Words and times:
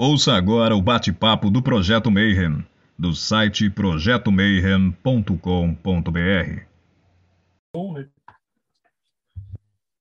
Ouça 0.00 0.34
agora 0.34 0.76
o 0.76 0.80
bate-papo 0.80 1.50
do 1.50 1.60
Projeto 1.60 2.08
Mayhem, 2.08 2.64
do 2.96 3.16
site 3.16 3.68
projetomayhem.com.br. 3.68 6.62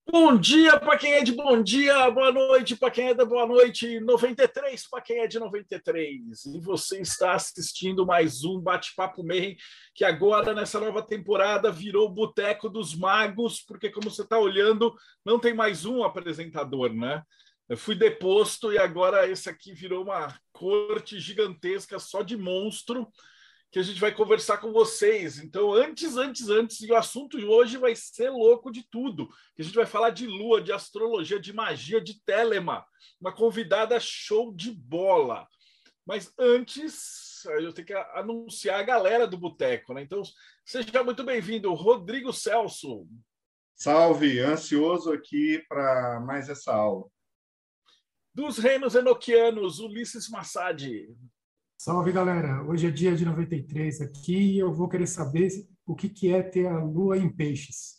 Bom 0.08 0.38
dia 0.38 0.80
para 0.80 1.00
quem 1.00 1.14
é 1.14 1.24
de 1.24 1.32
bom 1.32 1.64
dia, 1.64 2.12
boa 2.12 2.32
noite 2.32 2.76
para 2.76 2.92
quem 2.92 3.08
é 3.08 3.16
de 3.16 3.26
boa 3.26 3.48
noite, 3.48 4.00
93 4.00 4.88
para 4.88 5.02
quem 5.02 5.18
é 5.18 5.28
de 5.28 5.40
93. 5.40 6.46
E 6.46 6.60
você 6.60 7.02
está 7.02 7.34
assistindo 7.34 8.06
mais 8.06 8.44
um 8.44 8.62
Bate-Papo 8.62 9.24
Mayhem, 9.24 9.58
que 9.96 10.06
agora 10.06 10.54
nessa 10.54 10.80
nova 10.80 11.02
temporada 11.02 11.72
virou 11.72 12.08
Boteco 12.08 12.70
dos 12.70 12.96
Magos, 12.96 13.62
porque 13.62 13.90
como 13.90 14.12
você 14.12 14.22
está 14.22 14.38
olhando, 14.38 14.96
não 15.26 15.40
tem 15.40 15.56
mais 15.56 15.86
um 15.86 16.04
apresentador, 16.04 16.94
né? 16.94 17.24
Eu 17.70 17.78
fui 17.78 17.96
deposto 17.96 18.72
e 18.72 18.78
agora 18.78 19.30
esse 19.30 19.50
aqui 19.50 19.74
virou 19.74 20.04
uma 20.04 20.34
corte 20.54 21.20
gigantesca 21.20 22.00
só 22.00 22.22
de 22.22 22.38
monstro 22.38 23.06
que 23.70 23.78
a 23.78 23.84
gente 23.84 24.00
vai 24.00 24.16
conversar 24.16 24.60
com 24.60 24.72
vocês. 24.72 25.40
Então, 25.40 25.74
antes, 25.74 26.16
antes, 26.16 26.48
antes, 26.48 26.80
e 26.80 26.90
o 26.90 26.96
assunto 26.96 27.38
de 27.38 27.46
hoje 27.46 27.78
vai 27.78 27.94
ser 27.94 28.30
louco 28.30 28.72
de 28.72 28.88
tudo. 28.90 29.28
A 29.60 29.62
gente 29.62 29.76
vai 29.76 29.86
falar 29.86 30.12
de 30.12 30.26
lua, 30.26 30.62
de 30.62 30.72
astrologia, 30.72 31.38
de 31.38 31.52
magia, 31.52 32.00
de 32.00 32.24
telema. 32.24 32.86
Uma 33.20 33.36
convidada 33.36 34.00
show 34.00 34.54
de 34.56 34.72
bola. 34.72 35.46
Mas 36.06 36.32
antes, 36.40 37.44
eu 37.60 37.74
tenho 37.74 37.88
que 37.88 37.94
anunciar 37.94 38.80
a 38.80 38.84
galera 38.84 39.28
do 39.28 39.38
Boteco, 39.38 39.94
né? 39.94 40.02
Então, 40.02 40.22
seja 40.64 41.04
muito 41.04 41.26
bem-vindo, 41.26 41.74
Rodrigo 41.74 42.32
Celso. 42.32 43.06
Salve, 43.76 44.40
ansioso 44.40 45.12
aqui 45.12 45.62
para 45.68 46.22
mais 46.22 46.48
essa 46.48 46.74
aula 46.74 47.06
dos 48.38 48.60
reinos 48.60 48.94
enoquianos, 48.94 49.80
Ulisses 49.80 50.30
Massad. 50.30 50.80
Salve, 51.76 52.12
galera. 52.12 52.62
Hoje 52.66 52.86
é 52.86 52.92
dia 52.92 53.16
de 53.16 53.26
93 53.26 54.00
aqui 54.02 54.54
e 54.54 54.60
eu 54.60 54.72
vou 54.72 54.88
querer 54.88 55.08
saber 55.08 55.50
o 55.88 55.96
que, 55.96 56.08
que 56.08 56.32
é 56.32 56.44
ter 56.44 56.68
a 56.68 56.78
lua 56.78 57.18
em 57.18 57.28
peixes. 57.28 57.96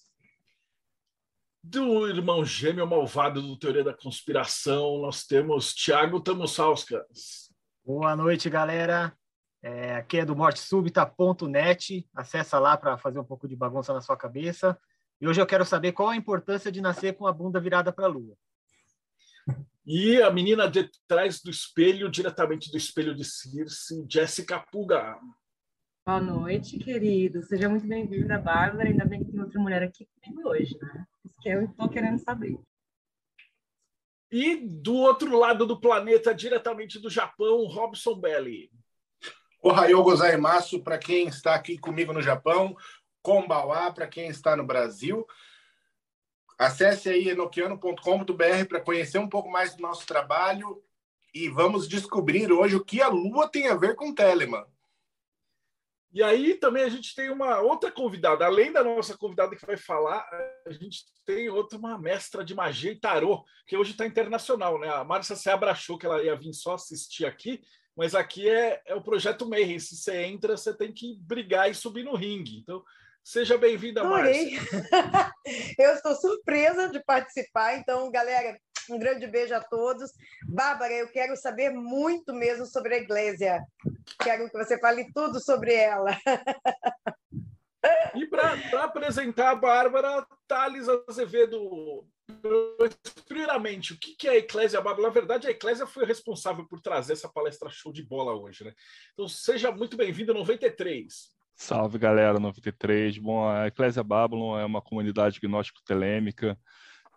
Do 1.61 2.07
irmão 2.07 2.45
gêmeo 2.45 2.87
malvado 2.87 3.43
do 3.43 3.59
Teoria 3.59 3.83
da 3.83 3.93
Conspiração, 3.93 4.99
nós 4.99 5.25
temos 5.25 5.75
Tiago 5.75 6.21
Tamussauskas. 6.21 7.53
Boa 7.85 8.15
noite, 8.15 8.49
galera. 8.49 9.13
É, 9.61 9.97
aqui 9.97 10.19
é 10.19 10.25
do 10.25 10.37
mortesúbita.net. 10.37 12.09
Acessa 12.15 12.61
lá 12.61 12.77
para 12.77 12.97
fazer 12.97 13.19
um 13.19 13.25
pouco 13.25 13.49
de 13.49 13.57
bagunça 13.57 13.93
na 13.93 14.01
sua 14.01 14.17
cabeça. 14.17 14.79
E 15.21 15.27
hoje 15.27 15.41
eu 15.41 15.47
quero 15.47 15.65
saber 15.65 15.91
qual 15.91 16.11
a 16.11 16.17
importância 16.17 16.71
de 16.71 16.81
nascer 16.81 17.17
com 17.17 17.27
a 17.27 17.33
bunda 17.33 17.59
virada 17.59 17.93
para 17.93 18.05
a 18.05 18.09
lua. 18.09 18.37
E 19.87 20.21
a 20.21 20.31
menina 20.31 20.71
de 20.71 20.89
trás 21.07 21.41
do 21.41 21.51
espelho, 21.51 22.11
diretamente 22.11 22.71
do 22.71 22.77
espelho 22.77 23.15
de 23.15 23.25
Circe, 23.25 24.05
Jéssica 24.09 24.59
Puga. 24.71 25.19
Boa 26.07 26.21
noite, 26.21 26.79
querido. 26.79 27.43
Seja 27.43 27.69
muito 27.69 27.87
bem-vinda, 27.87 28.39
Bárbara. 28.39 28.89
Ainda 28.89 29.05
bem 29.05 29.25
que 29.25 29.31
tem 29.31 29.41
outra 29.41 29.61
mulher 29.61 29.83
aqui 29.83 30.07
comigo 30.07 30.49
hoje, 30.49 30.77
né? 30.81 31.07
Isso 31.25 31.35
que 31.41 31.49
eu 31.49 31.65
estou 31.65 31.89
querendo 31.89 32.19
saber. 32.19 32.59
E 34.31 34.57
do 34.57 34.95
outro 34.95 35.39
lado 35.39 35.67
do 35.67 35.81
planeta, 35.81 36.35
diretamente 36.35 36.99
do 36.99 37.09
Japão, 37.09 37.65
Robson 37.67 38.15
Belli. 38.15 38.71
Ohayou 39.63 40.03
gozaimasu 40.03 40.83
para 40.83 40.99
quem 40.99 41.29
está 41.29 41.55
aqui 41.55 41.79
comigo 41.79 42.13
no 42.13 42.23
Japão, 42.23 42.77
Kombawa 43.23 43.93
para 43.93 44.07
quem 44.07 44.29
está 44.29 44.57
no 44.57 44.67
Brasil. 44.67 45.27
Acesse 46.59 47.09
aí 47.09 47.29
enoquiano.com.br 47.29 48.67
para 48.69 48.81
conhecer 48.81 49.19
um 49.19 49.29
pouco 49.29 49.49
mais 49.49 49.77
do 49.77 49.83
nosso 49.83 50.05
trabalho 50.05 50.83
e 51.33 51.49
vamos 51.49 51.87
descobrir 51.87 52.51
hoje 52.51 52.75
o 52.75 52.85
que 52.85 53.01
a 53.01 53.07
Lua 53.09 53.49
tem 53.49 53.69
a 53.69 53.77
ver 53.77 53.95
com 53.95 54.13
Telemann. 54.13 54.65
E 56.11 56.21
aí 56.21 56.55
também 56.55 56.83
a 56.83 56.89
gente 56.89 57.15
tem 57.15 57.31
uma 57.31 57.61
outra 57.61 57.93
convidada, 57.93 58.45
além 58.45 58.73
da 58.73 58.83
nossa 58.83 59.17
convidada 59.17 59.55
que 59.55 59.65
vai 59.65 59.77
falar, 59.77 60.27
a 60.67 60.73
gente 60.73 61.05
tem 61.25 61.49
outra, 61.49 61.79
uma 61.79 61.97
mestra 61.99 62.43
de 62.43 62.55
magia 62.55 62.91
e 62.91 62.99
tarô, 62.99 63.45
que 63.67 63.77
hoje 63.77 63.93
está 63.93 64.05
internacional, 64.05 64.81
né? 64.81 64.89
A 64.89 65.05
Márcia 65.05 65.37
Seabra 65.37 65.71
achou 65.71 65.99
que 65.99 66.07
ela 66.07 66.21
ia 66.23 66.35
vir 66.35 66.55
só 66.55 66.75
assistir 66.75 67.25
aqui, 67.27 67.63
mas 67.95 68.15
aqui 68.15 68.49
é, 68.49 68.83
é 68.87 68.95
o 68.95 69.03
projeto 69.03 69.47
Mayhem. 69.47 69.79
Se 69.79 69.97
você 69.97 70.23
entra, 70.23 70.57
você 70.57 70.75
tem 70.75 70.93
que 70.93 71.15
brigar 71.21 71.71
e 71.71 71.75
subir 71.75 72.05
no 72.05 72.17
ringue. 72.17 72.59
Então, 72.59 72.83
Seja 73.29 73.59
bem-vinda, 73.59 74.03
Márcia. 74.03 74.59
Eu 75.79 75.93
estou 75.93 76.15
surpresa 76.15 76.89
de 76.89 76.99
participar, 77.05 77.77
então, 77.77 78.11
galera, 78.11 78.59
um 78.89 78.99
grande 78.99 79.27
beijo 79.27 79.55
a 79.55 79.61
todos. 79.61 80.11
Bárbara, 80.49 80.95
eu 80.95 81.13
quero 81.13 81.37
saber 81.37 81.69
muito 81.69 82.33
mesmo 82.33 82.65
sobre 82.65 82.95
a 82.95 82.97
Igreja. 82.97 83.63
Quero 84.23 84.49
que 84.49 84.57
você 84.57 84.81
fale 84.81 85.13
tudo 85.13 85.41
sobre 85.41 85.75
ela. 85.75 86.17
E 88.15 88.27
para 88.27 88.85
apresentar 88.85 89.51
a 89.51 89.55
Bárbara, 89.55 90.27
Thales 90.47 90.87
Azevedo, 91.07 92.09
primeiramente, 93.27 93.93
o 93.93 93.99
que 93.99 94.27
é 94.27 94.31
a 94.31 94.37
Eclésia 94.39 94.81
Bárbara? 94.81 95.07
Na 95.07 95.13
verdade, 95.13 95.47
a 95.47 95.51
Eclésia 95.51 95.87
foi 95.87 96.07
responsável 96.07 96.67
por 96.67 96.81
trazer 96.81 97.13
essa 97.13 97.29
palestra 97.29 97.69
show 97.69 97.93
de 97.93 98.03
bola 98.03 98.33
hoje, 98.33 98.65
né? 98.65 98.73
Então, 99.13 99.29
seja 99.29 99.71
muito 99.71 99.99
bem-vindo 99.99 100.33
93. 100.33 101.37
Salve 101.61 101.99
galera 101.99 102.39
93. 102.39 103.19
Bom, 103.19 103.49
a 103.49 103.67
Eclésia 103.67 104.03
Babylon 104.05 104.57
é 104.57 104.65
uma 104.65 104.81
comunidade 104.81 105.41
gnóstico-telêmica 105.41 106.57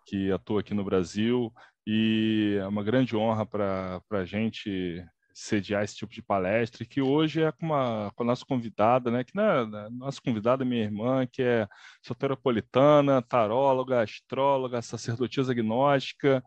que 0.03 0.31
atua 0.31 0.61
aqui 0.61 0.73
no 0.73 0.83
Brasil 0.83 1.53
e 1.85 2.57
é 2.59 2.65
uma 2.65 2.83
grande 2.83 3.15
honra 3.15 3.45
para 3.45 4.01
a 4.09 4.25
gente 4.25 5.05
sediar 5.31 5.83
esse 5.83 5.95
tipo 5.95 6.11
de 6.11 6.23
palestra, 6.23 6.83
que 6.83 7.03
hoje 7.03 7.43
é 7.43 7.51
com, 7.51 7.67
uma, 7.67 8.11
com 8.15 8.23
a 8.23 8.25
nossa 8.25 8.43
convidada, 8.43 9.11
né, 9.11 9.23
que 9.23 9.31
é, 9.39 9.89
nossa 9.91 10.19
convidada 10.19 10.63
é 10.63 10.65
minha 10.65 10.83
irmã, 10.83 11.25
que 11.31 11.43
é 11.43 11.67
soteropolitana, 12.01 13.21
taróloga, 13.21 14.01
astróloga, 14.01 14.81
sacerdotisa 14.81 15.53
gnóstica, 15.53 16.43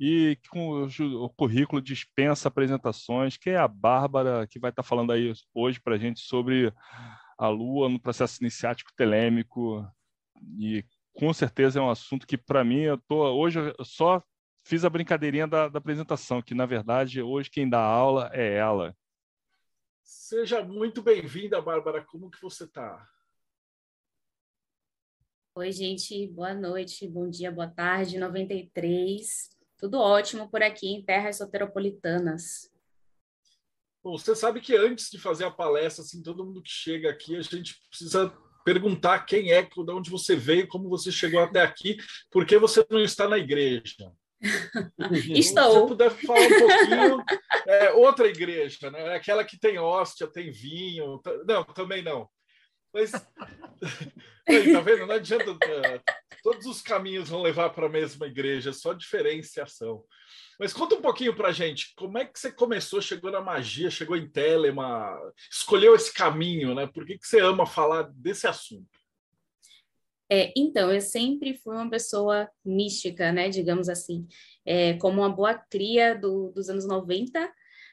e 0.00 0.38
com 0.50 0.82
o 0.82 1.28
currículo 1.28 1.80
dispensa 1.80 2.48
apresentações, 2.48 3.36
que 3.36 3.50
é 3.50 3.58
a 3.58 3.68
Bárbara, 3.68 4.46
que 4.46 4.58
vai 4.58 4.70
estar 4.70 4.82
falando 4.82 5.12
aí 5.12 5.32
hoje 5.54 5.78
para 5.78 5.94
a 5.94 5.98
gente 5.98 6.20
sobre 6.20 6.72
a 7.38 7.48
Lua 7.48 7.88
no 7.88 8.00
processo 8.00 8.42
iniciático 8.42 8.92
telêmico 8.96 9.86
e 10.58 10.84
com 11.12 11.32
certeza 11.32 11.78
é 11.78 11.82
um 11.82 11.90
assunto 11.90 12.26
que 12.26 12.36
para 12.36 12.64
mim 12.64 12.80
eu 12.80 12.98
tô 12.98 13.16
hoje 13.34 13.58
eu 13.78 13.84
só 13.84 14.22
fiz 14.64 14.84
a 14.84 14.90
brincadeirinha 14.90 15.46
da, 15.46 15.68
da, 15.68 15.78
apresentação 15.78 16.42
que 16.42 16.54
na 16.54 16.66
verdade 16.66 17.22
hoje 17.22 17.50
quem 17.50 17.68
dá 17.68 17.80
aula 17.80 18.30
é 18.32 18.56
ela. 18.56 18.96
Seja 20.02 20.62
muito 20.62 21.02
bem-vinda, 21.02 21.62
Bárbara. 21.62 22.04
Como 22.04 22.30
que 22.30 22.40
você 22.40 22.64
está? 22.64 23.08
Oi, 25.56 25.72
gente. 25.72 26.26
Boa 26.28 26.52
noite, 26.52 27.08
bom 27.08 27.30
dia, 27.30 27.50
boa 27.50 27.68
tarde. 27.68 28.18
93. 28.18 29.50
Tudo 29.78 29.98
ótimo 29.98 30.50
por 30.50 30.62
aqui 30.62 30.88
em 30.88 31.02
terras 31.02 31.36
soteropolitanas. 31.36 32.73
Bom, 34.04 34.18
você 34.18 34.36
sabe 34.36 34.60
que 34.60 34.76
antes 34.76 35.10
de 35.10 35.18
fazer 35.18 35.44
a 35.44 35.50
palestra, 35.50 36.04
assim, 36.04 36.22
todo 36.22 36.44
mundo 36.44 36.62
que 36.62 36.70
chega 36.70 37.08
aqui, 37.08 37.36
a 37.36 37.40
gente 37.40 37.80
precisa 37.88 38.30
perguntar 38.62 39.20
quem 39.20 39.50
é, 39.50 39.62
de 39.62 39.90
onde 39.90 40.10
você 40.10 40.36
veio, 40.36 40.68
como 40.68 40.90
você 40.90 41.10
chegou 41.10 41.40
até 41.40 41.62
aqui, 41.62 41.96
por 42.30 42.44
que 42.44 42.58
você 42.58 42.84
não 42.90 43.00
está 43.00 43.26
na 43.26 43.38
igreja. 43.38 44.12
Estou. 45.34 45.72
Se 45.72 45.80
você 45.80 45.86
puder 45.86 46.10
falar 46.10 46.40
um 46.40 46.58
pouquinho, 46.58 47.24
é, 47.66 47.92
outra 47.92 48.26
igreja, 48.28 48.90
né? 48.90 49.14
Aquela 49.14 49.42
que 49.42 49.58
tem 49.58 49.78
hóstia, 49.78 50.26
tem 50.26 50.50
vinho. 50.50 51.18
Não, 51.46 51.64
também 51.64 52.02
não. 52.02 52.28
Mas, 52.92 53.10
aí, 54.46 54.70
tá 54.70 54.80
vendo? 54.82 55.06
Não 55.06 55.14
adianta. 55.14 55.56
É, 55.66 56.00
todos 56.42 56.66
os 56.66 56.82
caminhos 56.82 57.30
vão 57.30 57.40
levar 57.40 57.70
para 57.70 57.86
a 57.86 57.90
mesma 57.90 58.26
igreja, 58.26 58.70
só 58.70 58.92
diferenciação. 58.92 60.04
Mas 60.58 60.72
conta 60.72 60.94
um 60.94 61.02
pouquinho 61.02 61.34
para 61.34 61.52
gente, 61.52 61.94
como 61.96 62.18
é 62.18 62.24
que 62.24 62.38
você 62.38 62.50
começou, 62.50 63.00
chegou 63.00 63.30
na 63.30 63.40
magia, 63.40 63.90
chegou 63.90 64.16
em 64.16 64.28
Telema, 64.28 65.16
escolheu 65.50 65.94
esse 65.94 66.12
caminho, 66.12 66.74
né? 66.74 66.86
Por 66.86 67.04
que, 67.04 67.18
que 67.18 67.26
você 67.26 67.40
ama 67.40 67.66
falar 67.66 68.02
desse 68.14 68.46
assunto? 68.46 68.88
É, 70.30 70.52
então, 70.56 70.92
eu 70.92 71.00
sempre 71.00 71.54
fui 71.54 71.74
uma 71.76 71.90
pessoa 71.90 72.48
mística, 72.64 73.30
né, 73.30 73.48
digamos 73.48 73.88
assim. 73.88 74.26
É, 74.64 74.94
como 74.94 75.20
uma 75.20 75.28
boa 75.28 75.54
cria 75.54 76.14
do, 76.14 76.50
dos 76.52 76.70
anos 76.70 76.86
90, 76.86 77.52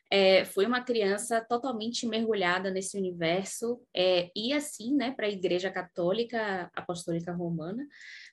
é, 0.10 0.44
fui 0.44 0.66
uma 0.66 0.84
criança 0.84 1.40
totalmente 1.40 2.06
mergulhada 2.06 2.70
nesse 2.70 2.98
universo, 2.98 3.82
é, 3.96 4.30
e 4.36 4.52
assim, 4.52 4.94
né, 4.94 5.12
para 5.12 5.28
a 5.28 5.30
Igreja 5.30 5.72
Católica 5.72 6.70
Apostólica 6.76 7.32
Romana, 7.32 7.88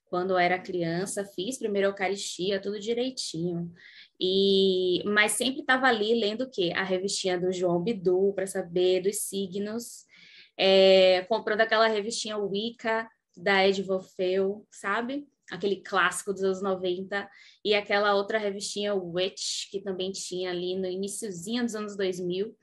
quando 0.08 0.30
eu 0.30 0.38
era 0.38 0.58
criança, 0.58 1.24
fiz 1.24 1.58
primeiro 1.58 1.88
Eucaristia, 1.88 2.60
tudo 2.60 2.78
direitinho. 2.78 3.72
E, 4.20 5.02
mas 5.04 5.32
sempre 5.32 5.60
estava 5.60 5.86
ali 5.86 6.18
lendo 6.18 6.42
o 6.42 6.50
quê? 6.50 6.72
A 6.74 6.82
revistinha 6.82 7.38
do 7.38 7.52
João 7.52 7.82
Bidu 7.82 8.32
para 8.34 8.46
saber 8.46 9.02
dos 9.02 9.18
signos, 9.22 10.04
é, 10.56 11.22
comprando 11.28 11.60
aquela 11.60 11.86
revistinha 11.86 12.36
Wicca 12.36 13.08
da 13.36 13.66
Ed 13.66 13.82
Wolfeu, 13.82 14.66
sabe? 14.70 15.26
aquele 15.50 15.76
clássico 15.76 16.32
dos 16.32 16.42
anos 16.42 16.62
90, 16.62 17.28
e 17.64 17.74
aquela 17.74 18.14
outra 18.14 18.38
revistinha 18.38 18.94
Witch, 18.94 19.70
que 19.70 19.80
também 19.80 20.12
tinha 20.12 20.50
ali 20.50 20.76
no 20.76 20.86
iníciozinho 20.86 21.64
dos 21.64 21.74
anos 21.74 21.96
2000. 21.96 22.54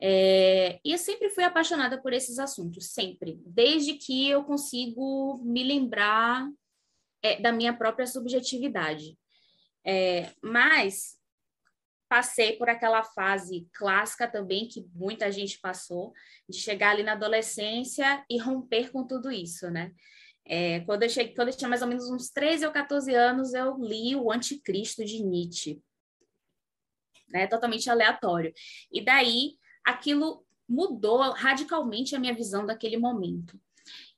É, 0.00 0.80
e 0.84 0.92
eu 0.92 0.98
sempre 0.98 1.28
fui 1.28 1.44
apaixonada 1.44 2.00
por 2.00 2.12
esses 2.12 2.38
assuntos, 2.38 2.86
sempre, 2.86 3.40
desde 3.46 3.94
que 3.94 4.28
eu 4.28 4.42
consigo 4.42 5.40
me 5.44 5.62
lembrar 5.62 6.48
é, 7.22 7.40
da 7.40 7.52
minha 7.52 7.72
própria 7.72 8.06
subjetividade. 8.06 9.16
É, 9.84 10.30
mas 10.42 11.18
passei 12.08 12.56
por 12.56 12.68
aquela 12.68 13.02
fase 13.02 13.66
clássica 13.72 14.28
também, 14.28 14.68
que 14.68 14.86
muita 14.94 15.32
gente 15.32 15.58
passou, 15.60 16.12
de 16.48 16.58
chegar 16.58 16.90
ali 16.90 17.02
na 17.02 17.12
adolescência 17.12 18.22
e 18.28 18.38
romper 18.38 18.90
com 18.90 19.06
tudo 19.06 19.30
isso, 19.30 19.70
né? 19.70 19.92
É, 20.44 20.80
quando, 20.80 21.04
eu 21.04 21.08
cheguei, 21.08 21.34
quando 21.34 21.48
eu 21.48 21.56
tinha 21.56 21.68
mais 21.68 21.82
ou 21.82 21.88
menos 21.88 22.10
uns 22.10 22.28
13 22.30 22.66
ou 22.66 22.72
14 22.72 23.14
anos, 23.14 23.54
eu 23.54 23.76
li 23.78 24.14
o 24.16 24.30
Anticristo 24.30 25.04
de 25.04 25.22
Nietzsche. 25.22 25.80
Né? 27.30 27.46
Totalmente 27.46 27.88
aleatório. 27.88 28.52
E 28.90 29.02
daí, 29.02 29.54
aquilo 29.84 30.44
mudou 30.68 31.18
radicalmente 31.32 32.14
a 32.14 32.18
minha 32.18 32.34
visão 32.34 32.66
daquele 32.66 32.96
momento. 32.96 33.58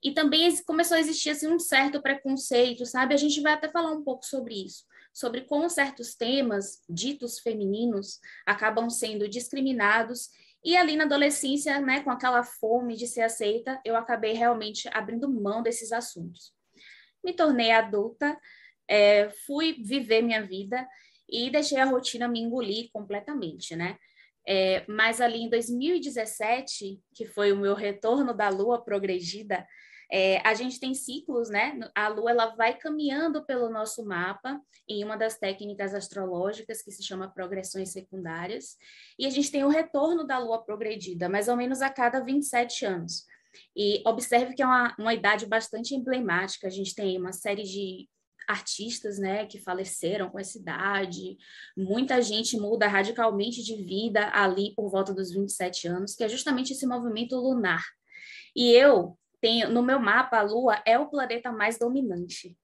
E 0.04 0.12
também 0.12 0.54
começou 0.64 0.96
a 0.96 1.00
existir 1.00 1.30
assim, 1.30 1.48
um 1.48 1.58
certo 1.58 2.02
preconceito, 2.02 2.84
sabe? 2.84 3.14
A 3.14 3.16
gente 3.16 3.40
vai 3.40 3.54
até 3.54 3.68
falar 3.70 3.90
um 3.90 4.04
pouco 4.04 4.26
sobre 4.26 4.54
isso, 4.66 4.84
sobre 5.14 5.40
como 5.40 5.70
certos 5.70 6.14
temas 6.14 6.82
ditos 6.86 7.38
femininos 7.38 8.20
acabam 8.44 8.90
sendo 8.90 9.26
discriminados 9.26 10.28
e 10.64 10.76
ali 10.76 10.96
na 10.96 11.04
adolescência, 11.04 11.78
né, 11.80 12.02
com 12.02 12.10
aquela 12.10 12.42
fome 12.42 12.96
de 12.96 13.06
ser 13.06 13.20
aceita, 13.20 13.78
eu 13.84 13.96
acabei 13.96 14.32
realmente 14.32 14.88
abrindo 14.92 15.30
mão 15.30 15.62
desses 15.62 15.92
assuntos. 15.92 16.54
Me 17.22 17.34
tornei 17.34 17.70
adulta, 17.70 18.38
é, 18.88 19.28
fui 19.46 19.74
viver 19.82 20.22
minha 20.22 20.42
vida 20.42 20.86
e 21.28 21.50
deixei 21.50 21.78
a 21.78 21.84
rotina 21.84 22.26
me 22.28 22.40
engolir 22.40 22.88
completamente, 22.92 23.76
né? 23.76 23.98
É, 24.46 24.84
mas 24.86 25.20
ali 25.20 25.38
em 25.38 25.48
2017, 25.48 27.00
que 27.14 27.26
foi 27.26 27.52
o 27.52 27.56
meu 27.56 27.74
retorno 27.74 28.34
da 28.34 28.48
lua 28.48 28.82
progredida, 28.82 29.66
é, 30.10 30.38
a 30.46 30.54
gente 30.54 30.78
tem 30.78 30.94
ciclos, 30.94 31.48
né? 31.48 31.78
A 31.94 32.08
Lua 32.08 32.30
ela 32.30 32.54
vai 32.54 32.76
caminhando 32.76 33.44
pelo 33.44 33.70
nosso 33.70 34.04
mapa 34.04 34.60
em 34.88 35.04
uma 35.04 35.16
das 35.16 35.38
técnicas 35.38 35.94
astrológicas 35.94 36.82
que 36.82 36.90
se 36.90 37.02
chama 37.02 37.32
progressões 37.32 37.90
secundárias, 37.90 38.76
e 39.18 39.26
a 39.26 39.30
gente 39.30 39.50
tem 39.50 39.64
o 39.64 39.68
retorno 39.68 40.26
da 40.26 40.38
Lua 40.38 40.64
progredida, 40.64 41.28
mais 41.28 41.48
ou 41.48 41.56
menos 41.56 41.82
a 41.82 41.90
cada 41.90 42.20
27 42.20 42.84
anos. 42.84 43.24
E 43.76 44.02
observe 44.06 44.54
que 44.54 44.62
é 44.62 44.66
uma, 44.66 44.94
uma 44.98 45.14
idade 45.14 45.46
bastante 45.46 45.94
emblemática, 45.94 46.66
a 46.66 46.70
gente 46.70 46.94
tem 46.94 47.18
uma 47.18 47.32
série 47.32 47.62
de 47.62 48.08
artistas, 48.46 49.18
né, 49.18 49.46
que 49.46 49.58
faleceram 49.58 50.28
com 50.28 50.38
essa 50.38 50.58
idade, 50.58 51.36
muita 51.76 52.20
gente 52.20 52.58
muda 52.58 52.86
radicalmente 52.86 53.62
de 53.62 53.76
vida 53.82 54.30
ali 54.34 54.74
por 54.74 54.90
volta 54.90 55.14
dos 55.14 55.32
27 55.32 55.88
anos, 55.88 56.14
que 56.14 56.24
é 56.24 56.28
justamente 56.28 56.72
esse 56.72 56.86
movimento 56.86 57.36
lunar. 57.36 57.82
E 58.54 58.70
eu 58.70 59.18
tenho, 59.44 59.68
no 59.68 59.82
meu 59.82 59.98
mapa, 59.98 60.38
a 60.38 60.42
Lua 60.42 60.82
é 60.86 60.98
o 60.98 61.10
planeta 61.10 61.52
mais 61.52 61.78
dominante. 61.78 62.56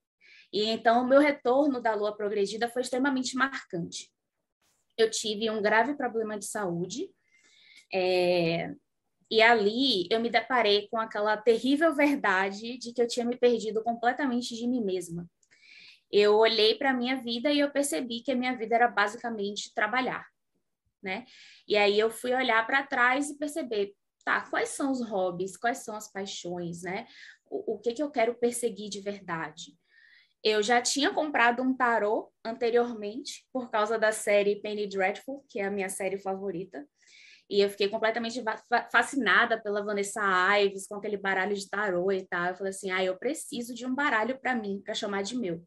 E 0.50 0.64
então, 0.64 1.02
o 1.02 1.06
meu 1.06 1.20
retorno 1.20 1.78
da 1.78 1.94
Lua 1.94 2.16
progredida 2.16 2.70
foi 2.70 2.80
extremamente 2.80 3.36
marcante. 3.36 4.10
Eu 4.96 5.10
tive 5.10 5.50
um 5.50 5.60
grave 5.60 5.94
problema 5.94 6.38
de 6.38 6.46
saúde, 6.46 7.10
é, 7.92 8.74
e 9.30 9.42
ali 9.42 10.08
eu 10.10 10.20
me 10.20 10.30
deparei 10.30 10.88
com 10.88 10.98
aquela 10.98 11.36
terrível 11.36 11.94
verdade 11.94 12.78
de 12.78 12.94
que 12.94 13.02
eu 13.02 13.06
tinha 13.06 13.26
me 13.26 13.36
perdido 13.36 13.82
completamente 13.82 14.56
de 14.56 14.66
mim 14.66 14.82
mesma. 14.82 15.28
Eu 16.10 16.36
olhei 16.36 16.76
para 16.76 16.90
a 16.90 16.94
minha 16.94 17.16
vida 17.16 17.52
e 17.52 17.60
eu 17.60 17.70
percebi 17.70 18.22
que 18.22 18.32
a 18.32 18.36
minha 18.36 18.56
vida 18.56 18.74
era 18.74 18.88
basicamente 18.88 19.72
trabalhar, 19.74 20.26
né? 21.02 21.26
E 21.68 21.76
aí 21.76 21.98
eu 21.98 22.10
fui 22.10 22.32
olhar 22.32 22.66
para 22.66 22.86
trás 22.86 23.28
e 23.28 23.36
perceber, 23.36 23.94
tá, 24.24 24.42
quais 24.48 24.70
são 24.70 24.90
os 24.90 25.00
hobbies, 25.06 25.56
quais 25.56 25.78
são 25.78 25.94
as 25.94 26.10
paixões, 26.10 26.82
né? 26.82 27.06
O, 27.46 27.74
o 27.74 27.78
que, 27.78 27.92
que 27.92 28.02
eu 28.02 28.10
quero 28.10 28.34
perseguir 28.34 28.88
de 28.88 29.00
verdade? 29.00 29.76
Eu 30.42 30.62
já 30.62 30.80
tinha 30.80 31.12
comprado 31.12 31.62
um 31.62 31.76
tarô 31.76 32.32
anteriormente, 32.44 33.44
por 33.52 33.70
causa 33.70 33.98
da 33.98 34.10
série 34.10 34.60
Penny 34.62 34.86
Dreadful, 34.88 35.44
que 35.48 35.60
é 35.60 35.66
a 35.66 35.70
minha 35.70 35.88
série 35.88 36.18
favorita. 36.18 36.86
E 37.50 37.60
eu 37.60 37.68
fiquei 37.68 37.88
completamente 37.88 38.42
fascinada 38.92 39.60
pela 39.60 39.84
Vanessa 39.84 40.22
Ives, 40.60 40.86
com 40.86 40.94
aquele 40.94 41.16
baralho 41.16 41.54
de 41.54 41.68
tarô 41.68 42.10
e 42.12 42.24
tal. 42.26 42.46
Eu 42.46 42.54
falei 42.54 42.70
assim: 42.70 42.90
ah, 42.92 43.04
eu 43.04 43.18
preciso 43.18 43.74
de 43.74 43.84
um 43.84 43.94
baralho 43.94 44.38
para 44.40 44.54
mim, 44.54 44.80
para 44.82 44.94
chamar 44.94 45.22
de 45.22 45.36
meu. 45.36 45.60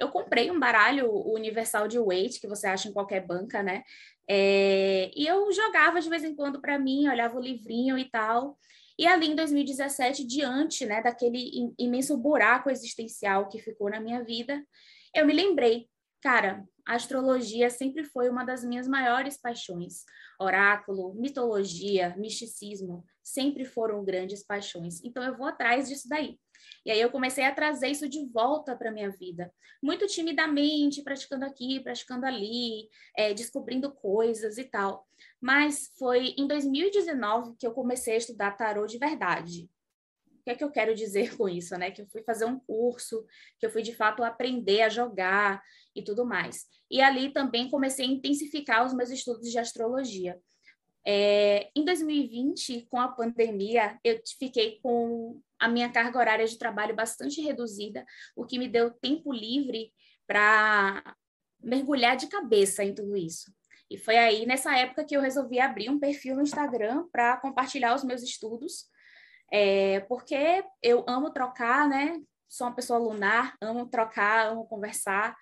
Eu 0.00 0.08
comprei 0.08 0.50
um 0.50 0.58
baralho 0.58 1.10
universal 1.10 1.86
de 1.86 1.98
weight, 1.98 2.40
que 2.40 2.48
você 2.48 2.66
acha 2.66 2.88
em 2.88 2.92
qualquer 2.92 3.26
banca, 3.26 3.62
né? 3.62 3.84
É, 4.26 5.10
e 5.14 5.26
eu 5.26 5.52
jogava 5.52 6.00
de 6.00 6.08
vez 6.08 6.24
em 6.24 6.34
quando 6.34 6.60
para 6.60 6.78
mim, 6.78 7.08
olhava 7.08 7.36
o 7.36 7.42
livrinho 7.42 7.98
e 7.98 8.08
tal. 8.08 8.58
E 8.98 9.06
ali 9.06 9.28
em 9.28 9.34
2017, 9.34 10.26
diante 10.26 10.86
né, 10.86 11.02
daquele 11.02 11.72
imenso 11.78 12.16
buraco 12.16 12.70
existencial 12.70 13.48
que 13.48 13.58
ficou 13.58 13.90
na 13.90 14.00
minha 14.00 14.22
vida, 14.22 14.62
eu 15.14 15.26
me 15.26 15.32
lembrei, 15.32 15.88
cara, 16.22 16.64
a 16.86 16.94
astrologia 16.94 17.70
sempre 17.70 18.04
foi 18.04 18.28
uma 18.28 18.44
das 18.44 18.64
minhas 18.64 18.86
maiores 18.86 19.40
paixões. 19.40 20.04
Oráculo, 20.40 21.14
mitologia, 21.14 22.14
misticismo, 22.16 23.04
sempre 23.22 23.64
foram 23.64 24.04
grandes 24.04 24.44
paixões. 24.44 25.02
Então 25.04 25.22
eu 25.22 25.36
vou 25.36 25.46
atrás 25.46 25.88
disso 25.88 26.08
daí. 26.08 26.38
E 26.84 26.90
aí 26.90 27.00
eu 27.00 27.10
comecei 27.10 27.44
a 27.44 27.54
trazer 27.54 27.88
isso 27.88 28.08
de 28.08 28.24
volta 28.26 28.76
para 28.76 28.90
minha 28.90 29.10
vida, 29.10 29.52
muito 29.82 30.06
timidamente, 30.06 31.02
praticando 31.02 31.44
aqui, 31.44 31.80
praticando 31.80 32.26
ali, 32.26 32.88
é, 33.16 33.34
descobrindo 33.34 33.92
coisas 33.92 34.58
e 34.58 34.64
tal. 34.64 35.06
Mas 35.40 35.92
foi 35.98 36.34
em 36.36 36.46
2019 36.46 37.56
que 37.58 37.66
eu 37.66 37.72
comecei 37.72 38.14
a 38.14 38.18
estudar 38.18 38.52
tarô 38.52 38.86
de 38.86 38.98
verdade. 38.98 39.68
O 40.40 40.42
que 40.44 40.50
é 40.50 40.54
que 40.54 40.64
eu 40.64 40.70
quero 40.70 40.94
dizer 40.94 41.36
com 41.36 41.48
isso, 41.48 41.76
né? 41.76 41.90
Que 41.90 42.02
eu 42.02 42.06
fui 42.08 42.22
fazer 42.22 42.46
um 42.46 42.58
curso, 42.58 43.24
que 43.58 43.66
eu 43.66 43.70
fui 43.70 43.82
de 43.82 43.94
fato 43.94 44.24
aprender 44.24 44.82
a 44.82 44.88
jogar 44.88 45.62
e 45.94 46.02
tudo 46.02 46.24
mais. 46.24 46.66
E 46.90 47.00
ali 47.00 47.32
também 47.32 47.70
comecei 47.70 48.04
a 48.06 48.08
intensificar 48.08 48.84
os 48.84 48.94
meus 48.94 49.10
estudos 49.10 49.50
de 49.50 49.58
astrologia. 49.58 50.40
É, 51.06 51.70
em 51.74 51.84
2020, 51.84 52.86
com 52.90 53.00
a 53.00 53.08
pandemia, 53.08 53.98
eu 54.04 54.20
fiquei 54.38 54.78
com 54.82 55.40
a 55.58 55.68
minha 55.68 55.90
carga 55.90 56.18
horária 56.18 56.46
de 56.46 56.58
trabalho 56.58 56.94
bastante 56.94 57.40
reduzida, 57.40 58.04
o 58.36 58.44
que 58.44 58.58
me 58.58 58.68
deu 58.68 58.90
tempo 58.90 59.32
livre 59.32 59.92
para 60.26 61.16
mergulhar 61.62 62.16
de 62.16 62.26
cabeça 62.28 62.84
em 62.84 62.94
tudo 62.94 63.16
isso. 63.16 63.52
E 63.90 63.98
foi 63.98 64.16
aí, 64.16 64.46
nessa 64.46 64.76
época, 64.76 65.04
que 65.04 65.16
eu 65.16 65.20
resolvi 65.20 65.58
abrir 65.58 65.90
um 65.90 65.98
perfil 65.98 66.36
no 66.36 66.42
Instagram 66.42 67.08
para 67.10 67.36
compartilhar 67.38 67.94
os 67.94 68.04
meus 68.04 68.22
estudos, 68.22 68.86
é, 69.52 70.00
porque 70.00 70.64
eu 70.80 71.04
amo 71.08 71.30
trocar, 71.32 71.88
né? 71.88 72.20
Sou 72.48 72.68
uma 72.68 72.74
pessoa 72.74 72.98
lunar, 72.98 73.56
amo 73.60 73.86
trocar, 73.86 74.46
amo 74.46 74.64
conversar. 74.66 75.36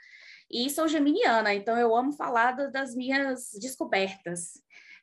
E 0.51 0.71
sou 0.71 0.89
geminiana, 0.89 1.53
então 1.55 1.77
eu 1.77 1.95
amo 1.95 2.13
falar 2.13 2.53
das 2.71 2.95
minhas 2.95 3.51
descobertas. 3.61 4.53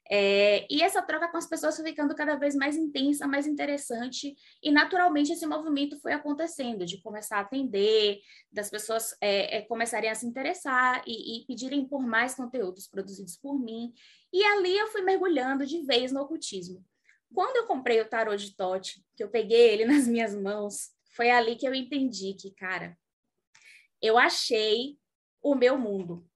É, 0.10 0.68
e 0.70 0.84
essa 0.84 1.02
troca 1.02 1.28
com 1.28 1.38
as 1.38 1.48
pessoas 1.48 1.76
foi 1.76 1.86
ficando 1.86 2.14
cada 2.14 2.36
vez 2.36 2.56
mais 2.56 2.78
intensa, 2.78 3.28
mais 3.28 3.48
interessante, 3.48 4.36
e 4.62 4.72
naturalmente 4.72 5.32
esse 5.32 5.48
movimento 5.48 6.00
foi 6.00 6.14
acontecendo, 6.14 6.86
de 6.86 7.02
começar 7.02 7.38
a 7.38 7.42
atender, 7.42 8.20
das 8.52 8.70
pessoas 8.70 9.16
é, 9.20 9.58
é, 9.58 9.62
começarem 9.64 10.10
a 10.10 10.16
se 10.16 10.28
interessar 10.28 11.04
e, 11.08 11.42
e, 11.42 11.46
pedirem 11.48 11.88
por 11.88 12.06
mais 12.06 12.36
conteúdos 12.36 12.88
produzidos 12.88 13.36
por 13.36 13.60
mim, 13.60 13.94
e 14.32 14.44
ali 14.44 14.78
eu 14.78 14.88
fui 14.88 15.02
mergulhando 15.02 15.66
de 15.66 15.82
vez 15.82 16.12
no 16.12 16.22
ocultismo. 16.22 16.86
Quando 17.34 17.58
eu 17.58 17.66
comprei 17.66 18.00
o 18.00 18.08
tarot 18.08 18.38
de 18.38 18.56
Tote, 18.56 19.04
que 19.16 19.24
eu 19.24 19.30
peguei 19.30 19.70
ele 19.70 19.86
nas 19.92 20.08
minhas 20.08 20.36
mãos, 20.36 20.92
foi 21.16 21.32
ali 21.32 21.56
que 21.56 21.68
eu 21.68 21.74
entendi 21.74 22.36
que, 22.36 22.52
cara, 22.52 22.96
eu 24.02 24.20
achei 24.20 25.00
o 25.42 25.56
meu 25.56 25.78
mundo, 25.80 26.28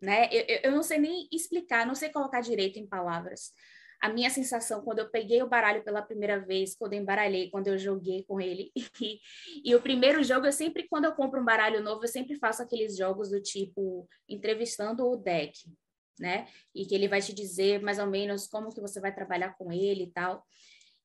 né? 0.00 0.28
Eu, 0.30 0.60
eu 0.64 0.72
não 0.72 0.82
sei 0.82 0.98
nem 0.98 1.28
explicar, 1.32 1.86
não 1.86 1.94
sei 1.94 2.10
colocar 2.10 2.40
direito 2.40 2.78
em 2.78 2.86
palavras. 2.86 3.52
A 4.00 4.10
minha 4.10 4.28
sensação 4.28 4.82
quando 4.82 4.98
eu 4.98 5.10
peguei 5.10 5.42
o 5.42 5.48
baralho 5.48 5.82
pela 5.82 6.02
primeira 6.02 6.38
vez, 6.38 6.76
quando 6.76 6.92
eu 6.92 7.00
embaralhei, 7.00 7.50
quando 7.50 7.68
eu 7.68 7.78
joguei 7.78 8.24
com 8.24 8.40
ele. 8.40 8.70
E, 9.00 9.20
e 9.64 9.74
o 9.74 9.80
primeiro 9.80 10.22
jogo, 10.22 10.46
eu 10.46 10.52
sempre, 10.52 10.86
quando 10.88 11.04
eu 11.06 11.12
compro 11.12 11.40
um 11.40 11.44
baralho 11.44 11.82
novo, 11.82 12.04
eu 12.04 12.08
sempre 12.08 12.36
faço 12.36 12.62
aqueles 12.62 12.96
jogos 12.96 13.30
do 13.30 13.40
tipo 13.40 14.08
entrevistando 14.28 15.06
o 15.06 15.16
deck, 15.16 15.58
né? 16.18 16.46
E 16.74 16.84
que 16.86 16.94
ele 16.94 17.08
vai 17.08 17.20
te 17.20 17.32
dizer 17.32 17.82
mais 17.82 17.98
ou 17.98 18.06
menos 18.06 18.46
como 18.46 18.72
que 18.72 18.80
você 18.80 19.00
vai 19.00 19.14
trabalhar 19.14 19.56
com 19.56 19.72
ele 19.72 20.04
e 20.04 20.10
tal. 20.10 20.44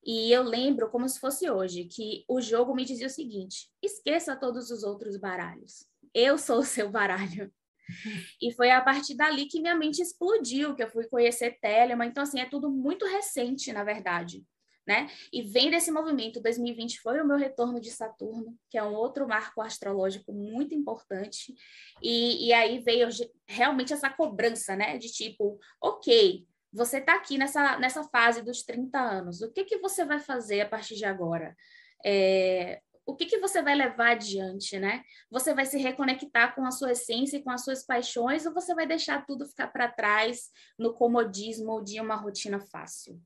E 0.04 0.32
eu 0.32 0.42
lembro 0.42 0.90
como 0.90 1.08
se 1.08 1.20
fosse 1.20 1.48
hoje, 1.48 1.84
que 1.84 2.24
o 2.28 2.40
jogo 2.40 2.74
me 2.74 2.84
dizia 2.84 3.06
o 3.06 3.10
seguinte: 3.10 3.70
esqueça 3.80 4.36
todos 4.36 4.70
os 4.70 4.82
outros 4.82 5.16
baralhos. 5.16 5.86
Eu 6.12 6.36
sou 6.36 6.58
o 6.58 6.64
seu 6.64 6.90
baralho. 6.90 7.52
E 8.40 8.52
foi 8.52 8.70
a 8.70 8.80
partir 8.80 9.14
dali 9.14 9.46
que 9.46 9.60
minha 9.60 9.74
mente 9.74 10.00
explodiu, 10.02 10.74
que 10.74 10.82
eu 10.82 10.90
fui 10.90 11.06
conhecer 11.08 11.58
Telemann. 11.60 12.08
Então, 12.08 12.22
assim, 12.22 12.40
é 12.40 12.46
tudo 12.48 12.70
muito 12.70 13.04
recente, 13.06 13.72
na 13.72 13.84
verdade. 13.84 14.44
né? 14.86 15.08
E 15.32 15.42
vem 15.42 15.70
desse 15.70 15.90
movimento, 15.92 16.40
2020 16.40 17.00
foi 17.00 17.20
o 17.20 17.26
meu 17.26 17.36
retorno 17.36 17.80
de 17.80 17.90
Saturno, 17.90 18.56
que 18.68 18.76
é 18.76 18.82
um 18.82 18.94
outro 18.94 19.28
marco 19.28 19.60
astrológico 19.62 20.32
muito 20.32 20.74
importante, 20.74 21.54
e, 22.02 22.48
e 22.48 22.52
aí 22.52 22.80
veio 22.80 23.08
realmente 23.46 23.92
essa 23.92 24.10
cobrança, 24.10 24.74
né? 24.74 24.98
De 24.98 25.08
tipo, 25.08 25.58
ok, 25.80 26.44
você 26.72 26.98
está 26.98 27.14
aqui 27.14 27.38
nessa, 27.38 27.78
nessa 27.78 28.02
fase 28.04 28.42
dos 28.42 28.62
30 28.64 28.98
anos, 28.98 29.42
o 29.42 29.52
que, 29.52 29.64
que 29.64 29.78
você 29.78 30.04
vai 30.04 30.18
fazer 30.18 30.62
a 30.62 30.68
partir 30.68 30.96
de 30.96 31.04
agora? 31.04 31.54
É, 32.04 32.80
o 33.04 33.16
que, 33.16 33.26
que 33.26 33.38
você 33.38 33.62
vai 33.62 33.74
levar 33.74 34.12
adiante, 34.12 34.78
né? 34.78 35.02
Você 35.30 35.52
vai 35.54 35.66
se 35.66 35.78
reconectar 35.78 36.54
com 36.54 36.64
a 36.64 36.70
sua 36.70 36.92
essência 36.92 37.36
e 37.36 37.42
com 37.42 37.50
as 37.50 37.64
suas 37.64 37.84
paixões, 37.84 38.46
ou 38.46 38.54
você 38.54 38.74
vai 38.74 38.86
deixar 38.86 39.26
tudo 39.26 39.46
ficar 39.46 39.68
para 39.68 39.88
trás 39.88 40.50
no 40.78 40.94
comodismo 40.94 41.82
de 41.82 42.00
uma 42.00 42.16
rotina 42.16 42.60
fácil? 42.60 43.20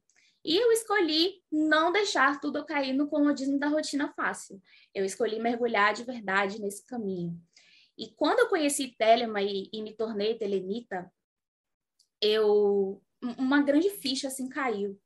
E 0.44 0.56
eu 0.56 0.70
escolhi 0.70 1.42
não 1.50 1.90
deixar 1.90 2.40
tudo 2.40 2.64
cair 2.64 2.92
no 2.92 3.08
comodismo 3.08 3.58
da 3.58 3.66
rotina 3.66 4.12
fácil. 4.14 4.62
Eu 4.94 5.04
escolhi 5.04 5.40
mergulhar 5.40 5.92
de 5.92 6.04
verdade 6.04 6.60
nesse 6.60 6.86
caminho. 6.86 7.36
E 7.98 8.12
quando 8.14 8.40
eu 8.40 8.48
conheci 8.48 8.94
Telema 8.96 9.42
e, 9.42 9.68
e 9.72 9.82
me 9.82 9.96
tornei 9.96 10.36
telemita, 10.36 11.10
eu 12.20 13.02
uma 13.38 13.62
grande 13.62 13.90
ficha 13.90 14.28
assim 14.28 14.48
caiu. 14.48 14.98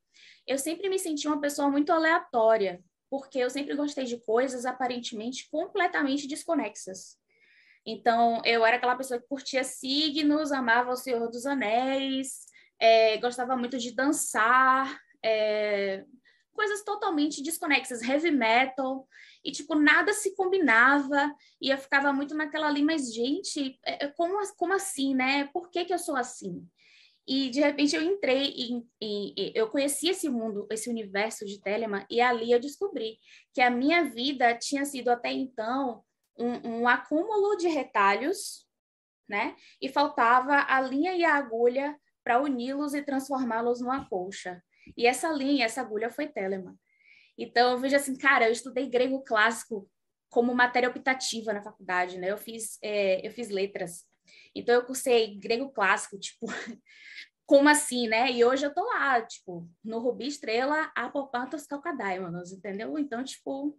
Eu 0.46 0.58
sempre 0.58 0.88
me 0.88 0.98
senti 0.98 1.26
uma 1.26 1.40
pessoa 1.40 1.70
muito 1.70 1.90
aleatória, 1.90 2.84
porque 3.10 3.38
eu 3.38 3.50
sempre 3.50 3.74
gostei 3.74 4.04
de 4.04 4.18
coisas 4.18 4.64
aparentemente 4.64 5.50
completamente 5.50 6.28
desconexas. 6.28 7.18
Então, 7.84 8.40
eu 8.44 8.64
era 8.64 8.76
aquela 8.76 8.94
pessoa 8.94 9.20
que 9.20 9.26
curtia 9.26 9.64
signos, 9.64 10.52
amava 10.52 10.92
o 10.92 10.96
Senhor 10.96 11.28
dos 11.28 11.44
Anéis, 11.44 12.46
é, 12.78 13.16
gostava 13.18 13.56
muito 13.56 13.78
de 13.78 13.92
dançar, 13.92 15.00
é, 15.24 16.04
coisas 16.52 16.84
totalmente 16.84 17.42
desconexas, 17.42 18.02
heavy 18.02 18.30
metal, 18.30 19.08
e, 19.42 19.50
tipo, 19.50 19.74
nada 19.74 20.12
se 20.12 20.36
combinava, 20.36 21.34
e 21.60 21.70
eu 21.70 21.78
ficava 21.78 22.12
muito 22.12 22.34
naquela 22.34 22.68
ali, 22.68 22.82
mas, 22.82 23.12
gente, 23.12 23.78
é, 23.84 24.04
é 24.04 24.08
como, 24.08 24.38
como 24.56 24.74
assim, 24.74 25.14
né? 25.14 25.48
Por 25.52 25.70
que 25.70 25.84
que 25.84 25.92
eu 25.92 25.98
sou 25.98 26.16
assim? 26.16 26.66
E, 27.26 27.50
de 27.50 27.60
repente, 27.60 27.94
eu 27.94 28.02
entrei 28.02 28.48
em, 28.48 28.88
em, 29.00 29.34
em, 29.36 29.52
eu 29.54 29.68
conheci 29.68 30.08
esse 30.08 30.28
mundo, 30.28 30.66
esse 30.70 30.90
universo 30.90 31.44
de 31.44 31.60
Telemann, 31.60 32.04
e 32.10 32.20
ali 32.20 32.50
eu 32.50 32.58
descobri 32.58 33.18
que 33.54 33.60
a 33.60 33.70
minha 33.70 34.04
vida 34.04 34.56
tinha 34.56 34.84
sido, 34.84 35.10
até 35.10 35.30
então, 35.30 36.02
um, 36.38 36.80
um 36.80 36.88
acúmulo 36.88 37.56
de 37.56 37.68
retalhos, 37.68 38.66
né? 39.28 39.54
E 39.80 39.88
faltava 39.88 40.64
a 40.68 40.80
linha 40.80 41.14
e 41.14 41.24
a 41.24 41.34
agulha 41.34 41.96
para 42.24 42.40
uni-los 42.40 42.94
e 42.94 43.02
transformá-los 43.02 43.80
numa 43.80 44.08
colcha. 44.08 44.62
E 44.96 45.06
essa 45.06 45.30
linha, 45.30 45.66
essa 45.66 45.80
agulha 45.80 46.10
foi 46.10 46.26
Telemann. 46.26 46.74
Então, 47.38 47.72
eu 47.72 47.78
vejo 47.78 47.96
assim, 47.96 48.16
cara, 48.16 48.48
eu 48.48 48.52
estudei 48.52 48.88
grego 48.88 49.22
clássico 49.22 49.88
como 50.28 50.54
matéria 50.54 50.88
optativa 50.88 51.52
na 51.52 51.62
faculdade, 51.62 52.18
né? 52.18 52.30
Eu 52.30 52.38
fiz, 52.38 52.78
é, 52.82 53.26
eu 53.26 53.32
fiz 53.32 53.48
letras. 53.48 54.04
Então, 54.54 54.74
eu 54.74 54.84
cursei 54.84 55.38
grego 55.38 55.70
clássico, 55.70 56.18
tipo, 56.18 56.46
como 57.46 57.68
assim, 57.68 58.08
né? 58.08 58.30
E 58.30 58.44
hoje 58.44 58.64
eu 58.64 58.74
tô 58.74 58.84
lá, 58.84 59.20
tipo, 59.22 59.68
no 59.84 59.98
Rubi 59.98 60.26
Estrela, 60.26 60.90
Apopantos 60.94 61.66
Calcadaimanos, 61.66 62.52
entendeu? 62.52 62.98
Então, 62.98 63.24
tipo, 63.24 63.78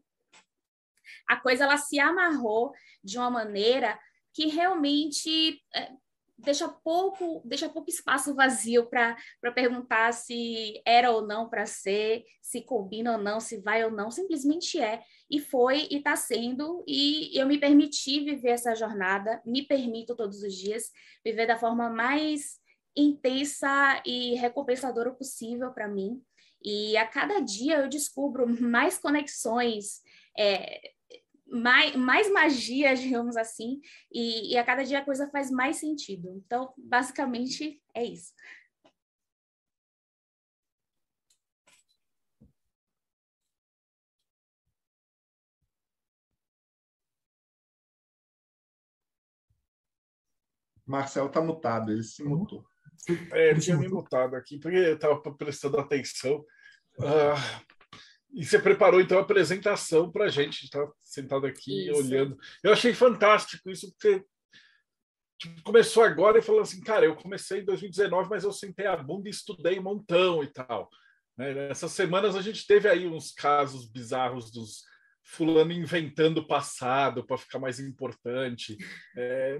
a 1.27 1.38
coisa, 1.38 1.63
ela 1.63 1.77
se 1.77 2.00
amarrou 2.00 2.74
de 3.03 3.17
uma 3.17 3.29
maneira 3.29 4.00
que 4.34 4.48
realmente 4.48 5.62
é, 5.75 5.91
deixa 6.43 6.67
pouco, 6.67 7.41
deixa 7.45 7.69
pouco 7.69 7.89
espaço 7.89 8.36
vazio 8.36 8.88
para 8.88 9.15
perguntar 9.53 10.12
se 10.13 10.81
era 10.86 11.12
ou 11.12 11.25
não 11.25 11.50
para 11.50 11.65
ser, 11.65 12.24
se 12.41 12.62
combina 12.62 13.13
ou 13.13 13.17
não, 13.17 13.39
se 13.39 13.57
vai 13.62 13.83
ou 13.83 13.91
não, 13.91 14.12
simplesmente 14.12 14.79
é. 14.79 15.01
E 15.29 15.39
foi 15.39 15.88
e 15.89 15.98
está 15.98 16.15
sendo, 16.15 16.83
e 16.88 17.39
eu 17.39 17.48
me 17.48 17.57
permiti 17.57 18.24
viver 18.24 18.50
essa 18.50 18.75
jornada, 18.75 19.41
me 19.45 19.63
permito 19.63 20.15
todos 20.15 20.41
os 20.43 20.53
dias 20.53 20.91
viver 21.24 21.48
da 21.48 21.57
forma 21.57 21.89
mais 21.89 22.60
intensa 22.95 24.01
e 24.05 24.36
recompensadora 24.36 25.12
possível 25.13 25.71
para 25.71 25.88
mim. 25.88 26.21
E 26.63 26.95
a 26.98 27.07
cada 27.07 27.39
dia 27.39 27.79
eu 27.79 27.89
descubro 27.89 28.48
mais 28.62 28.98
conexões, 28.98 30.01
é, 30.38 30.91
mais, 31.51 31.96
mais 31.96 32.31
magia, 32.31 32.96
digamos 32.96 33.36
assim, 33.36 33.81
e, 34.12 34.53
e 34.53 34.58
a 34.58 34.63
cada 34.63 34.84
dia 34.84 35.00
a 35.00 35.05
coisa 35.05 35.29
faz 35.29 35.51
mais 35.51 35.77
sentido. 35.77 36.29
Então, 36.29 36.74
basicamente, 36.77 37.81
é 37.93 38.03
isso. 38.03 38.34
Marcel 50.86 51.27
está 51.27 51.41
mutado, 51.41 51.91
ele 51.91 52.03
se 52.03 52.24
mutou. 52.24 52.65
É, 53.31 53.50
ele 53.50 53.60
tinha 53.60 53.77
me 53.77 53.88
mutado 53.88 54.36
aqui, 54.36 54.60
porque 54.60 54.77
eu 54.77 54.96
estava 54.96 55.20
prestando 55.36 55.79
atenção. 55.79 56.43
Ah, 57.00 57.62
e 58.33 58.45
você 58.45 58.59
preparou, 58.59 59.01
então, 59.01 59.17
a 59.17 59.21
apresentação 59.21 60.11
para 60.11 60.25
a 60.25 60.29
gente, 60.29 60.63
está 60.63 60.88
sentado 61.01 61.45
aqui 61.45 61.89
isso. 61.89 62.00
olhando. 62.00 62.38
Eu 62.63 62.71
achei 62.71 62.93
fantástico 62.93 63.69
isso, 63.69 63.91
porque 63.91 64.23
tipo, 65.38 65.61
começou 65.63 66.03
agora 66.03 66.39
e 66.39 66.41
falou 66.41 66.61
assim, 66.61 66.81
cara, 66.81 67.05
eu 67.05 67.15
comecei 67.15 67.61
em 67.61 67.65
2019, 67.65 68.29
mas 68.29 68.43
eu 68.43 68.51
sentei 68.51 68.85
a 68.85 68.95
bunda 68.95 69.27
e 69.27 69.31
estudei 69.31 69.79
um 69.79 69.83
montão 69.83 70.43
e 70.43 70.47
tal. 70.47 70.89
Né? 71.38 71.69
Essas 71.69 71.91
semanas 71.91 72.35
a 72.35 72.41
gente 72.41 72.65
teve 72.65 72.88
aí 72.88 73.07
uns 73.07 73.31
casos 73.31 73.89
bizarros 73.89 74.51
dos 74.51 74.83
fulano 75.23 75.71
inventando 75.71 76.39
o 76.39 76.47
passado 76.47 77.25
para 77.25 77.38
ficar 77.38 77.59
mais 77.59 77.79
importante, 77.79 78.77
é, 79.15 79.59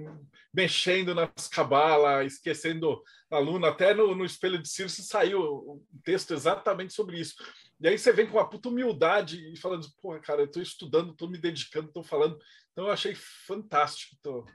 mexendo 0.54 1.14
nas 1.14 1.48
cabalas, 1.48 2.34
esquecendo 2.34 3.02
aluno. 3.30 3.66
Até 3.66 3.94
no, 3.94 4.14
no 4.16 4.26
Espelho 4.26 4.62
de 4.62 4.68
Circe 4.68 5.04
saiu 5.04 5.42
um 5.42 6.02
texto 6.04 6.34
exatamente 6.34 6.94
sobre 6.94 7.20
isso. 7.20 7.36
E 7.82 7.88
aí 7.88 7.98
você 7.98 8.14
vem 8.14 8.28
com 8.28 8.38
uma 8.38 8.48
puta 8.48 8.70
humildade 8.70 9.52
e 9.52 9.58
falando, 9.58 9.92
porra, 10.00 10.20
cara, 10.20 10.42
eu 10.42 10.46
estou 10.46 10.62
estudando, 10.62 11.14
estou 11.14 11.28
me 11.28 11.40
dedicando, 11.40 11.88
estou 11.88 12.04
falando. 12.04 12.40
Então 12.72 12.86
eu 12.86 12.92
achei 12.92 13.16
fantástico. 13.16 14.16
Tô... 14.22 14.46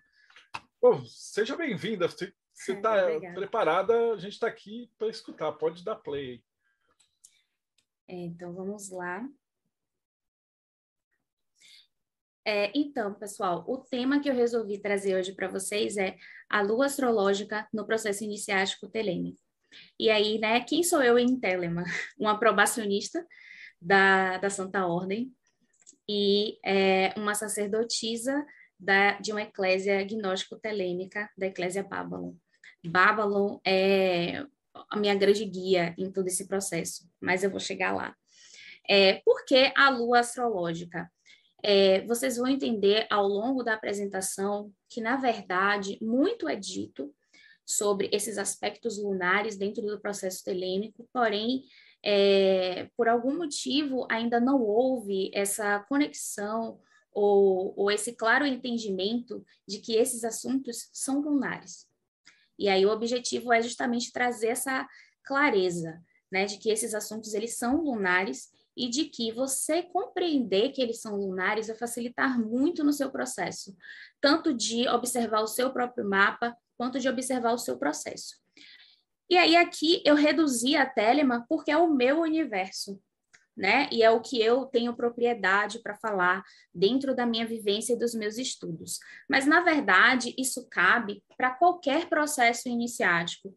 Bom, 0.80 1.04
seja 1.06 1.56
bem-vinda. 1.56 2.06
Você 2.06 2.32
está 2.54 3.04
preparada? 3.34 4.12
A 4.12 4.16
gente 4.16 4.34
está 4.34 4.46
aqui 4.46 4.88
para 4.96 5.08
escutar. 5.08 5.50
Pode 5.52 5.82
dar 5.82 5.96
play. 5.96 6.40
É, 8.06 8.14
então 8.14 8.54
vamos 8.54 8.90
lá. 8.90 9.28
É, 12.44 12.70
então, 12.78 13.12
pessoal, 13.12 13.64
o 13.66 13.78
tema 13.78 14.20
que 14.20 14.30
eu 14.30 14.34
resolvi 14.34 14.78
trazer 14.78 15.16
hoje 15.16 15.34
para 15.34 15.48
vocês 15.48 15.96
é 15.96 16.16
a 16.48 16.62
lua 16.62 16.86
astrológica 16.86 17.68
no 17.72 17.84
processo 17.84 18.22
iniciático 18.22 18.88
telêmico. 18.88 19.45
E 19.98 20.10
aí, 20.10 20.38
né, 20.38 20.60
quem 20.60 20.82
sou 20.82 21.02
eu 21.02 21.18
em 21.18 21.38
Telema? 21.38 21.84
Uma 22.18 22.38
probacionista 22.38 23.26
da, 23.80 24.38
da 24.38 24.50
Santa 24.50 24.86
Ordem 24.86 25.32
e 26.08 26.58
é, 26.64 27.12
uma 27.16 27.34
sacerdotisa 27.34 28.46
da, 28.78 29.12
de 29.18 29.32
uma 29.32 29.42
eclésia 29.42 30.04
gnóstico-telêmica, 30.04 31.28
da 31.36 31.46
eclésia 31.46 31.82
Babylon. 31.82 32.34
Babylon 32.84 33.58
é 33.66 34.44
a 34.90 34.96
minha 34.96 35.14
grande 35.14 35.44
guia 35.44 35.94
em 35.98 36.10
todo 36.10 36.28
esse 36.28 36.46
processo, 36.46 37.08
mas 37.20 37.42
eu 37.42 37.50
vou 37.50 37.60
chegar 37.60 37.94
lá. 37.94 38.14
É, 38.88 39.14
por 39.24 39.44
que 39.44 39.72
a 39.76 39.90
lua 39.90 40.20
astrológica? 40.20 41.10
É, 41.62 42.02
vocês 42.02 42.36
vão 42.36 42.46
entender 42.46 43.06
ao 43.10 43.26
longo 43.26 43.62
da 43.62 43.74
apresentação 43.74 44.72
que, 44.88 45.00
na 45.00 45.16
verdade, 45.16 45.98
muito 46.00 46.48
é 46.48 46.54
dito 46.54 47.12
sobre 47.66 48.08
esses 48.12 48.38
aspectos 48.38 48.96
lunares 48.96 49.56
dentro 49.56 49.82
do 49.82 50.00
processo 50.00 50.44
telêmico, 50.44 51.08
porém, 51.12 51.64
é, 52.02 52.88
por 52.96 53.08
algum 53.08 53.36
motivo, 53.36 54.06
ainda 54.08 54.38
não 54.38 54.62
houve 54.62 55.30
essa 55.34 55.80
conexão 55.88 56.80
ou, 57.12 57.74
ou 57.76 57.90
esse 57.90 58.12
claro 58.12 58.46
entendimento 58.46 59.44
de 59.66 59.78
que 59.78 59.94
esses 59.96 60.22
assuntos 60.22 60.88
são 60.92 61.20
lunares. 61.20 61.88
E 62.58 62.68
aí 62.68 62.86
o 62.86 62.92
objetivo 62.92 63.52
é 63.52 63.60
justamente 63.60 64.12
trazer 64.12 64.48
essa 64.48 64.86
clareza, 65.24 66.00
né, 66.30 66.44
de 66.44 66.58
que 66.58 66.70
esses 66.70 66.94
assuntos 66.94 67.34
eles 67.34 67.56
são 67.56 67.82
lunares 67.82 68.48
e 68.76 68.88
de 68.88 69.06
que 69.06 69.32
você 69.32 69.82
compreender 69.82 70.70
que 70.70 70.82
eles 70.82 71.00
são 71.00 71.16
lunares 71.16 71.66
vai 71.66 71.76
facilitar 71.76 72.38
muito 72.38 72.84
no 72.84 72.92
seu 72.92 73.10
processo, 73.10 73.74
tanto 74.20 74.52
de 74.52 74.86
observar 74.88 75.40
o 75.40 75.46
seu 75.46 75.72
próprio 75.72 76.08
mapa, 76.08 76.56
quanto 76.76 77.00
de 77.00 77.08
observar 77.08 77.52
o 77.52 77.58
seu 77.58 77.78
processo. 77.78 78.36
E 79.28 79.36
aí 79.36 79.56
aqui 79.56 80.02
eu 80.04 80.14
reduzi 80.14 80.76
a 80.76 80.86
Telema 80.86 81.44
porque 81.48 81.70
é 81.70 81.76
o 81.76 81.92
meu 81.92 82.20
universo, 82.20 83.00
né? 83.56 83.88
E 83.90 84.02
é 84.02 84.10
o 84.10 84.20
que 84.20 84.40
eu 84.40 84.66
tenho 84.66 84.94
propriedade 84.94 85.80
para 85.80 85.96
falar 85.96 86.44
dentro 86.72 87.14
da 87.14 87.26
minha 87.26 87.46
vivência 87.46 87.94
e 87.94 87.98
dos 87.98 88.14
meus 88.14 88.38
estudos. 88.38 89.00
Mas 89.28 89.44
na 89.44 89.62
verdade, 89.62 90.34
isso 90.38 90.68
cabe 90.68 91.24
para 91.36 91.50
qualquer 91.50 92.08
processo 92.08 92.68
iniciático, 92.68 93.56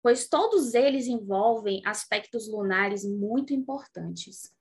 pois 0.00 0.28
todos 0.28 0.74
eles 0.74 1.06
envolvem 1.06 1.82
aspectos 1.84 2.46
lunares 2.48 3.04
muito 3.04 3.52
importantes. 3.52 4.53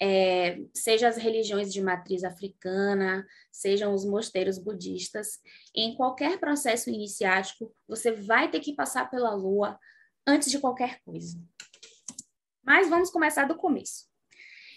É, 0.00 0.58
seja 0.72 1.08
as 1.08 1.16
religiões 1.16 1.72
de 1.72 1.82
matriz 1.82 2.22
africana, 2.22 3.26
sejam 3.50 3.92
os 3.92 4.04
mosteiros 4.04 4.58
budistas, 4.58 5.40
em 5.74 5.96
qualquer 5.96 6.38
processo 6.38 6.88
iniciático, 6.88 7.74
você 7.86 8.12
vai 8.12 8.50
ter 8.50 8.60
que 8.60 8.74
passar 8.74 9.10
pela 9.10 9.34
lua 9.34 9.78
antes 10.26 10.50
de 10.50 10.58
qualquer 10.58 11.00
coisa. 11.04 11.36
Mas 12.62 12.88
vamos 12.88 13.10
começar 13.10 13.46
do 13.46 13.56
começo. 13.56 14.06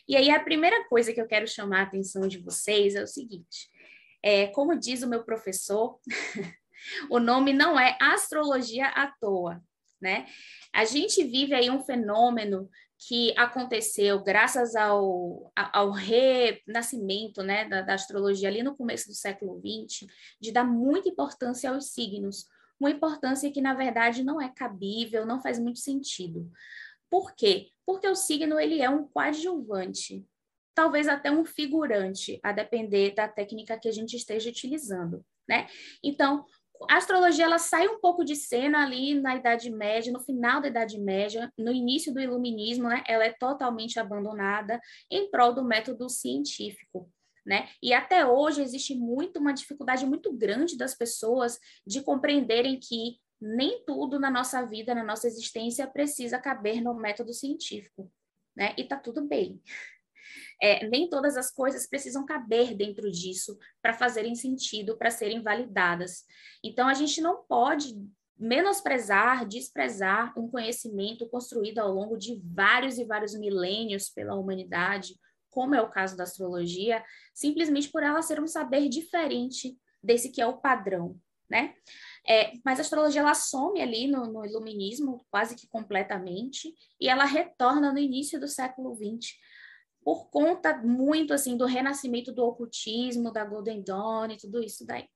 E 0.07 0.15
aí, 0.15 0.31
a 0.31 0.39
primeira 0.39 0.87
coisa 0.87 1.13
que 1.13 1.21
eu 1.21 1.27
quero 1.27 1.47
chamar 1.47 1.81
a 1.81 1.83
atenção 1.83 2.27
de 2.27 2.39
vocês 2.39 2.95
é 2.95 3.03
o 3.03 3.07
seguinte: 3.07 3.69
é, 4.23 4.47
como 4.47 4.77
diz 4.77 5.03
o 5.03 5.07
meu 5.07 5.23
professor, 5.23 5.99
o 7.09 7.19
nome 7.19 7.53
não 7.53 7.79
é 7.79 7.97
astrologia 8.01 8.87
à 8.87 9.07
toa, 9.19 9.61
né? 10.01 10.25
A 10.73 10.85
gente 10.85 11.23
vive 11.23 11.53
aí 11.53 11.69
um 11.69 11.83
fenômeno 11.83 12.69
que 13.07 13.33
aconteceu 13.35 14.21
graças 14.21 14.75
ao, 14.75 15.51
ao 15.55 15.89
renascimento 15.89 17.41
né, 17.41 17.67
da, 17.67 17.81
da, 17.81 17.95
astrologia 17.95 18.47
ali 18.47 18.61
no 18.61 18.75
começo 18.75 19.07
do 19.07 19.15
século 19.15 19.59
XX, 19.59 20.07
de 20.39 20.51
dar 20.51 20.63
muita 20.63 21.09
importância 21.09 21.71
aos 21.71 21.87
signos, 21.93 22.45
uma 22.79 22.91
importância 22.91 23.51
que, 23.51 23.59
na 23.59 23.73
verdade, 23.73 24.23
não 24.23 24.39
é 24.39 24.49
cabível, 24.49 25.25
não 25.25 25.41
faz 25.41 25.57
muito 25.57 25.79
sentido. 25.79 26.51
Por 27.09 27.33
quê? 27.35 27.69
Porque 27.85 28.07
o 28.07 28.15
signo 28.15 28.59
ele 28.59 28.81
é 28.81 28.89
um 28.89 29.07
coadjuvante, 29.07 30.23
talvez 30.75 31.07
até 31.07 31.31
um 31.31 31.43
figurante, 31.43 32.39
a 32.43 32.51
depender 32.51 33.15
da 33.15 33.27
técnica 33.27 33.79
que 33.79 33.87
a 33.87 33.91
gente 33.91 34.15
esteja 34.15 34.49
utilizando, 34.49 35.25
né? 35.49 35.67
Então, 36.03 36.45
a 36.89 36.97
astrologia 36.97 37.45
ela 37.45 37.59
sai 37.59 37.87
um 37.87 37.99
pouco 37.99 38.23
de 38.23 38.35
cena 38.35 38.83
ali 38.83 39.13
na 39.15 39.35
Idade 39.35 39.69
Média, 39.69 40.11
no 40.11 40.19
final 40.19 40.61
da 40.61 40.67
Idade 40.67 40.99
Média, 40.99 41.51
no 41.57 41.71
início 41.71 42.13
do 42.13 42.19
Iluminismo, 42.19 42.87
né? 42.87 43.03
Ela 43.07 43.25
é 43.25 43.33
totalmente 43.33 43.99
abandonada 43.99 44.79
em 45.09 45.29
prol 45.29 45.53
do 45.53 45.63
método 45.63 46.09
científico. 46.09 47.09
Né? 47.43 47.69
E 47.81 47.91
até 47.91 48.23
hoje 48.23 48.61
existe 48.61 48.93
muito 48.93 49.39
uma 49.39 49.51
dificuldade 49.51 50.05
muito 50.05 50.31
grande 50.31 50.77
das 50.77 50.93
pessoas 50.93 51.57
de 51.87 52.03
compreenderem 52.03 52.79
que 52.79 53.17
nem 53.41 53.83
tudo 53.83 54.19
na 54.19 54.29
nossa 54.29 54.63
vida, 54.63 54.93
na 54.93 55.03
nossa 55.03 55.25
existência, 55.25 55.87
precisa 55.87 56.37
caber 56.37 56.81
no 56.83 56.93
método 56.93 57.33
científico, 57.33 58.11
né? 58.55 58.75
E 58.77 58.83
tá 58.83 58.95
tudo 58.95 59.27
bem. 59.27 59.59
É, 60.61 60.87
nem 60.87 61.09
todas 61.09 61.35
as 61.37 61.51
coisas 61.51 61.87
precisam 61.87 62.25
caber 62.25 62.75
dentro 62.75 63.09
disso 63.09 63.57
para 63.81 63.93
fazerem 63.93 64.35
sentido, 64.35 64.97
para 64.97 65.09
serem 65.09 65.41
validadas. 65.41 66.23
Então, 66.63 66.87
a 66.87 66.93
gente 66.93 67.19
não 67.19 67.43
pode 67.43 67.95
menosprezar, 68.37 69.47
desprezar 69.47 70.37
um 70.37 70.47
conhecimento 70.47 71.27
construído 71.29 71.77
ao 71.77 71.91
longo 71.91 72.17
de 72.17 72.41
vários 72.43 72.97
e 72.97 73.05
vários 73.05 73.37
milênios 73.37 74.09
pela 74.09 74.35
humanidade, 74.35 75.15
como 75.51 75.75
é 75.75 75.81
o 75.81 75.89
caso 75.89 76.17
da 76.17 76.23
astrologia, 76.23 77.03
simplesmente 77.33 77.89
por 77.89 78.01
ela 78.01 78.21
ser 78.23 78.39
um 78.39 78.47
saber 78.47 78.89
diferente 78.89 79.77
desse 80.01 80.31
que 80.31 80.41
é 80.41 80.47
o 80.47 80.57
padrão, 80.57 81.19
né? 81.47 81.75
É, 82.27 82.53
mas 82.65 82.79
a 82.79 82.81
astrologia 82.81 83.21
ela 83.21 83.35
some 83.35 83.79
ali 83.81 84.07
no, 84.07 84.25
no, 84.25 84.45
iluminismo 84.45 85.23
quase 85.29 85.55
que 85.55 85.67
completamente 85.67 86.73
e 86.99 87.07
ela 87.07 87.25
retorna 87.25 87.91
no 87.91 87.99
início 87.99 88.39
do 88.39 88.47
século 88.47 88.95
XX 88.95 89.33
por 90.03 90.29
conta 90.29 90.77
muito 90.77 91.33
assim 91.33 91.55
do 91.55 91.65
renascimento 91.65 92.31
do 92.31 92.43
ocultismo, 92.43 93.31
da 93.31 93.45
Golden 93.45 93.83
Dawn 93.83 94.31
e 94.31 94.37
tudo 94.37 94.61
isso 94.63 94.85
daí. 94.85 95.07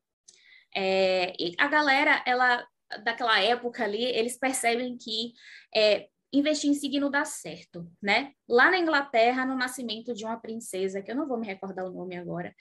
É, 0.76 1.34
e 1.40 1.54
a 1.58 1.68
galera, 1.68 2.24
ela 2.26 2.66
daquela 3.04 3.40
época 3.40 3.84
ali, 3.84 4.04
eles 4.04 4.38
percebem 4.38 4.98
que 4.98 5.34
é, 5.76 6.08
investir 6.32 6.70
em 6.70 6.74
signo 6.74 7.10
dá 7.10 7.26
certo, 7.26 7.90
né? 8.02 8.34
Lá 8.48 8.70
na 8.70 8.78
Inglaterra, 8.78 9.46
no 9.46 9.56
nascimento 9.56 10.14
de 10.14 10.26
uma 10.26 10.40
princesa, 10.40 11.02
que 11.02 11.12
eu 11.12 11.16
não 11.16 11.28
vou 11.28 11.38
me 11.40 11.48
recordar 11.48 11.86
o 11.86 11.94
nome 11.94 12.16
agora, 12.16 12.54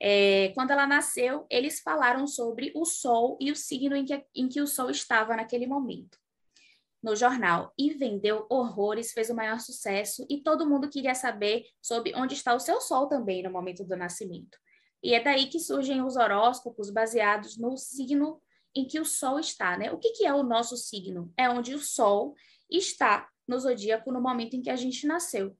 é, 0.00 0.48
quando 0.54 0.72
ela 0.72 0.86
nasceu, 0.86 1.46
eles 1.48 1.80
falaram 1.80 2.26
sobre 2.26 2.72
o 2.74 2.84
Sol 2.84 3.38
e 3.40 3.50
o 3.50 3.56
signo 3.56 3.96
em 3.96 4.04
que, 4.04 4.24
em 4.34 4.48
que 4.48 4.60
o 4.60 4.66
Sol 4.66 4.90
estava 4.90 5.36
naquele 5.36 5.66
momento 5.66 6.18
no 7.02 7.16
jornal 7.16 7.72
e 7.78 7.94
vendeu 7.94 8.46
horrores, 8.50 9.12
fez 9.12 9.30
o 9.30 9.34
maior 9.34 9.58
sucesso 9.58 10.26
e 10.28 10.42
todo 10.42 10.68
mundo 10.68 10.90
queria 10.90 11.14
saber 11.14 11.64
sobre 11.80 12.12
onde 12.14 12.34
está 12.34 12.54
o 12.54 12.60
seu 12.60 12.80
sol 12.80 13.08
também 13.08 13.42
no 13.42 13.50
momento 13.50 13.84
do 13.84 13.96
nascimento. 13.96 14.58
E 15.02 15.14
é 15.14 15.22
daí 15.22 15.46
que 15.46 15.58
surgem 15.58 16.02
os 16.02 16.16
horóscopos 16.16 16.90
baseados 16.90 17.56
no 17.56 17.76
signo 17.76 18.40
em 18.74 18.86
que 18.86 19.00
o 19.00 19.04
sol 19.04 19.40
está, 19.40 19.76
né? 19.76 19.90
O 19.90 19.98
que, 19.98 20.12
que 20.12 20.26
é 20.26 20.34
o 20.34 20.42
nosso 20.42 20.76
signo? 20.76 21.32
É 21.36 21.48
onde 21.48 21.74
o 21.74 21.80
sol 21.80 22.34
está 22.70 23.28
no 23.48 23.58
zodíaco 23.58 24.12
no 24.12 24.20
momento 24.20 24.54
em 24.54 24.62
que 24.62 24.70
a 24.70 24.76
gente 24.76 25.06
nasceu. 25.06 25.56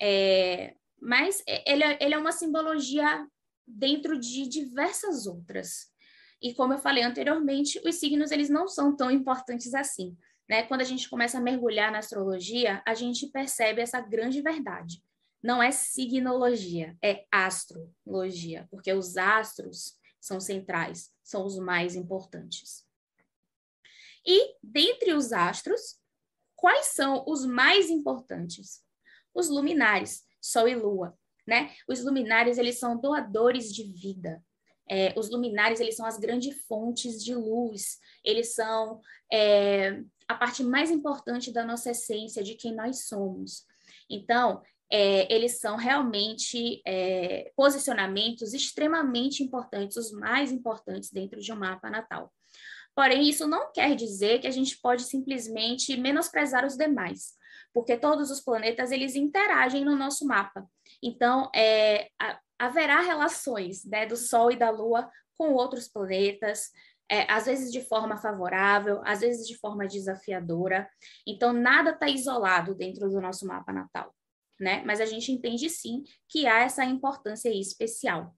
É, 0.00 0.74
mas 1.00 1.42
ele 1.66 1.84
é, 1.84 1.98
ele 2.00 2.14
é 2.14 2.18
uma 2.18 2.32
simbologia 2.32 3.26
dentro 3.66 4.18
de 4.18 4.48
diversas 4.48 5.26
outras. 5.26 5.92
E 6.40 6.54
como 6.54 6.72
eu 6.72 6.78
falei 6.78 7.04
anteriormente, 7.04 7.80
os 7.86 7.94
signos 7.96 8.32
eles 8.32 8.50
não 8.50 8.66
são 8.66 8.96
tão 8.96 9.10
importantes 9.10 9.74
assim. 9.74 10.16
Né? 10.48 10.64
Quando 10.64 10.80
a 10.80 10.84
gente 10.84 11.08
começa 11.08 11.38
a 11.38 11.40
mergulhar 11.40 11.90
na 11.90 11.98
astrologia, 11.98 12.82
a 12.86 12.94
gente 12.94 13.28
percebe 13.28 13.80
essa 13.80 14.00
grande 14.00 14.42
verdade. 14.42 15.02
Não 15.42 15.62
é 15.62 15.70
signologia, 15.70 16.96
é 17.02 17.26
astrologia, 17.30 18.66
porque 18.70 18.92
os 18.92 19.16
astros 19.16 19.98
são 20.20 20.38
centrais, 20.38 21.10
são 21.22 21.44
os 21.44 21.58
mais 21.58 21.96
importantes. 21.96 22.86
E 24.24 24.56
dentre 24.62 25.12
os 25.14 25.32
astros, 25.32 25.98
quais 26.54 26.86
são 26.86 27.24
os 27.26 27.44
mais 27.44 27.90
importantes? 27.90 28.84
Os 29.34 29.48
luminares, 29.48 30.24
Sol 30.40 30.68
e 30.68 30.76
Lua, 30.76 31.18
né? 31.46 31.74
Os 31.88 32.04
luminares, 32.04 32.56
eles 32.56 32.78
são 32.78 33.00
doadores 33.00 33.72
de 33.72 33.82
vida. 33.82 34.40
É, 34.94 35.14
os 35.16 35.30
luminares, 35.30 35.80
eles 35.80 35.96
são 35.96 36.04
as 36.04 36.18
grandes 36.18 36.54
fontes 36.66 37.24
de 37.24 37.34
luz, 37.34 37.98
eles 38.22 38.54
são 38.54 39.00
é, 39.32 40.02
a 40.28 40.34
parte 40.34 40.62
mais 40.62 40.90
importante 40.90 41.50
da 41.50 41.64
nossa 41.64 41.92
essência, 41.92 42.42
de 42.42 42.56
quem 42.56 42.74
nós 42.74 43.06
somos. 43.06 43.64
Então, 44.10 44.60
é, 44.90 45.34
eles 45.34 45.58
são 45.58 45.76
realmente 45.76 46.82
é, 46.86 47.50
posicionamentos 47.56 48.52
extremamente 48.52 49.42
importantes, 49.42 49.96
os 49.96 50.12
mais 50.12 50.52
importantes 50.52 51.10
dentro 51.10 51.40
de 51.40 51.50
um 51.50 51.56
mapa 51.56 51.88
natal. 51.88 52.30
Porém, 52.94 53.26
isso 53.26 53.48
não 53.48 53.72
quer 53.72 53.96
dizer 53.96 54.40
que 54.40 54.46
a 54.46 54.50
gente 54.50 54.78
pode 54.78 55.04
simplesmente 55.04 55.96
menosprezar 55.96 56.66
os 56.66 56.76
demais, 56.76 57.32
porque 57.72 57.96
todos 57.96 58.30
os 58.30 58.42
planetas 58.42 58.92
eles 58.92 59.16
interagem 59.16 59.86
no 59.86 59.96
nosso 59.96 60.26
mapa. 60.26 60.68
Então, 61.02 61.50
é, 61.56 62.10
haverá 62.62 63.00
relações 63.00 63.84
né, 63.84 64.06
do 64.06 64.16
Sol 64.16 64.52
e 64.52 64.56
da 64.56 64.70
Lua 64.70 65.10
com 65.36 65.52
outros 65.52 65.88
planetas, 65.88 66.70
é, 67.10 67.26
às 67.28 67.46
vezes 67.46 67.72
de 67.72 67.80
forma 67.80 68.16
favorável, 68.16 69.02
às 69.04 69.18
vezes 69.18 69.48
de 69.48 69.58
forma 69.58 69.84
desafiadora. 69.84 70.88
Então, 71.26 71.52
nada 71.52 71.90
está 71.90 72.08
isolado 72.08 72.72
dentro 72.72 73.10
do 73.10 73.20
nosso 73.20 73.44
mapa 73.48 73.72
natal, 73.72 74.14
né? 74.60 74.80
Mas 74.86 75.00
a 75.00 75.04
gente 75.04 75.32
entende 75.32 75.68
sim 75.68 76.04
que 76.28 76.46
há 76.46 76.60
essa 76.60 76.84
importância 76.84 77.48
especial. 77.48 78.32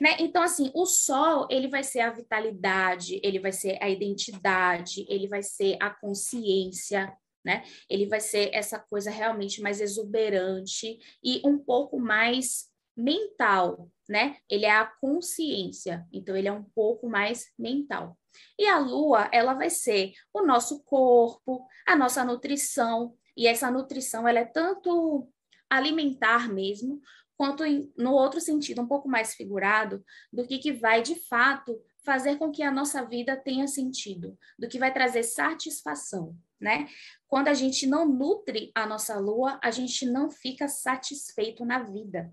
Né? 0.00 0.16
Então, 0.18 0.42
assim, 0.42 0.70
o 0.74 0.86
sol, 0.86 1.46
ele 1.50 1.68
vai 1.68 1.84
ser 1.84 2.00
a 2.00 2.10
vitalidade, 2.10 3.20
ele 3.22 3.38
vai 3.38 3.52
ser 3.52 3.76
a 3.82 3.90
identidade, 3.90 5.04
ele 5.10 5.28
vai 5.28 5.42
ser 5.42 5.76
a 5.78 5.90
consciência, 5.90 7.12
né? 7.44 7.64
Ele 7.90 8.06
vai 8.06 8.20
ser 8.20 8.48
essa 8.54 8.78
coisa 8.78 9.10
realmente 9.10 9.60
mais 9.60 9.78
exuberante 9.80 10.98
e 11.22 11.42
um 11.44 11.58
pouco 11.58 12.00
mais 12.00 12.68
mental, 12.98 13.88
né? 14.08 14.36
Ele 14.50 14.64
é 14.64 14.72
a 14.72 14.84
consciência, 14.84 16.04
então 16.12 16.36
ele 16.36 16.48
é 16.48 16.52
um 16.52 16.64
pouco 16.64 17.08
mais 17.08 17.46
mental. 17.56 18.18
E 18.58 18.66
a 18.66 18.78
lua, 18.78 19.28
ela 19.32 19.54
vai 19.54 19.70
ser 19.70 20.12
o 20.34 20.42
nosso 20.42 20.82
corpo, 20.82 21.64
a 21.86 21.94
nossa 21.94 22.24
nutrição, 22.24 23.14
e 23.36 23.46
essa 23.46 23.70
nutrição 23.70 24.26
ela 24.26 24.40
é 24.40 24.44
tanto 24.44 25.28
alimentar 25.70 26.52
mesmo, 26.52 27.00
quanto 27.36 27.64
em, 27.64 27.92
no 27.96 28.12
outro 28.12 28.40
sentido, 28.40 28.82
um 28.82 28.88
pouco 28.88 29.08
mais 29.08 29.34
figurado, 29.34 30.04
do 30.32 30.44
que, 30.44 30.58
que 30.58 30.72
vai 30.72 31.00
de 31.00 31.14
fato 31.28 31.80
fazer 32.04 32.36
com 32.36 32.50
que 32.50 32.64
a 32.64 32.72
nossa 32.72 33.04
vida 33.04 33.36
tenha 33.36 33.68
sentido, 33.68 34.36
do 34.58 34.66
que 34.66 34.78
vai 34.78 34.92
trazer 34.92 35.22
satisfação, 35.22 36.34
né? 36.60 36.88
Quando 37.28 37.46
a 37.46 37.54
gente 37.54 37.86
não 37.86 38.08
nutre 38.08 38.72
a 38.74 38.86
nossa 38.86 39.20
lua, 39.20 39.60
a 39.62 39.70
gente 39.70 40.04
não 40.04 40.30
fica 40.30 40.66
satisfeito 40.66 41.64
na 41.64 41.80
vida 41.80 42.32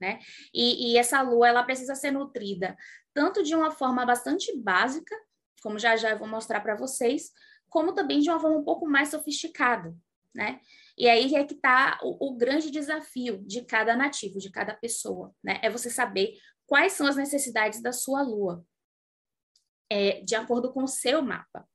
né? 0.00 0.18
E, 0.52 0.92
e, 0.92 0.98
essa 0.98 1.22
lua 1.22 1.48
ela 1.48 1.62
precisa 1.62 1.94
ser 1.94 2.10
nutrida 2.10 2.76
tanto 3.16 3.42
de 3.42 3.54
uma 3.54 3.70
forma 3.70 4.04
bastante 4.04 4.54
básica, 4.58 5.16
como 5.62 5.78
já 5.78 5.96
já 5.96 6.10
eu 6.10 6.18
vou 6.18 6.28
mostrar 6.28 6.60
para 6.60 6.76
vocês, 6.76 7.32
como 7.66 7.94
também 7.94 8.20
de 8.20 8.28
uma 8.28 8.38
forma 8.38 8.58
um 8.58 8.64
pouco 8.64 8.86
mais 8.86 9.08
sofisticada, 9.08 9.96
né? 10.34 10.60
E 10.98 11.08
aí 11.08 11.34
é 11.34 11.44
que 11.44 11.54
está 11.54 11.98
o, 12.02 12.28
o, 12.28 12.36
grande 12.36 12.70
desafio 12.70 13.42
de 13.46 13.64
cada 13.64 13.96
nativo, 13.96 14.38
de 14.38 14.50
cada 14.50 14.74
pessoa, 14.74 15.34
né? 15.42 15.58
É 15.62 15.70
você 15.70 15.88
saber 15.88 16.34
quais 16.66 16.92
são 16.92 17.06
as 17.06 17.16
necessidades 17.16 17.80
da 17.80 17.90
sua 17.90 18.20
lua, 18.20 18.62
é, 19.90 20.20
de 20.20 20.34
acordo 20.34 20.70
com 20.72 20.84
o 20.84 20.88
seu 20.88 21.22
mapa, 21.22 21.66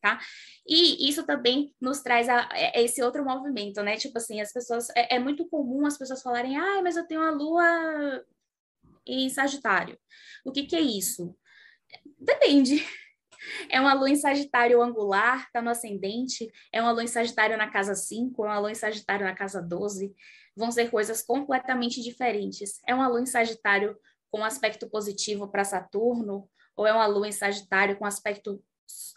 tá? 0.00 0.18
E 0.66 1.08
isso 1.08 1.24
também 1.24 1.74
nos 1.80 2.00
traz 2.00 2.28
a, 2.28 2.48
a 2.50 2.58
é, 2.58 2.82
esse 2.82 3.02
outro 3.02 3.24
movimento, 3.24 3.82
né? 3.82 3.96
Tipo 3.96 4.18
assim, 4.18 4.40
as 4.40 4.52
pessoas 4.52 4.88
é, 4.96 5.16
é, 5.16 5.18
muito 5.18 5.48
comum 5.48 5.86
as 5.86 5.98
pessoas 5.98 6.22
falarem, 6.22 6.56
ah, 6.56 6.80
mas 6.82 6.96
eu 6.96 7.06
tenho 7.06 7.22
a 7.22 7.30
lua 7.30 8.24
em 9.06 9.28
Sagitário. 9.28 9.98
O 10.44 10.52
que 10.52 10.64
que 10.64 10.76
é 10.76 10.80
isso? 10.80 11.36
Depende. 12.18 12.84
É 13.70 13.80
uma 13.80 13.94
lua 13.94 14.10
em 14.10 14.16
Sagitário 14.16 14.82
angular, 14.82 15.46
está 15.46 15.62
no 15.62 15.70
ascendente, 15.70 16.50
é 16.72 16.80
uma 16.82 16.92
lua 16.92 17.02
em 17.02 17.06
Sagitário 17.06 17.56
na 17.56 17.70
casa 17.70 17.94
5, 17.94 18.44
é 18.44 18.48
uma 18.48 18.58
lua 18.58 18.70
em 18.70 18.74
Sagitário 18.74 19.24
na 19.24 19.34
casa 19.34 19.62
12. 19.62 20.14
Vão 20.54 20.70
ser 20.70 20.90
coisas 20.90 21.22
completamente 21.22 22.02
diferentes. 22.02 22.80
É 22.86 22.94
uma 22.94 23.08
lua 23.08 23.22
em 23.22 23.26
Sagitário 23.26 23.96
com 24.30 24.44
aspecto 24.44 24.88
positivo 24.88 25.48
para 25.48 25.64
Saturno, 25.64 26.48
ou 26.76 26.86
é 26.86 26.92
uma 26.92 27.06
lua 27.06 27.28
em 27.28 27.32
Sagitário 27.32 27.96
com 27.96 28.04
aspecto 28.04 28.62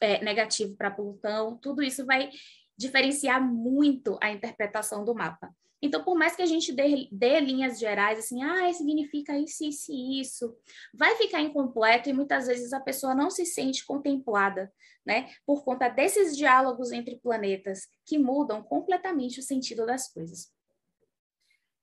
é, 0.01 0.23
negativo 0.23 0.75
para 0.75 0.91
Plutão, 0.91 1.57
tudo 1.57 1.81
isso 1.81 2.05
vai 2.05 2.29
diferenciar 2.77 3.41
muito 3.41 4.17
a 4.21 4.31
interpretação 4.31 5.05
do 5.05 5.13
mapa. 5.13 5.53
Então, 5.81 6.01
por 6.01 6.17
mais 6.17 6.33
que 6.33 6.41
a 6.41 6.45
gente 6.45 6.71
dê, 6.71 7.09
dê, 7.11 7.41
linhas 7.41 7.77
gerais, 7.77 8.17
assim, 8.17 8.41
ah, 8.41 8.71
significa 8.71 9.37
isso, 9.37 9.65
isso 9.65 9.91
e 9.91 10.21
isso, 10.21 10.55
vai 10.93 11.15
ficar 11.17 11.41
incompleto 11.41 12.09
e 12.09 12.13
muitas 12.13 12.47
vezes 12.47 12.71
a 12.71 12.79
pessoa 12.79 13.13
não 13.13 13.29
se 13.29 13.45
sente 13.45 13.85
contemplada, 13.85 14.71
né? 15.05 15.29
Por 15.45 15.65
conta 15.65 15.89
desses 15.89 16.37
diálogos 16.37 16.93
entre 16.93 17.17
planetas 17.17 17.81
que 18.05 18.17
mudam 18.17 18.63
completamente 18.63 19.41
o 19.41 19.43
sentido 19.43 19.85
das 19.85 20.07
coisas. 20.07 20.49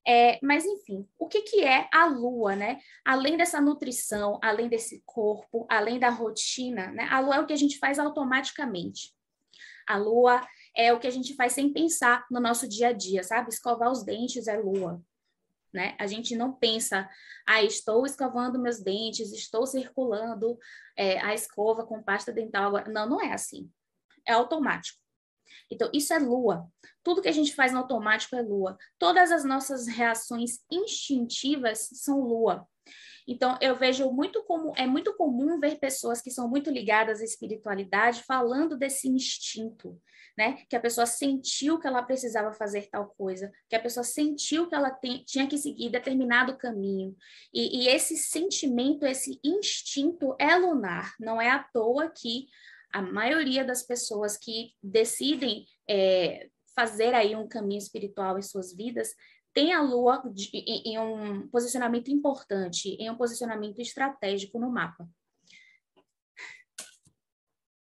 É, 0.07 0.39
mas, 0.43 0.65
enfim, 0.65 1.07
o 1.19 1.29
que, 1.29 1.43
que 1.43 1.63
é 1.63 1.89
a 1.93 2.07
lua, 2.07 2.57
né? 2.57 2.81
Além 3.05 3.37
dessa 3.37 3.61
nutrição, 3.61 4.39
além 4.43 4.69
desse 4.69 5.03
corpo, 5.05 5.67
além 5.69 5.99
da 5.99 6.09
rotina, 6.09 6.91
né? 6.93 7.07
A 7.11 7.21
lua 7.21 7.37
é 7.37 7.41
o 7.41 7.47
que 7.47 7.53
a 7.53 7.57
gente 7.57 7.79
faz 7.79 7.99
automaticamente. 7.99 9.15
A 9.87 9.97
lua 9.97 10.41
é 10.75 10.93
o 10.93 10.99
que 10.99 11.07
a 11.07 11.11
gente 11.11 11.35
faz 11.35 11.53
sem 11.53 11.73
pensar 11.73 12.25
no 12.31 12.41
nosso 12.41 12.69
dia 12.69 12.89
a 12.89 12.93
dia, 12.93 13.23
sabe? 13.23 13.51
Escovar 13.51 13.91
os 13.91 14.05
dentes 14.05 14.47
é 14.49 14.57
lua, 14.57 15.03
né? 15.73 15.97
A 15.99 16.07
gente 16.07 16.35
não 16.35 16.53
pensa, 16.53 17.09
ah, 17.47 17.63
estou 17.63 18.07
escovando 18.07 18.61
meus 18.61 18.81
dentes, 18.81 19.33
estou 19.33 19.67
circulando 19.67 20.59
é, 20.97 21.21
a 21.21 21.35
escova 21.35 21.85
com 21.85 22.03
pasta 22.03 22.33
dental. 22.33 22.73
Não, 22.89 23.09
não 23.09 23.21
é 23.21 23.33
assim. 23.33 23.71
É 24.27 24.33
automático. 24.33 25.00
Então, 25.71 25.91
isso 25.93 26.13
é 26.13 26.19
lua. 26.19 26.67
Tudo 27.03 27.23
que 27.23 27.29
a 27.29 27.33
gente 27.33 27.55
faz 27.55 27.73
no 27.73 27.79
automático 27.79 28.37
é 28.37 28.43
lua. 28.43 28.77
Todas 28.99 29.33
as 29.33 29.45
nossas 29.45 29.87
reações 29.87 30.61
instintivas 30.71 31.89
são 31.93 32.21
lua. 32.21 32.67
Então, 33.27 33.57
eu 33.61 33.77
vejo 33.77 34.11
muito 34.11 34.43
como 34.43 34.73
é 34.77 34.87
muito 34.87 35.15
comum 35.17 35.61
ver 35.61 35.79
pessoas 35.79 36.21
que 36.21 36.31
são 36.31 36.49
muito 36.49 36.69
ligadas 36.69 37.21
à 37.21 37.25
espiritualidade 37.25 38.25
falando 38.25 38.77
desse 38.77 39.09
instinto, 39.09 39.97
né? 40.37 40.65
Que 40.69 40.75
a 40.75 40.81
pessoa 40.81 41.07
sentiu 41.07 41.79
que 41.79 41.87
ela 41.87 42.03
precisava 42.03 42.53
fazer 42.53 42.89
tal 42.91 43.15
coisa, 43.17 43.53
que 43.69 43.77
a 43.77 43.81
pessoa 43.81 44.03
sentiu 44.03 44.69
que 44.69 44.75
ela 44.75 44.91
tem, 44.91 45.23
tinha 45.25 45.47
que 45.47 45.59
seguir 45.59 45.91
determinado 45.91 46.57
caminho. 46.57 47.15
E, 47.55 47.85
e 47.85 47.89
esse 47.89 48.17
sentimento, 48.17 49.07
esse 49.07 49.39
instinto 49.45 50.35
é 50.39 50.57
lunar. 50.57 51.15
Não 51.21 51.41
é 51.41 51.51
à 51.51 51.63
toa 51.63 52.11
que 52.11 52.49
a 52.93 53.03
maioria 53.03 53.65
das 53.65 53.83
pessoas 53.83 54.37
que 54.37 54.73
decidem 54.83 55.67
é, 55.89 56.49
fazer 56.75 57.15
aí 57.15 57.35
um 57.37 57.49
caminho 57.49 57.79
espiritual 57.79 58.39
em 58.39 58.43
suas 58.43 58.75
vidas 58.75 59.15
tem 59.53 59.73
a 59.73 59.83
Lua 59.83 60.23
de, 60.33 60.49
em, 60.55 60.99
um 60.99 61.49
posicionamento 61.49 62.11
importante, 62.11 62.91
em 62.91 63.11
um 63.11 63.17
posicionamento 63.17 63.81
estratégico 63.81 64.59
no 64.59 64.71
mapa. 64.71 65.09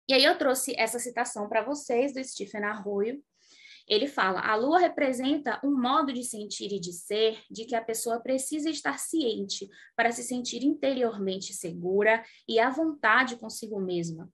E 0.08 0.12
aí 0.12 0.24
eu 0.24 0.36
trouxe 0.36 0.74
essa 0.76 0.98
citação 0.98 1.48
para 1.48 1.62
vocês 1.62 2.12
do 2.12 2.22
Stephen 2.24 2.64
Arroyo. 2.64 3.22
Ele 3.86 4.08
fala: 4.08 4.40
a 4.40 4.56
lua 4.56 4.80
representa 4.80 5.60
um 5.64 5.70
modo 5.70 6.12
de 6.12 6.24
sentir 6.24 6.72
e 6.72 6.80
de 6.80 6.92
ser 6.92 7.40
de 7.48 7.64
que 7.64 7.76
a 7.76 7.82
pessoa 7.82 8.20
precisa 8.20 8.68
estar 8.68 8.98
ciente 8.98 9.68
para 9.94 10.10
se 10.10 10.24
sentir 10.24 10.64
interiormente 10.64 11.54
segura 11.54 12.24
e 12.48 12.58
à 12.58 12.70
vontade 12.70 13.36
consigo 13.36 13.80
mesma, 13.80 14.28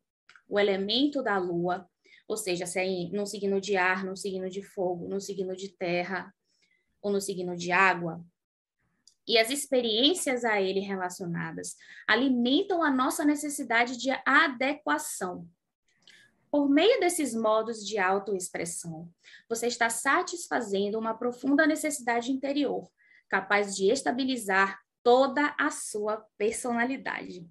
o 0.49 0.59
elemento 0.59 1.23
da 1.23 1.39
lua, 1.39 1.89
ou 2.29 2.37
seja, 2.37 2.67
se 2.67 2.81
é 2.81 3.17
no 3.17 3.27
signo 3.27 3.61
de 3.61 3.77
ar, 3.77 4.05
no 4.05 4.17
signo 4.17 4.49
de 4.49 4.63
fogo, 4.63 5.09
no 5.09 5.21
signo 5.21 5.55
de 5.55 5.69
terra 5.77 6.33
ou 7.01 7.13
no 7.13 7.21
signo 7.21 7.57
de 7.57 7.71
água, 7.71 8.25
e 9.29 9.39
as 9.39 9.51
experiências 9.51 10.45
a 10.45 10.61
ele 10.61 10.81
relacionadas 10.81 11.77
alimentam 12.07 12.83
a 12.83 12.91
nossa 12.91 13.25
necessidade 13.25 13.97
de 13.97 14.11
adequação. 14.25 15.49
Por 16.51 16.69
meio 16.69 17.01
desses 17.01 17.35
modos 17.35 17.85
de 17.85 17.99
autoexpressão, 17.99 19.11
você 19.49 19.67
está 19.67 19.91
satisfazendo 19.91 20.99
uma 20.99 21.13
profunda 21.13 21.67
necessidade 21.67 22.31
interior, 22.31 22.89
capaz 23.29 23.75
de 23.75 23.91
estabilizar 23.91 24.81
toda 25.03 25.55
a 25.59 25.71
sua 25.71 26.25
personalidade. 26.39 27.47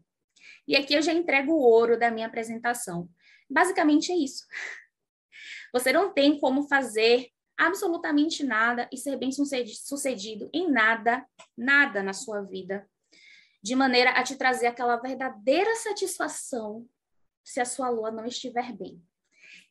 E 0.67 0.75
aqui 0.75 0.93
eu 0.93 1.01
já 1.01 1.13
entrego 1.13 1.51
o 1.51 1.61
ouro 1.61 1.97
da 1.97 2.09
minha 2.09 2.27
apresentação. 2.27 3.09
Basicamente 3.49 4.11
é 4.11 4.15
isso. 4.15 4.45
Você 5.73 5.91
não 5.91 6.13
tem 6.13 6.39
como 6.39 6.67
fazer 6.67 7.29
absolutamente 7.57 8.43
nada 8.43 8.89
e 8.91 8.97
ser 8.97 9.17
bem 9.17 9.31
sucedido 9.31 10.49
em 10.53 10.69
nada, 10.69 11.25
nada 11.57 12.03
na 12.03 12.13
sua 12.13 12.41
vida, 12.41 12.89
de 13.61 13.75
maneira 13.75 14.11
a 14.11 14.23
te 14.23 14.35
trazer 14.35 14.67
aquela 14.67 14.97
verdadeira 14.97 15.73
satisfação 15.75 16.87
se 17.43 17.61
a 17.61 17.65
sua 17.65 17.89
lua 17.89 18.11
não 18.11 18.25
estiver 18.25 18.73
bem. 18.73 19.01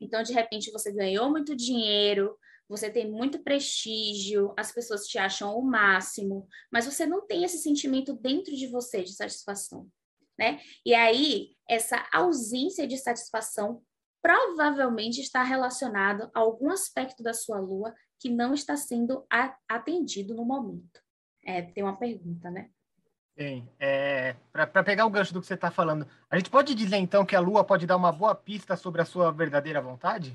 Então, 0.00 0.22
de 0.22 0.32
repente, 0.32 0.70
você 0.70 0.92
ganhou 0.92 1.30
muito 1.30 1.54
dinheiro, 1.54 2.38
você 2.68 2.90
tem 2.90 3.10
muito 3.10 3.42
prestígio, 3.42 4.54
as 4.56 4.72
pessoas 4.72 5.06
te 5.06 5.18
acham 5.18 5.56
o 5.56 5.62
máximo, 5.62 6.48
mas 6.72 6.86
você 6.86 7.04
não 7.04 7.26
tem 7.26 7.44
esse 7.44 7.58
sentimento 7.58 8.14
dentro 8.14 8.54
de 8.54 8.66
você 8.68 9.02
de 9.02 9.12
satisfação 9.12 9.90
né? 10.38 10.60
E 10.84 10.94
aí, 10.94 11.50
essa 11.68 12.06
ausência 12.12 12.86
de 12.86 12.98
satisfação 12.98 13.82
provavelmente 14.22 15.20
está 15.20 15.42
relacionado 15.42 16.30
a 16.34 16.40
algum 16.40 16.70
aspecto 16.70 17.22
da 17.22 17.34
sua 17.34 17.58
lua 17.58 17.94
que 18.18 18.30
não 18.30 18.54
está 18.54 18.76
sendo 18.76 19.26
atendido 19.68 20.34
no 20.34 20.44
momento. 20.44 21.00
É, 21.44 21.60
tem 21.60 21.84
uma 21.84 21.98
pergunta, 21.98 22.50
né? 22.50 22.70
Tem. 23.36 23.68
É, 23.78 24.34
Para 24.52 24.82
pegar 24.82 25.04
o 25.04 25.10
gancho 25.10 25.34
do 25.34 25.40
que 25.40 25.46
você 25.46 25.54
está 25.54 25.70
falando, 25.70 26.06
a 26.30 26.36
gente 26.36 26.48
pode 26.48 26.74
dizer 26.74 26.96
então 26.96 27.26
que 27.26 27.36
a 27.36 27.40
lua 27.40 27.64
pode 27.64 27.86
dar 27.86 27.96
uma 27.96 28.12
boa 28.12 28.34
pista 28.34 28.76
sobre 28.76 29.02
a 29.02 29.04
sua 29.04 29.30
verdadeira 29.30 29.82
vontade? 29.82 30.34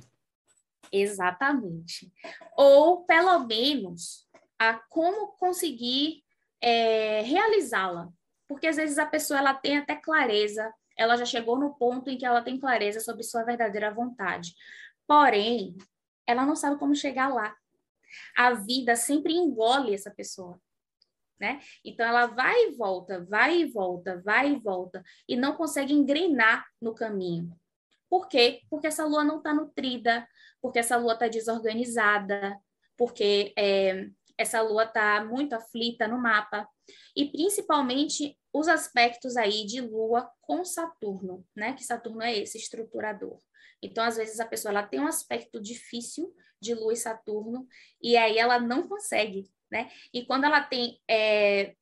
Exatamente. 0.91 2.11
Ou, 2.55 3.05
pelo 3.05 3.39
menos, 3.47 4.27
a 4.59 4.73
como 4.89 5.29
conseguir 5.37 6.23
é, 6.61 7.21
realizá-la. 7.21 8.09
Porque 8.49 8.65
às 8.65 8.77
vezes 8.77 8.97
a 8.97 9.05
pessoa 9.05 9.39
ela 9.39 9.53
tem 9.53 9.77
até 9.77 9.95
clareza, 9.95 10.73
ela 10.97 11.15
já 11.15 11.23
chegou 11.23 11.57
no 11.57 11.75
ponto 11.75 12.09
em 12.09 12.17
que 12.17 12.25
ela 12.25 12.41
tem 12.41 12.59
clareza 12.59 12.99
sobre 12.99 13.23
sua 13.23 13.43
verdadeira 13.43 13.93
vontade. 13.93 14.55
Porém, 15.07 15.77
ela 16.25 16.45
não 16.45 16.55
sabe 16.55 16.79
como 16.79 16.95
chegar 16.95 17.31
lá. 17.31 17.55
A 18.35 18.53
vida 18.55 18.95
sempre 18.95 19.33
engole 19.33 19.93
essa 19.93 20.09
pessoa. 20.09 20.59
Né? 21.39 21.61
Então 21.85 22.05
ela 22.05 22.25
vai 22.25 22.53
e 22.65 22.71
volta, 22.71 23.23
vai 23.23 23.61
e 23.61 23.65
volta, 23.65 24.19
vai 24.25 24.51
e 24.51 24.59
volta, 24.59 25.01
e 25.25 25.37
não 25.37 25.55
consegue 25.55 25.93
engrenar 25.93 26.65
no 26.81 26.93
caminho. 26.93 27.55
Por 28.09 28.27
quê? 28.27 28.61
Porque 28.69 28.87
essa 28.87 29.05
lua 29.05 29.23
não 29.23 29.37
está 29.37 29.53
nutrida, 29.53 30.27
porque 30.61 30.79
essa 30.79 30.97
lua 30.97 31.13
está 31.13 31.29
desorganizada, 31.29 32.59
porque 32.97 33.53
é, 33.57 34.09
essa 34.39 34.61
lua 34.61 34.85
está 34.85 35.21
muito 35.25 35.53
aflita 35.53 36.07
no 36.07 36.17
mapa, 36.17 36.65
e 37.13 37.29
principalmente 37.29 38.39
os 38.53 38.69
aspectos 38.69 39.35
aí 39.35 39.65
de 39.65 39.81
Lua 39.81 40.31
com 40.39 40.63
Saturno, 40.63 41.45
né? 41.53 41.73
Que 41.73 41.83
Saturno 41.83 42.23
é 42.23 42.37
esse 42.37 42.57
estruturador. 42.57 43.37
Então, 43.83 44.01
às 44.01 44.15
vezes, 44.15 44.39
a 44.39 44.47
pessoa 44.47 44.71
ela 44.71 44.87
tem 44.87 45.01
um 45.01 45.07
aspecto 45.07 45.61
difícil 45.61 46.33
de 46.61 46.73
Lua 46.73 46.93
e 46.93 46.95
Saturno, 46.95 47.67
e 48.01 48.15
aí 48.15 48.37
ela 48.37 48.59
não 48.59 48.87
consegue, 48.87 49.51
né? 49.69 49.91
E 50.13 50.25
quando 50.25 50.45
ela 50.45 50.63
tem 50.63 50.97
é, 51.09 51.75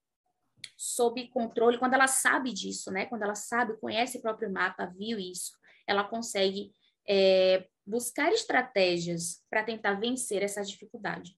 sob 0.75 1.27
controle, 1.27 1.77
quando 1.77 1.93
ela 1.93 2.07
sabe 2.07 2.51
disso, 2.51 2.91
né? 2.91 3.05
Quando 3.05 3.21
ela 3.21 3.35
sabe, 3.35 3.79
conhece 3.79 4.17
o 4.17 4.21
próprio 4.21 4.51
mapa, 4.51 4.91
viu 4.97 5.19
isso, 5.19 5.51
ela 5.85 6.03
consegue 6.03 6.71
é, 7.07 7.67
buscar 7.85 8.33
estratégias 8.33 9.43
para 9.47 9.63
tentar 9.63 9.93
vencer 9.93 10.41
essa 10.41 10.63
dificuldade. 10.63 11.37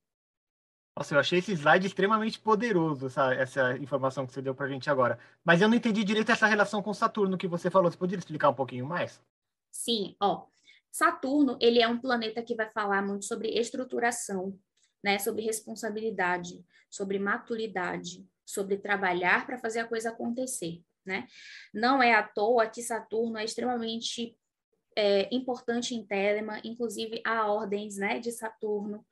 Nossa, 1.00 1.16
eu 1.16 1.20
achei 1.22 1.40
esse 1.40 1.54
slide 1.54 1.88
extremamente 1.88 2.38
poderoso, 2.38 3.06
essa, 3.06 3.34
essa 3.34 3.78
informação 3.78 4.28
que 4.28 4.34
você 4.34 4.42
deu 4.42 4.54
para 4.54 4.66
a 4.66 4.70
gente 4.70 4.90
agora. 4.90 5.18
Mas 5.46 5.62
eu 5.62 5.70
não 5.70 5.78
entendi 5.78 6.04
direito 6.04 6.30
essa 6.30 6.46
relação 6.46 6.84
com 6.84 6.94
Saturno 6.94 7.38
que 7.38 7.48
você 7.48 7.70
falou. 7.70 7.90
Você 7.90 7.96
poderia 7.96 8.20
explicar 8.20 8.50
um 8.50 8.54
pouquinho 8.54 8.86
mais? 8.86 9.24
Sim, 9.72 10.18
ó. 10.20 10.48
Saturno, 10.92 11.58
ele 11.62 11.82
é 11.82 11.88
um 11.88 11.98
planeta 11.98 12.44
que 12.44 12.54
vai 12.54 12.70
falar 12.70 13.02
muito 13.02 13.24
sobre 13.24 13.48
estruturação, 13.48 14.60
né? 15.02 15.18
Sobre 15.20 15.42
responsabilidade, 15.42 16.66
sobre 16.90 17.18
maturidade, 17.18 18.28
sobre 18.46 18.76
trabalhar 18.76 19.46
para 19.46 19.58
fazer 19.58 19.80
a 19.80 19.88
coisa 19.88 20.10
acontecer, 20.10 20.84
né? 21.06 21.28
Não 21.74 22.04
é 22.04 22.14
à 22.14 22.24
toa 22.24 22.68
que 22.68 22.82
Saturno 22.82 23.38
é 23.38 23.46
extremamente 23.46 24.38
é, 24.98 25.34
importante 25.34 25.96
em 25.96 26.06
Telema, 26.06 26.60
inclusive 26.62 27.22
há 27.26 27.50
ordens 27.50 27.96
né, 27.96 28.20
de 28.20 28.34
Saturno, 28.34 29.06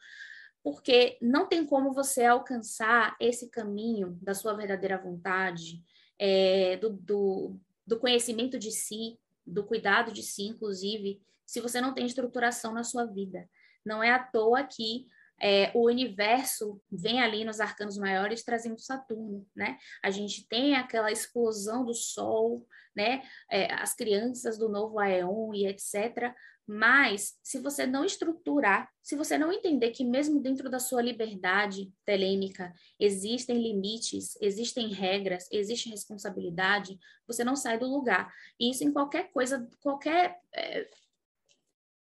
porque 0.67 1.17
não 1.21 1.47
tem 1.47 1.65
como 1.65 1.93
você 1.93 2.25
alcançar 2.25 3.15
esse 3.21 3.49
caminho 3.49 4.19
da 4.21 4.33
sua 4.33 4.53
verdadeira 4.53 5.01
vontade, 5.01 5.81
é, 6.19 6.75
do, 6.75 6.89
do, 6.89 7.57
do 7.85 7.97
conhecimento 7.97 8.59
de 8.59 8.69
si, 8.69 9.17
do 9.45 9.63
cuidado 9.63 10.11
de 10.11 10.21
si, 10.21 10.43
inclusive, 10.43 11.21
se 11.45 11.61
você 11.61 11.79
não 11.79 11.93
tem 11.93 12.05
estruturação 12.05 12.73
na 12.73 12.83
sua 12.83 13.05
vida. 13.05 13.49
Não 13.85 14.03
é 14.03 14.11
à 14.11 14.19
toa 14.19 14.61
que 14.61 15.07
é, 15.39 15.71
o 15.73 15.85
universo 15.85 16.81
vem 16.91 17.21
ali 17.21 17.45
nos 17.45 17.59
arcanos 17.59 17.97
maiores 17.97 18.43
trazendo 18.43 18.79
Saturno, 18.79 19.45
né? 19.55 19.77
A 20.03 20.09
gente 20.09 20.47
tem 20.47 20.75
aquela 20.75 21.11
explosão 21.11 21.85
do 21.85 21.93
Sol, 21.93 22.65
né? 22.95 23.21
É, 23.49 23.71
as 23.73 23.93
crianças 23.93 24.57
do 24.57 24.67
novo 24.67 24.99
Aeon 24.99 25.53
e 25.53 25.67
etc. 25.67 26.33
Mas, 26.69 27.39
se 27.41 27.59
você 27.59 27.87
não 27.87 28.03
estruturar, 28.03 28.91
se 29.01 29.15
você 29.15 29.37
não 29.37 29.53
entender 29.53 29.91
que 29.91 30.03
mesmo 30.03 30.41
dentro 30.41 30.69
da 30.69 30.79
sua 30.79 31.01
liberdade 31.01 31.93
telêmica 32.03 32.73
existem 32.99 33.61
limites, 33.61 34.37
existem 34.41 34.89
regras, 34.89 35.47
existe 35.49 35.89
responsabilidade, 35.89 36.99
você 37.25 37.41
não 37.41 37.55
sai 37.55 37.79
do 37.79 37.87
lugar. 37.87 38.33
E 38.59 38.69
isso 38.69 38.83
em 38.83 38.91
qualquer 38.91 39.31
coisa, 39.31 39.65
qualquer 39.81 40.41
é, 40.53 40.89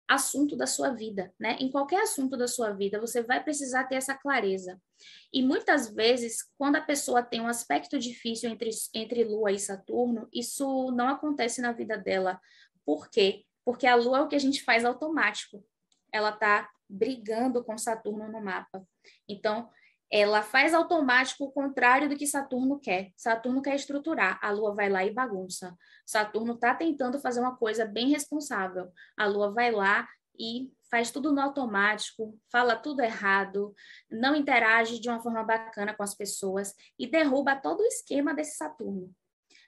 assunto 0.09 0.57
da 0.57 0.67
sua 0.67 0.91
vida, 0.91 1.33
né? 1.39 1.57
Em 1.61 1.71
qualquer 1.71 2.03
assunto 2.03 2.37
da 2.37 2.49
sua 2.49 2.73
vida, 2.73 3.01
você 3.01 3.23
vai 3.23 3.43
precisar 3.43 3.85
ter 3.85 3.97
essa 3.97 4.15
clareza. 4.15 4.81
E 5.33 5.43
muitas 5.43 5.95
vezes, 5.95 6.39
quando 6.57 6.77
a 6.77 6.81
pessoa 6.81 7.23
tem 7.23 7.41
um 7.41 7.47
aspecto 7.47 7.99
difícil 7.99 8.51
entre, 8.51 8.71
entre 8.95 9.25
Lua 9.25 9.53
e 9.53 9.59
Saturno, 9.59 10.27
isso 10.33 10.91
não 10.93 11.09
acontece 11.09 11.61
na 11.61 11.73
vida 11.73 11.99
dela. 11.99 12.41
Por 12.85 13.11
quê? 13.11 13.45
Porque 13.65 13.87
a 13.87 13.95
Lua 13.95 14.19
é 14.19 14.23
o 14.23 14.29
que 14.29 14.37
a 14.37 14.41
gente 14.41 14.65
faz 14.65 14.85
automático. 14.85 15.63
Ela 16.11 16.31
está 16.31 16.71
brigando 16.89 17.63
com 17.63 17.77
Saturno 17.77 18.33
no 18.33 18.41
mapa. 18.41 18.83
Então, 19.29 19.69
ela 20.11 20.43
faz 20.43 20.73
automático 20.73 21.45
o 21.45 21.53
contrário 21.53 22.09
do 22.09 22.17
que 22.17 22.27
Saturno 22.27 22.79
quer. 22.79 23.13
Saturno 23.17 23.61
quer 23.61 23.75
estruturar, 23.75 24.39
a 24.43 24.51
Lua 24.51 24.75
vai 24.75 24.89
lá 24.89 25.05
e 25.05 25.13
bagunça. 25.13 25.77
Saturno 26.07 26.55
está 26.55 26.75
tentando 26.75 27.19
fazer 27.21 27.41
uma 27.41 27.57
coisa 27.57 27.85
bem 27.85 28.09
responsável. 28.09 28.91
A 29.17 29.27
Lua 29.27 29.53
vai 29.53 29.71
lá 29.71 30.09
e 30.39 30.73
faz 30.91 31.11
tudo 31.11 31.33
no 31.33 31.41
automático, 31.41 32.39
fala 32.51 32.75
tudo 32.75 33.03
errado, 33.03 33.75
não 34.11 34.35
interage 34.35 35.01
de 35.01 35.09
uma 35.09 35.21
forma 35.21 35.43
bacana 35.43 35.95
com 35.95 36.03
as 36.03 36.15
pessoas 36.15 36.75
e 36.99 37.07
derruba 37.07 37.57
todo 37.57 37.81
o 37.81 37.87
esquema 37.87 38.35
desse 38.35 38.57
Saturno. 38.57 39.15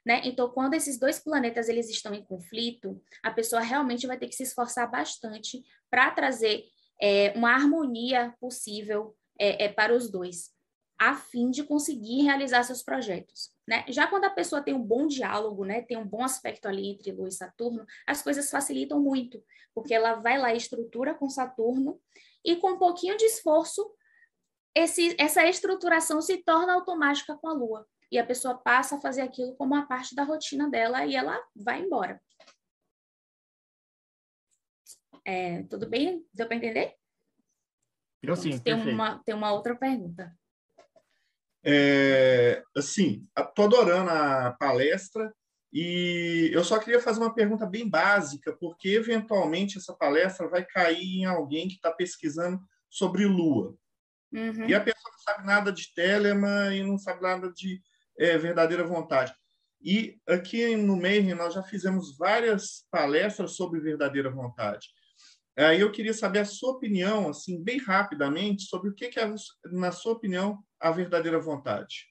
Né? 0.06 0.22
Então, 0.24 0.48
quando 0.48 0.72
esses 0.72 0.98
dois 0.98 1.18
planetas 1.18 1.68
eles 1.68 1.90
estão 1.90 2.14
em 2.14 2.24
conflito, 2.24 3.02
a 3.22 3.30
pessoa 3.30 3.60
realmente 3.60 4.06
vai 4.06 4.16
ter 4.16 4.28
que 4.28 4.34
se 4.34 4.44
esforçar 4.44 4.90
bastante 4.90 5.62
para 5.90 6.10
trazer 6.10 6.64
é, 7.00 7.32
uma 7.36 7.52
harmonia 7.52 8.34
possível 8.40 9.14
é, 9.40 9.64
é, 9.64 9.68
para 9.72 9.94
os 9.96 10.10
dois, 10.10 10.50
a 10.98 11.16
fim 11.16 11.50
de 11.50 11.64
conseguir 11.64 12.22
realizar 12.22 12.62
seus 12.62 12.82
projetos. 12.82 13.50
Né? 13.66 13.86
Já 13.88 14.06
quando 14.06 14.24
a 14.24 14.30
pessoa 14.30 14.60
tem 14.60 14.74
um 14.74 14.82
bom 14.82 15.06
diálogo, 15.06 15.64
né, 15.64 15.80
tem 15.80 15.96
um 15.96 16.06
bom 16.06 16.22
aspecto 16.22 16.68
ali 16.68 16.90
entre 16.90 17.10
Lua 17.10 17.28
e 17.28 17.32
Saturno, 17.32 17.86
as 18.06 18.20
coisas 18.22 18.50
facilitam 18.50 19.00
muito, 19.00 19.42
porque 19.74 19.94
ela 19.94 20.16
vai 20.16 20.38
lá 20.38 20.52
e 20.52 20.58
estrutura 20.58 21.14
com 21.14 21.30
Saturno, 21.30 21.98
e 22.44 22.56
com 22.56 22.72
um 22.72 22.78
pouquinho 22.78 23.16
de 23.16 23.24
esforço, 23.24 23.90
esse, 24.74 25.16
essa 25.18 25.46
estruturação 25.48 26.20
se 26.20 26.36
torna 26.38 26.74
automática 26.74 27.34
com 27.34 27.48
a 27.48 27.52
Lua. 27.54 27.88
E 28.12 28.18
a 28.18 28.26
pessoa 28.26 28.58
passa 28.58 28.96
a 28.96 29.00
fazer 29.00 29.22
aquilo 29.22 29.54
como 29.56 29.74
uma 29.74 29.86
parte 29.86 30.14
da 30.14 30.22
rotina 30.22 30.68
dela 30.68 31.06
e 31.06 31.14
ela 31.14 31.40
vai 31.54 31.80
embora. 31.80 32.20
É, 35.24 35.62
tudo 35.64 35.88
bem? 35.88 36.26
Deu 36.34 36.46
para 36.46 36.56
entender? 36.56 36.99
Eu 38.22 38.36
sim, 38.36 38.58
tem 38.58 38.74
uma, 38.74 39.18
tem 39.24 39.34
uma 39.34 39.52
outra 39.52 39.74
pergunta. 39.74 40.34
É, 41.62 42.62
assim, 42.76 43.26
estou 43.38 43.66
adorando 43.66 44.10
a 44.10 44.52
palestra 44.58 45.32
e 45.72 46.50
eu 46.52 46.64
só 46.64 46.78
queria 46.78 47.00
fazer 47.00 47.20
uma 47.20 47.34
pergunta 47.34 47.66
bem 47.66 47.88
básica, 47.88 48.56
porque 48.58 48.88
eventualmente 48.88 49.78
essa 49.78 49.94
palestra 49.94 50.48
vai 50.48 50.64
cair 50.64 51.20
em 51.20 51.24
alguém 51.24 51.68
que 51.68 51.74
está 51.74 51.92
pesquisando 51.92 52.60
sobre 52.88 53.24
Lua. 53.24 53.76
Uhum. 54.32 54.68
E 54.68 54.74
a 54.74 54.80
pessoa 54.80 55.12
não 55.12 55.18
sabe 55.18 55.46
nada 55.46 55.72
de 55.72 55.92
Telema 55.94 56.74
e 56.74 56.82
não 56.82 56.98
sabe 56.98 57.22
nada 57.22 57.52
de 57.52 57.80
é, 58.18 58.36
verdadeira 58.36 58.84
vontade. 58.84 59.32
E 59.82 60.18
aqui 60.28 60.76
no 60.76 60.96
Mayhem 60.96 61.34
nós 61.34 61.54
já 61.54 61.62
fizemos 61.62 62.16
várias 62.16 62.84
palestras 62.90 63.52
sobre 63.52 63.80
verdadeira 63.80 64.30
vontade. 64.30 64.88
Aí 65.56 65.80
eu 65.80 65.92
queria 65.92 66.14
saber 66.14 66.40
a 66.40 66.44
sua 66.44 66.72
opinião, 66.72 67.28
assim, 67.28 67.62
bem 67.62 67.78
rapidamente, 67.78 68.64
sobre 68.64 68.90
o 68.90 68.94
que 68.94 69.06
é, 69.18 69.34
na 69.72 69.92
sua 69.92 70.12
opinião, 70.12 70.62
a 70.80 70.90
verdadeira 70.90 71.40
vontade. 71.40 72.10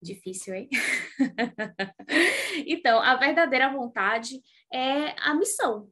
Difícil, 0.00 0.54
hein? 0.54 0.68
então, 2.66 3.00
a 3.00 3.16
verdadeira 3.16 3.72
vontade 3.72 4.40
é 4.72 5.14
a 5.20 5.34
missão, 5.34 5.88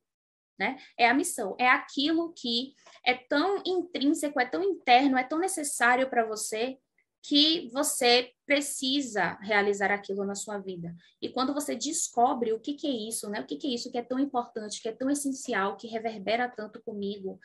né? 0.59 0.77
É 0.99 1.09
a 1.09 1.15
missão, 1.15 1.57
é 1.59 1.69
aquilo 1.69 2.33
que 2.37 2.75
é 3.07 3.15
tão 3.15 3.63
intrínseco, 3.65 4.41
é 4.41 4.47
tão 4.47 4.63
interno, 4.63 5.17
é 5.17 5.23
tão 5.23 5.39
necessário 5.39 6.11
para 6.11 6.27
você 6.27 6.77
que 7.23 7.69
você 7.73 8.33
precisa 8.47 9.39
realizar 9.43 9.91
aquilo 9.91 10.25
na 10.25 10.35
sua 10.35 10.59
vida. 10.59 10.95
E 11.21 11.29
quando 11.29 11.53
você 11.53 11.75
descobre 11.75 12.53
o 12.53 12.61
que, 12.61 12.75
que 12.75 12.87
é 12.87 13.09
isso, 13.09 13.29
né? 13.29 13.41
O 13.41 13.47
que, 13.47 13.57
que 13.57 13.67
é 13.67 13.71
isso 13.71 13.91
que 13.91 13.99
é 13.99 14.03
tão 14.03 14.19
importante, 14.19 14.81
que 14.81 14.89
é 14.89 14.93
tão 14.93 15.11
essencial, 15.11 15.77
que 15.77 15.87
reverbera 15.87 16.49
tanto 16.49 16.83
comigo, 16.83 17.39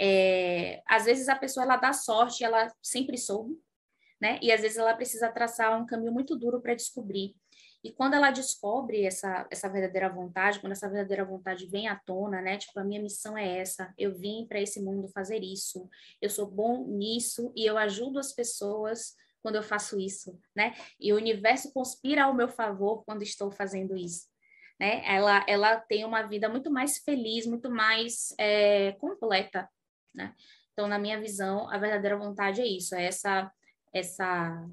é... 0.00 0.82
às 0.86 1.04
vezes 1.04 1.28
a 1.28 1.36
pessoa 1.36 1.64
ela 1.64 1.76
dá 1.76 1.92
sorte, 1.92 2.44
ela 2.44 2.72
sempre 2.82 3.18
soube, 3.18 3.58
né? 4.20 4.38
E 4.40 4.52
às 4.52 4.60
vezes 4.60 4.78
ela 4.78 4.94
precisa 4.94 5.30
traçar 5.30 5.80
um 5.80 5.86
caminho 5.86 6.12
muito 6.12 6.36
duro 6.36 6.60
para 6.60 6.74
descobrir. 6.74 7.34
E 7.82 7.92
quando 7.92 8.14
ela 8.14 8.30
descobre 8.30 9.04
essa, 9.04 9.46
essa 9.50 9.68
verdadeira 9.68 10.08
vontade, 10.08 10.58
quando 10.58 10.72
essa 10.72 10.88
verdadeira 10.88 11.24
vontade 11.24 11.66
vem 11.66 11.86
à 11.86 11.96
tona, 11.96 12.42
né? 12.42 12.58
Tipo, 12.58 12.80
a 12.80 12.84
minha 12.84 13.00
missão 13.00 13.38
é 13.38 13.58
essa, 13.58 13.94
eu 13.96 14.14
vim 14.14 14.46
para 14.48 14.60
esse 14.60 14.82
mundo 14.82 15.08
fazer 15.08 15.42
isso, 15.42 15.88
eu 16.20 16.28
sou 16.28 16.46
bom 16.46 16.86
nisso 16.86 17.52
e 17.54 17.64
eu 17.64 17.78
ajudo 17.78 18.18
as 18.18 18.32
pessoas 18.32 19.14
quando 19.40 19.54
eu 19.54 19.62
faço 19.62 19.98
isso, 19.98 20.38
né? 20.54 20.74
E 20.98 21.12
o 21.12 21.16
universo 21.16 21.72
conspira 21.72 22.24
ao 22.24 22.34
meu 22.34 22.48
favor 22.48 23.04
quando 23.04 23.22
estou 23.22 23.50
fazendo 23.50 23.96
isso. 23.96 24.26
Né? 24.78 25.02
Ela, 25.04 25.44
ela 25.48 25.76
tem 25.76 26.04
uma 26.04 26.22
vida 26.22 26.48
muito 26.48 26.70
mais 26.70 26.98
feliz, 26.98 27.46
muito 27.46 27.70
mais 27.70 28.34
é, 28.38 28.92
completa, 28.92 29.68
né? 30.14 30.34
Então, 30.72 30.86
na 30.86 30.98
minha 30.98 31.20
visão, 31.20 31.68
a 31.70 31.78
verdadeira 31.78 32.16
vontade 32.16 32.60
é 32.60 32.66
isso, 32.66 32.94
é 32.94 33.04
essa, 33.04 33.52
essa 33.92 34.64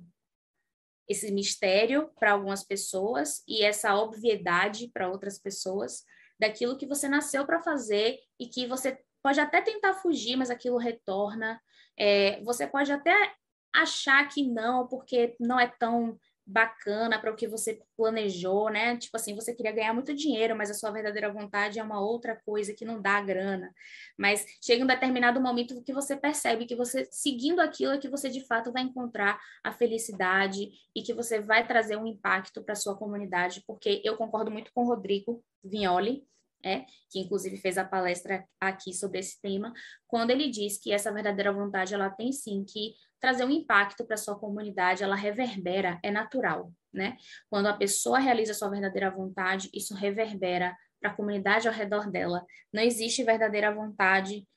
esse 1.07 1.31
mistério 1.31 2.09
para 2.19 2.31
algumas 2.31 2.63
pessoas 2.63 3.43
e 3.47 3.63
essa 3.63 3.95
obviedade 3.95 4.89
para 4.93 5.09
outras 5.09 5.37
pessoas 5.39 6.03
daquilo 6.39 6.77
que 6.77 6.85
você 6.85 7.07
nasceu 7.07 7.45
para 7.45 7.61
fazer 7.61 8.17
e 8.39 8.47
que 8.47 8.67
você 8.67 8.99
pode 9.21 9.39
até 9.39 9.61
tentar 9.61 9.93
fugir, 9.93 10.35
mas 10.35 10.49
aquilo 10.49 10.77
retorna. 10.77 11.59
É, 11.97 12.41
você 12.43 12.67
pode 12.67 12.91
até 12.91 13.33
achar 13.73 14.27
que 14.27 14.43
não, 14.43 14.87
porque 14.87 15.35
não 15.39 15.59
é 15.59 15.67
tão 15.67 16.17
bacana 16.45 17.19
para 17.19 17.31
o 17.31 17.35
que 17.35 17.47
você 17.47 17.81
planejou, 17.97 18.69
né? 18.69 18.97
Tipo 18.97 19.17
assim, 19.17 19.33
você 19.33 19.53
queria 19.53 19.71
ganhar 19.71 19.93
muito 19.93 20.13
dinheiro, 20.13 20.55
mas 20.55 20.69
a 20.69 20.73
sua 20.73 20.91
verdadeira 20.91 21.31
vontade 21.31 21.79
é 21.79 21.83
uma 21.83 21.99
outra 21.99 22.39
coisa 22.45 22.73
que 22.73 22.85
não 22.85 23.01
dá 23.01 23.19
grana. 23.21 23.73
Mas 24.17 24.45
chega 24.63 24.83
um 24.83 24.87
determinado 24.87 25.41
momento 25.41 25.81
que 25.83 25.93
você 25.93 26.15
percebe 26.15 26.65
que 26.65 26.75
você 26.75 27.07
seguindo 27.11 27.59
aquilo 27.59 27.93
é 27.93 27.97
que 27.97 28.09
você 28.09 28.29
de 28.29 28.45
fato 28.45 28.71
vai 28.71 28.83
encontrar 28.83 29.39
a 29.63 29.71
felicidade 29.71 30.69
e 30.95 31.01
que 31.01 31.13
você 31.13 31.39
vai 31.39 31.65
trazer 31.65 31.97
um 31.97 32.05
impacto 32.05 32.63
para 32.63 32.75
sua 32.75 32.95
comunidade, 32.95 33.63
porque 33.65 34.01
eu 34.03 34.15
concordo 34.15 34.51
muito 34.51 34.71
com 34.73 34.83
o 34.83 34.87
Rodrigo 34.87 35.43
Vignoli, 35.63 36.27
é, 36.63 36.85
que 37.09 37.19
inclusive 37.19 37.57
fez 37.57 37.77
a 37.77 37.85
palestra 37.85 38.43
aqui 38.59 38.91
sobre 38.91 39.19
esse 39.19 39.39
tema, 39.39 39.71
quando 40.07 40.31
ele 40.31 40.49
diz 40.49 40.79
que 40.79 40.91
essa 40.91 41.13
verdadeira 41.13 41.53
vontade 41.53 41.93
ela 41.93 42.09
tem 42.09 42.31
sim 42.31 42.63
que 42.63 42.95
trazer 43.25 43.43
um 43.43 43.49
impacto 43.49 44.05
para 44.05 44.17
sua 44.17 44.37
comunidade, 44.37 45.03
ela 45.03 45.15
reverbera, 45.15 45.99
é 46.03 46.11
natural, 46.11 46.71
né? 46.93 47.17
Quando 47.49 47.65
a 47.65 47.73
pessoa 47.73 48.19
realiza 48.19 48.53
sua 48.53 48.69
verdadeira 48.69 49.09
vontade, 49.09 49.67
isso 49.73 49.95
reverbera 49.95 50.77
para 51.01 51.09
a 51.09 51.15
comunidade 51.15 51.67
ao 51.67 51.73
redor 51.73 52.11
dela. 52.11 52.45
Não 52.71 52.83
existe 52.83 53.23
verdadeira 53.23 53.73
vontade 53.73 54.47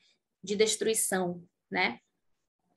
de 0.45 0.55
destruição, 0.55 1.43
né? 1.71 1.99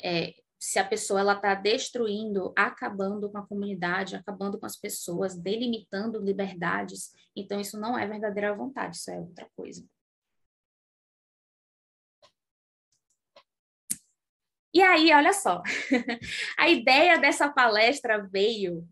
É, 0.02 0.34
se 0.58 0.80
a 0.80 0.86
pessoa 0.86 1.20
ela 1.20 1.34
está 1.34 1.56
destruindo, 1.56 2.54
acabando 2.56 3.30
com 3.30 3.40
a 3.40 3.46
comunidade, 3.46 4.16
acabando 4.16 4.58
com 4.58 4.66
as 4.66 4.78
pessoas, 4.78 5.38
delimitando 5.38 6.24
liberdades, 6.24 7.12
então 7.36 7.60
isso 7.60 7.78
não 7.78 8.00
é 8.00 8.08
verdadeira 8.08 8.56
vontade, 8.56 8.96
isso 8.96 9.12
é 9.12 9.20
outra 9.20 9.46
coisa. 9.58 9.86
E 14.74 14.82
aí, 14.82 15.12
olha 15.14 15.34
só, 15.34 15.62
a 16.58 16.70
ideia 16.70 17.18
dessa 17.18 17.50
palestra 17.50 18.26
veio 18.32 18.88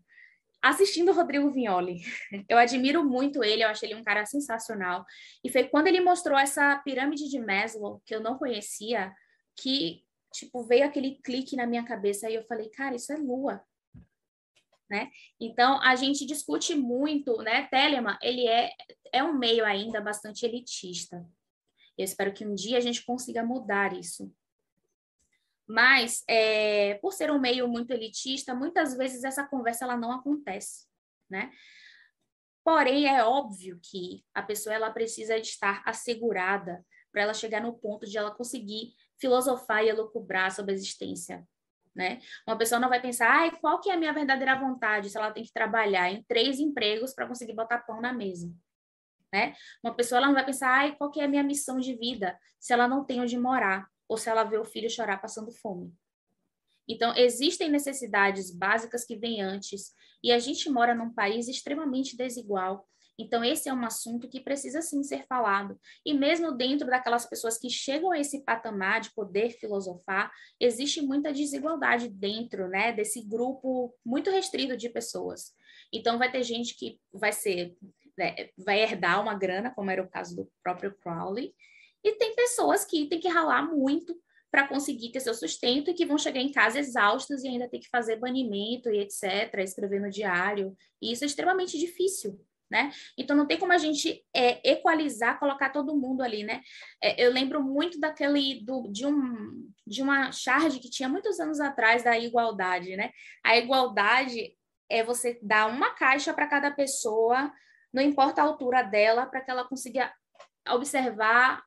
assistindo 0.62 1.10
o 1.10 1.14
Rodrigo 1.14 1.50
Vignoli. 1.50 2.02
Eu 2.48 2.58
admiro 2.58 3.02
muito 3.02 3.42
ele, 3.42 3.64
eu 3.64 3.68
acho 3.68 3.84
ele 3.84 3.94
um 3.94 4.04
cara 4.04 4.26
sensacional. 4.26 5.04
E 5.42 5.50
foi 5.50 5.64
quando 5.64 5.86
ele 5.86 6.00
mostrou 6.00 6.38
essa 6.38 6.76
pirâmide 6.84 7.28
de 7.28 7.40
Maslow, 7.40 8.02
que 8.04 8.14
eu 8.14 8.20
não 8.20 8.36
conhecia, 8.36 9.12
que, 9.56 10.04
tipo, 10.32 10.62
veio 10.64 10.84
aquele 10.84 11.16
clique 11.22 11.56
na 11.56 11.66
minha 11.66 11.84
cabeça 11.84 12.28
e 12.28 12.34
eu 12.34 12.44
falei, 12.44 12.68
cara, 12.70 12.94
isso 12.94 13.12
é 13.12 13.16
lua. 13.16 13.62
Né? 14.90 15.08
Então, 15.40 15.80
a 15.82 15.94
gente 15.94 16.26
discute 16.26 16.74
muito, 16.74 17.36
né? 17.38 17.68
Telemann, 17.68 18.18
ele 18.20 18.46
é, 18.46 18.72
é 19.12 19.22
um 19.22 19.38
meio 19.38 19.64
ainda 19.64 20.00
bastante 20.00 20.44
elitista. 20.44 21.24
Eu 21.96 22.04
espero 22.04 22.32
que 22.32 22.44
um 22.44 22.54
dia 22.54 22.76
a 22.76 22.80
gente 22.80 23.04
consiga 23.04 23.44
mudar 23.44 23.96
isso. 23.96 24.32
Mas, 25.70 26.24
é, 26.28 26.94
por 26.94 27.12
ser 27.12 27.30
um 27.30 27.38
meio 27.38 27.68
muito 27.68 27.92
elitista, 27.92 28.52
muitas 28.52 28.96
vezes 28.96 29.22
essa 29.22 29.46
conversa 29.46 29.84
ela 29.84 29.96
não 29.96 30.10
acontece, 30.10 30.88
né? 31.30 31.52
Porém, 32.64 33.06
é 33.06 33.22
óbvio 33.22 33.78
que 33.80 34.24
a 34.34 34.42
pessoa 34.42 34.74
ela 34.74 34.90
precisa 34.90 35.36
estar 35.36 35.80
assegurada 35.86 36.84
para 37.12 37.22
ela 37.22 37.32
chegar 37.32 37.62
no 37.62 37.72
ponto 37.72 38.04
de 38.04 38.18
ela 38.18 38.32
conseguir 38.32 38.94
filosofar 39.20 39.84
e 39.84 39.90
elucubrar 39.90 40.50
sobre 40.50 40.72
a 40.72 40.74
existência, 40.74 41.46
né? 41.94 42.18
Uma 42.44 42.58
pessoa 42.58 42.80
não 42.80 42.88
vai 42.88 43.00
pensar, 43.00 43.30
ai, 43.30 43.56
qual 43.60 43.80
que 43.80 43.90
é 43.90 43.94
a 43.94 43.96
minha 43.96 44.12
verdadeira 44.12 44.58
vontade 44.58 45.08
se 45.08 45.16
ela 45.16 45.30
tem 45.30 45.44
que 45.44 45.52
trabalhar 45.52 46.10
em 46.10 46.24
três 46.24 46.58
empregos 46.58 47.14
para 47.14 47.28
conseguir 47.28 47.54
botar 47.54 47.78
pão 47.78 48.00
na 48.00 48.12
mesa, 48.12 48.52
né? 49.32 49.54
Uma 49.84 49.94
pessoa 49.94 50.18
ela 50.18 50.26
não 50.26 50.34
vai 50.34 50.44
pensar, 50.44 50.68
ai, 50.70 50.96
qual 50.96 51.12
que 51.12 51.20
é 51.20 51.26
a 51.26 51.28
minha 51.28 51.44
missão 51.44 51.78
de 51.78 51.94
vida 51.94 52.36
se 52.58 52.72
ela 52.72 52.88
não 52.88 53.04
tem 53.04 53.20
onde 53.20 53.38
morar 53.38 53.88
ou 54.10 54.16
se 54.16 54.28
ela 54.28 54.42
vê 54.42 54.58
o 54.58 54.64
filho 54.64 54.90
chorar 54.90 55.22
passando 55.22 55.52
fome. 55.52 55.94
Então, 56.88 57.16
existem 57.16 57.70
necessidades 57.70 58.50
básicas 58.50 59.04
que 59.04 59.16
vêm 59.16 59.40
antes, 59.40 59.94
e 60.20 60.32
a 60.32 60.38
gente 60.40 60.68
mora 60.68 60.96
num 60.96 61.14
país 61.14 61.46
extremamente 61.46 62.16
desigual. 62.16 62.88
Então, 63.16 63.44
esse 63.44 63.68
é 63.68 63.72
um 63.72 63.84
assunto 63.84 64.28
que 64.28 64.40
precisa 64.40 64.82
sim 64.82 65.04
ser 65.04 65.26
falado. 65.28 65.78
E 66.04 66.12
mesmo 66.12 66.50
dentro 66.50 66.88
daquelas 66.88 67.24
pessoas 67.24 67.56
que 67.56 67.70
chegam 67.70 68.10
a 68.10 68.18
esse 68.18 68.42
patamar 68.42 69.00
de 69.00 69.14
poder 69.14 69.50
filosofar, 69.50 70.32
existe 70.58 71.00
muita 71.00 71.32
desigualdade 71.32 72.08
dentro 72.08 72.66
né, 72.66 72.92
desse 72.92 73.22
grupo 73.22 73.94
muito 74.04 74.28
restrito 74.28 74.76
de 74.76 74.88
pessoas. 74.88 75.54
Então, 75.92 76.18
vai 76.18 76.32
ter 76.32 76.42
gente 76.42 76.74
que 76.76 76.98
vai 77.12 77.32
ser, 77.32 77.76
né, 78.18 78.48
vai 78.58 78.80
herdar 78.80 79.22
uma 79.22 79.34
grana, 79.34 79.72
como 79.72 79.88
era 79.88 80.02
o 80.02 80.10
caso 80.10 80.34
do 80.34 80.50
próprio 80.64 80.92
Crowley, 80.96 81.54
e 82.04 82.12
tem 82.12 82.34
pessoas 82.34 82.84
que 82.84 83.06
têm 83.06 83.20
que 83.20 83.28
ralar 83.28 83.62
muito 83.62 84.14
para 84.50 84.66
conseguir 84.66 85.12
ter 85.12 85.20
seu 85.20 85.34
sustento 85.34 85.90
e 85.90 85.94
que 85.94 86.04
vão 86.04 86.18
chegar 86.18 86.40
em 86.40 86.50
casa 86.50 86.80
exaustas 86.80 87.44
e 87.44 87.48
ainda 87.48 87.68
ter 87.68 87.78
que 87.78 87.88
fazer 87.88 88.16
banimento 88.16 88.90
e 88.90 88.98
etc., 88.98 89.54
escrever 89.58 90.00
no 90.00 90.10
diário. 90.10 90.76
E 91.00 91.12
isso 91.12 91.24
é 91.24 91.26
extremamente 91.26 91.78
difícil. 91.78 92.38
Né? 92.68 92.92
Então 93.18 93.36
não 93.36 93.48
tem 93.48 93.58
como 93.58 93.72
a 93.72 93.78
gente 93.78 94.24
é, 94.32 94.70
equalizar, 94.70 95.40
colocar 95.40 95.70
todo 95.70 95.96
mundo 95.96 96.22
ali, 96.22 96.44
né? 96.44 96.62
É, 97.02 97.26
eu 97.26 97.32
lembro 97.32 97.60
muito 97.60 97.98
daquele 97.98 98.64
do, 98.64 98.86
de, 98.92 99.04
um, 99.04 99.68
de 99.84 100.00
uma 100.00 100.30
charge 100.30 100.78
que 100.78 100.88
tinha 100.88 101.08
muitos 101.08 101.40
anos 101.40 101.58
atrás 101.58 102.04
da 102.04 102.16
igualdade, 102.16 102.96
né? 102.96 103.10
A 103.44 103.58
igualdade 103.58 104.56
é 104.88 105.02
você 105.02 105.36
dar 105.42 105.68
uma 105.68 105.90
caixa 105.94 106.32
para 106.32 106.46
cada 106.46 106.70
pessoa, 106.70 107.52
não 107.92 108.00
importa 108.00 108.40
a 108.40 108.44
altura 108.44 108.82
dela, 108.82 109.26
para 109.26 109.40
que 109.40 109.50
ela 109.50 109.64
consiga 109.64 110.12
observar 110.68 111.64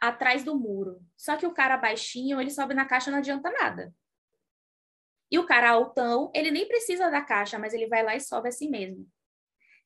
atrás 0.00 0.44
do 0.44 0.58
muro. 0.58 1.00
Só 1.16 1.36
que 1.36 1.46
o 1.46 1.52
cara 1.52 1.76
baixinho, 1.76 2.40
ele 2.40 2.50
sobe 2.50 2.74
na 2.74 2.84
caixa 2.84 3.10
não 3.10 3.18
adianta 3.18 3.50
nada. 3.50 3.94
E 5.30 5.38
o 5.38 5.46
cara 5.46 5.70
altão, 5.70 6.30
ele 6.34 6.50
nem 6.50 6.68
precisa 6.68 7.10
da 7.10 7.20
caixa, 7.20 7.58
mas 7.58 7.74
ele 7.74 7.88
vai 7.88 8.02
lá 8.02 8.14
e 8.14 8.20
sobe 8.20 8.48
a 8.48 8.52
si 8.52 8.68
mesmo. 8.68 9.08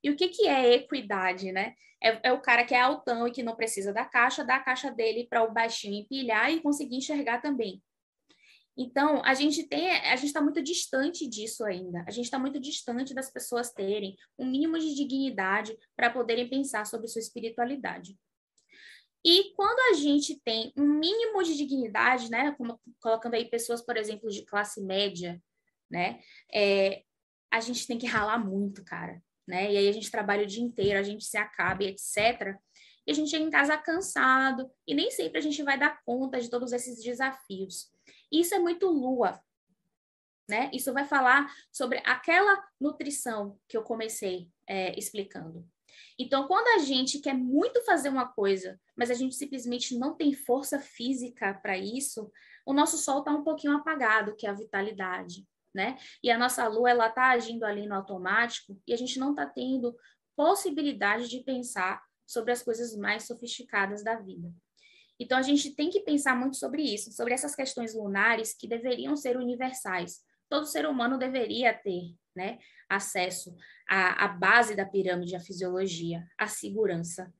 E 0.03 0.11
o 0.11 0.17
que, 0.17 0.29
que 0.29 0.47
é 0.47 0.75
equidade, 0.75 1.53
né? 1.53 1.75
É, 2.03 2.29
é 2.29 2.33
o 2.33 2.41
cara 2.41 2.65
que 2.65 2.75
é 2.75 2.81
altão 2.81 3.27
e 3.27 3.31
que 3.31 3.43
não 3.43 3.57
precisa 3.57 3.93
da 3.93 4.05
caixa, 4.05 4.45
dá 4.45 4.57
a 4.57 4.63
caixa 4.63 4.91
dele 4.91 5.27
para 5.29 5.43
o 5.43 5.53
baixinho 5.53 6.03
empilhar 6.03 6.51
e 6.51 6.61
conseguir 6.61 6.97
enxergar 6.97 7.41
também. 7.41 7.83
Então, 8.77 9.23
a 9.25 9.35
gente 9.35 9.65
tem, 9.65 9.91
a 9.91 10.17
gente 10.17 10.29
está 10.29 10.41
muito 10.41 10.63
distante 10.63 11.29
disso 11.29 11.65
ainda. 11.65 12.03
A 12.07 12.11
gente 12.11 12.25
está 12.25 12.39
muito 12.39 12.59
distante 12.59 13.13
das 13.13 13.31
pessoas 13.31 13.73
terem 13.73 14.17
um 14.39 14.47
mínimo 14.47 14.79
de 14.79 14.95
dignidade 14.95 15.77
para 15.95 16.09
poderem 16.09 16.49
pensar 16.49 16.87
sobre 16.87 17.09
sua 17.09 17.21
espiritualidade. 17.21 18.17
E 19.25 19.53
quando 19.55 19.79
a 19.93 20.01
gente 20.01 20.41
tem 20.41 20.73
um 20.77 20.87
mínimo 20.87 21.43
de 21.43 21.57
dignidade, 21.57 22.31
né, 22.31 22.53
como, 22.57 22.81
colocando 23.01 23.35
aí 23.35 23.45
pessoas, 23.45 23.83
por 23.83 23.97
exemplo, 23.97 24.31
de 24.31 24.45
classe 24.45 24.83
média, 24.83 25.41
né, 25.91 26.21
é, 26.53 27.03
a 27.51 27.61
gente 27.61 27.87
tem 27.87 27.99
que 27.99 28.07
ralar 28.07 28.39
muito, 28.39 28.85
cara, 28.85 29.23
né? 29.47 29.73
E 29.73 29.77
aí 29.77 29.89
a 29.89 29.93
gente 29.93 30.11
trabalha 30.11 30.45
o 30.45 30.47
dia 30.47 30.63
inteiro, 30.63 30.99
a 30.99 31.03
gente 31.03 31.25
se 31.25 31.37
acaba, 31.37 31.83
etc. 31.83 32.57
E 33.07 33.11
a 33.11 33.15
gente 33.15 33.31
chega 33.31 33.45
em 33.45 33.51
casa 33.51 33.77
cansado, 33.77 34.71
e 34.87 34.95
nem 34.95 35.11
sempre 35.11 35.39
a 35.39 35.43
gente 35.43 35.63
vai 35.63 35.79
dar 35.79 36.01
conta 36.05 36.41
de 36.41 36.49
todos 36.49 36.73
esses 36.73 37.03
desafios. 37.03 37.91
Isso 38.31 38.55
é 38.55 38.59
muito 38.59 38.87
lua, 38.87 39.41
né? 40.49 40.71
Isso 40.73 40.93
vai 40.93 41.05
falar 41.05 41.53
sobre 41.73 42.01
aquela 42.05 42.65
nutrição 42.81 43.59
que 43.69 43.77
eu 43.77 43.83
comecei 43.83 44.49
é, 44.67 44.97
explicando. 44.99 45.69
Então, 46.19 46.47
quando 46.47 46.81
a 46.81 46.85
gente 46.85 47.19
quer 47.19 47.35
muito 47.35 47.85
fazer 47.85 48.09
uma 48.09 48.27
coisa, 48.27 48.79
mas 48.97 49.11
a 49.11 49.15
gente 49.15 49.35
simplesmente 49.35 49.97
não 49.97 50.15
tem 50.15 50.33
força 50.33 50.79
física 50.79 51.55
para 51.55 51.77
isso, 51.79 52.31
o 52.67 52.73
nosso 52.73 52.99
sol 52.99 53.21
está 53.21 53.31
um 53.31 53.43
pouquinho 53.43 53.75
apagado, 53.75 54.37
que 54.37 54.47
é 54.47 54.51
a 54.51 54.55
vitalidade, 54.55 55.47
né? 55.75 55.97
E 56.23 56.31
a 56.31 56.39
nossa 56.39 56.67
lua, 56.69 56.91
ela 56.91 57.09
está 57.09 57.31
agindo 57.31 57.65
ali 57.65 57.87
no 57.87 57.95
automático 57.95 58.81
e 58.87 58.93
a 58.93 58.97
gente 58.97 59.19
não 59.19 59.31
está 59.31 59.47
tendo 59.47 59.97
possibilidade 60.37 61.29
de 61.29 61.41
pensar 61.41 62.03
sobre 62.27 62.53
as 62.53 62.63
coisas 62.63 62.97
mais 62.97 63.25
sofisticadas 63.25 64.05
da 64.05 64.17
vida. 64.17 64.53
Então, 65.19 65.37
a 65.37 65.43
gente 65.43 65.75
tem 65.75 65.91
que 65.91 66.01
pensar 66.01 66.35
muito 66.35 66.57
sobre 66.57 66.83
isso, 66.83 67.13
sobre 67.13 67.35
essas 67.35 67.55
questões 67.55 67.95
lunares 67.95 68.55
que 68.55 68.67
deveriam 68.67 69.17
ser 69.17 69.37
universais. 69.37 70.21
Todo 70.49 70.65
ser 70.65 70.87
humano 70.87 71.19
deveria 71.19 71.75
ter 71.75 72.15
né, 72.35 72.59
acesso 72.89 73.55
à, 73.89 74.25
à 74.25 74.29
base 74.29 74.75
da 74.75 74.87
pirâmide, 74.87 75.37
a 75.37 75.41
fisiologia, 75.41 76.27
a 76.39 76.47
segurança, 76.47 77.33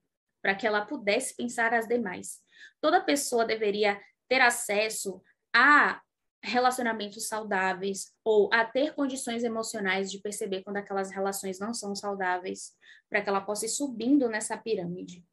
para 0.43 0.55
que 0.55 0.67
ela 0.67 0.85
pudesse 0.85 1.37
pensar 1.37 1.75
as 1.75 1.87
demais. 1.87 2.41
Toda 2.81 3.01
pessoa 3.01 3.45
deveria 3.45 4.01
ter 4.29 4.41
acesso 4.41 5.23
a 5.55 6.01
relacionamentos 6.43 7.29
saudáveis 7.29 8.15
ou 8.25 8.49
a 8.53 8.65
ter 8.65 8.95
condições 8.95 9.45
emocionais 9.45 10.11
de 10.11 10.21
perceber 10.21 10.63
quando 10.63 10.79
aquelas 10.79 11.11
relações 11.11 11.59
não 11.59 11.75
são 11.75 11.95
saudáveis, 11.95 12.73
para 13.09 13.21
que 13.21 13.29
ela 13.29 13.41
possa 13.41 13.67
ir 13.67 13.69
subindo 13.69 14.29
nessa 14.29 14.57
pirâmide 14.57 15.25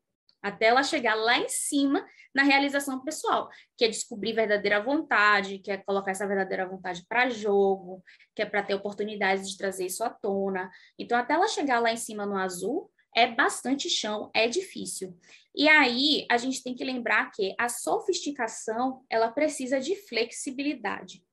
até 0.41 0.67
ela 0.67 0.84
chegar 0.84 1.15
lá 1.15 1.38
em 1.38 1.50
cima 1.50 2.06
na 2.34 2.43
realização 2.43 3.04
pessoal, 3.04 3.50
que 3.76 3.86
é 3.86 3.88
descobrir 3.88 4.34
verdadeira 4.34 4.82
vontade, 4.82 5.60
que 5.60 5.71
é 5.71 5.78
colocar 5.78 6.12
essa 6.12 6.28
verdadeira 6.28 6.67
vontade 6.67 7.06
para 7.08 7.30
jogo, 7.30 8.04
que 8.36 8.41
é 8.41 8.45
para 8.45 8.63
ter 8.63 8.76
oportunidades 8.76 9.50
de 9.50 9.58
trazer 9.58 9.86
isso 9.86 10.04
à 10.04 10.10
tona. 10.10 10.69
Então, 10.97 11.17
até 11.17 11.34
ela 11.34 11.47
chegar 11.47 11.80
lá 11.80 11.91
em 11.91 11.97
cima 11.97 12.26
no 12.26 12.36
azul, 12.36 12.91
é 13.15 13.28
bastante 13.28 13.89
chão, 13.89 14.30
é 14.34 14.47
difícil. 14.47 15.17
E 15.56 15.67
aí, 15.67 16.28
a 16.30 16.38
gente 16.38 16.63
tem 16.63 16.76
que 16.76 16.86
lembrar 16.86 17.32
que 17.32 17.56
a 17.58 17.67
sofisticação, 17.67 19.04
ela 19.10 19.32
precisa 19.32 19.80
de 19.80 19.95
flexibilidade. 19.95 21.26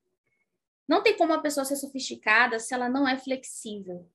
Não 0.89 1.03
tem 1.03 1.17
como 1.17 1.33
a 1.33 1.41
pessoa 1.41 1.65
ser 1.65 1.77
sofisticada 1.77 2.59
se 2.59 2.73
ela 2.75 2.89
não 2.89 3.07
é 3.07 3.19
flexível 3.19 4.09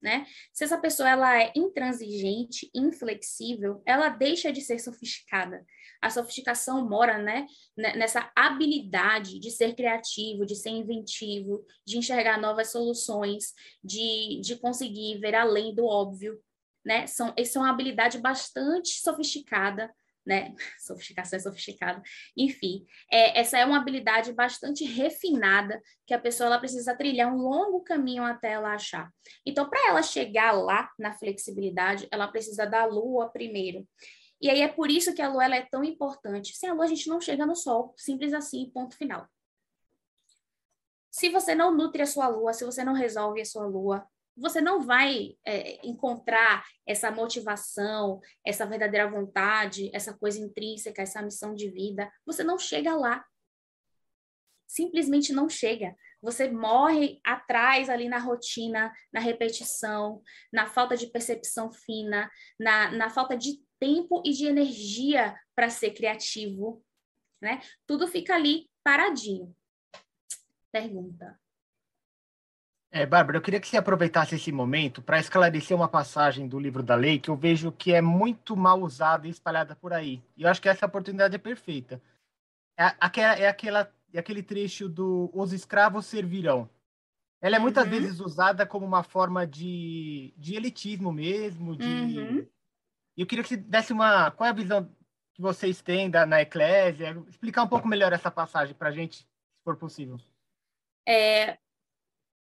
né? 0.00 0.26
Se 0.52 0.64
essa 0.64 0.78
pessoa 0.78 1.08
ela 1.08 1.42
é 1.42 1.52
intransigente, 1.56 2.70
inflexível, 2.74 3.82
ela 3.84 4.08
deixa 4.08 4.52
de 4.52 4.60
ser 4.60 4.78
sofisticada. 4.78 5.64
A 6.00 6.10
sofisticação 6.10 6.88
mora, 6.88 7.18
né, 7.18 7.46
nessa 7.76 8.30
habilidade 8.36 9.40
de 9.40 9.50
ser 9.50 9.74
criativo, 9.74 10.46
de 10.46 10.54
ser 10.54 10.70
inventivo, 10.70 11.64
de 11.84 11.98
enxergar 11.98 12.40
novas 12.40 12.70
soluções, 12.70 13.52
de, 13.82 14.40
de 14.40 14.56
conseguir 14.56 15.18
ver 15.18 15.34
além 15.34 15.74
do 15.74 15.84
óbvio, 15.84 16.40
né? 16.84 17.06
São, 17.06 17.34
é 17.36 17.58
uma 17.58 17.70
habilidade 17.70 18.18
bastante 18.18 19.00
sofisticada 19.00 19.92
né? 20.28 20.54
Sofisticação 20.78 21.38
é 21.38 21.40
sofisticada. 21.40 22.02
Enfim, 22.36 22.86
é, 23.10 23.40
essa 23.40 23.58
é 23.58 23.64
uma 23.64 23.78
habilidade 23.78 24.32
bastante 24.32 24.84
refinada 24.84 25.82
que 26.06 26.12
a 26.12 26.18
pessoa 26.20 26.46
ela 26.46 26.58
precisa 26.58 26.94
trilhar 26.94 27.32
um 27.32 27.38
longo 27.38 27.80
caminho 27.80 28.22
até 28.22 28.52
ela 28.52 28.74
achar. 28.74 29.10
Então, 29.44 29.68
para 29.68 29.88
ela 29.88 30.02
chegar 30.02 30.52
lá 30.52 30.88
na 30.98 31.12
flexibilidade, 31.12 32.06
ela 32.12 32.28
precisa 32.28 32.66
da 32.66 32.84
lua 32.84 33.30
primeiro. 33.30 33.88
E 34.40 34.48
aí 34.48 34.60
é 34.60 34.68
por 34.68 34.90
isso 34.90 35.14
que 35.14 35.22
a 35.22 35.28
lua 35.28 35.46
é 35.46 35.66
tão 35.68 35.82
importante. 35.82 36.54
Sem 36.56 36.68
a 36.68 36.74
lua, 36.74 36.84
a 36.84 36.88
gente 36.88 37.08
não 37.08 37.20
chega 37.20 37.44
no 37.44 37.56
sol. 37.56 37.94
Simples 37.96 38.32
assim, 38.32 38.70
ponto 38.72 38.96
final. 38.96 39.26
Se 41.10 41.30
você 41.30 41.54
não 41.54 41.74
nutre 41.74 42.02
a 42.02 42.06
sua 42.06 42.28
lua, 42.28 42.52
se 42.52 42.64
você 42.64 42.84
não 42.84 42.92
resolve 42.92 43.40
a 43.40 43.44
sua 43.44 43.66
lua, 43.66 44.06
você 44.38 44.60
não 44.60 44.80
vai 44.80 45.36
é, 45.44 45.86
encontrar 45.86 46.64
essa 46.86 47.10
motivação, 47.10 48.20
essa 48.46 48.64
verdadeira 48.64 49.10
vontade, 49.10 49.90
essa 49.92 50.16
coisa 50.16 50.38
intrínseca, 50.38 51.02
essa 51.02 51.22
missão 51.22 51.54
de 51.54 51.70
vida. 51.70 52.10
Você 52.24 52.44
não 52.44 52.58
chega 52.58 52.94
lá. 52.94 53.24
simplesmente 54.66 55.32
não 55.32 55.48
chega. 55.48 55.96
Você 56.20 56.50
morre 56.50 57.20
atrás 57.24 57.88
ali 57.88 58.08
na 58.08 58.18
rotina, 58.18 58.92
na 59.12 59.20
repetição, 59.20 60.22
na 60.52 60.66
falta 60.66 60.96
de 60.96 61.06
percepção 61.06 61.72
fina, 61.72 62.30
na, 62.58 62.90
na 62.90 63.08
falta 63.08 63.36
de 63.36 63.62
tempo 63.78 64.22
e 64.26 64.32
de 64.32 64.46
energia 64.46 65.34
para 65.54 65.70
ser 65.70 65.92
criativo, 65.92 66.84
né? 67.40 67.62
Tudo 67.86 68.06
fica 68.06 68.34
ali 68.34 68.68
paradinho. 68.82 69.54
Pergunta. 70.70 71.40
É, 72.90 73.04
Bárbara, 73.04 73.36
eu 73.36 73.42
queria 73.42 73.60
que 73.60 73.68
você 73.68 73.76
aproveitasse 73.76 74.34
esse 74.34 74.50
momento 74.50 75.02
para 75.02 75.18
esclarecer 75.18 75.76
uma 75.76 75.88
passagem 75.88 76.48
do 76.48 76.58
livro 76.58 76.82
da 76.82 76.94
lei 76.94 77.18
que 77.18 77.28
eu 77.28 77.36
vejo 77.36 77.70
que 77.70 77.92
é 77.92 78.00
muito 78.00 78.56
mal 78.56 78.80
usada 78.80 79.26
e 79.26 79.30
espalhada 79.30 79.76
por 79.76 79.92
aí. 79.92 80.22
E 80.36 80.42
eu 80.42 80.48
acho 80.48 80.60
que 80.60 80.68
essa 80.68 80.86
oportunidade 80.86 81.34
é 81.34 81.38
perfeita. 81.38 82.00
É, 82.78 82.94
aquela, 82.98 83.34
é, 83.34 83.46
aquela, 83.46 83.92
é 84.12 84.18
aquele 84.18 84.42
trecho 84.42 84.88
do 84.88 85.30
os 85.34 85.52
escravos 85.52 86.06
servirão. 86.06 86.68
Ela 87.40 87.56
é 87.56 87.58
muitas 87.58 87.84
uhum. 87.84 87.90
vezes 87.90 88.20
usada 88.20 88.66
como 88.66 88.86
uma 88.86 89.02
forma 89.02 89.46
de, 89.46 90.32
de 90.36 90.54
elitismo 90.54 91.12
mesmo. 91.12 91.76
De... 91.76 91.84
Uhum. 91.84 92.46
Eu 93.16 93.26
queria 93.26 93.44
que 93.44 93.50
você 93.50 93.56
desse 93.56 93.92
uma. 93.92 94.30
Qual 94.30 94.46
é 94.46 94.50
a 94.50 94.54
visão 94.54 94.88
que 95.34 95.42
vocês 95.42 95.82
têm 95.82 96.10
da, 96.10 96.24
na 96.24 96.40
Eclésia? 96.40 97.22
Explicar 97.28 97.62
um 97.62 97.68
pouco 97.68 97.86
melhor 97.86 98.12
essa 98.12 98.30
passagem 98.30 98.74
para 98.74 98.88
a 98.88 98.92
gente, 98.92 99.18
se 99.18 99.26
for 99.62 99.76
possível. 99.76 100.18
É, 101.06 101.58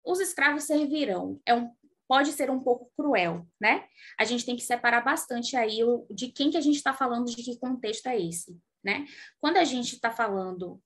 os 0.06 0.20
escravos 0.20 0.64
servirão. 0.64 1.40
É 1.46 1.54
um, 1.54 1.72
pode 2.08 2.32
ser 2.32 2.50
um 2.50 2.60
pouco 2.60 2.92
cruel, 2.96 3.46
né? 3.60 3.86
A 4.20 4.24
gente 4.24 4.46
tem 4.46 4.56
que 4.56 4.64
separar 4.64 5.02
bastante 5.02 5.56
aí 5.56 5.84
o, 5.84 6.06
de 6.10 6.32
quem 6.32 6.52
que 6.52 6.58
a 6.58 6.62
gente 6.62 6.76
está 6.76 6.94
falando, 6.94 7.26
de 7.26 7.44
que 7.44 7.60
contexto 7.60 8.08
é 8.08 8.20
esse, 8.20 8.58
né? 8.84 9.06
Quando 9.40 9.58
a 9.58 9.64
gente 9.64 9.96
está 9.96 10.12
falando 10.12 10.82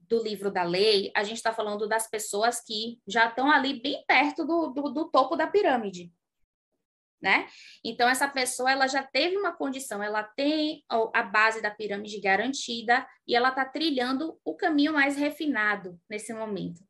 do 0.00 0.22
livro 0.22 0.50
da 0.50 0.62
lei, 0.62 1.12
a 1.14 1.22
gente 1.22 1.36
está 1.36 1.52
falando 1.52 1.86
das 1.86 2.08
pessoas 2.08 2.60
que 2.60 2.98
já 3.06 3.28
estão 3.28 3.50
ali 3.50 3.80
bem 3.80 4.02
perto 4.06 4.44
do, 4.44 4.68
do, 4.68 4.88
do 4.90 5.10
topo 5.10 5.36
da 5.36 5.46
pirâmide, 5.46 6.10
né? 7.20 7.46
Então 7.84 8.08
essa 8.08 8.26
pessoa 8.26 8.70
ela 8.70 8.86
já 8.86 9.02
teve 9.02 9.36
uma 9.36 9.52
condição, 9.52 10.02
ela 10.02 10.22
tem 10.22 10.82
a 11.12 11.22
base 11.22 11.60
da 11.60 11.70
pirâmide 11.70 12.20
garantida 12.20 13.06
e 13.26 13.36
ela 13.36 13.50
está 13.50 13.66
trilhando 13.66 14.40
o 14.42 14.54
caminho 14.54 14.94
mais 14.94 15.16
refinado 15.16 16.00
nesse 16.08 16.32
momento. 16.32 16.80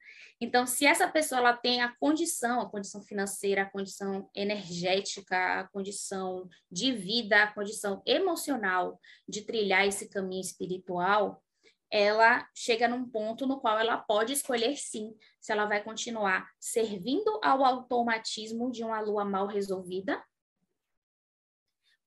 Então, 0.41 0.66
se 0.66 0.86
essa 0.86 1.09
pessoa 1.09 1.41
ela 1.41 1.53
tem 1.53 1.82
a 1.82 1.93
condição, 1.97 2.61
a 2.61 2.70
condição 2.70 3.03
financeira, 3.03 3.62
a 3.62 3.70
condição 3.70 4.30
energética, 4.34 5.61
a 5.61 5.68
condição 5.68 6.49
de 6.70 6.93
vida, 6.93 7.43
a 7.43 7.53
condição 7.53 8.03
emocional 8.07 9.01
de 9.28 9.43
trilhar 9.43 9.86
esse 9.86 10.09
caminho 10.09 10.41
espiritual, 10.41 11.43
ela 11.91 12.47
chega 12.55 12.86
num 12.86 13.09
ponto 13.09 13.47
no 13.47 13.61
qual 13.61 13.78
ela 13.78 13.97
pode 13.97 14.32
escolher 14.32 14.76
sim 14.76 15.16
se 15.41 15.51
ela 15.51 15.64
vai 15.64 15.82
continuar 15.82 16.49
servindo 16.61 17.41
ao 17.43 17.64
automatismo 17.64 18.70
de 18.70 18.84
uma 18.84 19.01
lua 19.01 19.24
mal 19.24 19.47
resolvida 19.47 20.22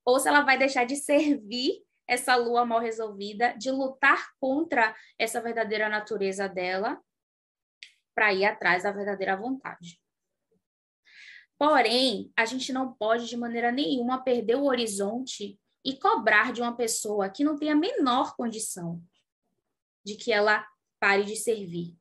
ou 0.05 0.19
se 0.19 0.27
ela 0.27 0.41
vai 0.41 0.57
deixar 0.57 0.86
de 0.86 0.95
servir 0.95 1.84
essa 2.07 2.36
lua 2.36 2.65
mal 2.65 2.79
resolvida, 2.79 3.53
de 3.57 3.71
lutar 3.71 4.32
contra 4.39 4.95
essa 5.17 5.41
verdadeira 5.41 5.88
natureza 5.89 6.47
dela 6.47 7.01
para 8.14 8.34
ir 8.34 8.45
atrás 8.45 8.84
da 8.84 8.91
verdadeira 8.91 9.36
vontade. 9.36 9.99
Porém, 11.57 12.32
a 12.36 12.45
gente 12.45 12.74
não 12.74 12.93
pode 12.93 13.28
de 13.28 13.38
maneira 13.38 13.72
nenhuma 13.72 14.24
perder 14.24 14.55
o 14.55 14.66
horizonte 14.66 15.59
e 15.86 15.95
cobrar 15.95 16.51
de 16.51 16.62
uma 16.62 16.76
pessoa 16.76 17.30
que 17.30 17.43
não 17.43 17.57
tem 17.57 17.70
a 17.70 17.76
menor 17.76 18.36
condição 18.36 19.01
de 20.03 20.16
que 20.16 20.32
ela 20.32 20.66
pare 20.99 21.24
de 21.24 21.36
servir. 21.36 21.95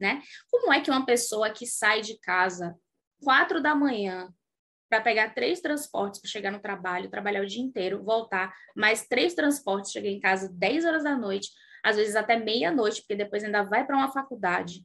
Né? 0.00 0.22
Como 0.50 0.72
é 0.72 0.80
que 0.80 0.90
uma 0.90 1.04
pessoa 1.04 1.50
que 1.50 1.66
sai 1.66 2.00
de 2.00 2.18
casa 2.18 2.78
quatro 3.22 3.62
da 3.62 3.74
manhã 3.74 4.32
para 4.88 5.00
pegar 5.00 5.34
três 5.34 5.60
transportes 5.60 6.20
para 6.20 6.30
chegar 6.30 6.50
no 6.50 6.60
trabalho, 6.60 7.10
trabalhar 7.10 7.42
o 7.42 7.46
dia 7.46 7.62
inteiro, 7.62 8.04
voltar, 8.04 8.54
mais 8.76 9.06
três 9.06 9.34
transportes, 9.34 9.92
chegar 9.92 10.08
em 10.08 10.20
casa 10.20 10.48
10 10.52 10.84
horas 10.84 11.04
da 11.04 11.16
noite, 11.16 11.50
às 11.84 11.96
vezes 11.96 12.16
até 12.16 12.36
meia-noite, 12.36 13.02
porque 13.02 13.14
depois 13.14 13.44
ainda 13.44 13.62
vai 13.62 13.86
para 13.86 13.96
uma 13.96 14.10
faculdade. 14.10 14.82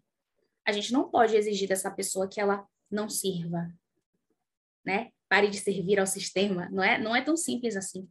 A 0.68 0.72
gente 0.74 0.92
não 0.92 1.10
pode 1.10 1.36
exigir 1.36 1.68
dessa 1.68 1.90
pessoa 1.90 2.28
que 2.28 2.42
ela 2.42 2.68
não 2.92 3.08
sirva, 3.08 3.74
né? 4.86 5.10
Pare 5.30 5.48
de 5.48 5.58
servir 5.58 5.98
ao 6.00 6.06
sistema, 6.06 6.68
não 6.70 6.84
é, 6.84 6.98
não 6.98 7.16
é 7.16 7.22
tão 7.22 7.38
simples 7.38 7.78
assim. 7.78 8.10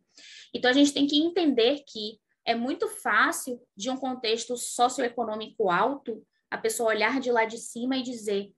Então 0.54 0.70
a 0.70 0.74
gente 0.74 0.94
tem 0.94 1.06
que 1.06 1.18
entender 1.18 1.84
que 1.86 2.18
é 2.46 2.54
muito 2.54 2.88
fácil 2.88 3.60
de 3.76 3.90
um 3.90 3.96
contexto 3.96 4.56
socioeconômico 4.56 5.68
alto 5.68 6.26
a 6.50 6.56
pessoa 6.56 6.88
olhar 6.88 7.20
de 7.20 7.30
lá 7.30 7.44
de 7.44 7.58
cima 7.58 7.98
e 7.98 8.02
dizer: 8.02 8.50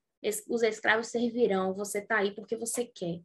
os 0.49 0.63
escravos 0.63 1.09
servirão, 1.09 1.75
você 1.75 1.99
está 1.99 2.19
aí 2.19 2.33
porque 2.33 2.57
você 2.57 2.85
quer. 2.85 3.21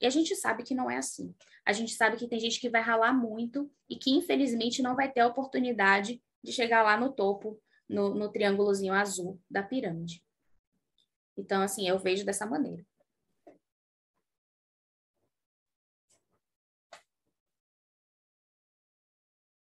E 0.00 0.06
a 0.06 0.10
gente 0.10 0.34
sabe 0.36 0.62
que 0.62 0.74
não 0.74 0.90
é 0.90 0.96
assim. 0.96 1.34
A 1.64 1.72
gente 1.72 1.94
sabe 1.94 2.16
que 2.16 2.28
tem 2.28 2.38
gente 2.38 2.60
que 2.60 2.68
vai 2.68 2.82
ralar 2.82 3.12
muito 3.12 3.70
e 3.88 3.96
que, 3.96 4.10
infelizmente, 4.10 4.82
não 4.82 4.94
vai 4.94 5.10
ter 5.10 5.20
a 5.20 5.26
oportunidade 5.26 6.22
de 6.42 6.52
chegar 6.52 6.82
lá 6.82 6.96
no 6.96 7.12
topo, 7.12 7.60
no, 7.88 8.14
no 8.14 8.30
triângulozinho 8.30 8.92
azul 8.92 9.40
da 9.50 9.62
pirâmide. 9.62 10.22
Então, 11.36 11.62
assim, 11.62 11.88
eu 11.88 11.98
vejo 11.98 12.24
dessa 12.24 12.46
maneira. 12.46 12.84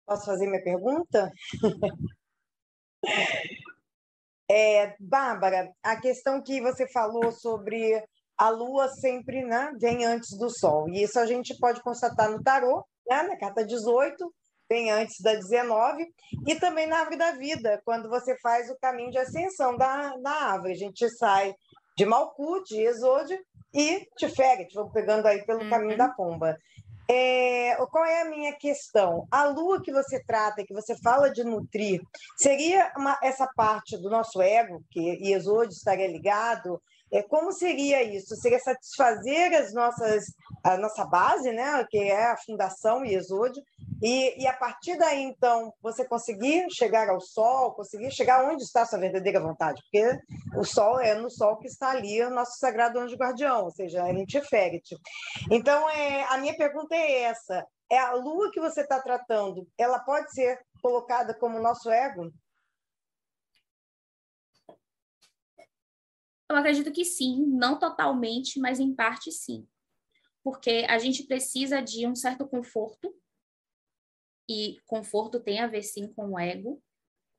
Posso 0.07 0.27
fazer 0.27 0.47
minha 0.49 0.63
pergunta? 0.63 1.31
é, 4.51 4.97
Bárbara, 4.99 5.73
a 5.83 6.01
questão 6.01 6.43
que 6.43 6.61
você 6.61 6.89
falou 6.89 7.31
sobre 7.31 8.05
a 8.41 8.49
Lua 8.49 8.89
sempre 8.89 9.45
né, 9.45 9.71
vem 9.79 10.07
antes 10.07 10.31
do 10.39 10.49
Sol. 10.49 10.89
E 10.89 11.03
isso 11.03 11.21
a 11.21 11.27
gente 11.27 11.55
pode 11.59 11.83
constatar 11.83 12.31
no 12.31 12.43
tarô, 12.43 12.83
né, 13.07 13.23
na 13.25 13.37
carta 13.37 13.63
18, 13.63 14.17
vem 14.67 14.91
antes 14.91 15.21
da 15.23 15.35
19, 15.35 16.07
e 16.49 16.55
também 16.55 16.87
na 16.87 17.01
árvore 17.01 17.19
da 17.19 17.33
vida, 17.33 17.83
quando 17.85 18.09
você 18.09 18.35
faz 18.39 18.71
o 18.71 18.79
caminho 18.81 19.11
de 19.11 19.19
ascensão 19.19 19.77
da, 19.77 20.17
da 20.17 20.31
árvore. 20.31 20.73
A 20.73 20.77
gente 20.77 21.07
sai 21.19 21.55
de 21.99 22.07
Malkuth, 22.07 22.65
de 22.65 22.81
Exode 22.81 23.39
e 23.75 24.07
Tiferet, 24.17 24.73
vamos 24.75 24.93
pegando 24.95 25.27
aí 25.27 25.45
pelo 25.45 25.63
uhum. 25.63 25.69
caminho 25.69 25.99
da 25.99 26.09
pomba. 26.09 26.57
É, 27.11 27.77
qual 27.91 28.07
é 28.07 28.23
a 28.23 28.31
minha 28.31 28.57
questão? 28.57 29.27
A 29.31 29.45
lua 29.45 29.83
que 29.83 29.93
você 29.93 30.23
trata, 30.25 30.65
que 30.65 30.73
você 30.73 30.97
fala 31.03 31.29
de 31.29 31.45
nutrir, 31.45 32.01
seria 32.39 32.91
uma, 32.97 33.19
essa 33.23 33.47
parte 33.55 33.99
do 33.99 34.09
nosso 34.09 34.41
ego, 34.41 34.83
que 34.91 35.31
Exode 35.31 35.75
estaria 35.75 36.07
ligado, 36.07 36.81
é, 37.13 37.23
como 37.23 37.53
seria 37.53 38.03
isso? 38.03 38.37
Seria 38.37 38.59
satisfazer 38.59 39.53
as 39.55 39.73
nossas, 39.73 40.25
a 40.63 40.77
nossa 40.77 41.05
base, 41.05 41.51
né, 41.53 41.85
que 41.91 41.99
é 41.99 42.31
a 42.31 42.37
Fundação 42.37 43.05
Iesode, 43.05 43.61
e, 44.03 44.43
e 44.43 44.47
a 44.47 44.53
partir 44.53 44.97
daí, 44.97 45.23
então, 45.23 45.75
você 45.83 46.07
conseguir 46.07 46.71
chegar 46.71 47.09
ao 47.09 47.21
sol, 47.21 47.73
conseguir 47.73 48.11
chegar 48.11 48.45
onde 48.51 48.63
está 48.63 48.83
a 48.83 48.87
sua 48.87 48.99
verdadeira 48.99 49.41
vontade, 49.41 49.83
porque 49.83 50.19
o 50.57 50.65
sol 50.65 51.01
é 51.01 51.15
no 51.15 51.31
sol 51.31 51.59
que 51.59 51.67
está 51.67 51.91
ali 51.91 52.23
o 52.23 52.31
nosso 52.31 52.59
sagrado 52.59 52.99
anjo 52.99 53.17
guardião, 53.17 53.65
ou 53.65 53.71
seja, 53.71 54.07
é 54.09 54.13
Intiferet. 54.13 54.83
Então, 55.51 55.89
é, 55.91 56.25
a 56.31 56.39
minha 56.39 56.57
pergunta 56.57 56.95
é 56.95 57.23
essa: 57.23 57.67
é 57.91 57.99
a 57.99 58.13
lua 58.15 58.51
que 58.51 58.61
você 58.61 58.81
está 58.81 59.01
tratando, 59.01 59.67
ela 59.77 59.99
pode 59.99 60.33
ser 60.33 60.59
colocada 60.81 61.35
como 61.35 61.61
nosso 61.61 61.91
ego? 61.91 62.31
Eu 66.51 66.57
acredito 66.57 66.91
que 66.91 67.05
sim, 67.05 67.47
não 67.47 67.79
totalmente, 67.79 68.59
mas 68.59 68.81
em 68.81 68.93
parte 68.93 69.31
sim. 69.31 69.67
Porque 70.43 70.85
a 70.89 70.99
gente 70.99 71.23
precisa 71.23 71.81
de 71.81 72.07
um 72.09 72.15
certo 72.17 72.47
conforto, 72.47 73.15
e 74.49 74.79
conforto 74.85 75.39
tem 75.39 75.61
a 75.61 75.69
ver 75.69 75.83
sim 75.83 76.13
com 76.13 76.31
o 76.31 76.39
ego, 76.39 76.83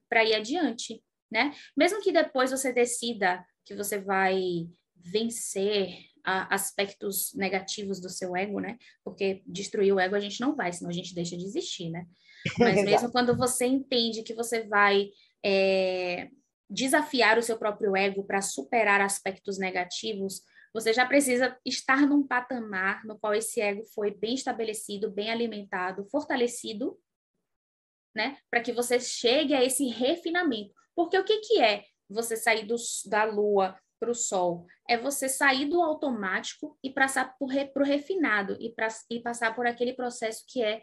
para 0.09 0.23
ir 0.23 0.33
adiante, 0.33 1.03
né? 1.29 1.53
Mesmo 1.75 2.01
que 2.01 2.13
depois 2.13 2.51
você 2.51 2.71
decida 2.71 3.45
que 3.65 3.75
você 3.75 3.99
vai 3.99 4.69
vencer 4.95 6.05
aspectos 6.23 7.33
negativos 7.33 7.99
do 7.99 8.09
seu 8.09 8.35
ego, 8.35 8.61
né? 8.61 8.77
Porque 9.03 9.41
destruir 9.45 9.93
o 9.93 9.99
ego 9.99 10.15
a 10.15 10.19
gente 10.21 10.39
não 10.39 10.55
vai, 10.55 10.71
senão 10.71 10.89
a 10.89 10.93
gente 10.93 11.13
deixa 11.13 11.35
de 11.35 11.43
existir, 11.43 11.89
né? 11.89 12.05
Mas 12.57 12.83
mesmo 12.85 13.11
quando 13.11 13.35
você 13.35 13.65
entende 13.65 14.23
que 14.23 14.33
você 14.33 14.63
vai 14.67 15.09
é, 15.43 16.29
desafiar 16.71 17.37
o 17.37 17.43
seu 17.43 17.59
próprio 17.59 17.95
ego 17.97 18.23
para 18.23 18.41
superar 18.41 19.01
aspectos 19.01 19.59
negativos, 19.59 20.41
você 20.73 20.93
já 20.93 21.05
precisa 21.05 21.57
estar 21.65 22.07
num 22.07 22.25
patamar 22.25 23.03
no 23.03 23.19
qual 23.19 23.33
esse 23.33 23.59
ego 23.59 23.83
foi 23.93 24.11
bem 24.11 24.35
estabelecido, 24.35 25.11
bem 25.11 25.29
alimentado, 25.29 26.07
fortalecido, 26.09 26.97
né? 28.15 28.37
Para 28.49 28.61
que 28.61 28.71
você 28.71 28.99
chegue 29.01 29.53
a 29.53 29.63
esse 29.63 29.87
refinamento. 29.87 30.73
Porque 30.95 31.17
o 31.17 31.25
que, 31.25 31.39
que 31.39 31.61
é 31.61 31.83
você 32.09 32.37
sair 32.37 32.65
do, 32.65 32.75
da 33.07 33.25
lua 33.25 33.77
para 33.99 34.11
o 34.11 34.15
sol? 34.15 34.65
É 34.87 34.97
você 34.97 35.27
sair 35.27 35.65
do 35.65 35.81
automático 35.81 36.77
e 36.81 36.89
passar 36.89 37.35
para 37.37 37.83
o 37.83 37.85
refinado 37.85 38.55
e, 38.61 38.73
pra, 38.73 38.87
e 39.09 39.19
passar 39.19 39.53
por 39.53 39.67
aquele 39.67 39.93
processo 39.93 40.45
que 40.47 40.63
é, 40.63 40.81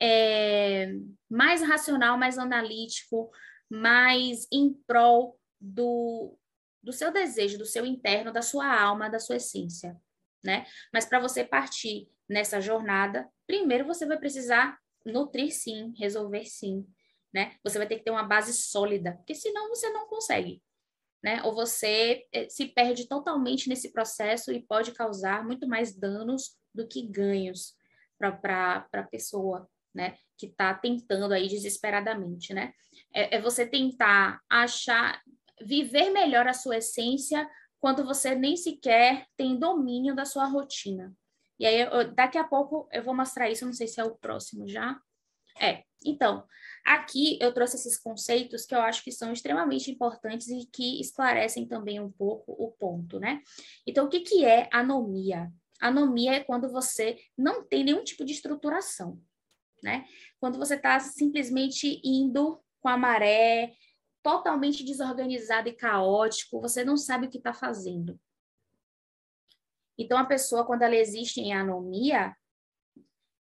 é 0.00 0.92
mais 1.30 1.62
racional, 1.62 2.16
mais 2.16 2.38
analítico, 2.38 3.30
mais 3.70 4.46
em 4.52 4.72
prol 4.86 5.38
do, 5.60 6.38
do 6.82 6.92
seu 6.92 7.12
desejo, 7.12 7.58
do 7.58 7.64
seu 7.64 7.84
interno, 7.84 8.32
da 8.32 8.42
sua 8.42 8.66
alma, 8.80 9.08
da 9.08 9.18
sua 9.18 9.36
essência, 9.36 9.96
né? 10.44 10.66
Mas 10.92 11.04
para 11.04 11.20
você 11.20 11.44
partir 11.44 12.08
nessa 12.28 12.60
jornada, 12.60 13.28
primeiro 13.46 13.86
você 13.86 14.06
vai 14.06 14.18
precisar 14.18 14.78
nutrir 15.04 15.52
sim, 15.52 15.92
resolver 15.96 16.44
sim, 16.44 16.86
né? 17.32 17.56
Você 17.62 17.78
vai 17.78 17.86
ter 17.86 17.98
que 17.98 18.04
ter 18.04 18.10
uma 18.10 18.22
base 18.22 18.52
sólida, 18.52 19.14
porque 19.16 19.34
senão 19.34 19.68
você 19.68 19.90
não 19.90 20.06
consegue, 20.08 20.62
né? 21.22 21.42
Ou 21.44 21.54
você 21.54 22.26
eh, 22.32 22.48
se 22.48 22.66
perde 22.66 23.08
totalmente 23.08 23.68
nesse 23.68 23.92
processo 23.92 24.52
e 24.52 24.62
pode 24.62 24.92
causar 24.92 25.44
muito 25.44 25.66
mais 25.68 25.94
danos 25.94 26.56
do 26.74 26.86
que 26.86 27.02
ganhos 27.02 27.74
para 28.18 28.86
a 28.92 29.02
pessoa, 29.02 29.68
né? 29.94 30.16
Que 30.36 30.46
está 30.46 30.74
tentando 30.74 31.32
aí 31.32 31.48
desesperadamente, 31.48 32.52
né? 32.52 32.72
É, 33.14 33.36
é 33.36 33.40
você 33.40 33.66
tentar 33.66 34.40
achar, 34.50 35.20
viver 35.60 36.10
melhor 36.10 36.46
a 36.46 36.52
sua 36.52 36.78
essência 36.78 37.48
quando 37.78 38.04
você 38.04 38.34
nem 38.34 38.56
sequer 38.56 39.26
tem 39.36 39.58
domínio 39.58 40.14
da 40.14 40.24
sua 40.24 40.46
rotina. 40.46 41.14
E 41.58 41.64
aí, 41.64 41.80
eu, 41.80 42.12
daqui 42.14 42.36
a 42.36 42.44
pouco 42.44 42.88
eu 42.92 43.02
vou 43.02 43.14
mostrar 43.14 43.50
isso, 43.50 43.64
não 43.64 43.72
sei 43.72 43.86
se 43.86 44.00
é 44.00 44.04
o 44.04 44.16
próximo 44.16 44.68
já. 44.68 45.00
É, 45.58 45.84
então, 46.04 46.44
aqui 46.84 47.38
eu 47.40 47.52
trouxe 47.52 47.76
esses 47.76 47.98
conceitos 47.98 48.66
que 48.66 48.74
eu 48.74 48.80
acho 48.80 49.02
que 49.02 49.10
são 49.10 49.32
extremamente 49.32 49.90
importantes 49.90 50.48
e 50.48 50.66
que 50.66 51.00
esclarecem 51.00 51.66
também 51.66 51.98
um 51.98 52.10
pouco 52.10 52.52
o 52.52 52.70
ponto, 52.72 53.18
né? 53.18 53.42
Então, 53.86 54.06
o 54.06 54.08
que, 54.08 54.20
que 54.20 54.44
é 54.44 54.68
anomia? 54.70 55.50
Anomia 55.80 56.34
é 56.34 56.44
quando 56.44 56.70
você 56.70 57.16
não 57.36 57.64
tem 57.64 57.84
nenhum 57.84 58.04
tipo 58.04 58.24
de 58.24 58.32
estruturação, 58.32 59.20
né? 59.82 60.04
Quando 60.40 60.58
você 60.58 60.74
está 60.74 60.98
simplesmente 61.00 62.00
indo 62.04 62.60
com 62.80 62.88
a 62.88 62.96
maré, 62.96 63.74
totalmente 64.22 64.84
desorganizado 64.84 65.68
e 65.68 65.72
caótico, 65.72 66.60
você 66.60 66.84
não 66.84 66.96
sabe 66.96 67.26
o 67.26 67.30
que 67.30 67.38
está 67.38 67.52
fazendo. 67.52 68.18
Então, 69.98 70.18
a 70.18 70.24
pessoa, 70.24 70.66
quando 70.66 70.82
ela 70.82 70.96
existe 70.96 71.40
em 71.40 71.54
anomia, 71.54 72.34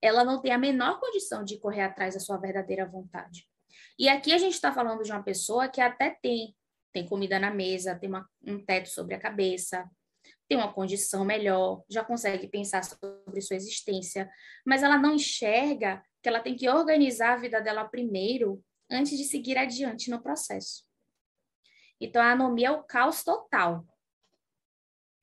ela 0.01 0.25
não 0.25 0.43
tem 0.43 0.53
a 0.53 0.59
menor 0.59 0.99
condição 0.99 1.45
de 1.45 1.59
correr 1.59 1.83
atrás 1.83 2.15
da 2.15 2.21
sua 2.21 2.37
verdadeira 2.37 2.85
vontade. 2.85 3.47
E 3.99 4.09
aqui 4.09 4.33
a 4.33 4.39
gente 4.39 4.55
está 4.55 4.73
falando 4.73 5.03
de 5.03 5.13
uma 5.13 5.23
pessoa 5.23 5.69
que 5.69 5.81
até 5.81 6.11
tem, 6.21 6.57
tem 6.93 7.07
comida 7.07 7.39
na 7.39 7.51
mesa, 7.51 7.95
tem 7.95 8.09
uma, 8.09 8.29
um 8.43 8.63
teto 8.65 8.89
sobre 8.89 9.15
a 9.15 9.21
cabeça, 9.21 9.89
tem 10.53 10.59
uma 10.59 10.71
condição 10.71 11.25
melhor, 11.25 11.83
já 11.89 12.05
consegue 12.05 12.47
pensar 12.47 12.85
sobre 12.85 13.41
sua 13.41 13.57
existência, 13.57 14.31
mas 14.67 14.83
ela 14.83 14.99
não 14.99 15.15
enxerga 15.15 16.05
que 16.23 16.29
ela 16.29 16.41
tem 16.41 16.55
que 16.55 16.69
organizar 16.69 17.33
a 17.33 17.37
vida 17.39 17.59
dela 17.59 17.89
primeiro 17.89 18.63
antes 18.91 19.17
de 19.17 19.25
seguir 19.25 19.57
adiante 19.57 20.11
no 20.11 20.23
processo. 20.23 20.85
Então, 21.99 22.21
a 22.21 22.33
anomia 22.33 22.69
é 22.69 22.71
o 22.71 22.83
caos 22.83 23.25
total. 23.25 23.83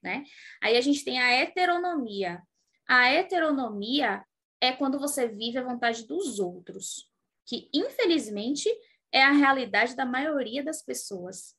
Né? 0.01 0.23
Aí 0.63 0.75
a 0.75 0.82
gente 0.82 1.05
tem 1.05 1.19
a 1.19 1.30
heteronomia. 1.30 2.41
A 2.88 3.11
heteronomia 3.11 4.25
é 4.59 4.71
quando 4.71 4.97
você 4.97 5.27
vive 5.27 5.59
a 5.59 5.63
vontade 5.63 6.07
dos 6.07 6.39
outros, 6.39 7.07
que 7.45 7.69
infelizmente 7.71 8.67
é 9.11 9.21
a 9.21 9.32
realidade 9.32 9.95
da 9.95 10.07
maioria 10.07 10.63
das 10.63 10.82
pessoas. 10.82 11.55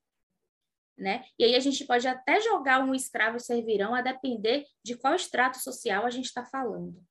Né? 1.00 1.24
E 1.38 1.44
aí 1.44 1.56
a 1.56 1.60
gente 1.60 1.86
pode 1.86 2.06
até 2.06 2.42
jogar 2.42 2.84
um 2.84 2.94
escravo 2.94 3.38
e 3.38 3.40
servirão 3.40 3.94
a 3.94 4.02
depender 4.02 4.66
de 4.84 4.94
qual 4.94 5.14
extrato 5.14 5.58
social 5.58 6.04
a 6.04 6.10
gente 6.10 6.26
está 6.26 6.44
falando. 6.44 7.02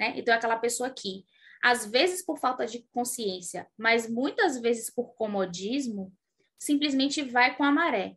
Né? 0.00 0.14
Então, 0.16 0.34
é 0.34 0.36
aquela 0.36 0.58
pessoa 0.58 0.90
que 0.90 1.24
às 1.62 1.86
vezes 1.86 2.24
por 2.24 2.38
falta 2.38 2.66
de 2.66 2.82
consciência, 2.92 3.68
mas 3.76 4.08
muitas 4.08 4.60
vezes 4.60 4.90
por 4.90 5.14
comodismo, 5.14 6.12
simplesmente 6.58 7.22
vai 7.22 7.56
com 7.56 7.62
a 7.62 7.70
maré. 7.70 8.16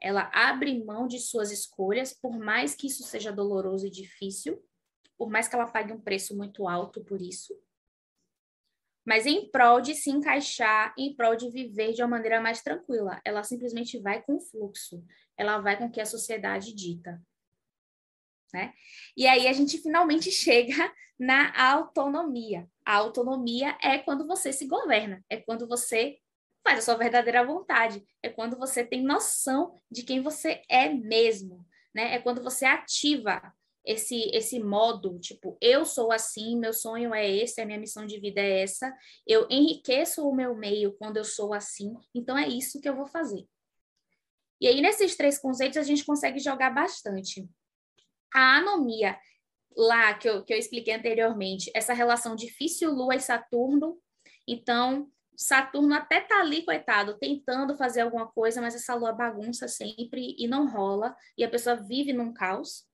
Ela 0.00 0.30
abre 0.32 0.82
mão 0.84 1.06
de 1.06 1.18
suas 1.18 1.50
escolhas, 1.50 2.14
por 2.14 2.38
mais 2.38 2.74
que 2.74 2.86
isso 2.86 3.02
seja 3.02 3.32
doloroso 3.32 3.86
e 3.86 3.90
difícil, 3.90 4.62
por 5.18 5.28
mais 5.28 5.48
que 5.48 5.54
ela 5.54 5.66
pague 5.66 5.92
um 5.92 6.00
preço 6.00 6.36
muito 6.36 6.66
alto 6.66 7.04
por 7.04 7.20
isso, 7.20 7.54
mas 9.10 9.26
em 9.26 9.50
prol 9.50 9.80
de 9.80 9.92
se 9.92 10.08
encaixar, 10.08 10.94
em 10.96 11.16
prol 11.16 11.34
de 11.34 11.50
viver 11.50 11.94
de 11.94 12.00
uma 12.00 12.10
maneira 12.10 12.40
mais 12.40 12.62
tranquila. 12.62 13.20
Ela 13.24 13.42
simplesmente 13.42 13.98
vai 13.98 14.22
com 14.22 14.36
o 14.36 14.40
fluxo, 14.40 15.04
ela 15.36 15.58
vai 15.58 15.76
com 15.76 15.86
o 15.86 15.90
que 15.90 16.00
a 16.00 16.06
sociedade 16.06 16.72
dita 16.72 17.20
né? 18.52 18.72
E 19.16 19.26
aí 19.26 19.48
a 19.48 19.52
gente 19.52 19.78
finalmente 19.78 20.30
chega 20.32 20.92
na 21.18 21.52
autonomia. 21.72 22.68
A 22.84 22.96
autonomia 22.96 23.76
é 23.82 23.98
quando 23.98 24.26
você 24.26 24.52
se 24.52 24.66
governa, 24.66 25.24
é 25.28 25.38
quando 25.38 25.66
você 25.66 26.18
faz 26.62 26.78
a 26.78 26.82
sua 26.82 26.96
verdadeira 26.96 27.44
vontade, 27.44 28.04
é 28.22 28.28
quando 28.28 28.56
você 28.56 28.84
tem 28.84 29.02
noção 29.02 29.80
de 29.90 30.04
quem 30.04 30.22
você 30.22 30.62
é 30.68 30.88
mesmo, 30.88 31.66
né? 31.92 32.14
É 32.14 32.18
quando 32.20 32.42
você 32.42 32.64
ativa 32.64 33.40
esse 33.90 34.30
esse 34.32 34.60
modo, 34.60 35.18
tipo, 35.18 35.56
eu 35.60 35.84
sou 35.84 36.12
assim, 36.12 36.58
meu 36.58 36.72
sonho 36.72 37.14
é 37.14 37.28
esse, 37.28 37.60
a 37.60 37.66
minha 37.66 37.78
missão 37.78 38.06
de 38.06 38.18
vida 38.20 38.40
é 38.40 38.62
essa, 38.62 38.94
eu 39.26 39.46
enriqueço 39.50 40.26
o 40.26 40.34
meu 40.34 40.54
meio 40.54 40.92
quando 40.98 41.16
eu 41.16 41.24
sou 41.24 41.52
assim, 41.52 41.94
então 42.14 42.36
é 42.36 42.48
isso 42.48 42.80
que 42.80 42.88
eu 42.88 42.96
vou 42.96 43.06
fazer. 43.06 43.46
E 44.60 44.68
aí, 44.68 44.80
nesses 44.82 45.16
três 45.16 45.38
conceitos, 45.38 45.78
a 45.78 45.82
gente 45.82 46.04
consegue 46.04 46.38
jogar 46.38 46.70
bastante 46.70 47.48
a 48.32 48.58
anomia 48.58 49.18
lá 49.76 50.14
que 50.14 50.28
eu, 50.28 50.44
que 50.44 50.52
eu 50.52 50.58
expliquei 50.58 50.94
anteriormente, 50.94 51.70
essa 51.74 51.94
relação 51.94 52.36
difícil 52.36 52.92
Lua 52.92 53.14
e 53.14 53.20
Saturno, 53.20 53.98
então 54.46 55.10
Saturno 55.36 55.94
até 55.94 56.20
tá 56.20 56.40
ali, 56.40 56.62
coitado, 56.62 57.16
tentando 57.18 57.74
fazer 57.74 58.02
alguma 58.02 58.26
coisa, 58.26 58.60
mas 58.60 58.74
essa 58.74 58.94
lua 58.94 59.10
bagunça 59.10 59.66
sempre 59.66 60.36
e 60.38 60.46
não 60.46 60.68
rola, 60.68 61.16
e 61.36 61.42
a 61.42 61.48
pessoa 61.48 61.76
vive 61.76 62.12
num 62.12 62.30
caos. 62.30 62.84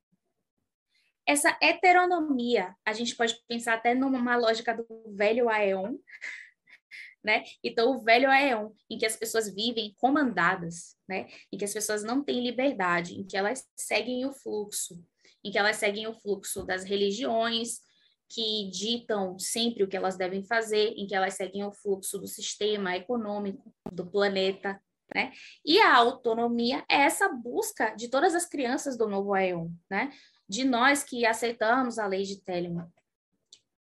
Essa 1.27 1.57
heteronomia, 1.61 2.75
a 2.85 2.93
gente 2.93 3.17
pode 3.17 3.37
pensar 3.49 3.75
até 3.75 3.95
numa 3.95 4.37
lógica 4.37 4.75
do 4.75 4.87
velho 5.15 5.49
Aeon, 5.49 5.97
né? 7.25 7.43
Então, 7.63 7.91
o 7.91 8.03
velho 8.03 8.31
Aeon, 8.31 8.71
em 8.89 8.97
que 8.97 9.05
as 9.05 9.17
pessoas 9.17 9.53
vivem 9.53 9.93
comandadas, 9.99 10.97
né? 11.09 11.27
Em 11.53 11.59
que 11.59 11.65
as 11.65 11.73
pessoas 11.73 12.05
não 12.05 12.23
têm 12.23 12.41
liberdade, 12.41 13.19
em 13.19 13.25
que 13.27 13.37
elas 13.37 13.67
seguem 13.77 14.25
o 14.25 14.33
fluxo, 14.33 15.03
em 15.43 15.51
que 15.51 15.59
elas 15.59 15.77
seguem 15.77 16.07
o 16.07 16.15
fluxo 16.15 16.65
das 16.65 16.85
religiões, 16.85 17.81
que 18.29 18.71
ditam 18.71 19.39
sempre 19.39 19.83
o 19.83 19.89
que 19.89 19.97
elas 19.97 20.17
devem 20.17 20.45
fazer, 20.45 20.93
em 20.97 21.07
que 21.07 21.15
elas 21.15 21.35
seguem 21.35 21.65
o 21.65 21.73
fluxo 21.73 22.19
do 22.19 22.27
sistema 22.27 22.97
econômico 22.97 23.73
do 23.93 24.07
planeta, 24.07 24.81
né? 25.15 25.33
E 25.65 25.81
a 25.81 25.97
autonomia 25.97 26.85
é 26.89 27.03
essa 27.03 27.29
busca 27.29 27.91
de 27.95 28.09
todas 28.09 28.35
as 28.35 28.47
crianças 28.47 28.97
do 28.97 29.09
novo 29.09 29.35
Aeon, 29.35 29.71
né? 29.91 30.11
De 30.49 30.65
nós 30.65 31.03
que 31.03 31.27
aceitamos 31.27 31.99
a 31.99 32.07
lei 32.07 32.23
de 32.23 32.41
Telemann. 32.41 32.89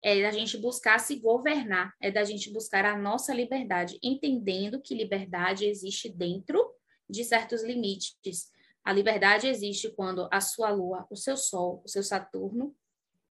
É 0.02 0.22
da 0.22 0.30
gente 0.30 0.56
buscar 0.56 0.98
se 0.98 1.16
governar, 1.16 1.94
é 2.00 2.11
da 2.11 2.24
gente 2.24 2.50
buscar 2.50 2.86
a 2.86 2.96
nossa 2.96 3.34
liberdade, 3.34 3.98
entendendo 4.02 4.80
que 4.80 4.94
liberdade 4.94 5.66
existe 5.66 6.08
dentro 6.08 6.74
de 7.08 7.22
certos 7.24 7.62
limites, 7.62 8.50
a 8.84 8.92
liberdade 8.92 9.46
existe 9.46 9.90
quando 9.90 10.28
a 10.32 10.40
sua 10.40 10.70
lua, 10.70 11.06
o 11.11 11.16
seu 11.16 11.36
sol, 11.36 11.82
o 11.84 11.88
seu 11.88 12.02
Saturno, 12.02 12.74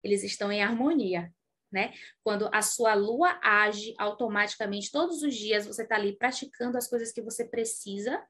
eles 0.03 0.23
estão 0.23 0.51
em 0.51 0.63
harmonia, 0.63 1.33
né? 1.71 1.93
Quando 2.23 2.49
a 2.53 2.63
sua 2.63 2.95
lua 2.95 3.39
age 3.43 3.95
automaticamente 3.99 4.91
todos 4.91 5.23
os 5.23 5.35
dias, 5.35 5.67
você 5.67 5.83
está 5.83 5.97
ali 5.97 6.17
praticando 6.17 6.79
as 6.79 6.89
coisas 6.89 7.13
que 7.13 7.23
você 7.23 7.45
precisa 7.45 8.23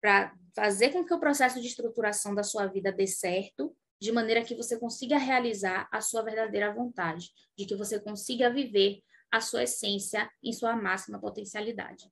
para 0.00 0.34
fazer 0.54 0.90
com 0.90 1.04
que 1.04 1.14
o 1.14 1.20
processo 1.20 1.60
de 1.60 1.66
estruturação 1.66 2.34
da 2.34 2.42
sua 2.42 2.66
vida 2.66 2.90
dê 2.92 3.06
certo, 3.06 3.76
de 4.00 4.10
maneira 4.12 4.42
que 4.42 4.54
você 4.54 4.78
consiga 4.78 5.18
realizar 5.18 5.88
a 5.92 6.00
sua 6.00 6.22
verdadeira 6.22 6.72
vontade, 6.72 7.30
de 7.56 7.66
que 7.66 7.76
você 7.76 8.00
consiga 8.00 8.50
viver 8.50 9.02
a 9.30 9.40
sua 9.40 9.64
essência 9.64 10.28
em 10.42 10.52
sua 10.52 10.74
máxima 10.74 11.20
potencialidade 11.20 12.10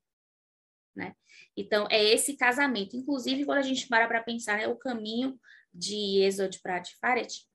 né? 0.99 1.15
Então, 1.57 1.87
é 1.91 2.03
esse 2.03 2.37
casamento. 2.37 2.97
Inclusive, 2.97 3.45
quando 3.45 3.59
a 3.59 3.63
gente 3.63 3.87
para 3.87 4.09
para 4.09 4.23
pensar, 4.23 4.59
né, 4.59 4.67
o 4.67 4.77
caminho 4.77 5.39
de 5.73 6.21
Exod 6.23 6.51
Tiferet 6.51 7.47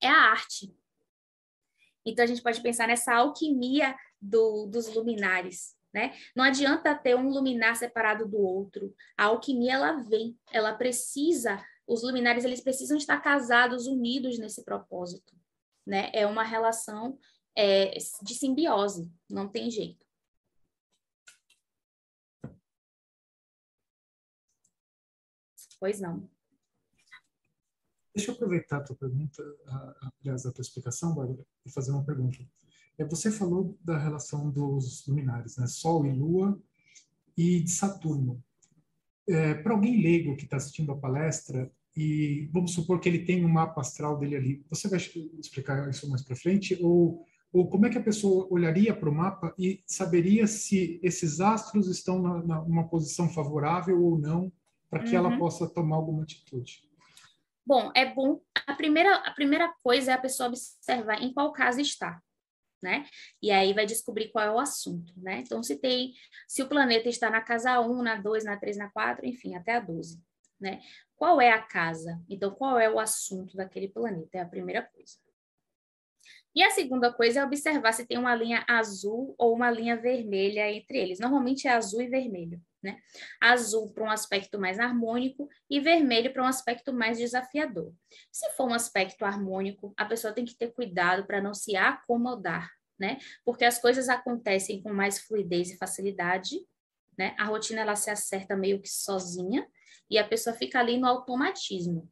é 0.00 0.08
a 0.08 0.30
arte. 0.30 0.72
Então, 2.04 2.22
a 2.22 2.28
gente 2.28 2.42
pode 2.42 2.60
pensar 2.60 2.86
nessa 2.86 3.14
alquimia 3.14 3.96
do, 4.20 4.66
dos 4.66 4.94
luminares, 4.94 5.75
né? 5.96 6.14
Não 6.36 6.44
adianta 6.44 6.94
ter 6.94 7.16
um 7.16 7.30
luminar 7.30 7.74
separado 7.74 8.28
do 8.28 8.36
outro. 8.36 8.94
A 9.16 9.24
alquimia, 9.24 9.72
ela 9.72 9.92
vem, 10.02 10.38
ela 10.52 10.74
precisa, 10.74 11.58
os 11.86 12.02
luminares, 12.02 12.44
eles 12.44 12.60
precisam 12.60 12.98
estar 12.98 13.18
casados, 13.22 13.86
unidos 13.86 14.38
nesse 14.38 14.62
propósito, 14.62 15.34
né? 15.86 16.10
É 16.12 16.26
uma 16.26 16.42
relação 16.42 17.18
é, 17.56 17.96
de 18.22 18.34
simbiose, 18.34 19.10
não 19.26 19.48
tem 19.48 19.70
jeito. 19.70 20.04
Pois 25.80 25.98
não. 25.98 26.28
Deixa 28.14 28.30
eu 28.30 28.34
aproveitar 28.34 28.78
a 28.78 28.84
tua 28.84 28.96
pergunta, 28.96 29.42
aliás, 30.20 30.44
a 30.44 30.52
tua 30.52 30.60
explicação, 30.60 31.14
Bárbara, 31.14 31.46
e 31.64 31.70
fazer 31.70 31.92
uma 31.92 32.04
pergunta. 32.04 32.38
É, 32.98 33.04
você 33.04 33.30
falou 33.30 33.76
da 33.82 33.98
relação 33.98 34.50
dos 34.50 35.06
luminares, 35.06 35.56
né? 35.56 35.66
Sol 35.66 36.06
e 36.06 36.12
Lua 36.12 36.60
e 37.36 37.60
de 37.60 37.70
Saturno. 37.70 38.42
É, 39.28 39.54
Para 39.54 39.74
alguém 39.74 40.00
leigo 40.00 40.36
que 40.36 40.44
está 40.44 40.56
assistindo 40.56 40.92
a 40.92 40.96
palestra 40.96 41.70
e 41.96 42.48
vamos 42.52 42.72
supor 42.72 43.00
que 43.00 43.08
ele 43.08 43.24
tem 43.24 43.44
um 43.44 43.48
mapa 43.48 43.80
astral 43.80 44.18
dele 44.18 44.36
ali, 44.36 44.66
você 44.68 44.88
vai 44.88 44.98
explicar 45.38 45.88
isso 45.88 46.08
mais 46.08 46.22
para 46.22 46.36
frente 46.36 46.78
ou 46.80 47.24
ou 47.52 47.70
como 47.70 47.86
é 47.86 47.90
que 47.90 47.96
a 47.96 48.02
pessoa 48.02 48.46
olharia 48.50 48.94
para 48.94 49.08
o 49.08 49.14
mapa 49.14 49.54
e 49.58 49.82
saberia 49.86 50.46
se 50.46 51.00
esses 51.02 51.40
astros 51.40 51.88
estão 51.88 52.20
na, 52.20 52.60
numa 52.62 52.86
posição 52.86 53.30
favorável 53.30 54.02
ou 54.02 54.18
não 54.18 54.52
para 54.90 55.02
que 55.02 55.16
uhum. 55.16 55.26
ela 55.26 55.38
possa 55.38 55.66
tomar 55.66 55.96
alguma 55.96 56.22
atitude? 56.22 56.82
Bom, 57.64 57.90
é 57.94 58.12
bom. 58.12 58.40
A 58.66 58.74
primeira, 58.74 59.16
a 59.16 59.30
primeira 59.30 59.72
coisa 59.82 60.10
é 60.10 60.14
a 60.14 60.20
pessoa 60.20 60.50
observar 60.50 61.22
em 61.22 61.32
qual 61.32 61.50
casa 61.52 61.80
está 61.80 62.20
né? 62.86 63.04
E 63.42 63.50
aí 63.50 63.74
vai 63.74 63.84
descobrir 63.84 64.28
qual 64.28 64.44
é 64.44 64.50
o 64.50 64.60
assunto, 64.60 65.12
né? 65.16 65.40
Então, 65.40 65.60
se 65.60 65.76
tem, 65.76 66.12
se 66.46 66.62
o 66.62 66.68
planeta 66.68 67.08
está 67.08 67.28
na 67.28 67.40
casa 67.40 67.80
1, 67.80 68.00
na 68.00 68.14
2, 68.14 68.44
na 68.44 68.56
3, 68.56 68.76
na 68.76 68.88
4, 68.88 69.26
enfim, 69.26 69.56
até 69.56 69.74
a 69.74 69.80
12, 69.80 70.22
né? 70.60 70.80
Qual 71.16 71.40
é 71.40 71.50
a 71.50 71.60
casa? 71.60 72.22
Então, 72.30 72.52
qual 72.52 72.78
é 72.78 72.88
o 72.88 73.00
assunto 73.00 73.56
daquele 73.56 73.88
planeta? 73.88 74.38
É 74.38 74.40
a 74.40 74.46
primeira 74.46 74.82
coisa. 74.82 75.16
E 76.54 76.62
a 76.62 76.70
segunda 76.70 77.12
coisa 77.12 77.40
é 77.40 77.44
observar 77.44 77.92
se 77.92 78.06
tem 78.06 78.16
uma 78.16 78.34
linha 78.34 78.64
azul 78.66 79.34
ou 79.36 79.52
uma 79.54 79.70
linha 79.70 79.94
vermelha 79.94 80.70
entre 80.72 80.96
eles. 80.96 81.18
Normalmente 81.18 81.68
é 81.68 81.72
azul 81.72 82.00
e 82.00 82.08
vermelho, 82.08 82.58
né? 82.82 82.98
Azul 83.38 83.92
para 83.92 84.04
um 84.04 84.10
aspecto 84.10 84.58
mais 84.58 84.78
harmônico 84.78 85.50
e 85.68 85.80
vermelho 85.80 86.32
para 86.32 86.42
um 86.42 86.46
aspecto 86.46 86.94
mais 86.94 87.18
desafiador. 87.18 87.92
Se 88.32 88.48
for 88.52 88.70
um 88.70 88.72
aspecto 88.72 89.26
harmônico, 89.26 89.92
a 89.98 90.06
pessoa 90.06 90.32
tem 90.32 90.46
que 90.46 90.56
ter 90.56 90.72
cuidado 90.72 91.26
para 91.26 91.42
não 91.42 91.52
se 91.52 91.76
acomodar, 91.76 92.70
né? 92.98 93.18
Porque 93.44 93.64
as 93.64 93.78
coisas 93.78 94.08
acontecem 94.08 94.82
com 94.82 94.92
mais 94.92 95.18
fluidez 95.18 95.70
e 95.70 95.76
facilidade, 95.76 96.56
né? 97.16 97.34
A 97.38 97.44
rotina 97.44 97.80
ela 97.80 97.96
se 97.96 98.10
acerta 98.10 98.56
meio 98.56 98.80
que 98.80 98.88
sozinha 98.88 99.66
e 100.10 100.18
a 100.18 100.26
pessoa 100.26 100.54
fica 100.54 100.78
ali 100.78 100.98
no 100.98 101.06
automatismo. 101.06 102.10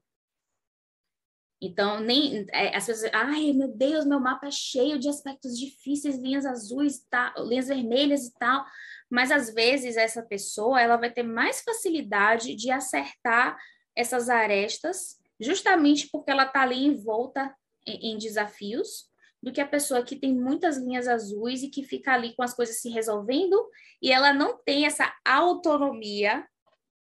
Então, 1.60 2.00
nem 2.00 2.46
é, 2.52 2.76
as 2.76 2.86
pessoas, 2.86 3.10
ai 3.14 3.52
meu 3.52 3.68
Deus, 3.68 4.04
meu 4.04 4.20
mapa 4.20 4.48
é 4.48 4.50
cheio 4.50 4.98
de 4.98 5.08
aspectos 5.08 5.58
difíceis, 5.58 6.18
linhas 6.18 6.44
azuis, 6.44 7.06
tá, 7.08 7.32
linhas 7.38 7.68
vermelhas 7.68 8.26
e 8.26 8.34
tal. 8.34 8.66
Mas 9.08 9.30
às 9.30 9.52
vezes 9.54 9.96
essa 9.96 10.22
pessoa 10.22 10.80
ela 10.80 10.96
vai 10.96 11.10
ter 11.10 11.22
mais 11.22 11.62
facilidade 11.62 12.54
de 12.54 12.70
acertar 12.70 13.56
essas 13.96 14.28
arestas, 14.28 15.18
justamente 15.40 16.08
porque 16.10 16.30
ela 16.30 16.44
está 16.44 16.62
ali 16.62 16.84
envolta 16.84 17.54
em, 17.86 18.12
em 18.12 18.18
desafios, 18.18 19.08
do 19.44 19.52
que 19.52 19.60
a 19.60 19.68
pessoa 19.68 20.02
que 20.02 20.16
tem 20.16 20.34
muitas 20.34 20.78
linhas 20.78 21.06
azuis 21.06 21.62
e 21.62 21.68
que 21.68 21.82
fica 21.82 22.14
ali 22.14 22.34
com 22.34 22.42
as 22.42 22.54
coisas 22.54 22.80
se 22.80 22.88
resolvendo 22.88 23.68
e 24.00 24.10
ela 24.10 24.32
não 24.32 24.56
tem 24.56 24.86
essa 24.86 25.14
autonomia 25.22 26.48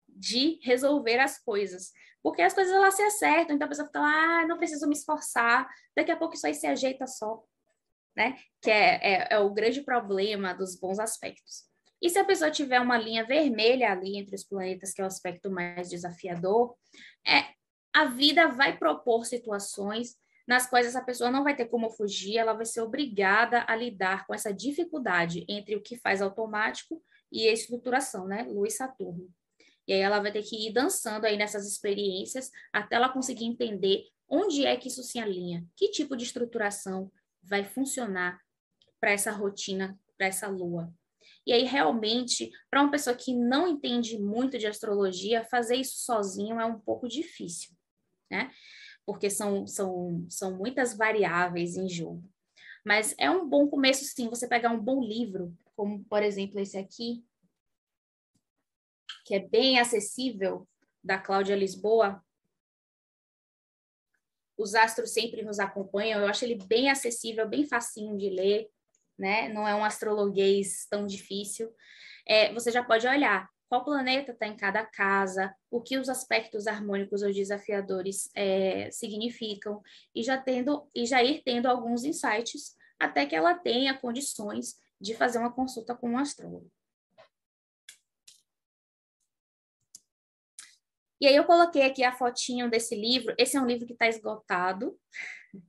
de 0.08 0.58
resolver 0.62 1.18
as 1.18 1.38
coisas. 1.38 1.92
Porque 2.22 2.40
as 2.40 2.54
coisas 2.54 2.72
elas 2.72 2.94
se 2.94 3.02
acertam, 3.02 3.54
então 3.54 3.66
a 3.66 3.68
pessoa 3.68 3.86
fica 3.86 4.00
lá, 4.00 4.40
ah, 4.40 4.46
não 4.46 4.56
preciso 4.56 4.88
me 4.88 4.94
esforçar, 4.94 5.68
daqui 5.94 6.10
a 6.10 6.16
pouco 6.16 6.34
isso 6.34 6.46
aí 6.46 6.54
se 6.54 6.66
ajeita 6.66 7.06
só, 7.06 7.44
né? 8.16 8.38
Que 8.62 8.70
é, 8.70 9.00
é, 9.02 9.28
é 9.32 9.38
o 9.38 9.52
grande 9.52 9.82
problema 9.82 10.54
dos 10.54 10.80
bons 10.80 10.98
aspectos. 10.98 11.68
E 12.00 12.08
se 12.08 12.18
a 12.18 12.24
pessoa 12.24 12.50
tiver 12.50 12.80
uma 12.80 12.96
linha 12.96 13.26
vermelha 13.26 13.92
ali 13.92 14.16
entre 14.16 14.34
os 14.34 14.44
planetas, 14.44 14.94
que 14.94 15.02
é 15.02 15.04
o 15.04 15.06
aspecto 15.06 15.50
mais 15.50 15.90
desafiador, 15.90 16.74
é, 17.26 17.44
a 17.92 18.06
vida 18.06 18.48
vai 18.48 18.78
propor 18.78 19.26
situações 19.26 20.16
nas 20.50 20.66
quais 20.66 20.84
essa 20.84 21.00
pessoa 21.00 21.30
não 21.30 21.44
vai 21.44 21.54
ter 21.54 21.66
como 21.66 21.88
fugir, 21.88 22.36
ela 22.36 22.54
vai 22.54 22.66
ser 22.66 22.80
obrigada 22.80 23.64
a 23.68 23.76
lidar 23.76 24.26
com 24.26 24.34
essa 24.34 24.52
dificuldade 24.52 25.44
entre 25.48 25.76
o 25.76 25.80
que 25.80 25.96
faz 25.96 26.20
automático 26.20 27.00
e 27.30 27.46
a 27.46 27.52
estruturação, 27.52 28.26
né? 28.26 28.42
Lua 28.42 28.66
e 28.66 28.70
Saturno. 28.72 29.30
E 29.86 29.92
aí 29.92 30.00
ela 30.00 30.18
vai 30.18 30.32
ter 30.32 30.42
que 30.42 30.66
ir 30.66 30.72
dançando 30.72 31.24
aí 31.24 31.36
nessas 31.36 31.68
experiências 31.68 32.50
até 32.72 32.96
ela 32.96 33.08
conseguir 33.08 33.44
entender 33.44 34.02
onde 34.28 34.66
é 34.66 34.76
que 34.76 34.88
isso 34.88 35.04
se 35.04 35.20
alinha, 35.20 35.64
que 35.76 35.88
tipo 35.92 36.16
de 36.16 36.24
estruturação 36.24 37.12
vai 37.40 37.62
funcionar 37.62 38.40
para 38.98 39.12
essa 39.12 39.30
rotina, 39.30 39.96
para 40.18 40.26
essa 40.26 40.48
lua. 40.48 40.92
E 41.46 41.52
aí, 41.52 41.62
realmente, 41.62 42.50
para 42.68 42.82
uma 42.82 42.90
pessoa 42.90 43.14
que 43.14 43.32
não 43.32 43.68
entende 43.68 44.18
muito 44.18 44.58
de 44.58 44.66
astrologia, 44.66 45.44
fazer 45.44 45.76
isso 45.76 45.98
sozinho 45.98 46.58
é 46.58 46.64
um 46.64 46.80
pouco 46.80 47.06
difícil, 47.06 47.70
né? 48.28 48.50
Porque 49.06 49.30
são, 49.30 49.66
são, 49.66 50.26
são 50.28 50.56
muitas 50.56 50.96
variáveis 50.96 51.76
em 51.76 51.88
jogo. 51.88 52.22
Mas 52.84 53.14
é 53.18 53.30
um 53.30 53.48
bom 53.48 53.68
começo, 53.68 54.04
sim, 54.04 54.28
você 54.28 54.48
pegar 54.48 54.70
um 54.70 54.80
bom 54.80 55.02
livro, 55.02 55.56
como, 55.76 56.04
por 56.04 56.22
exemplo, 56.22 56.60
esse 56.60 56.78
aqui, 56.78 57.24
que 59.24 59.34
é 59.34 59.38
bem 59.38 59.78
acessível, 59.78 60.66
da 61.02 61.18
Cláudia 61.18 61.56
Lisboa. 61.56 62.22
Os 64.56 64.74
astros 64.74 65.10
sempre 65.10 65.42
nos 65.42 65.58
acompanham. 65.58 66.20
Eu 66.20 66.26
acho 66.26 66.44
ele 66.44 66.56
bem 66.66 66.90
acessível, 66.90 67.48
bem 67.48 67.66
facinho 67.66 68.16
de 68.16 68.28
ler, 68.28 68.68
né? 69.18 69.48
Não 69.48 69.66
é 69.66 69.74
um 69.74 69.84
astrologuês 69.84 70.86
tão 70.90 71.06
difícil. 71.06 71.74
É, 72.26 72.52
você 72.52 72.70
já 72.70 72.84
pode 72.84 73.06
olhar 73.06 73.48
qual 73.70 73.84
planeta 73.84 74.32
está 74.32 74.48
em 74.48 74.56
cada 74.56 74.84
casa, 74.84 75.54
o 75.70 75.80
que 75.80 75.96
os 75.96 76.08
aspectos 76.08 76.66
harmônicos 76.66 77.22
ou 77.22 77.32
desafiadores 77.32 78.28
é, 78.34 78.90
significam, 78.90 79.80
e 80.12 80.24
já 80.24 80.36
tendo 80.36 80.90
e 80.92 81.06
já 81.06 81.22
ir 81.22 81.40
tendo 81.44 81.66
alguns 81.66 82.02
insights 82.02 82.76
até 82.98 83.24
que 83.24 83.36
ela 83.36 83.54
tenha 83.54 83.96
condições 83.96 84.74
de 85.00 85.14
fazer 85.14 85.38
uma 85.38 85.52
consulta 85.52 85.94
com 85.94 86.10
um 86.10 86.18
astrólogo. 86.18 86.68
E 91.20 91.28
aí 91.28 91.36
eu 91.36 91.44
coloquei 91.44 91.82
aqui 91.82 92.02
a 92.02 92.12
fotinho 92.12 92.68
desse 92.68 92.96
livro. 92.96 93.32
Esse 93.38 93.56
é 93.56 93.60
um 93.60 93.66
livro 93.66 93.86
que 93.86 93.92
está 93.92 94.08
esgotado. 94.08 94.98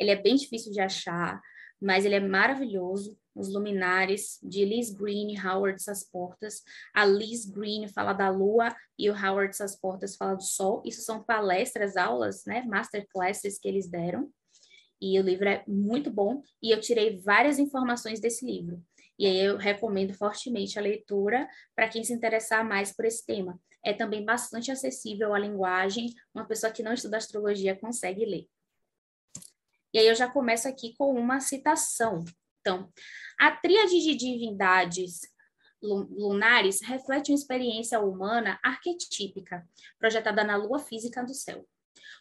Ele 0.00 0.12
é 0.12 0.16
bem 0.16 0.34
difícil 0.34 0.72
de 0.72 0.80
achar, 0.80 1.42
mas 1.78 2.04
ele 2.04 2.14
é 2.14 2.20
maravilhoso. 2.20 3.18
Os 3.38 3.52
Luminares, 3.52 4.38
de 4.42 4.64
Liz 4.64 4.90
Green 4.90 5.32
e 5.32 5.46
Howard 5.46 5.82
Sasportas. 5.82 6.62
A 6.92 7.04
Liz 7.04 7.46
Green 7.46 7.86
fala 7.88 8.12
da 8.12 8.28
lua 8.28 8.74
e 8.98 9.08
o 9.08 9.14
Howard 9.14 9.56
Sasportas 9.56 10.16
fala 10.16 10.34
do 10.34 10.42
sol. 10.42 10.82
Isso 10.84 11.02
são 11.02 11.22
palestras, 11.22 11.96
aulas, 11.96 12.44
né, 12.44 12.62
masterclasses 12.62 13.58
que 13.58 13.68
eles 13.68 13.88
deram. 13.88 14.30
E 15.00 15.18
o 15.18 15.22
livro 15.22 15.48
é 15.48 15.62
muito 15.68 16.10
bom 16.10 16.42
e 16.62 16.70
eu 16.70 16.80
tirei 16.80 17.20
várias 17.20 17.58
informações 17.58 18.20
desse 18.20 18.44
livro. 18.44 18.82
E 19.18 19.26
aí 19.26 19.38
eu 19.38 19.56
recomendo 19.56 20.12
fortemente 20.14 20.78
a 20.78 20.82
leitura 20.82 21.48
para 21.74 21.88
quem 21.88 22.02
se 22.02 22.12
interessar 22.12 22.66
mais 22.66 22.94
por 22.94 23.04
esse 23.04 23.24
tema 23.24 23.60
é 23.84 23.92
também 23.92 24.24
bastante 24.24 24.70
acessível 24.70 25.34
à 25.34 25.38
linguagem, 25.38 26.14
uma 26.34 26.46
pessoa 26.46 26.72
que 26.72 26.82
não 26.82 26.92
estuda 26.92 27.16
astrologia 27.16 27.76
consegue 27.76 28.24
ler. 28.24 28.48
E 29.92 29.98
aí 29.98 30.06
eu 30.06 30.14
já 30.14 30.28
começo 30.28 30.68
aqui 30.68 30.94
com 30.96 31.12
uma 31.14 31.40
citação. 31.40 32.24
Então, 32.60 32.90
a 33.38 33.50
tríade 33.50 34.00
de 34.00 34.14
divindades 34.14 35.20
lunares 35.80 36.80
reflete 36.82 37.30
uma 37.30 37.36
experiência 37.36 38.00
humana 38.00 38.58
arquetípica, 38.64 39.66
projetada 39.98 40.42
na 40.42 40.56
lua 40.56 40.78
física 40.78 41.24
do 41.24 41.34
céu. 41.34 41.66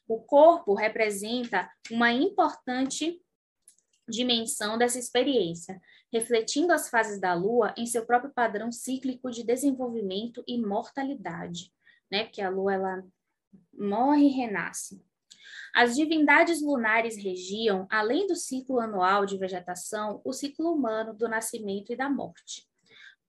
O 0.07 0.21
corpo 0.21 0.73
representa 0.73 1.69
uma 1.91 2.11
importante 2.11 3.21
dimensão 4.07 4.77
dessa 4.77 4.97
experiência, 4.97 5.81
refletindo 6.11 6.71
as 6.71 6.89
fases 6.89 7.19
da 7.19 7.33
Lua 7.33 7.73
em 7.77 7.85
seu 7.85 8.05
próprio 8.05 8.31
padrão 8.33 8.71
cíclico 8.71 9.29
de 9.29 9.43
desenvolvimento 9.43 10.43
e 10.47 10.57
mortalidade, 10.57 11.73
né? 12.09 12.23
Porque 12.23 12.41
a 12.41 12.49
Lua 12.49 12.73
ela 12.73 13.03
morre 13.73 14.27
e 14.27 14.29
renasce. 14.29 15.03
As 15.79 15.95
divindades 15.95 16.59
lunares 16.59 17.23
regiam, 17.23 17.85
além 17.87 18.25
do 18.25 18.35
ciclo 18.35 18.79
anual 18.79 19.27
de 19.27 19.37
vegetação, 19.37 20.19
o 20.25 20.33
ciclo 20.33 20.73
humano 20.73 21.13
do 21.13 21.29
nascimento 21.29 21.93
e 21.93 21.95
da 21.95 22.09
morte. 22.09 22.67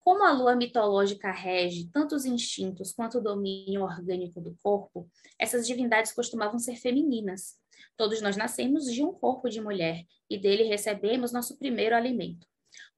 Como 0.01 0.25
a 0.25 0.33
lua 0.33 0.57
mitológica 0.57 1.31
rege 1.31 1.91
tanto 1.93 2.15
os 2.15 2.25
instintos 2.25 2.91
quanto 2.91 3.19
o 3.19 3.21
domínio 3.21 3.83
orgânico 3.83 4.41
do 4.41 4.57
corpo, 4.63 5.07
essas 5.39 5.67
divindades 5.67 6.11
costumavam 6.11 6.59
ser 6.59 6.77
femininas. 6.77 7.59
Todos 7.99 8.23
nós 8.23 8.35
nascemos 8.35 8.87
de 8.87 9.05
um 9.05 9.13
corpo 9.13 9.51
de 9.51 9.61
mulher 9.61 10.07
e 10.31 10.39
dele 10.39 10.63
recebemos 10.63 11.33
nosso 11.33 11.59
primeiro 11.59 11.95
alimento. 11.95 12.47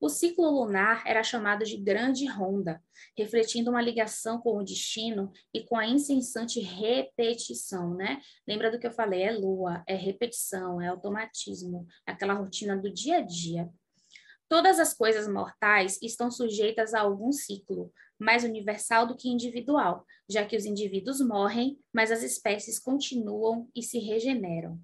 O 0.01 0.09
ciclo 0.09 0.51
lunar 0.51 1.03
era 1.07 1.23
chamado 1.23 1.65
de 1.65 1.77
Grande 1.77 2.27
Ronda, 2.27 2.83
refletindo 3.17 3.71
uma 3.71 3.83
ligação 3.83 4.41
com 4.41 4.57
o 4.57 4.65
destino 4.65 5.31
e 5.53 5.63
com 5.63 5.77
a 5.77 5.87
incessante 5.87 6.61
repetição, 6.61 7.95
né? 7.95 8.21
Lembra 8.47 8.71
do 8.71 8.79
que 8.79 8.87
eu 8.87 8.93
falei? 8.93 9.23
É 9.23 9.33
lua, 9.33 9.83
é 9.87 9.95
repetição, 9.95 10.81
é 10.81 10.89
automatismo, 10.89 11.87
é 12.07 12.13
aquela 12.13 12.35
rotina 12.35 12.77
do 12.77 12.93
dia 12.93 13.19
a 13.19 13.21
dia. 13.21 13.69
Todas 14.49 14.81
as 14.81 14.93
coisas 14.93 15.29
mortais 15.29 15.97
estão 16.03 16.31
sujeitas 16.31 16.93
a 16.93 17.01
algum 17.01 17.31
ciclo, 17.31 17.93
mais 18.19 18.43
universal 18.43 19.07
do 19.07 19.17
que 19.17 19.29
individual, 19.29 20.05
já 20.29 20.45
que 20.45 20.57
os 20.57 20.65
indivíduos 20.65 21.21
morrem, 21.21 21.79
mas 21.93 22.11
as 22.11 22.23
espécies 22.23 22.79
continuam 22.79 23.69
e 23.77 23.83
se 23.83 23.99
regeneram. 23.99 24.81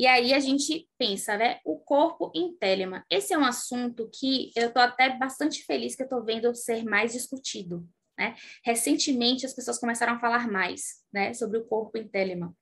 E 0.00 0.06
aí 0.06 0.32
a 0.32 0.40
gente 0.40 0.88
pensa, 0.96 1.36
né? 1.36 1.60
O 1.62 1.78
corpo 1.78 2.32
em 2.34 2.56
Telemann. 2.56 3.02
Esse 3.10 3.34
é 3.34 3.38
um 3.38 3.44
assunto 3.44 4.08
que 4.10 4.50
eu 4.56 4.68
estou 4.68 4.80
até 4.80 5.14
bastante 5.18 5.62
feliz 5.62 5.94
que 5.94 6.00
eu 6.00 6.06
estou 6.06 6.24
vendo 6.24 6.54
ser 6.54 6.84
mais 6.84 7.12
discutido. 7.12 7.86
Né? 8.18 8.34
Recentemente 8.64 9.44
as 9.44 9.52
pessoas 9.52 9.78
começaram 9.78 10.14
a 10.14 10.18
falar 10.18 10.50
mais 10.50 11.04
né, 11.12 11.34
sobre 11.34 11.58
o 11.58 11.66
corpo 11.66 11.98
em 11.98 12.08
Telemann. 12.08 12.54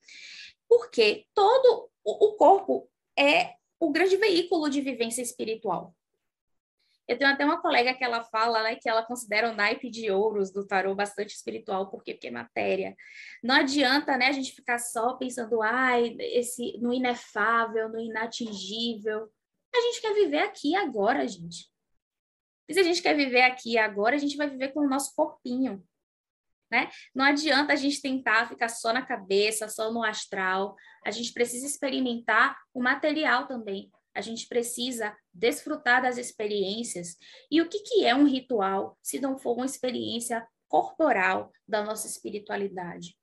Porque 0.68 1.26
todo 1.32 1.88
o 2.04 2.32
corpo 2.32 2.90
é 3.16 3.54
o 3.78 3.92
grande 3.92 4.16
veículo 4.16 4.68
de 4.68 4.80
vivência 4.80 5.22
espiritual. 5.22 5.94
Eu 7.08 7.16
tenho 7.16 7.30
até 7.30 7.42
uma 7.42 7.60
colega 7.60 7.94
que 7.94 8.04
ela 8.04 8.22
fala 8.22 8.62
né, 8.62 8.76
que 8.76 8.86
ela 8.86 9.02
considera 9.02 9.50
o 9.50 9.54
naipe 9.54 9.88
de 9.88 10.10
ouros 10.10 10.52
do 10.52 10.66
tarô 10.66 10.94
bastante 10.94 11.34
espiritual, 11.34 11.90
porque, 11.90 12.12
porque 12.12 12.26
é 12.28 12.30
matéria. 12.30 12.94
Não 13.42 13.54
adianta 13.54 14.18
né, 14.18 14.26
a 14.26 14.32
gente 14.32 14.52
ficar 14.52 14.78
só 14.78 15.14
pensando 15.14 15.62
ai, 15.62 16.14
esse, 16.20 16.76
no 16.82 16.92
inefável, 16.92 17.88
no 17.88 17.98
inatingível. 17.98 19.26
A 19.74 19.80
gente 19.80 20.02
quer 20.02 20.12
viver 20.12 20.40
aqui 20.40 20.76
agora, 20.76 21.26
gente. 21.26 21.70
E 22.68 22.74
se 22.74 22.80
a 22.80 22.82
gente 22.82 23.00
quer 23.00 23.16
viver 23.16 23.40
aqui 23.40 23.78
agora, 23.78 24.14
a 24.14 24.18
gente 24.18 24.36
vai 24.36 24.50
viver 24.50 24.74
com 24.74 24.80
o 24.80 24.88
nosso 24.88 25.14
corpinho. 25.16 25.82
Né? 26.70 26.90
Não 27.14 27.24
adianta 27.24 27.72
a 27.72 27.76
gente 27.76 28.02
tentar 28.02 28.46
ficar 28.46 28.68
só 28.68 28.92
na 28.92 29.00
cabeça, 29.00 29.66
só 29.70 29.90
no 29.90 30.04
astral. 30.04 30.76
A 31.06 31.10
gente 31.10 31.32
precisa 31.32 31.64
experimentar 31.64 32.54
o 32.74 32.82
material 32.82 33.46
também 33.46 33.90
a 34.18 34.20
gente 34.20 34.48
precisa 34.48 35.16
desfrutar 35.32 36.02
das 36.02 36.18
experiências. 36.18 37.16
E 37.48 37.62
o 37.62 37.68
que, 37.68 37.78
que 37.80 38.04
é 38.04 38.12
um 38.16 38.26
ritual 38.26 38.98
se 39.00 39.20
não 39.20 39.38
for 39.38 39.56
uma 39.56 39.64
experiência 39.64 40.44
corporal 40.66 41.52
da 41.68 41.84
nossa 41.84 42.08
espiritualidade? 42.08 43.16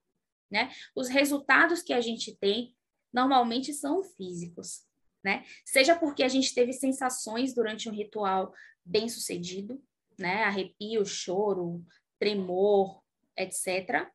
Né? 0.50 0.72
Os 0.96 1.10
resultados 1.10 1.82
que 1.82 1.92
a 1.92 2.00
gente 2.00 2.34
tem 2.38 2.74
normalmente 3.14 3.74
são 3.74 4.04
físicos, 4.04 4.86
né? 5.24 5.44
Seja 5.66 5.98
porque 5.98 6.24
a 6.24 6.30
gente 6.30 6.54
teve 6.54 6.72
sensações 6.72 7.54
durante 7.54 7.90
um 7.90 7.94
ritual 7.94 8.54
bem 8.84 9.10
sucedido, 9.10 9.84
né? 10.18 10.44
Arrepio, 10.44 11.06
choro, 11.06 11.84
tremor, 12.18 13.02
etc. 13.38 14.10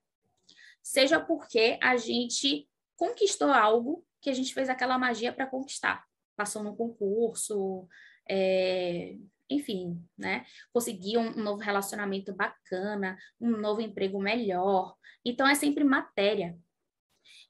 Seja 0.82 1.20
porque 1.20 1.78
a 1.82 1.96
gente 1.98 2.68
conquistou 2.96 3.50
algo 3.50 4.02
que 4.20 4.30
a 4.30 4.34
gente 4.34 4.54
fez 4.54 4.68
aquela 4.70 4.98
magia 4.98 5.32
para 5.32 5.46
conquistar 5.46 6.09
passou 6.40 6.62
no 6.62 6.74
concurso, 6.74 7.86
é, 8.26 9.14
enfim, 9.50 10.02
né? 10.16 10.46
Conseguir 10.72 11.18
um, 11.18 11.38
um 11.38 11.42
novo 11.42 11.60
relacionamento 11.60 12.32
bacana, 12.32 13.18
um 13.38 13.50
novo 13.50 13.82
emprego 13.82 14.18
melhor. 14.18 14.96
Então, 15.22 15.46
é 15.46 15.54
sempre 15.54 15.84
matéria. 15.84 16.58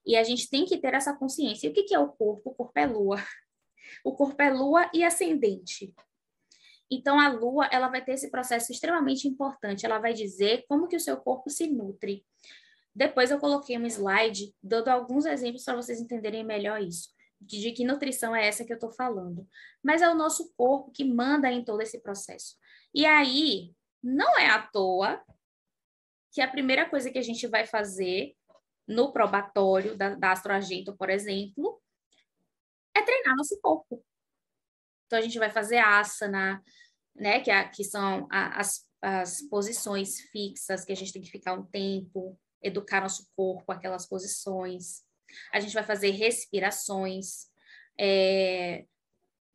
E 0.05 0.17
a 0.17 0.25
gente 0.25 0.51
tem 0.51 0.65
que 0.65 0.77
ter 0.77 0.93
essa 0.93 1.15
consciência. 1.15 1.69
E 1.69 1.71
o 1.71 1.73
que, 1.73 1.85
que 1.85 1.95
é 1.95 2.01
o 2.01 2.09
corpo? 2.09 2.51
O 2.51 2.55
corpo 2.55 2.79
é 2.79 2.87
lua. 2.87 3.17
O 4.05 4.15
corpo 4.15 4.41
é 4.41 4.51
lua 4.53 4.89
e 4.95 5.03
ascendente. 5.03 5.93
Então, 6.89 7.19
a 7.19 7.29
lua, 7.29 7.67
ela 7.73 7.89
vai 7.89 8.05
ter 8.05 8.13
esse 8.13 8.31
processo 8.31 8.71
extremamente 8.71 9.27
importante. 9.27 9.85
Ela 9.85 9.99
vai 9.99 10.13
dizer 10.13 10.65
como 10.69 10.87
que 10.87 10.95
o 10.95 11.01
seu 11.01 11.17
corpo 11.17 11.51
se 11.51 11.67
nutre. 11.67 12.25
Depois 12.95 13.31
eu 13.31 13.41
coloquei 13.41 13.77
um 13.79 13.87
slide 13.87 14.55
dando 14.63 14.89
alguns 14.89 15.25
exemplos 15.25 15.65
para 15.65 15.77
vocês 15.77 16.01
entenderem 16.01 16.45
melhor 16.45 16.81
isso 16.81 17.09
de 17.41 17.73
que 17.73 17.85
nutrição 17.85 18.37
é 18.37 18.47
essa 18.47 18.65
que 18.65 18.73
eu 18.73 18.77
estou 18.77 18.91
falando. 18.91 19.49
Mas 19.83 20.03
é 20.03 20.09
o 20.09 20.15
nosso 20.15 20.53
corpo 20.55 20.91
que 20.91 21.05
manda 21.05 21.51
em 21.51 21.65
todo 21.65 21.81
esse 21.81 22.01
processo. 22.01 22.57
E 22.95 23.07
aí, 23.07 23.75
não 24.03 24.39
é 24.39 24.49
à 24.51 24.63
toa 24.63 25.23
que 26.33 26.41
a 26.41 26.49
primeira 26.49 26.89
coisa 26.89 27.11
que 27.11 27.19
a 27.19 27.23
gente 27.23 27.47
vai 27.47 27.67
fazer 27.67 28.37
no 28.87 29.13
probatório 29.13 29.97
da, 29.97 30.15
da 30.15 30.33
Astroagento, 30.33 30.97
por 30.97 31.09
exemplo, 31.11 31.81
é 32.95 33.03
treinar 33.03 33.37
nosso 33.37 33.59
corpo. 33.61 34.05
Então, 35.07 35.19
a 35.19 35.23
gente 35.23 35.39
vai 35.39 35.51
fazer 35.51 35.79
asana, 35.79 36.63
né, 37.15 37.41
que, 37.41 37.51
é, 37.51 37.69
que 37.69 37.85
são 37.85 38.29
a, 38.31 38.61
as, 38.61 38.89
as 39.03 39.43
posições 39.43 40.21
fixas, 40.33 40.85
que 40.85 40.93
a 40.93 40.97
gente 40.97 41.13
tem 41.13 41.23
que 41.23 41.31
ficar 41.31 41.55
um 41.55 41.65
tempo, 41.65 42.39
educar 42.63 43.01
nosso 43.01 43.29
corpo, 43.35 43.73
aquelas 43.73 44.07
posições. 44.07 45.03
A 45.53 45.61
gente 45.61 45.75
vai 45.75 45.83
fazer 45.83 46.11
respirações, 46.11 47.47
é, 47.99 48.85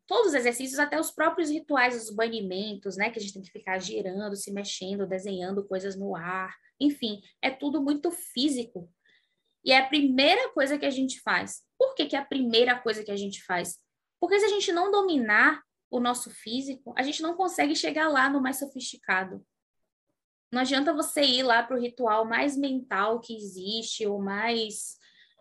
todos 0.06 0.28
os 0.28 0.34
exercícios, 0.34 0.78
até 0.78 0.98
os 0.98 1.10
próprios 1.10 1.50
rituais, 1.50 1.96
os 1.96 2.14
banimentos, 2.14 2.96
né? 2.96 3.10
Que 3.10 3.18
a 3.18 3.22
gente 3.22 3.34
tem 3.34 3.42
que 3.42 3.50
ficar 3.50 3.78
girando, 3.78 4.36
se 4.36 4.52
mexendo, 4.52 5.06
desenhando 5.06 5.66
coisas 5.66 5.96
no 5.96 6.14
ar. 6.14 6.54
Enfim, 6.80 7.20
é 7.42 7.50
tudo 7.50 7.82
muito 7.82 8.10
físico. 8.10 8.90
E 9.64 9.72
é 9.72 9.78
a 9.78 9.86
primeira 9.86 10.52
coisa 10.52 10.78
que 10.78 10.86
a 10.86 10.90
gente 10.90 11.20
faz. 11.20 11.62
Por 11.76 11.94
que, 11.94 12.06
que 12.06 12.16
é 12.16 12.18
a 12.18 12.24
primeira 12.24 12.78
coisa 12.78 13.02
que 13.02 13.10
a 13.10 13.16
gente 13.16 13.42
faz? 13.44 13.78
Porque 14.20 14.38
se 14.38 14.46
a 14.46 14.48
gente 14.48 14.72
não 14.72 14.90
dominar 14.92 15.60
o 15.90 15.98
nosso 15.98 16.30
físico, 16.30 16.94
a 16.96 17.02
gente 17.02 17.20
não 17.20 17.36
consegue 17.36 17.74
chegar 17.74 18.08
lá 18.08 18.30
no 18.30 18.40
mais 18.40 18.58
sofisticado. 18.58 19.44
Não 20.52 20.60
adianta 20.60 20.94
você 20.94 21.22
ir 21.22 21.42
lá 21.42 21.62
para 21.62 21.76
o 21.76 21.80
ritual 21.80 22.24
mais 22.24 22.56
mental 22.56 23.20
que 23.20 23.36
existe, 23.36 24.06
ou 24.06 24.20
mais 24.20 24.96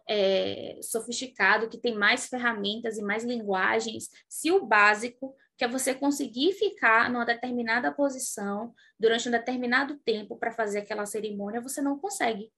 é, 0.07 0.79
sofisticado, 0.81 1.69
que 1.69 1.77
tem 1.77 1.95
mais 1.95 2.27
ferramentas 2.27 2.97
e 2.97 3.01
mais 3.01 3.23
linguagens, 3.23 4.09
se 4.29 4.51
o 4.51 4.65
básico, 4.65 5.35
que 5.57 5.63
é 5.63 5.67
você 5.67 5.95
conseguir 5.95 6.53
ficar 6.53 7.09
numa 7.09 7.25
determinada 7.25 7.91
posição 7.91 8.73
durante 8.99 9.27
um 9.27 9.31
determinado 9.31 9.97
tempo 9.99 10.37
para 10.37 10.51
fazer 10.51 10.79
aquela 10.79 11.05
cerimônia, 11.05 11.61
você 11.61 11.81
não 11.81 11.97
consegue. 11.97 12.51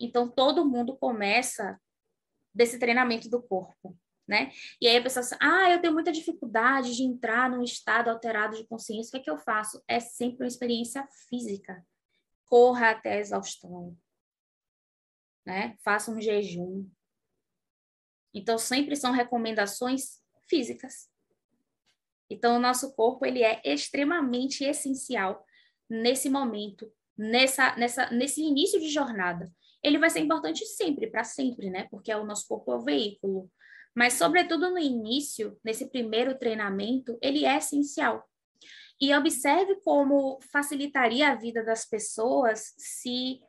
Então, 0.00 0.28
todo 0.28 0.68
mundo 0.68 0.96
começa 0.96 1.78
desse 2.54 2.78
treinamento 2.78 3.28
do 3.28 3.42
corpo, 3.42 3.96
né? 4.26 4.50
E 4.80 4.88
aí 4.88 4.96
a 4.96 5.02
pessoa 5.02 5.22
diz, 5.22 5.36
ah, 5.40 5.70
eu 5.70 5.80
tenho 5.80 5.92
muita 5.92 6.10
dificuldade 6.10 6.96
de 6.96 7.02
entrar 7.02 7.50
num 7.50 7.62
estado 7.62 8.08
alterado 8.08 8.56
de 8.56 8.66
consciência, 8.66 9.08
o 9.08 9.12
que 9.12 9.18
é 9.18 9.24
que 9.24 9.30
eu 9.30 9.38
faço? 9.38 9.82
É 9.86 10.00
sempre 10.00 10.44
uma 10.44 10.48
experiência 10.48 11.06
física. 11.28 11.84
Corra 12.46 12.90
até 12.90 13.14
a 13.14 13.20
exaustão 13.20 13.96
né? 15.48 15.74
Faça 15.82 16.10
um 16.10 16.20
jejum. 16.20 16.86
Então, 18.34 18.58
sempre 18.58 18.94
são 18.94 19.12
recomendações 19.12 20.20
físicas. 20.46 21.08
Então, 22.28 22.56
o 22.56 22.60
nosso 22.60 22.94
corpo 22.94 23.24
ele 23.24 23.42
é 23.42 23.62
extremamente 23.64 24.62
essencial 24.62 25.42
nesse 25.88 26.28
momento, 26.28 26.92
nessa, 27.16 27.74
nessa, 27.76 28.10
nesse 28.10 28.42
início 28.42 28.78
de 28.78 28.90
jornada. 28.90 29.50
Ele 29.82 29.96
vai 29.96 30.10
ser 30.10 30.20
importante 30.20 30.66
sempre, 30.66 31.06
para 31.06 31.24
sempre, 31.24 31.70
né? 31.70 31.88
Porque 31.90 32.12
é 32.12 32.16
o 32.18 32.26
nosso 32.26 32.46
corpo 32.46 32.70
é 32.70 32.76
o 32.76 32.84
veículo. 32.84 33.50
Mas, 33.94 34.14
sobretudo 34.14 34.68
no 34.68 34.78
início, 34.78 35.58
nesse 35.64 35.88
primeiro 35.88 36.38
treinamento, 36.38 37.18
ele 37.22 37.46
é 37.46 37.56
essencial. 37.56 38.22
E 39.00 39.14
observe 39.14 39.80
como 39.80 40.38
facilitaria 40.52 41.30
a 41.30 41.34
vida 41.36 41.64
das 41.64 41.86
pessoas 41.86 42.74
se 42.76 43.40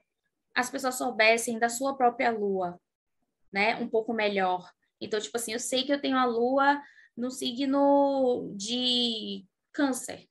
as 0.55 0.69
pessoas 0.69 0.95
soubessem 0.95 1.59
da 1.59 1.69
sua 1.69 1.95
própria 1.95 2.31
lua, 2.31 2.79
né? 3.51 3.75
Um 3.75 3.87
pouco 3.87 4.13
melhor. 4.13 4.69
Então, 4.99 5.19
tipo 5.19 5.37
assim, 5.37 5.53
eu 5.53 5.59
sei 5.59 5.83
que 5.83 5.93
eu 5.93 6.01
tenho 6.01 6.17
a 6.17 6.25
lua 6.25 6.81
no 7.15 7.31
signo 7.31 8.51
de 8.55 9.45
câncer. 9.71 10.27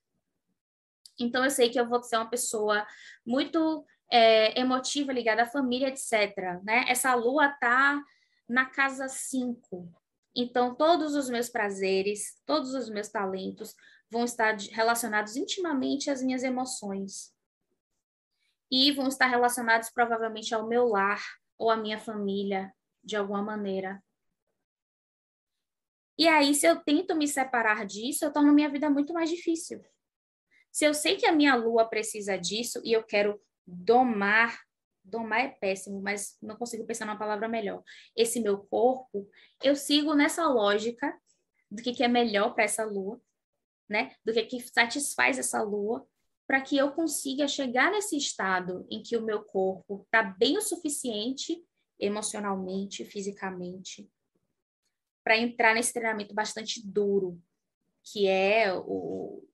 Então, 1.19 1.45
eu 1.45 1.51
sei 1.51 1.71
que 1.71 1.81
eu 1.81 1.89
vou 1.89 2.03
ser 2.03 2.17
uma 2.17 2.31
pessoa 2.31 2.87
muito 3.27 3.85
é, 4.11 4.59
emotiva, 4.59 5.13
ligada 5.13 5.43
à 5.43 5.47
família, 5.47 5.89
etc. 5.89 6.63
Né? 6.63 6.85
Essa 6.89 7.15
lua 7.15 7.49
tá 7.49 8.01
na 8.49 8.67
casa 8.67 9.09
5. 9.09 9.93
Então, 10.37 10.75
todos 10.75 11.15
os 11.15 11.29
meus 11.29 11.49
prazeres, 11.49 12.41
todos 12.47 12.75
os 12.75 12.89
meus 12.89 13.09
talentos 13.09 13.75
vão 14.11 14.25
estar 14.25 14.57
relacionados 14.73 15.37
intimamente 15.37 16.11
às 16.11 16.23
minhas 16.23 16.43
emoções 16.43 17.37
e 18.71 18.93
vão 18.93 19.09
estar 19.09 19.27
relacionados 19.27 19.91
provavelmente 19.91 20.55
ao 20.55 20.67
meu 20.67 20.87
lar 20.87 21.23
ou 21.57 21.71
à 21.71 21.77
minha 21.77 21.99
família, 21.99 22.73
de 23.03 23.17
alguma 23.17 23.43
maneira. 23.43 24.03
E 26.19 26.27
aí, 26.27 26.55
se 26.55 26.67
eu 26.67 26.77
tento 26.77 27.15
me 27.15 27.29
separar 27.29 27.87
disso, 27.87 28.25
eu 28.25 28.33
torno 28.33 28.53
minha 28.53 28.69
vida 28.69 28.91
muito 28.91 29.13
mais 29.13 29.31
difícil. 29.31 29.81
Se 30.71 30.85
eu 30.85 30.93
sei 30.93 31.17
que 31.17 31.27
a 31.27 31.33
minha 31.33 31.55
lua 31.55 31.89
precisa 31.89 32.37
disso 32.37 32.81
e 32.85 32.93
eu 32.93 33.03
quero 33.03 33.41
domar, 33.67 34.61
domar 35.03 35.41
é 35.41 35.49
péssimo, 35.49 36.01
mas 36.01 36.37
não 36.43 36.57
consigo 36.57 36.85
pensar 36.85 37.07
numa 37.07 37.19
palavra 37.19 37.49
melhor. 37.49 37.83
Esse 38.17 38.41
meu 38.41 38.59
corpo, 38.59 39.29
eu 39.63 39.75
sigo 39.75 40.15
nessa 40.15 40.47
lógica 40.47 41.17
do 41.71 41.83
que, 41.83 41.93
que 41.93 42.03
é 42.03 42.09
melhor 42.09 42.55
para 42.55 42.65
essa 42.65 42.85
lua, 42.85 43.21
né? 43.89 44.15
Do 44.25 44.33
que, 44.33 44.43
que 44.45 44.61
satisfaz 44.61 45.39
essa 45.39 45.63
lua 45.63 46.07
para 46.49 46.63
que 46.63 46.79
eu 46.79 46.91
consiga 46.93 47.47
chegar 47.47 47.93
nesse 47.93 48.17
estado 48.17 48.87
em 48.91 49.03
que 49.03 49.19
o 49.19 49.23
meu 49.23 49.45
corpo 49.45 50.03
está 50.07 50.23
bem 50.23 50.57
o 50.57 50.63
suficiente 50.63 51.63
emocionalmente, 52.01 53.05
fisicamente, 53.05 54.11
para 55.23 55.37
entrar 55.37 55.75
nesse 55.75 55.93
treinamento 55.93 56.35
bastante 56.35 56.85
duro, 56.87 57.39
que 58.03 58.27
é 58.27 58.73
o, 58.73 59.47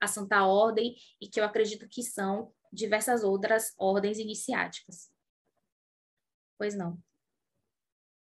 a 0.00 0.06
Santa 0.06 0.46
Ordem 0.46 0.94
e 1.20 1.26
que 1.26 1.40
eu 1.40 1.44
acredito 1.44 1.88
que 1.88 2.02
são 2.04 2.52
diversas 2.72 3.24
outras 3.24 3.74
ordens 3.76 4.18
iniciáticas. 4.18 5.10
Pois 6.56 6.76
não. 6.76 6.96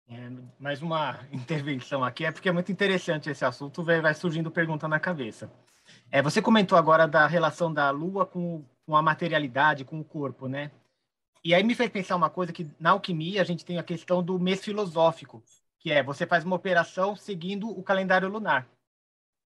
É, 0.07 0.31
mais 0.61 0.81
uma 0.81 1.27
intervenção 1.33 2.05
aqui, 2.05 2.25
é 2.25 2.31
porque 2.31 2.49
é 2.49 2.53
muito 2.53 2.71
interessante 2.71 3.31
esse 3.31 3.45
assunto, 3.45 3.83
vai, 3.83 4.15
surgindo 4.15 4.51
pergunta 4.51 4.87
na 4.87 5.01
cabeça. 5.01 5.51
É, 6.13 6.21
você 6.21 6.43
comentou 6.43 6.77
agora 6.77 7.07
da 7.07 7.27
relação 7.27 7.73
da 7.73 7.91
Lua 7.91 8.27
com, 8.27 8.65
com 8.85 8.97
a 8.97 9.03
materialidade, 9.03 9.85
com 9.85 10.01
o 10.01 10.05
corpo, 10.05 10.49
né? 10.49 10.73
E 11.45 11.55
aí 11.55 11.63
me 11.63 11.75
fez 11.75 11.89
pensar 11.89 12.17
uma 12.17 12.29
coisa 12.29 12.53
que 12.53 12.69
na 12.79 12.91
alquimia 12.91 13.41
a 13.41 13.45
gente 13.45 13.65
tem 13.65 13.79
a 13.79 13.83
questão 13.83 14.23
do 14.23 14.39
mês 14.39 14.63
filosófico, 14.63 15.43
que 15.79 15.91
é 15.91 16.03
você 16.03 16.27
faz 16.27 16.45
uma 16.45 16.57
operação 16.57 17.15
seguindo 17.15 17.71
o 17.71 17.83
calendário 17.83 18.29
lunar. 18.29 18.67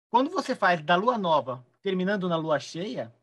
Quando 0.10 0.30
você 0.30 0.56
faz 0.56 0.82
da 0.82 0.96
lua 0.96 1.18
nova 1.18 1.64
terminando 1.82 2.30
na 2.30 2.38
lua 2.38 2.60
cheia, 2.60 3.14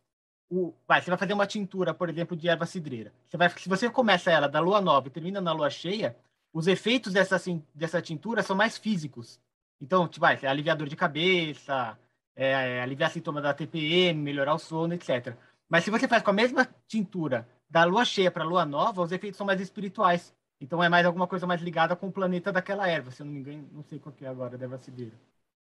o, 0.51 0.75
vai, 0.87 1.01
você 1.01 1.11
vai 1.11 1.19
fazer 1.19 1.33
uma 1.33 1.47
tintura, 1.47 1.95
por 1.95 2.11
exemplo, 2.11 2.37
de 2.37 2.49
erva 2.49 2.67
cidreira. 2.67 3.13
Você 3.27 3.37
vai, 3.37 3.49
se 3.49 3.69
você 3.69 3.89
começa 3.89 4.31
ela 4.31 4.49
da 4.49 4.61
lua 4.61 4.81
nova 4.81 5.09
e 5.09 5.11
termina 5.11 5.41
na 5.41 5.53
lua 5.53 5.71
cheia, 5.71 6.15
os 6.53 6.67
efeitos 6.67 7.13
dessa, 7.13 7.41
dessa 7.75 8.03
tintura 8.03 8.43
são 8.43 8.55
mais 8.55 8.77
físicos. 8.77 9.41
Então, 9.81 10.07
tipo, 10.07 10.21
vai, 10.21 10.39
é 10.43 10.47
aliviador 10.47 10.89
de 10.89 10.97
cabeça, 10.97 11.97
é, 12.35 12.81
aliviar 12.81 13.11
sintomas 13.11 13.43
da 13.43 13.55
TPM, 13.55 14.21
melhorar 14.21 14.55
o 14.55 14.59
sono, 14.59 14.95
etc. 14.95 15.37
Mas 15.69 15.85
se 15.85 15.91
você 15.91 16.09
faz 16.09 16.23
com 16.23 16.31
a 16.31 16.35
mesma 16.35 16.69
tintura 16.87 17.49
da 17.69 17.85
lua 17.85 18.05
cheia 18.05 18.31
para 18.31 18.43
a 18.43 18.47
lua 18.47 18.65
nova, 18.65 19.03
os 19.03 19.13
efeitos 19.13 19.39
são 19.39 19.47
mais 19.47 19.61
espirituais. 19.61 20.35
Então 20.61 20.83
é 20.83 20.89
mais 20.89 21.07
alguma 21.07 21.27
coisa 21.27 21.47
mais 21.47 21.63
ligada 21.63 21.97
com 21.97 22.09
o 22.09 22.13
planeta 22.13 22.53
daquela 22.53 22.87
erva, 22.87 23.11
se 23.11 23.23
eu 23.23 23.27
não 23.27 23.33
me 23.33 23.41
engano, 23.41 23.69
não 23.73 23.83
sei 23.83 23.99
qual 23.99 24.15
que 24.15 24.25
é 24.25 24.29
agora, 24.29 24.59
deve 24.59 24.77
ser. 24.79 25.13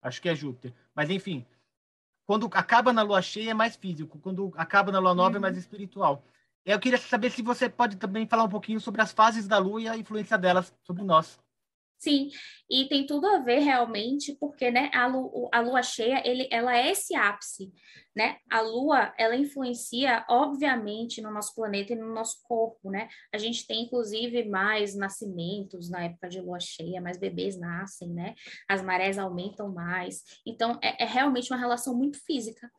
Acho 0.03 0.21
que 0.21 0.29
é 0.29 0.35
Júpiter. 0.35 0.75
Mas 0.95 1.09
enfim, 1.09 1.47
quando 2.27 2.49
acaba 2.53 2.93
na 2.93 3.03
lua 3.03 3.23
cheia 3.23 3.53
é 3.53 3.55
mais 3.55 3.77
físico, 3.77 4.19
quando 4.19 4.53
acaba 4.57 4.93
na 4.93 4.99
lua 4.99 5.15
nova 5.15 5.31
uhum. 5.31 5.37
é 5.37 5.41
mais 5.41 5.55
uhum. 5.55 5.61
espiritual. 5.61 6.25
Eu 6.65 6.79
queria 6.79 6.99
saber 6.99 7.31
se 7.31 7.43
você 7.43 7.69
pode 7.69 7.97
também 7.97 8.27
falar 8.27 8.45
um 8.45 8.49
pouquinho 8.49 8.81
sobre 8.81 9.01
as 9.01 9.13
fases 9.13 9.49
da 9.49 9.59
lua 9.59 9.81
e 9.81 9.89
a 9.89 9.97
influência 9.97 10.37
delas 10.37 10.75
sobre 10.83 11.03
nós. 11.03 11.41
Sim, 12.01 12.31
e 12.71 12.89
tem 12.89 13.05
tudo 13.05 13.27
a 13.27 13.41
ver 13.41 13.59
realmente, 13.59 14.35
porque 14.41 14.71
né, 14.71 14.91
a, 14.95 15.07
lua, 15.07 15.51
a 15.53 15.61
lua 15.61 15.83
cheia, 15.83 16.27
ele, 16.27 16.49
ela 16.51 16.75
é 16.75 16.93
esse 16.93 17.15
ápice, 17.15 17.71
né? 18.17 18.39
A 18.51 18.63
lua, 18.63 19.13
ela 19.19 19.37
influencia, 19.37 20.25
obviamente, 20.27 21.21
no 21.21 21.31
nosso 21.31 21.55
planeta 21.55 21.93
e 21.93 21.97
no 21.97 22.11
nosso 22.15 22.43
corpo, 22.43 22.91
né? 22.91 23.07
A 23.31 23.37
gente 23.37 23.67
tem, 23.67 23.83
inclusive, 23.83 24.49
mais 24.49 24.97
nascimentos 24.97 25.91
na 25.91 26.05
época 26.05 26.31
de 26.31 26.41
lua 26.41 26.59
cheia, 26.59 27.03
mais 27.03 27.19
bebês 27.19 27.59
nascem, 27.59 28.09
né? 28.09 28.35
As 28.67 28.81
marés 28.81 29.19
aumentam 29.19 29.71
mais. 29.71 30.23
Então, 30.47 30.79
é, 30.83 31.05
é 31.05 31.07
realmente 31.07 31.53
uma 31.53 31.61
relação 31.61 31.95
muito 31.95 32.19
física. 32.25 32.71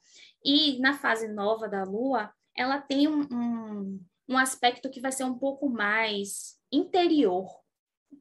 E 0.43 0.80
na 0.80 0.97
fase 0.97 1.28
nova 1.28 1.69
da 1.69 1.84
lua, 1.84 2.32
ela 2.57 2.82
tem 2.82 3.07
um, 3.07 3.22
um, 3.32 4.03
um 4.30 4.38
aspecto 4.38 4.89
que 4.89 4.99
vai 4.99 5.11
ser 5.11 5.26
um 5.26 5.38
pouco 5.38 5.69
mais 5.69 6.59
interior, 6.72 7.61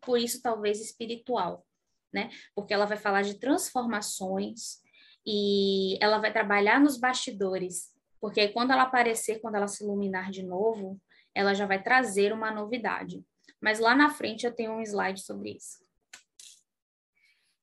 por 0.01 0.18
isso 0.18 0.43
talvez 0.43 0.80
espiritual, 0.80 1.66
né? 2.12 2.30
Porque 2.55 2.74
ela 2.74 2.86
vai 2.86 2.97
falar 2.97 3.22
de 3.22 3.38
transformações 3.38 4.80
e 5.26 5.99
ela 6.03 6.18
vai 6.18 6.32
trabalhar 6.32 6.80
nos 6.80 6.99
bastidores, 6.99 7.93
porque 8.20 8.49
quando 8.49 8.72
ela 8.72 8.82
aparecer, 8.82 9.41
quando 9.41 9.57
ela 9.57 9.68
se 9.68 9.84
iluminar 9.84 10.30
de 10.30 10.43
novo, 10.43 11.01
ela 11.34 11.55
já 11.55 11.66
vai 11.66 11.82
trazer 11.82 12.32
uma 12.32 12.51
novidade. 12.51 13.24
Mas 13.61 13.78
lá 13.78 13.95
na 13.95 14.11
frente 14.11 14.47
eu 14.47 14.55
tenho 14.55 14.72
um 14.72 14.80
slide 14.80 15.20
sobre 15.20 15.53
isso. 15.53 15.84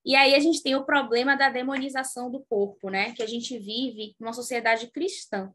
E 0.05 0.15
aí 0.15 0.35
a 0.35 0.39
gente 0.39 0.63
tem 0.63 0.73
o 0.73 0.85
problema 0.85 1.35
da 1.35 1.49
demonização 1.49 2.31
do 2.31 2.39
corpo, 2.45 2.89
né? 2.89 3.11
Que 3.13 3.21
a 3.21 3.27
gente 3.27 3.57
vive 3.57 4.15
numa 4.17 4.31
sociedade 4.31 4.87
cristã. 4.87 5.53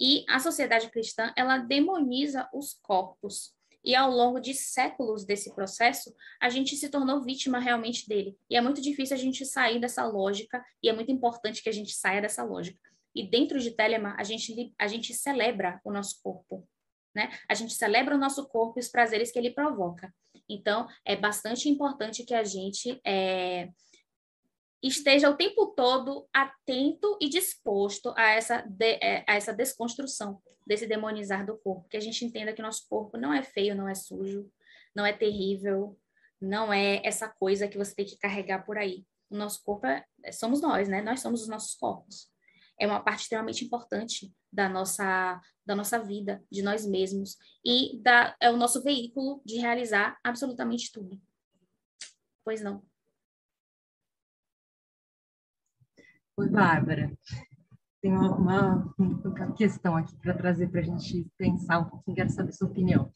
E 0.00 0.24
a 0.28 0.38
sociedade 0.38 0.88
cristã, 0.90 1.32
ela 1.36 1.58
demoniza 1.58 2.48
os 2.52 2.72
corpos. 2.80 3.54
E 3.88 3.94
ao 3.94 4.10
longo 4.10 4.38
de 4.38 4.52
séculos 4.52 5.24
desse 5.24 5.54
processo, 5.54 6.14
a 6.38 6.50
gente 6.50 6.76
se 6.76 6.90
tornou 6.90 7.22
vítima 7.22 7.58
realmente 7.58 8.06
dele. 8.06 8.36
E 8.50 8.54
é 8.54 8.60
muito 8.60 8.82
difícil 8.82 9.16
a 9.16 9.18
gente 9.18 9.46
sair 9.46 9.80
dessa 9.80 10.04
lógica, 10.04 10.62
e 10.82 10.90
é 10.90 10.92
muito 10.92 11.10
importante 11.10 11.62
que 11.62 11.70
a 11.70 11.72
gente 11.72 11.94
saia 11.94 12.20
dessa 12.20 12.44
lógica. 12.44 12.78
E 13.14 13.26
dentro 13.26 13.58
de 13.58 13.70
Telemann, 13.70 14.14
a 14.18 14.22
gente, 14.24 14.74
a 14.78 14.86
gente 14.86 15.14
celebra 15.14 15.80
o 15.82 15.90
nosso 15.90 16.20
corpo. 16.22 16.68
Né? 17.14 17.30
A 17.48 17.54
gente 17.54 17.72
celebra 17.72 18.14
o 18.14 18.18
nosso 18.18 18.46
corpo 18.48 18.78
e 18.78 18.82
os 18.82 18.90
prazeres 18.90 19.32
que 19.32 19.38
ele 19.38 19.52
provoca. 19.54 20.14
Então, 20.46 20.86
é 21.02 21.16
bastante 21.16 21.70
importante 21.70 22.24
que 22.24 22.34
a 22.34 22.44
gente 22.44 23.00
é, 23.06 23.70
esteja 24.82 25.30
o 25.30 25.36
tempo 25.36 25.66
todo 25.68 26.28
atento 26.32 27.18
e 27.20 27.28
disposto 27.28 28.12
a 28.16 28.30
essa, 28.30 28.62
de, 28.62 28.98
é, 29.02 29.24
a 29.26 29.34
essa 29.34 29.52
desconstrução 29.52 30.40
desse 30.66 30.86
demonizar 30.86 31.46
do 31.46 31.56
corpo, 31.58 31.88
que 31.88 31.96
a 31.96 32.00
gente 32.00 32.24
entenda 32.24 32.52
que 32.52 32.62
nosso 32.62 32.86
corpo 32.88 33.16
não 33.16 33.32
é 33.32 33.42
feio, 33.42 33.74
não 33.74 33.88
é 33.88 33.94
sujo, 33.94 34.50
não 34.94 35.04
é 35.04 35.12
terrível, 35.12 35.98
não 36.40 36.72
é 36.72 37.00
essa 37.04 37.28
coisa 37.28 37.66
que 37.66 37.78
você 37.78 37.94
tem 37.94 38.04
que 38.04 38.18
carregar 38.18 38.64
por 38.64 38.76
aí. 38.76 39.04
O 39.30 39.36
nosso 39.36 39.62
corpo 39.64 39.86
é, 39.86 40.04
é 40.22 40.32
somos 40.32 40.60
nós, 40.60 40.88
né? 40.88 41.02
Nós 41.02 41.20
somos 41.20 41.42
os 41.42 41.48
nossos 41.48 41.74
corpos. 41.74 42.30
É 42.78 42.86
uma 42.86 43.00
parte 43.00 43.22
extremamente 43.22 43.64
importante 43.64 44.32
da 44.52 44.68
nossa 44.68 45.40
da 45.66 45.74
nossa 45.74 45.98
vida, 45.98 46.42
de 46.50 46.62
nós 46.62 46.86
mesmos 46.86 47.36
e 47.62 48.00
da, 48.00 48.34
é 48.40 48.50
o 48.50 48.56
nosso 48.56 48.82
veículo 48.82 49.42
de 49.44 49.58
realizar 49.58 50.18
absolutamente 50.24 50.90
tudo. 50.90 51.20
Pois 52.42 52.62
não. 52.62 52.87
Oi, 56.38 56.48
Bárbara. 56.48 57.10
Tem 58.00 58.12
uma, 58.12 58.94
uma 58.96 59.52
questão 59.56 59.96
aqui 59.96 60.14
para 60.22 60.32
trazer 60.32 60.68
para 60.68 60.82
a 60.82 60.84
gente 60.84 61.26
pensar 61.36 61.80
um 61.80 61.86
pouquinho, 61.86 62.14
quero 62.14 62.30
saber 62.30 62.52
sua 62.52 62.68
opinião. 62.68 63.10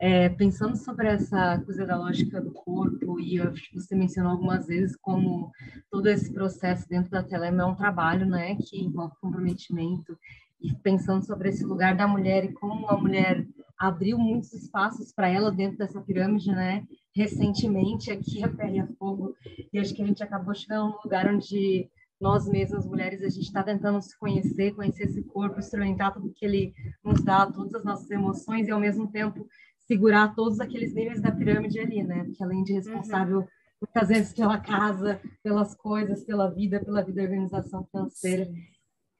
É, 0.00 0.28
pensando 0.28 0.76
sobre 0.76 1.06
essa 1.06 1.60
coisa 1.60 1.86
da 1.86 1.96
lógica 1.96 2.40
do 2.40 2.50
corpo, 2.50 3.20
e 3.20 3.38
você 3.72 3.94
mencionou 3.94 4.32
algumas 4.32 4.66
vezes 4.66 4.96
como 4.96 5.52
todo 5.88 6.08
esse 6.08 6.32
processo 6.32 6.88
dentro 6.88 7.12
da 7.12 7.22
Telema 7.22 7.62
é 7.62 7.64
um 7.64 7.76
trabalho 7.76 8.26
né, 8.26 8.56
que 8.56 8.82
envolve 8.82 9.14
comprometimento, 9.20 10.18
e 10.60 10.74
pensando 10.74 11.24
sobre 11.24 11.50
esse 11.50 11.64
lugar 11.64 11.96
da 11.96 12.08
mulher 12.08 12.44
e 12.44 12.52
como 12.54 12.88
a 12.88 12.98
mulher 12.98 13.46
abriu 13.78 14.18
muitos 14.18 14.52
espaços 14.52 15.12
para 15.12 15.28
ela 15.28 15.52
dentro 15.52 15.78
dessa 15.78 16.00
pirâmide, 16.00 16.50
né? 16.50 16.84
Recentemente, 17.14 18.10
aqui 18.10 18.42
a 18.42 18.48
Pele 18.48 18.80
a 18.80 18.86
Fogo, 18.98 19.36
e 19.72 19.78
acho 19.78 19.94
que 19.94 20.02
a 20.02 20.06
gente 20.06 20.24
acabou 20.24 20.54
chegando 20.54 20.88
num 20.88 20.98
lugar 21.04 21.32
onde 21.32 21.88
nós 22.20 22.48
mesmas, 22.48 22.86
mulheres, 22.86 23.22
a 23.22 23.28
gente 23.28 23.46
está 23.46 23.62
tentando 23.62 24.00
se 24.00 24.16
conhecer, 24.18 24.74
conhecer 24.74 25.04
esse 25.04 25.22
corpo, 25.24 25.58
experimentar 25.58 26.12
tudo 26.12 26.32
que 26.34 26.44
ele 26.44 26.74
nos 27.04 27.22
dá, 27.22 27.46
todas 27.50 27.74
as 27.74 27.84
nossas 27.84 28.10
emoções 28.10 28.68
e, 28.68 28.70
ao 28.70 28.80
mesmo 28.80 29.10
tempo, 29.10 29.46
segurar 29.86 30.34
todos 30.34 30.60
aqueles 30.60 30.94
níveis 30.94 31.20
da 31.20 31.32
pirâmide 31.32 31.78
ali, 31.78 32.02
né? 32.02 32.24
Porque 32.24 32.42
além 32.42 32.62
de 32.62 32.72
responsável 32.72 33.40
uhum. 33.40 33.46
muitas 33.82 34.08
vezes 34.08 34.32
pela 34.32 34.58
casa, 34.58 35.20
pelas 35.42 35.74
coisas, 35.74 36.24
pela 36.24 36.48
vida, 36.48 36.82
pela 36.82 37.02
vida 37.02 37.16
da 37.16 37.22
organização 37.22 37.84
financeira, 37.84 38.48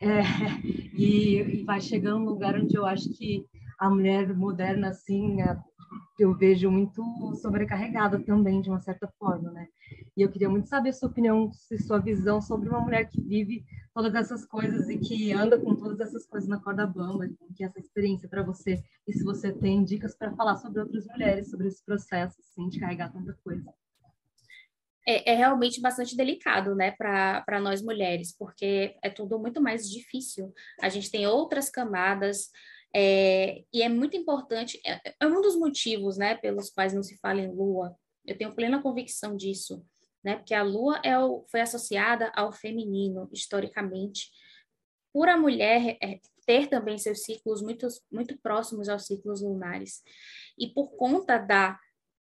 é, 0.01 0.23
e, 0.95 1.61
e, 1.61 1.65
vai 1.65 1.81
chegando 1.81 2.23
um 2.23 2.29
lugar 2.29 2.59
onde 2.59 2.77
eu 2.77 2.85
acho 2.85 3.11
que 3.11 3.45
a 3.79 3.91
mulher 3.91 4.35
moderna, 4.35 4.89
assim, 4.89 5.41
a, 5.43 5.63
eu 6.19 6.35
vejo 6.35 6.71
muito 6.71 7.03
sobrecarregada 7.37 8.19
também, 8.19 8.61
de 8.61 8.71
uma 8.71 8.81
certa 8.81 9.09
forma, 9.19 9.51
né? 9.51 9.69
E 10.17 10.23
eu 10.23 10.31
queria 10.31 10.49
muito 10.49 10.69
saber 10.69 10.93
sua 10.93 11.09
opinião, 11.09 11.51
sua 11.87 11.99
visão 11.99 12.41
sobre 12.41 12.69
uma 12.69 12.81
mulher 12.81 13.09
que 13.09 13.21
vive 13.21 13.65
todas 13.93 14.15
essas 14.15 14.45
coisas 14.45 14.89
e 14.89 14.99
que 14.99 15.33
anda 15.33 15.59
com 15.59 15.75
todas 15.75 16.01
essas 16.01 16.27
coisas 16.27 16.49
na 16.49 16.61
corda 16.61 16.87
bamba, 16.87 17.29
que 17.57 17.63
é 17.63 17.67
essa 17.67 17.81
experiência 17.81 18.29
para 18.29 18.43
você, 18.43 18.83
e 19.07 19.13
se 19.13 19.25
você 19.25 19.53
tem 19.53 19.85
dicas 19.85 20.17
para 20.17 20.35
falar 20.35 20.57
sobre 20.57 20.81
outras 20.81 21.07
mulheres, 21.07 21.51
sobre 21.51 21.69
esse 21.69 21.85
processo, 21.85 22.41
assim, 22.41 22.69
de 22.69 22.81
carregar 22.81 23.13
tanta 23.13 23.37
coisa. 23.45 23.65
É, 25.07 25.33
é, 25.33 25.37
realmente 25.37 25.83
bastante 25.83 26.17
delicado, 26.17 26.75
né, 26.75 26.93
para 26.93 27.61
nós 27.61 27.83
mulheres, 27.83 28.35
porque 28.37 28.97
é 29.03 29.11
tudo 29.11 29.39
muito 29.39 29.61
mais 29.61 29.89
difícil. 29.89 30.53
A 30.81 30.89
gente 30.89 31.11
tem 31.11 31.27
outras 31.27 31.69
camadas, 31.69 32.51
é, 32.95 33.65
e 33.73 33.83
é 33.83 33.89
muito 33.89 34.17
importante, 34.17 34.81
é, 34.87 35.15
é, 35.21 35.27
um 35.27 35.41
dos 35.41 35.57
motivos, 35.57 36.17
né, 36.17 36.37
pelos 36.37 36.71
quais 36.71 36.95
não 36.95 37.03
se 37.03 37.17
fala 37.19 37.41
em 37.41 37.51
lua. 37.51 37.97
Eu 38.25 38.39
tenho 38.39 38.55
plena 38.55 38.81
convicção 38.81 39.37
disso, 39.37 39.85
né, 40.23 40.37
porque 40.37 40.55
a 40.55 40.63
lua 40.63 41.01
é 41.03 41.19
o, 41.19 41.45
foi 41.51 41.61
associada 41.61 42.31
ao 42.37 42.53
feminino, 42.53 43.29
historicamente, 43.33 44.31
por 45.13 45.29
a 45.29 45.37
mulher 45.37 45.97
é, 46.01 46.21
ter 46.47 46.69
também 46.69 46.97
seus 46.97 47.25
ciclos 47.25 47.63
muito, 47.63 47.89
muito 48.11 48.39
próximos 48.39 48.89
aos 48.89 49.07
ciclos 49.07 49.43
lunares. 49.43 50.03
E 50.57 50.69
por 50.69 50.97
conta 50.97 51.37
da 51.37 51.79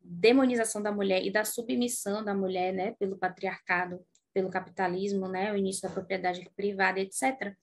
demonização 0.01 0.81
da 0.81 0.91
mulher 0.91 1.25
e 1.25 1.31
da 1.31 1.45
submissão 1.45 2.23
da 2.23 2.33
mulher, 2.33 2.73
né, 2.73 2.95
pelo 2.99 3.17
patriarcado, 3.17 4.05
pelo 4.33 4.49
capitalismo, 4.49 5.29
né, 5.29 5.51
o 5.53 5.57
início 5.57 5.81
da 5.81 5.93
propriedade 5.93 6.49
privada, 6.55 6.99
etc., 6.99 7.55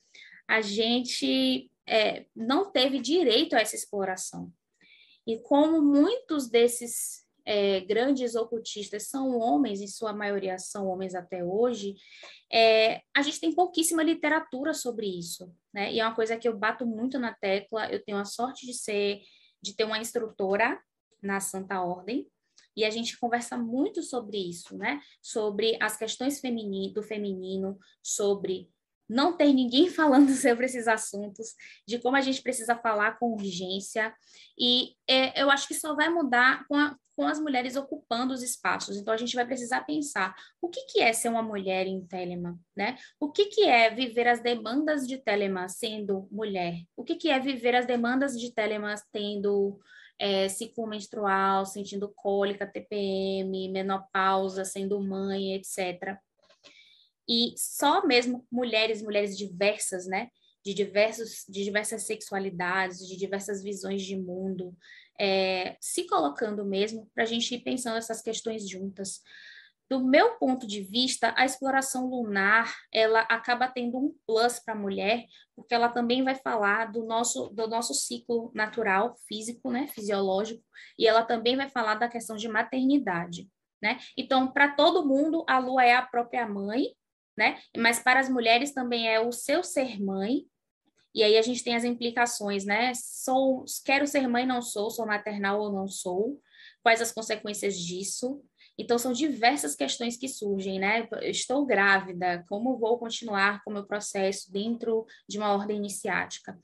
a 0.47 0.61
gente 0.61 1.71
é, 1.87 2.26
não 2.35 2.70
teve 2.70 2.99
direito 2.99 3.55
a 3.55 3.61
essa 3.61 3.76
exploração. 3.76 4.53
E 5.26 5.39
como 5.39 5.80
muitos 5.80 6.49
desses 6.49 7.24
é, 7.47 7.80
grandes 7.80 8.35
ocultistas 8.35 9.09
são 9.09 9.39
homens, 9.39 9.80
em 9.80 9.87
sua 9.87 10.12
maioria 10.12 10.59
são 10.59 10.87
homens 10.87 11.14
até 11.14 11.45
hoje, 11.45 11.95
é, 12.51 13.03
a 13.14 13.22
gente 13.22 13.41
tem 13.41 13.55
pouquíssima 13.55 14.03
literatura 14.03 14.72
sobre 14.72 15.07
isso, 15.07 15.53
né? 15.72 15.93
E 15.93 16.01
é 16.01 16.05
uma 16.07 16.14
coisa 16.14 16.37
que 16.37 16.49
eu 16.49 16.57
bato 16.57 16.87
muito 16.87 17.18
na 17.18 17.35
tecla. 17.35 17.91
Eu 17.91 18.03
tenho 18.03 18.18
a 18.18 18.24
sorte 18.24 18.66
de 18.66 18.72
ser, 18.72 19.20
de 19.62 19.74
ter 19.74 19.85
uma 19.85 19.99
instrutora 19.99 20.80
na 21.22 21.41
Santa 21.41 21.82
Ordem, 21.82 22.28
E 22.76 22.85
a 22.85 22.91
gente 22.91 23.18
conversa 23.18 23.57
muito 23.57 24.03
sobre 24.03 24.37
isso, 24.37 24.76
né? 24.76 25.01
Sobre 25.22 25.78
as 25.80 25.97
questões 25.97 26.41
do 26.93 27.03
feminino, 27.03 27.78
sobre 28.03 28.68
não 29.09 29.37
ter 29.37 29.53
ninguém 29.53 29.89
falando 29.91 30.31
sobre 30.31 30.67
esses 30.67 30.89
assuntos, 30.89 31.55
de 31.87 31.99
como 31.99 32.17
a 32.17 32.21
gente 32.21 32.43
precisa 32.43 32.77
falar 32.77 33.19
com 33.19 33.33
urgência. 33.33 34.15
E 34.59 34.95
é, 35.09 35.41
eu 35.41 35.51
acho 35.51 35.69
que 35.69 35.75
só 35.75 35.95
vai 35.95 36.09
mudar 36.09 36.67
com, 36.67 36.77
a, 36.77 36.97
com, 37.17 37.27
as 37.27 37.39
mulheres 37.39 37.77
ocupando 37.77 38.33
os 38.33 38.43
espaços. 38.43 38.97
Então, 38.97 39.13
a 39.13 39.17
gente 39.17 39.35
vai 39.35 39.47
precisar 39.47 39.83
pensar 39.83 40.35
o 40.61 40.69
que, 40.69 40.87
que 40.87 41.01
é 41.01 41.13
ser 41.13 41.29
uma 41.29 41.43
mulher 41.43 41.87
em 41.87 42.05
Telema, 42.07 42.59
né? 42.77 42.97
O 43.21 43.31
que, 43.31 43.47
que 43.47 43.65
é 43.65 43.91
viver 43.91 44.29
as 44.29 44.41
demandas 44.41 45.07
de 45.07 45.19
Telema 45.19 45.69
sendo 45.69 46.29
mulher? 46.31 46.75
O 46.97 47.05
que, 47.05 47.17
que 47.17 47.31
é 47.31 47.39
viver 47.39 47.75
as 47.75 47.87
demandas 47.87 48.39
de 48.39 48.53
Telema 48.53 48.95
tendo 49.13 49.79
é, 50.19 50.49
ciclo 50.49 50.87
menstrual, 50.87 51.67
sentindo 51.67 52.13
cólica, 52.15 52.67
TPM, 52.67 53.69
menopausa, 53.69 54.65
sendo 54.65 55.01
mãe, 55.01 55.55
etc 55.55 56.19
e 57.29 57.55
só 57.57 58.07
mesmo 58.07 58.47
mulheres, 58.51 59.03
mulheres 59.03 59.37
diversas, 59.37 60.07
né? 60.07 60.29
De, 60.64 60.72
diversos, 60.72 61.45
de 61.49 61.62
diversas 61.62 62.07
sexualidades, 62.07 63.07
de 63.07 63.16
diversas 63.16 63.62
visões 63.62 64.03
de 64.03 64.16
mundo, 64.16 64.75
é, 65.20 65.77
se 65.81 66.07
colocando 66.07 66.64
mesmo 66.64 67.11
para 67.14 67.25
a 67.25 67.27
gente 67.27 67.55
ir 67.55 67.61
pensando 67.61 67.99
essas 67.99 68.22
questões 68.22 68.68
juntas. 68.68 69.20
Do 69.91 70.01
meu 70.01 70.39
ponto 70.39 70.66
de 70.66 70.81
vista, 70.81 71.35
a 71.37 71.45
exploração 71.45 72.09
lunar 72.09 72.75
ela 72.91 73.20
acaba 73.20 73.68
tendo 73.68 73.99
um 73.99 74.14
plus 74.27 74.59
para 74.59 74.72
a 74.72 74.77
mulher, 74.77 75.27
porque 75.55 75.75
ela 75.75 75.91
também 75.91 76.25
vai 76.25 76.35
falar 76.35 76.91
do 76.91 77.05
nosso, 77.05 77.49
do 77.51 77.68
nosso 77.68 77.93
ciclo 77.93 78.51
natural, 78.55 79.14
físico, 79.29 79.70
né, 79.70 79.87
fisiológico, 79.89 80.64
e 80.99 81.07
ela 81.07 81.22
também 81.22 81.57
vai 81.57 81.68
falar 81.68 81.97
da 81.97 82.09
questão 82.09 82.37
de 82.37 82.49
maternidade. 82.49 83.49
Né? 83.83 83.99
Então, 84.16 84.51
para 84.51 84.75
todo 84.75 85.07
mundo, 85.07 85.45
a 85.47 85.59
lua 85.59 85.85
é 85.85 85.95
a 85.95 86.01
própria 86.01 86.49
mãe, 86.49 86.97
né? 87.37 87.59
Mas 87.76 87.99
para 87.99 88.20
as 88.20 88.28
mulheres 88.28 88.72
também 88.72 89.09
é 89.09 89.20
o 89.20 89.32
seu 89.32 89.62
ser 89.62 90.01
mãe, 90.01 90.47
e 91.14 91.22
aí 91.22 91.39
a 91.39 91.43
gente 91.43 91.62
tem 91.62 91.76
as 91.76 91.85
implicações, 91.85 92.64
né? 92.64 92.93
Sou, 92.95 93.64
quero 93.85 94.07
ser 94.07 94.26
mãe, 94.26 94.45
não 94.45 94.61
sou, 94.61 94.91
sou 94.91 95.07
maternal 95.07 95.61
ou 95.61 95.72
não 95.72 95.87
sou, 95.87 96.41
quais 96.82 97.01
as 97.01 97.12
consequências 97.12 97.78
disso? 97.78 98.43
Então, 98.76 98.99
são 98.99 99.12
diversas 99.12 99.76
questões 99.76 100.16
que 100.16 100.28
surgem, 100.28 100.80
né? 100.80 101.09
Estou 101.22 101.64
grávida, 101.64 102.45
como 102.49 102.76
vou 102.76 102.99
continuar 102.99 103.62
com 103.62 103.70
o 103.70 103.74
meu 103.74 103.87
processo 103.87 104.51
dentro 104.51 105.07
de 105.28 105.39
uma 105.39 105.55
ordem 105.55 105.76
iniciática? 105.76 106.59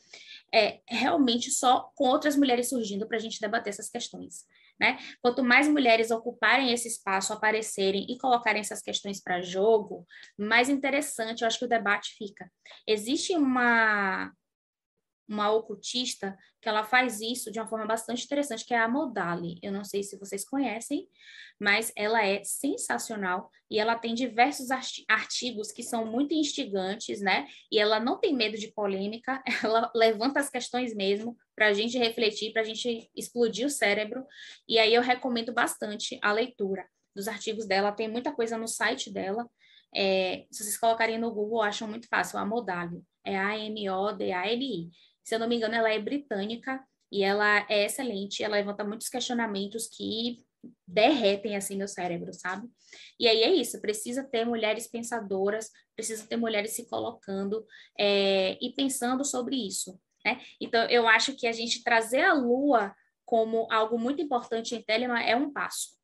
É 0.52 0.80
realmente 0.88 1.52
só 1.52 1.88
com 1.94 2.08
outras 2.08 2.36
mulheres 2.36 2.68
surgindo 2.68 3.06
para 3.06 3.16
a 3.16 3.20
gente 3.20 3.40
debater 3.40 3.70
essas 3.70 3.88
questões. 3.88 4.44
Né? 4.80 4.98
Quanto 5.20 5.44
mais 5.44 5.68
mulheres 5.68 6.10
ocuparem 6.10 6.72
esse 6.72 6.88
espaço, 6.88 7.34
aparecerem 7.34 8.06
e 8.08 8.16
colocarem 8.16 8.60
essas 8.60 8.80
questões 8.80 9.22
para 9.22 9.42
jogo, 9.42 10.06
mais 10.38 10.70
interessante 10.70 11.42
eu 11.42 11.46
acho 11.46 11.58
que 11.58 11.66
o 11.66 11.68
debate 11.68 12.14
fica. 12.16 12.50
Existe 12.86 13.36
uma 13.36 14.32
uma 15.30 15.48
ocultista 15.50 16.36
que 16.60 16.68
ela 16.68 16.82
faz 16.82 17.20
isso 17.20 17.52
de 17.52 17.60
uma 17.60 17.68
forma 17.68 17.86
bastante 17.86 18.24
interessante, 18.24 18.64
que 18.64 18.74
é 18.74 18.78
a 18.78 18.88
Modali. 18.88 19.60
Eu 19.62 19.70
não 19.70 19.84
sei 19.84 20.02
se 20.02 20.18
vocês 20.18 20.44
conhecem, 20.44 21.08
mas 21.58 21.92
ela 21.96 22.26
é 22.26 22.42
sensacional 22.42 23.48
e 23.70 23.78
ela 23.78 23.96
tem 23.96 24.12
diversos 24.12 24.68
artigos 25.08 25.70
que 25.70 25.84
são 25.84 26.04
muito 26.04 26.34
instigantes, 26.34 27.20
né? 27.20 27.46
E 27.70 27.78
ela 27.78 28.00
não 28.00 28.18
tem 28.18 28.34
medo 28.34 28.58
de 28.58 28.72
polêmica, 28.72 29.40
ela 29.62 29.90
levanta 29.94 30.40
as 30.40 30.50
questões 30.50 30.94
mesmo 30.94 31.36
para 31.54 31.68
a 31.68 31.72
gente 31.72 31.96
refletir, 31.96 32.52
para 32.52 32.62
a 32.62 32.64
gente 32.64 33.08
explodir 33.14 33.66
o 33.66 33.70
cérebro. 33.70 34.26
E 34.68 34.78
aí 34.78 34.92
eu 34.92 35.02
recomendo 35.02 35.52
bastante 35.52 36.18
a 36.20 36.32
leitura 36.32 36.84
dos 37.14 37.28
artigos 37.28 37.66
dela. 37.66 37.92
Tem 37.92 38.08
muita 38.08 38.32
coisa 38.32 38.58
no 38.58 38.66
site 38.66 39.12
dela. 39.12 39.48
É, 39.94 40.46
se 40.50 40.64
vocês 40.64 40.76
colocarem 40.76 41.18
no 41.18 41.32
Google, 41.32 41.62
acham 41.62 41.86
muito 41.86 42.08
fácil. 42.08 42.38
A 42.38 42.44
Modali 42.44 43.02
é 43.24 43.36
A-M-O-D-A-L-I. 43.38 44.90
Se 45.24 45.34
eu 45.34 45.38
não 45.38 45.48
me 45.48 45.56
engano, 45.56 45.74
ela 45.74 45.90
é 45.90 45.98
britânica 45.98 46.82
e 47.10 47.22
ela 47.22 47.66
é 47.68 47.84
excelente. 47.84 48.42
Ela 48.42 48.56
levanta 48.56 48.84
muitos 48.84 49.08
questionamentos 49.08 49.88
que 49.88 50.44
derretem 50.86 51.56
assim 51.56 51.76
meu 51.76 51.88
cérebro, 51.88 52.32
sabe? 52.32 52.68
E 53.18 53.26
aí 53.26 53.42
é 53.42 53.52
isso, 53.52 53.80
precisa 53.80 54.24
ter 54.24 54.44
mulheres 54.44 54.88
pensadoras, 54.88 55.70
precisa 55.96 56.26
ter 56.26 56.36
mulheres 56.36 56.72
se 56.72 56.88
colocando 56.88 57.66
é, 57.98 58.58
e 58.60 58.72
pensando 58.74 59.24
sobre 59.24 59.56
isso, 59.56 59.98
né? 60.24 60.40
Então 60.60 60.84
eu 60.90 61.08
acho 61.08 61.34
que 61.34 61.46
a 61.46 61.52
gente 61.52 61.82
trazer 61.82 62.22
a 62.22 62.34
Lua 62.34 62.94
como 63.24 63.66
algo 63.70 63.98
muito 63.98 64.20
importante 64.20 64.74
em 64.74 64.82
Telema 64.82 65.22
é 65.22 65.36
um 65.36 65.52
passo, 65.52 65.96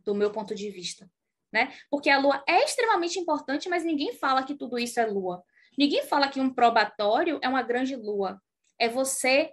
do 0.00 0.14
meu 0.14 0.30
ponto 0.30 0.54
de 0.54 0.70
vista, 0.70 1.08
né? 1.52 1.72
Porque 1.90 2.10
a 2.10 2.18
Lua 2.18 2.42
é 2.46 2.64
extremamente 2.64 3.18
importante, 3.18 3.68
mas 3.68 3.84
ninguém 3.84 4.12
fala 4.14 4.42
que 4.42 4.54
tudo 4.54 4.78
isso 4.78 5.00
é 5.00 5.06
Lua. 5.06 5.42
Ninguém 5.78 6.02
fala 6.04 6.28
que 6.28 6.40
um 6.40 6.52
probatório 6.52 7.38
é 7.42 7.48
uma 7.48 7.62
grande 7.62 7.96
Lua. 7.96 8.38
É 8.82 8.88
você 8.88 9.52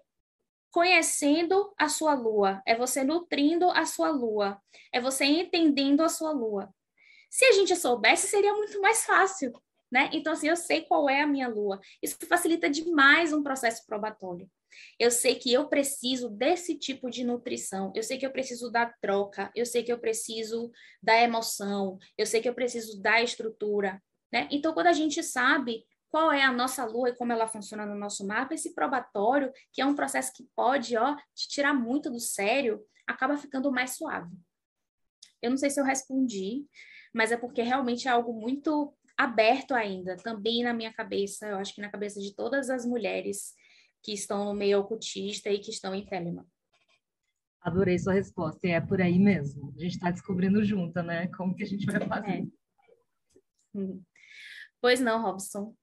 conhecendo 0.71 1.71
a 1.77 1.87
sua 1.87 2.15
lua, 2.15 2.63
é 2.65 2.75
você 2.75 3.03
nutrindo 3.03 3.69
a 3.69 3.85
sua 3.85 4.09
lua, 4.09 4.59
é 4.91 4.99
você 4.99 5.23
entendendo 5.23 6.01
a 6.01 6.09
sua 6.09 6.31
lua. 6.31 6.73
Se 7.29 7.45
a 7.45 7.51
gente 7.51 7.75
soubesse, 7.75 8.25
seria 8.25 8.51
muito 8.55 8.81
mais 8.81 9.05
fácil, 9.05 9.53
né? 9.91 10.09
Então, 10.13 10.33
assim, 10.33 10.47
eu 10.47 10.55
sei 10.55 10.81
qual 10.81 11.07
é 11.07 11.21
a 11.21 11.27
minha 11.27 11.47
lua. 11.47 11.79
Isso 12.01 12.17
facilita 12.27 12.67
demais 12.67 13.31
um 13.31 13.43
processo 13.43 13.85
probatório. 13.85 14.49
Eu 14.97 15.11
sei 15.11 15.35
que 15.35 15.53
eu 15.53 15.67
preciso 15.67 16.27
desse 16.27 16.73
tipo 16.75 17.07
de 17.07 17.23
nutrição, 17.23 17.93
eu 17.95 18.01
sei 18.01 18.17
que 18.17 18.25
eu 18.25 18.31
preciso 18.31 18.71
da 18.71 18.87
troca, 18.99 19.51
eu 19.55 19.65
sei 19.65 19.83
que 19.83 19.93
eu 19.93 19.99
preciso 19.99 20.71
da 21.03 21.21
emoção, 21.21 21.99
eu 22.17 22.25
sei 22.25 22.41
que 22.41 22.49
eu 22.49 22.55
preciso 22.55 22.99
da 22.99 23.21
estrutura, 23.21 24.01
né? 24.33 24.47
Então, 24.49 24.73
quando 24.73 24.87
a 24.87 24.93
gente 24.93 25.21
sabe 25.21 25.85
qual 26.09 26.31
é 26.31 26.43
a 26.43 26.51
nossa 26.51 26.85
lua 26.85 27.09
e 27.09 27.15
como 27.15 27.31
ela 27.31 27.47
funciona 27.47 27.85
no 27.85 27.95
nosso 27.95 28.25
mapa, 28.25 28.53
esse 28.53 28.73
probatório, 28.73 29.51
que 29.71 29.81
é 29.81 29.85
um 29.85 29.95
processo 29.95 30.33
que 30.33 30.47
pode, 30.55 30.97
ó, 30.97 31.15
te 31.35 31.47
tirar 31.47 31.73
muito 31.73 32.09
do 32.09 32.19
sério, 32.19 32.83
acaba 33.07 33.37
ficando 33.37 33.71
mais 33.71 33.95
suave. 33.95 34.35
Eu 35.41 35.51
não 35.51 35.57
sei 35.57 35.69
se 35.69 35.79
eu 35.79 35.85
respondi, 35.85 36.65
mas 37.13 37.31
é 37.31 37.37
porque 37.37 37.61
realmente 37.61 38.07
é 38.07 38.11
algo 38.11 38.33
muito 38.33 38.93
aberto 39.17 39.73
ainda, 39.73 40.15
também 40.17 40.63
na 40.63 40.73
minha 40.73 40.93
cabeça, 40.93 41.47
eu 41.47 41.57
acho 41.57 41.75
que 41.75 41.81
na 41.81 41.89
cabeça 41.89 42.19
de 42.21 42.33
todas 42.33 42.69
as 42.69 42.85
mulheres 42.85 43.53
que 44.01 44.13
estão 44.13 44.45
no 44.45 44.53
meio 44.53 44.79
ocultista 44.79 45.49
e 45.49 45.59
que 45.59 45.71
estão 45.71 45.93
em 45.93 46.05
Telema. 46.05 46.47
Adorei 47.61 47.99
sua 47.99 48.13
resposta, 48.13 48.65
e 48.65 48.71
é 48.71 48.79
por 48.79 49.01
aí 49.01 49.19
mesmo. 49.19 49.73
A 49.75 49.81
gente 49.81 49.95
está 49.95 50.09
descobrindo 50.09 50.63
junto, 50.63 51.03
né? 51.03 51.27
Como 51.35 51.53
que 51.53 51.63
a 51.63 51.67
gente 51.67 51.85
vai 51.85 52.07
fazer. 52.07 52.47
É. 53.75 53.79
Pois 54.79 55.01
não, 55.01 55.21
Robson. 55.21 55.75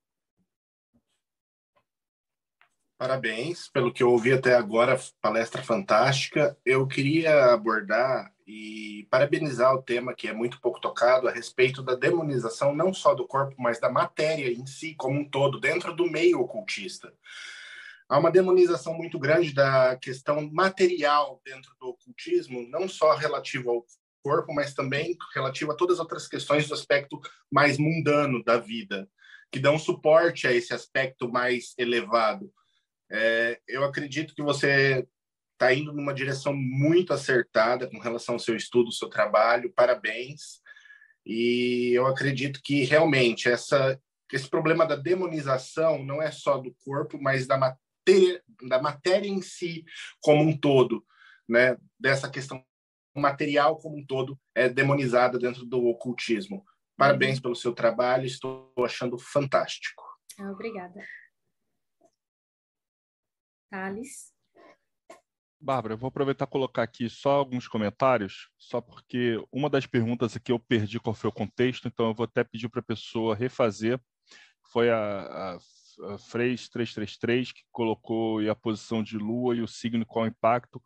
Parabéns 2.98 3.68
pelo 3.68 3.92
que 3.92 4.02
eu 4.02 4.10
ouvi 4.10 4.32
até 4.32 4.54
agora, 4.54 4.98
palestra 5.20 5.62
fantástica. 5.62 6.56
Eu 6.64 6.86
queria 6.86 7.52
abordar 7.52 8.32
e 8.46 9.06
parabenizar 9.10 9.74
o 9.74 9.82
tema 9.82 10.14
que 10.14 10.28
é 10.28 10.32
muito 10.32 10.58
pouco 10.62 10.80
tocado 10.80 11.28
a 11.28 11.30
respeito 11.30 11.82
da 11.82 11.94
demonização 11.94 12.74
não 12.74 12.94
só 12.94 13.14
do 13.14 13.26
corpo, 13.26 13.54
mas 13.58 13.78
da 13.78 13.90
matéria 13.90 14.50
em 14.50 14.64
si 14.66 14.94
como 14.94 15.20
um 15.20 15.28
todo, 15.28 15.60
dentro 15.60 15.94
do 15.94 16.10
meio 16.10 16.40
ocultista. 16.40 17.12
Há 18.08 18.18
uma 18.18 18.30
demonização 18.30 18.94
muito 18.94 19.18
grande 19.18 19.52
da 19.52 19.96
questão 19.96 20.48
material 20.50 21.42
dentro 21.44 21.72
do 21.78 21.88
ocultismo, 21.88 22.66
não 22.70 22.88
só 22.88 23.14
relativo 23.14 23.68
ao 23.68 23.84
corpo, 24.22 24.54
mas 24.54 24.72
também 24.72 25.18
relativo 25.34 25.70
a 25.70 25.76
todas 25.76 25.96
as 25.96 26.00
outras 26.00 26.26
questões 26.26 26.66
do 26.66 26.72
aspecto 26.72 27.20
mais 27.52 27.76
mundano 27.76 28.42
da 28.42 28.56
vida, 28.56 29.06
que 29.52 29.58
dão 29.58 29.78
suporte 29.78 30.46
a 30.46 30.52
esse 30.52 30.72
aspecto 30.72 31.28
mais 31.30 31.74
elevado. 31.76 32.50
É, 33.10 33.60
eu 33.68 33.84
acredito 33.84 34.34
que 34.34 34.42
você 34.42 35.06
está 35.52 35.72
indo 35.72 35.92
numa 35.92 36.12
direção 36.12 36.54
muito 36.54 37.12
acertada 37.12 37.88
com 37.88 37.98
relação 37.98 38.34
ao 38.34 38.38
seu 38.38 38.56
estudo, 38.56 38.86
ao 38.86 38.92
seu 38.92 39.08
trabalho. 39.08 39.72
Parabéns. 39.72 40.60
E 41.24 41.92
eu 41.94 42.06
acredito 42.06 42.60
que 42.62 42.84
realmente 42.84 43.48
essa, 43.48 44.00
esse 44.32 44.48
problema 44.48 44.86
da 44.86 44.96
demonização 44.96 46.04
não 46.04 46.22
é 46.22 46.30
só 46.30 46.58
do 46.58 46.74
corpo, 46.84 47.18
mas 47.20 47.46
da 47.46 47.58
matéria, 47.58 48.42
da 48.68 48.80
matéria 48.80 49.28
em 49.28 49.42
si 49.42 49.84
como 50.20 50.42
um 50.42 50.56
todo, 50.56 51.04
né? 51.48 51.76
Dessa 51.98 52.30
questão 52.30 52.64
material 53.16 53.78
como 53.78 53.96
um 53.96 54.06
todo 54.06 54.38
é 54.54 54.68
demonizada 54.68 55.38
dentro 55.38 55.64
do 55.64 55.86
ocultismo. 55.86 56.64
Parabéns 56.96 57.36
uhum. 57.36 57.42
pelo 57.42 57.56
seu 57.56 57.72
trabalho, 57.72 58.26
estou 58.26 58.72
achando 58.78 59.18
fantástico. 59.18 60.02
Ah, 60.38 60.50
obrigada. 60.52 61.02
Thales. 63.70 64.32
Bárbara, 65.60 65.94
eu 65.94 65.98
vou 65.98 66.08
aproveitar 66.08 66.44
e 66.44 66.48
colocar 66.48 66.82
aqui 66.82 67.08
só 67.08 67.30
alguns 67.30 67.66
comentários, 67.66 68.50
só 68.58 68.80
porque 68.80 69.42
uma 69.50 69.70
das 69.70 69.86
perguntas 69.86 70.36
aqui 70.36 70.52
eu 70.52 70.58
perdi 70.58 71.00
qual 71.00 71.14
foi 71.14 71.28
o 71.28 71.32
contexto, 71.32 71.88
então 71.88 72.08
eu 72.08 72.14
vou 72.14 72.24
até 72.24 72.44
pedir 72.44 72.68
para 72.68 72.80
a 72.80 72.84
pessoa 72.84 73.34
refazer. 73.34 74.00
Foi 74.70 74.90
a, 74.90 74.98
a, 74.98 75.58
a 76.14 76.18
Freis 76.18 76.68
333 76.68 77.52
que 77.52 77.62
colocou 77.72 78.38
a 78.48 78.54
posição 78.54 79.02
de 79.02 79.16
Lua 79.16 79.56
e 79.56 79.62
o 79.62 79.68
signo 79.68 80.04
qual 80.04 80.24
o 80.24 80.28
impacto. 80.28 80.82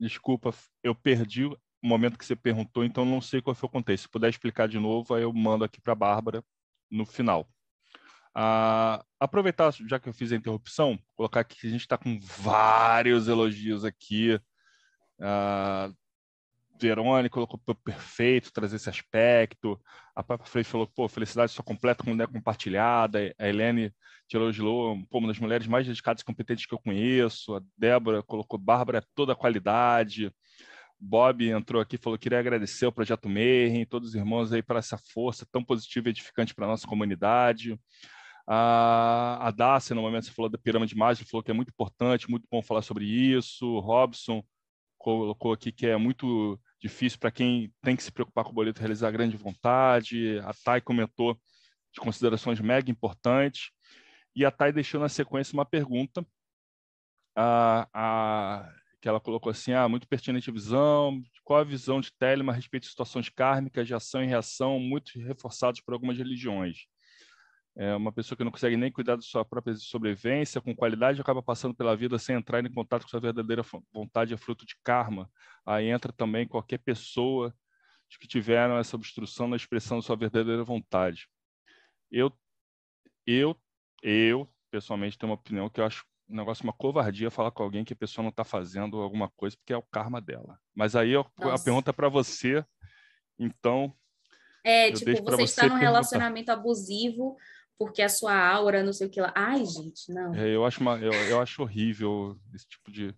Desculpa, 0.00 0.54
eu 0.82 0.94
perdi 0.94 1.48
momento 1.84 2.18
que 2.18 2.24
você 2.24 2.34
perguntou, 2.34 2.84
então 2.84 3.04
não 3.04 3.20
sei 3.20 3.42
qual 3.42 3.54
foi 3.54 3.68
o 3.68 3.72
contexto. 3.72 4.04
Se 4.04 4.08
puder 4.08 4.30
explicar 4.30 4.66
de 4.66 4.78
novo, 4.78 5.14
aí 5.14 5.22
eu 5.22 5.32
mando 5.32 5.64
aqui 5.64 5.80
para 5.80 5.92
a 5.92 5.96
Bárbara 5.96 6.42
no 6.90 7.04
final. 7.04 7.48
Ah, 8.34 9.04
aproveitar, 9.20 9.72
já 9.88 9.98
que 10.00 10.08
eu 10.08 10.12
fiz 10.12 10.32
a 10.32 10.36
interrupção, 10.36 10.98
colocar 11.14 11.40
aqui 11.40 11.56
que 11.56 11.66
a 11.66 11.70
gente 11.70 11.82
está 11.82 11.96
com 11.96 12.18
vários 12.20 13.28
elogios 13.28 13.84
aqui. 13.84 14.38
Ah, 15.20 15.90
Verônica 16.80 17.32
colocou 17.34 17.60
perfeito 17.76 18.52
trazer 18.52 18.76
esse 18.76 18.90
aspecto. 18.90 19.80
A 20.14 20.22
Papa 20.22 20.44
Freire 20.44 20.68
falou, 20.68 20.86
pô, 20.86 21.08
felicidade 21.08 21.52
só 21.52 21.62
completa 21.62 22.02
quando 22.04 22.22
é 22.22 22.26
compartilhada. 22.26 23.34
A 23.38 23.48
Helene 23.48 23.92
te 24.26 24.36
elogiou, 24.36 24.98
pô, 25.08 25.18
uma 25.18 25.28
das 25.28 25.38
mulheres 25.38 25.66
mais 25.66 25.86
dedicadas 25.86 26.22
e 26.22 26.24
competentes 26.24 26.66
que 26.66 26.74
eu 26.74 26.78
conheço. 26.78 27.54
A 27.54 27.62
Débora 27.78 28.22
colocou, 28.22 28.58
Bárbara, 28.58 28.98
é 28.98 29.02
toda 29.14 29.36
qualidade. 29.36 30.32
Bob 30.98 31.48
entrou 31.48 31.82
aqui 31.82 31.98
falou 31.98 32.18
que 32.18 32.24
queria 32.24 32.38
agradecer 32.38 32.86
ao 32.86 32.92
Projeto 32.92 33.28
Mayhem, 33.28 33.84
todos 33.84 34.10
os 34.10 34.14
irmãos 34.14 34.52
aí 34.52 34.62
para 34.62 34.78
essa 34.78 34.96
força 34.96 35.46
tão 35.50 35.62
positiva 35.62 36.08
e 36.08 36.10
edificante 36.10 36.54
para 36.54 36.64
a 36.66 36.68
nossa 36.68 36.86
comunidade. 36.86 37.78
A, 38.46 39.48
a 39.48 39.50
Dácia, 39.50 39.94
no 39.94 40.02
momento 40.02 40.26
você 40.26 40.32
falou 40.32 40.50
da 40.50 40.58
pirâmide 40.58 40.94
mágica, 40.94 41.28
falou 41.30 41.42
que 41.42 41.50
é 41.50 41.54
muito 41.54 41.70
importante, 41.70 42.30
muito 42.30 42.46
bom 42.50 42.62
falar 42.62 42.82
sobre 42.82 43.04
isso. 43.06 43.66
O 43.66 43.80
Robson 43.80 44.44
colocou 44.98 45.52
aqui 45.52 45.72
que 45.72 45.86
é 45.86 45.96
muito 45.96 46.60
difícil 46.80 47.18
para 47.18 47.30
quem 47.30 47.72
tem 47.82 47.96
que 47.96 48.02
se 48.02 48.12
preocupar 48.12 48.44
com 48.44 48.50
o 48.50 48.54
boleto 48.54 48.80
realizar 48.80 49.10
grande 49.10 49.36
vontade. 49.36 50.38
A 50.40 50.52
Thay 50.52 50.80
comentou 50.82 51.40
de 51.92 52.00
considerações 52.00 52.60
mega 52.60 52.90
importantes. 52.90 53.70
E 54.36 54.44
a 54.44 54.50
Thay 54.50 54.72
deixou 54.72 55.00
na 55.00 55.08
sequência 55.08 55.54
uma 55.54 55.64
pergunta 55.64 56.26
a, 57.36 57.88
a, 57.94 58.72
que 59.00 59.08
ela 59.08 59.20
colocou 59.20 59.50
assim, 59.50 59.72
ah, 59.72 59.88
muito 59.88 60.06
pertinente 60.06 60.50
a 60.50 60.52
visão, 60.52 61.22
qual 61.44 61.60
a 61.60 61.64
visão 61.64 62.00
de 62.00 62.12
Telema 62.12 62.52
a 62.52 62.54
respeito 62.54 62.84
de 62.84 62.90
situações 62.90 63.28
kármicas 63.28 63.86
de 63.86 63.94
ação 63.94 64.22
e 64.22 64.26
reação 64.26 64.78
muito 64.78 65.18
reforçadas 65.18 65.80
por 65.80 65.94
algumas 65.94 66.18
religiões 66.18 66.86
é 67.76 67.94
uma 67.94 68.12
pessoa 68.12 68.36
que 68.36 68.44
não 68.44 68.52
consegue 68.52 68.76
nem 68.76 68.90
cuidar 68.90 69.16
da 69.16 69.22
sua 69.22 69.44
própria 69.44 69.74
sobrevivência 69.74 70.60
com 70.60 70.74
qualidade 70.74 71.20
acaba 71.20 71.42
passando 71.42 71.74
pela 71.74 71.96
vida 71.96 72.18
sem 72.18 72.36
entrar 72.36 72.64
em 72.64 72.72
contato 72.72 73.02
com 73.02 73.08
sua 73.08 73.20
verdadeira 73.20 73.64
vontade 73.92 74.32
é 74.32 74.36
fruto 74.36 74.64
de 74.64 74.76
karma. 74.84 75.28
Aí 75.66 75.88
entra 75.88 76.12
também 76.12 76.46
qualquer 76.46 76.78
pessoa 76.78 77.54
que 78.20 78.28
tiveram 78.28 78.78
essa 78.78 78.94
obstrução 78.94 79.48
na 79.48 79.56
expressão 79.56 79.98
da 79.98 80.02
sua 80.02 80.14
verdadeira 80.14 80.62
vontade. 80.62 81.28
Eu 82.10 82.32
eu 83.26 83.56
eu 84.02 84.48
pessoalmente 84.70 85.18
tenho 85.18 85.30
uma 85.30 85.38
opinião 85.38 85.68
que 85.68 85.80
eu 85.80 85.84
acho 85.84 86.04
um 86.28 86.36
negócio 86.36 86.62
uma 86.62 86.72
covardia 86.72 87.30
falar 87.30 87.50
com 87.50 87.64
alguém 87.64 87.84
que 87.84 87.92
a 87.92 87.96
pessoa 87.96 88.22
não 88.22 88.30
está 88.30 88.44
fazendo 88.44 89.00
alguma 89.00 89.28
coisa 89.30 89.56
porque 89.56 89.72
é 89.72 89.76
o 89.76 89.82
karma 89.82 90.20
dela. 90.20 90.60
Mas 90.72 90.94
aí 90.94 91.10
eu, 91.10 91.26
a 91.40 91.58
pergunta 91.58 91.90
é 91.90 91.92
para 91.92 92.08
você 92.08 92.64
então 93.36 93.92
é, 94.64 94.90
tipo, 94.92 95.10
você, 95.10 95.20
você 95.20 95.42
está 95.42 95.68
num 95.68 95.74
relacionamento 95.74 96.50
abusivo, 96.50 97.36
porque 97.78 98.02
a 98.02 98.08
sua 98.08 98.36
aura, 98.36 98.82
não 98.82 98.92
sei 98.92 99.06
o 99.06 99.10
que 99.10 99.20
lá. 99.20 99.32
Ai, 99.34 99.64
gente, 99.64 100.12
não. 100.12 100.34
É, 100.34 100.54
eu, 100.54 100.64
acho 100.64 100.80
uma, 100.80 100.98
eu, 100.98 101.12
eu 101.12 101.40
acho 101.40 101.62
horrível 101.62 102.38
esse 102.54 102.68
tipo 102.68 102.90
de. 102.90 103.14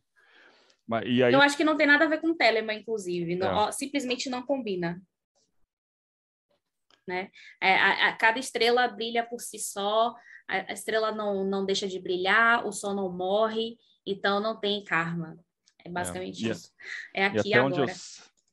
Mas, 0.87 1.05
e 1.07 1.23
aí... 1.23 1.33
Eu 1.33 1.41
acho 1.41 1.57
que 1.57 1.65
não 1.65 1.77
tem 1.77 1.87
nada 1.87 2.05
a 2.05 2.09
ver 2.09 2.21
com 2.21 2.37
Telema, 2.37 2.73
inclusive. 2.73 3.35
Não, 3.35 3.49
é. 3.49 3.55
ó, 3.55 3.73
simplesmente 3.73 4.31
não 4.31 4.45
combina. 4.45 5.01
Né? 7.07 7.31
É, 7.61 7.77
a, 7.77 8.09
a, 8.09 8.17
cada 8.17 8.39
estrela 8.39 8.89
brilha 8.89 9.25
por 9.25 9.41
si 9.41 9.59
só, 9.59 10.15
a, 10.49 10.71
a, 10.71 10.73
estrela 10.73 11.13
não, 11.13 11.45
não 11.45 11.65
deixa 11.65 11.87
de 11.87 12.01
brilhar, 12.01 12.67
o 12.67 12.73
sol 12.73 12.95
não 12.95 13.11
morre, 13.11 13.77
então 14.05 14.41
não 14.41 14.59
tem 14.59 14.83
karma. 14.83 15.39
É 15.85 15.89
basicamente 15.89 16.47
é. 16.47 16.51
isso. 16.51 16.73
É 17.15 17.27
aqui 17.27 17.55
agora. 17.55 17.83
Eu, 17.83 17.87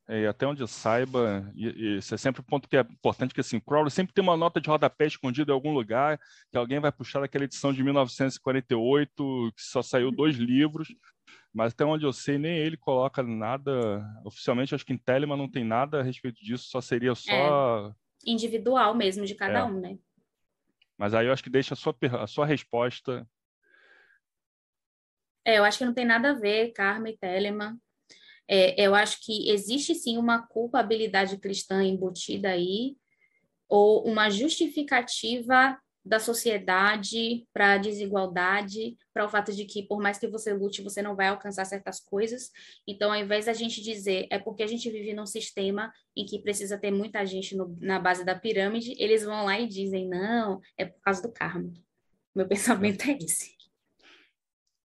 é, 0.06 0.26
até 0.26 0.46
onde 0.46 0.62
eu 0.62 0.66
saiba, 0.66 1.50
e, 1.54 1.66
e 1.68 1.98
isso 1.98 2.14
é 2.14 2.18
sempre 2.18 2.42
um 2.42 2.44
ponto 2.44 2.68
que 2.68 2.76
é 2.76 2.80
importante, 2.80 3.32
que 3.32 3.40
assim, 3.40 3.58
Crowley 3.58 3.90
sempre 3.90 4.12
tem 4.12 4.22
uma 4.22 4.36
nota 4.36 4.60
de 4.60 4.68
rodapé 4.68 5.06
escondida 5.06 5.50
em 5.50 5.54
algum 5.54 5.72
lugar, 5.72 6.20
que 6.50 6.58
alguém 6.58 6.78
vai 6.78 6.92
puxar 6.92 7.20
daquela 7.20 7.44
edição 7.44 7.72
de 7.72 7.82
1948, 7.82 9.52
que 9.56 9.62
só 9.62 9.80
saiu 9.80 10.10
dois 10.10 10.36
livros, 10.36 10.88
mas 11.52 11.72
até 11.72 11.84
onde 11.84 12.04
eu 12.04 12.12
sei, 12.12 12.36
nem 12.36 12.58
ele 12.58 12.76
coloca 12.76 13.22
nada, 13.22 14.04
oficialmente, 14.24 14.74
acho 14.74 14.84
que 14.84 14.92
em 14.92 14.98
Telemann 14.98 15.38
não 15.38 15.50
tem 15.50 15.64
nada 15.64 16.00
a 16.00 16.02
respeito 16.02 16.44
disso, 16.44 16.68
só 16.68 16.80
seria 16.80 17.14
só... 17.14 17.88
É, 17.88 18.30
individual 18.30 18.94
mesmo, 18.94 19.24
de 19.24 19.34
cada 19.34 19.60
é. 19.60 19.64
um, 19.64 19.80
né? 19.80 19.98
Mas 20.98 21.14
aí 21.14 21.26
eu 21.26 21.32
acho 21.32 21.42
que 21.42 21.50
deixa 21.50 21.74
a 21.74 21.76
sua, 21.76 21.96
a 22.20 22.26
sua 22.26 22.44
resposta... 22.44 23.26
É, 25.46 25.58
eu 25.58 25.64
acho 25.64 25.78
que 25.78 25.84
não 25.84 25.92
tem 25.92 26.06
nada 26.06 26.30
a 26.30 26.34
ver, 26.34 26.72
Karma 26.72 27.10
e 27.10 27.18
Telemann. 27.18 27.78
É, 28.48 28.80
eu 28.80 28.94
acho 28.94 29.18
que 29.24 29.50
existe 29.50 29.94
sim 29.94 30.18
uma 30.18 30.46
culpabilidade 30.46 31.38
cristã 31.38 31.82
embutida 31.82 32.50
aí, 32.50 32.96
ou 33.68 34.06
uma 34.06 34.30
justificativa 34.30 35.78
da 36.04 36.18
sociedade 36.18 37.46
para 37.52 37.72
a 37.72 37.78
desigualdade, 37.78 38.96
para 39.12 39.24
o 39.24 39.28
fato 39.28 39.52
de 39.52 39.64
que, 39.64 39.82
por 39.82 40.02
mais 40.02 40.18
que 40.18 40.28
você 40.28 40.52
lute, 40.52 40.82
você 40.82 41.00
não 41.00 41.16
vai 41.16 41.28
alcançar 41.28 41.64
certas 41.64 41.98
coisas. 41.98 42.50
Então, 42.86 43.10
ao 43.10 43.18
invés 43.18 43.46
da 43.46 43.54
gente 43.54 43.80
dizer 43.82 44.26
é 44.30 44.38
porque 44.38 44.62
a 44.62 44.66
gente 44.66 44.90
vive 44.90 45.14
num 45.14 45.24
sistema 45.24 45.90
em 46.14 46.26
que 46.26 46.38
precisa 46.38 46.76
ter 46.76 46.90
muita 46.90 47.24
gente 47.24 47.56
no, 47.56 47.74
na 47.80 47.98
base 47.98 48.22
da 48.22 48.34
pirâmide, 48.34 48.94
eles 48.98 49.24
vão 49.24 49.46
lá 49.46 49.58
e 49.58 49.66
dizem, 49.66 50.06
não, 50.06 50.60
é 50.76 50.84
por 50.84 51.00
causa 51.00 51.22
do 51.22 51.32
karma. 51.32 51.72
Meu 52.34 52.46
pensamento 52.48 53.08
é 53.08 53.16
esse. 53.16 53.53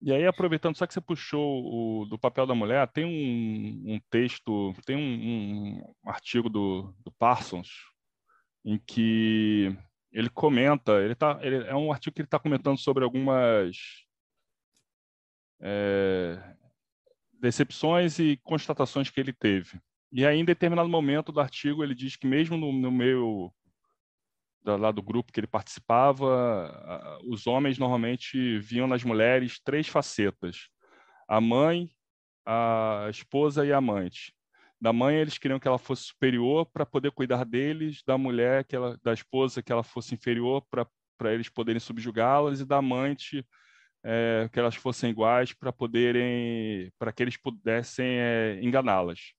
E 0.06 0.12
aí, 0.12 0.28
aproveitando, 0.28 0.76
só 0.76 0.86
que 0.86 0.94
você 0.94 1.00
puxou 1.00 2.02
o, 2.02 2.06
do 2.06 2.20
papel 2.20 2.46
da 2.46 2.54
mulher, 2.54 2.86
tem 2.90 3.06
um, 3.06 3.94
um 3.94 4.02
texto, 4.10 4.74
tem 4.86 4.98
um, 4.98 5.82
um 6.04 6.10
artigo 6.10 6.50
do, 6.50 6.94
do, 7.00 7.10
Parsons, 7.14 7.70
em 8.66 8.78
que 8.78 9.74
ele 10.12 10.30
comenta, 10.30 11.02
ele 11.02 11.16
tá, 11.16 11.40
ele, 11.42 11.66
é 11.66 11.74
um 11.74 11.90
artigo 11.90 12.14
que 12.14 12.20
ele 12.20 12.28
está 12.28 12.38
comentando 12.38 12.78
sobre 12.78 13.06
algumas 13.06 13.78
é, 15.62 16.54
decepções 17.40 18.20
e 18.20 18.36
constatações 18.44 19.10
que 19.10 19.22
ele 19.22 19.32
teve. 19.32 19.80
E 20.12 20.26
aí, 20.26 20.38
em 20.38 20.44
determinado 20.44 20.90
momento 20.90 21.32
do 21.32 21.40
artigo, 21.40 21.82
ele 21.82 21.96
diz 21.96 22.18
que 22.18 22.28
mesmo 22.28 22.58
no, 22.58 22.74
no 22.74 22.92
meio 22.92 23.54
lá 24.66 24.92
do 24.92 25.02
grupo 25.02 25.32
que 25.32 25.40
ele 25.40 25.48
participava, 25.48 27.20
os 27.26 27.48
homens 27.48 27.78
normalmente 27.78 28.60
viam 28.60 28.88
nas 28.88 29.04
mulheres 29.04 29.60
três 29.64 29.88
facetas: 29.88 30.70
a 31.28 31.42
mãe, 31.42 31.90
a 32.46 33.08
esposa 33.10 33.66
e 33.66 33.72
a 33.72 33.78
amante. 33.78 34.34
Da 34.80 34.92
mãe 34.92 35.16
eles 35.16 35.38
queriam 35.38 35.60
que 35.60 35.68
ela 35.68 35.78
fosse 35.78 36.04
superior 36.04 36.66
para 36.66 36.86
poder 36.86 37.12
cuidar 37.12 37.46
deles, 37.46 38.04
da 38.06 38.18
mulher 38.18 38.66
que 38.66 38.76
ela, 38.76 39.00
da 39.02 39.14
esposa 39.14 39.64
que 39.64 39.72
ela 39.72 39.84
fosse 39.84 40.14
inferior 40.14 40.62
para 40.70 40.86
para 41.18 41.34
eles 41.34 41.48
poderem 41.48 41.80
subjugá-las 41.80 42.60
e 42.60 42.66
da 42.66 42.78
amante 42.78 43.46
é, 44.04 44.50
que 44.52 44.60
elas 44.60 44.76
fossem 44.76 45.10
iguais 45.10 45.54
para 45.54 45.72
poderem 45.72 46.92
para 47.00 47.14
que 47.14 47.24
eles 47.24 47.38
pudessem 47.38 48.06
é, 48.20 48.60
enganá-las 48.62 49.34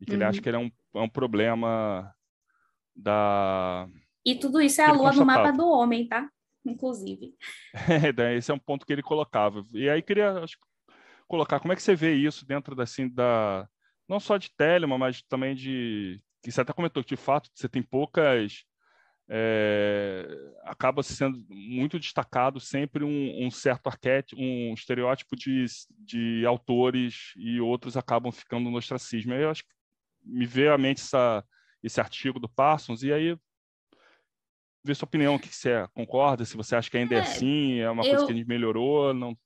e 0.00 0.04
que 0.04 0.12
uhum. 0.12 0.16
ele 0.16 0.24
acha 0.24 0.42
que 0.42 0.48
ele 0.48 0.56
é 0.56 0.60
um, 0.60 0.70
é 0.94 1.00
um 1.00 1.08
problema 1.08 2.14
da 2.94 3.88
e 4.30 4.38
tudo 4.38 4.60
isso 4.60 4.80
é 4.80 4.84
a 4.84 4.92
lua 4.92 5.12
no 5.12 5.24
mapa 5.24 5.50
do 5.50 5.66
homem, 5.66 6.06
tá? 6.06 6.28
Inclusive. 6.64 7.34
É, 8.18 8.36
esse 8.36 8.50
é 8.50 8.54
um 8.54 8.58
ponto 8.58 8.84
que 8.84 8.92
ele 8.92 9.02
colocava. 9.02 9.64
E 9.72 9.88
aí 9.88 10.02
queria 10.02 10.32
acho, 10.42 10.58
colocar 11.26 11.60
como 11.60 11.72
é 11.72 11.76
que 11.76 11.82
você 11.82 11.94
vê 11.94 12.14
isso 12.14 12.46
dentro 12.46 12.80
assim 12.80 13.08
da 13.08 13.68
não 14.08 14.18
só 14.18 14.36
de 14.36 14.50
Telema, 14.56 14.96
mas 14.98 15.22
também 15.22 15.54
de 15.54 16.20
que 16.42 16.50
você 16.50 16.60
até 16.60 16.72
comentou 16.72 17.02
que 17.02 17.10
de 17.10 17.16
fato 17.16 17.50
você 17.54 17.68
tem 17.68 17.82
poucas 17.82 18.64
é, 19.30 20.26
acaba 20.64 21.02
sendo 21.02 21.44
muito 21.50 21.98
destacado 21.98 22.58
sempre 22.58 23.04
um, 23.04 23.46
um, 23.46 23.50
certo 23.50 23.88
arquétipo, 23.88 24.40
um 24.40 24.72
estereótipo 24.72 25.36
de, 25.36 25.66
de 25.98 26.46
autores 26.46 27.34
e 27.36 27.60
outros 27.60 27.96
acabam 27.96 28.32
ficando 28.32 28.70
no 28.70 28.78
ostracismo. 28.78 29.34
Aí 29.34 29.42
eu 29.42 29.50
acho 29.50 29.64
que 29.64 29.70
me 30.24 30.46
veio 30.46 30.72
à 30.72 30.78
mente 30.78 31.02
essa, 31.02 31.44
esse 31.82 32.00
artigo 32.00 32.40
do 32.40 32.48
Parsons 32.48 33.02
e 33.02 33.12
aí 33.12 33.36
ver 34.84 34.94
sua 34.94 35.06
opinião, 35.06 35.34
o 35.34 35.38
que 35.38 35.54
você 35.54 35.86
concorda, 35.94 36.44
se 36.44 36.56
você 36.56 36.76
acha 36.76 36.90
que 36.90 36.96
ainda 36.96 37.14
é, 37.14 37.18
é 37.18 37.20
assim, 37.20 37.78
é 37.78 37.90
uma 37.90 38.04
eu, 38.04 38.10
coisa 38.10 38.26
que 38.26 38.32
a 38.32 38.36
gente 38.36 38.48
melhorou, 38.48 39.12
não... 39.12 39.36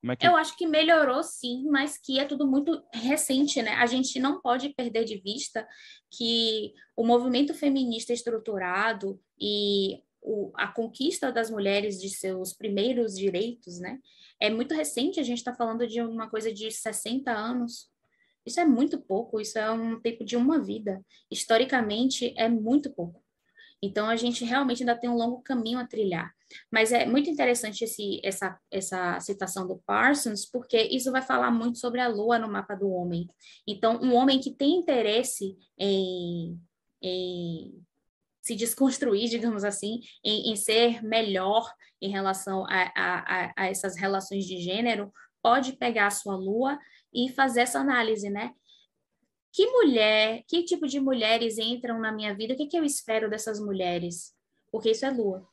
Como 0.00 0.12
é 0.12 0.16
que... 0.16 0.26
Eu 0.26 0.34
acho 0.34 0.56
que 0.56 0.66
melhorou 0.66 1.22
sim, 1.22 1.64
mas 1.70 1.96
que 1.96 2.18
é 2.18 2.24
tudo 2.24 2.44
muito 2.44 2.82
recente, 2.92 3.62
né? 3.62 3.74
A 3.74 3.86
gente 3.86 4.18
não 4.18 4.40
pode 4.40 4.70
perder 4.70 5.04
de 5.04 5.18
vista 5.18 5.66
que 6.10 6.72
o 6.96 7.06
movimento 7.06 7.54
feminista 7.54 8.12
estruturado 8.12 9.20
e 9.40 10.02
o, 10.20 10.52
a 10.56 10.68
conquista 10.68 11.30
das 11.30 11.50
mulheres 11.50 12.00
de 12.00 12.08
seus 12.08 12.52
primeiros 12.52 13.14
direitos, 13.14 13.78
né? 13.78 13.98
É 14.40 14.50
muito 14.50 14.74
recente, 14.74 15.20
a 15.20 15.22
gente 15.22 15.38
está 15.38 15.54
falando 15.54 15.86
de 15.86 16.00
uma 16.00 16.28
coisa 16.28 16.52
de 16.52 16.68
60 16.68 17.30
anos. 17.30 17.88
Isso 18.44 18.58
é 18.58 18.64
muito 18.64 19.00
pouco, 19.00 19.40
isso 19.40 19.56
é 19.56 19.70
um 19.70 20.00
tempo 20.00 20.24
de 20.24 20.36
uma 20.36 20.60
vida. 20.60 21.00
Historicamente, 21.30 22.34
é 22.36 22.48
muito 22.48 22.90
pouco. 22.90 23.21
Então, 23.82 24.08
a 24.08 24.16
gente 24.16 24.44
realmente 24.44 24.82
ainda 24.82 24.96
tem 24.96 25.10
um 25.10 25.16
longo 25.16 25.42
caminho 25.42 25.78
a 25.78 25.86
trilhar. 25.86 26.32
Mas 26.70 26.92
é 26.92 27.04
muito 27.04 27.28
interessante 27.28 27.82
esse, 27.82 28.20
essa, 28.22 28.58
essa 28.70 29.18
citação 29.20 29.66
do 29.66 29.82
Parsons, 29.84 30.46
porque 30.46 30.80
isso 30.82 31.10
vai 31.10 31.22
falar 31.22 31.50
muito 31.50 31.78
sobre 31.78 32.00
a 32.00 32.08
lua 32.08 32.38
no 32.38 32.48
mapa 32.48 32.74
do 32.74 32.88
homem. 32.88 33.26
Então, 33.66 34.00
um 34.00 34.14
homem 34.14 34.38
que 34.40 34.54
tem 34.54 34.76
interesse 34.76 35.56
em, 35.78 36.58
em 37.02 37.82
se 38.42 38.54
desconstruir, 38.54 39.28
digamos 39.30 39.64
assim, 39.64 40.00
em, 40.24 40.52
em, 40.52 40.56
ser 40.56 41.02
melhor 41.02 41.72
em 42.00 42.10
relação 42.10 42.64
a, 42.68 42.92
a, 42.94 43.52
a, 43.56 43.66
essas 43.66 43.96
relações 43.96 44.44
de 44.44 44.58
gênero, 44.58 45.12
pode 45.42 45.72
pegar 45.72 46.06
a 46.06 46.10
sua 46.10 46.36
lua 46.36 46.78
e 47.12 47.28
fazer 47.30 47.62
essa 47.62 47.80
análise, 47.80 48.30
né? 48.30 48.52
Que 49.52 49.66
mulher, 49.66 50.42
que 50.48 50.64
tipo 50.64 50.86
de 50.86 50.98
mulheres 50.98 51.58
entram 51.58 52.00
na 52.00 52.10
minha 52.10 52.34
vida? 52.34 52.54
O 52.54 52.56
que, 52.56 52.66
que 52.66 52.78
eu 52.78 52.84
espero 52.84 53.28
dessas 53.28 53.60
mulheres? 53.60 54.34
Porque 54.70 54.90
isso 54.90 55.04
é 55.04 55.10
lua. 55.10 55.46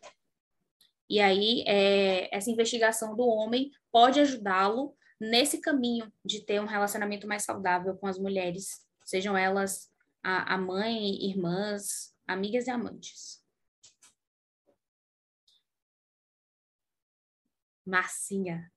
E 1.10 1.20
aí, 1.20 1.64
é, 1.68 2.34
essa 2.36 2.50
investigação 2.50 3.16
do 3.16 3.28
homem 3.28 3.72
pode 3.92 4.20
ajudá-lo 4.20 4.96
nesse 5.20 5.60
caminho 5.60 6.12
de 6.24 6.46
ter 6.46 6.62
um 6.62 6.66
relacionamento 6.66 7.28
mais 7.28 7.44
saudável 7.44 7.98
com 7.98 8.08
as 8.08 8.18
mulheres, 8.18 8.86
sejam 9.04 9.38
elas 9.38 9.92
a, 10.24 10.54
a 10.54 10.58
mãe, 10.58 11.26
irmãs, 11.26 12.16
amigas 12.26 12.68
e 12.68 12.70
amantes. 12.70 13.44
Marcinha. 17.86 18.72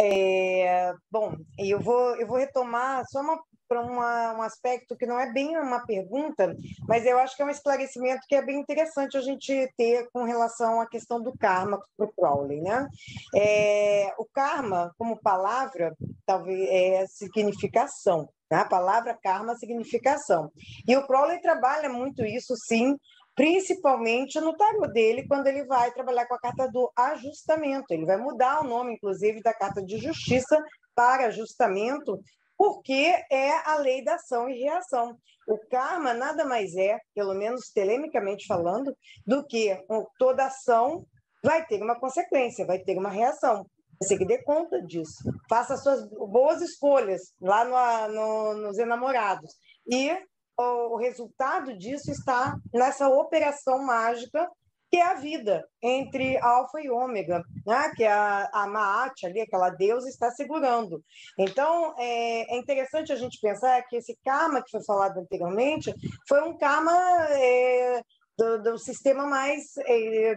É, 0.00 0.92
bom, 1.10 1.36
eu 1.58 1.80
vou, 1.80 2.16
eu 2.16 2.26
vou 2.26 2.38
retomar 2.38 3.04
só 3.08 3.20
uma 3.20 3.38
para 3.72 4.34
um 4.36 4.42
aspecto 4.42 4.94
que 4.94 5.06
não 5.06 5.18
é 5.18 5.32
bem 5.32 5.56
uma 5.56 5.86
pergunta, 5.86 6.54
mas 6.86 7.06
eu 7.06 7.18
acho 7.18 7.34
que 7.34 7.40
é 7.40 7.46
um 7.46 7.50
esclarecimento 7.50 8.26
que 8.28 8.34
é 8.34 8.44
bem 8.44 8.60
interessante 8.60 9.16
a 9.16 9.22
gente 9.22 9.66
ter 9.78 10.10
com 10.12 10.24
relação 10.24 10.78
à 10.78 10.86
questão 10.86 11.22
do 11.22 11.32
karma 11.38 11.80
para 11.96 12.06
o 12.06 12.12
Crowley. 12.12 12.60
Né? 12.60 12.86
É, 13.34 14.12
o 14.18 14.26
karma, 14.26 14.92
como 14.98 15.16
palavra, 15.22 15.96
talvez 16.26 16.68
é 16.68 17.06
significação. 17.06 18.28
Né? 18.50 18.58
A 18.58 18.66
palavra 18.66 19.18
karma 19.22 19.54
significação. 19.56 20.52
E 20.86 20.94
o 20.94 21.06
Crowley 21.06 21.40
trabalha 21.40 21.88
muito 21.88 22.22
isso, 22.26 22.54
sim, 22.68 22.94
principalmente 23.34 24.40
no 24.40 24.56
tarô 24.56 24.86
dele, 24.88 25.26
quando 25.26 25.46
ele 25.46 25.64
vai 25.64 25.90
trabalhar 25.92 26.26
com 26.26 26.34
a 26.34 26.40
carta 26.40 26.68
do 26.68 26.90
ajustamento. 26.96 27.86
Ele 27.90 28.04
vai 28.04 28.16
mudar 28.16 28.60
o 28.60 28.68
nome, 28.68 28.94
inclusive, 28.94 29.42
da 29.42 29.54
carta 29.54 29.82
de 29.82 29.98
justiça 29.98 30.58
para 30.94 31.26
ajustamento, 31.26 32.20
porque 32.56 33.12
é 33.30 33.50
a 33.68 33.76
lei 33.76 34.04
da 34.04 34.14
ação 34.14 34.48
e 34.48 34.60
reação. 34.60 35.16
O 35.48 35.58
karma 35.70 36.14
nada 36.14 36.44
mais 36.44 36.76
é, 36.76 36.98
pelo 37.14 37.34
menos 37.34 37.70
telemicamente 37.74 38.46
falando, 38.46 38.96
do 39.26 39.44
que 39.44 39.76
toda 40.18 40.46
ação 40.46 41.04
vai 41.42 41.64
ter 41.66 41.82
uma 41.82 41.98
consequência, 41.98 42.66
vai 42.66 42.78
ter 42.78 42.96
uma 42.96 43.10
reação. 43.10 43.66
Você 44.00 44.16
que 44.16 44.24
dê 44.24 44.42
conta 44.42 44.80
disso. 44.82 45.22
Faça 45.48 45.76
suas 45.76 46.08
boas 46.08 46.60
escolhas 46.60 47.32
lá 47.40 47.64
no, 47.64 48.14
no, 48.14 48.54
nos 48.66 48.78
enamorados. 48.78 49.52
E 49.86 50.16
o, 50.58 50.96
resultado 50.96 51.76
disso 51.76 52.10
está 52.10 52.56
nessa 52.72 53.08
operação 53.08 53.84
mágica 53.84 54.48
que 54.92 54.98
é 54.98 55.02
a 55.02 55.14
vida 55.14 55.66
entre 55.82 56.36
alfa 56.36 56.78
e 56.82 56.90
ômega, 56.90 57.42
né? 57.66 57.90
que 57.96 58.04
a, 58.04 58.46
a 58.52 58.66
Maat 58.66 59.24
ali, 59.24 59.40
aquela 59.40 59.70
deusa, 59.70 60.06
está 60.06 60.30
segurando. 60.30 61.02
Então, 61.38 61.94
é, 61.98 62.54
é, 62.54 62.58
interessante 62.58 63.10
a 63.10 63.16
gente 63.16 63.40
pensar 63.40 63.80
que 63.84 63.96
esse 63.96 64.14
karma 64.22 64.62
que 64.62 64.70
foi 64.70 64.84
falado 64.84 65.18
anteriormente 65.18 65.94
foi 66.28 66.42
um 66.42 66.58
karma 66.58 66.92
é, 67.30 68.02
do, 68.36 68.62
do, 68.62 68.78
sistema 68.78 69.24
mais 69.24 69.62
é, 69.78 70.34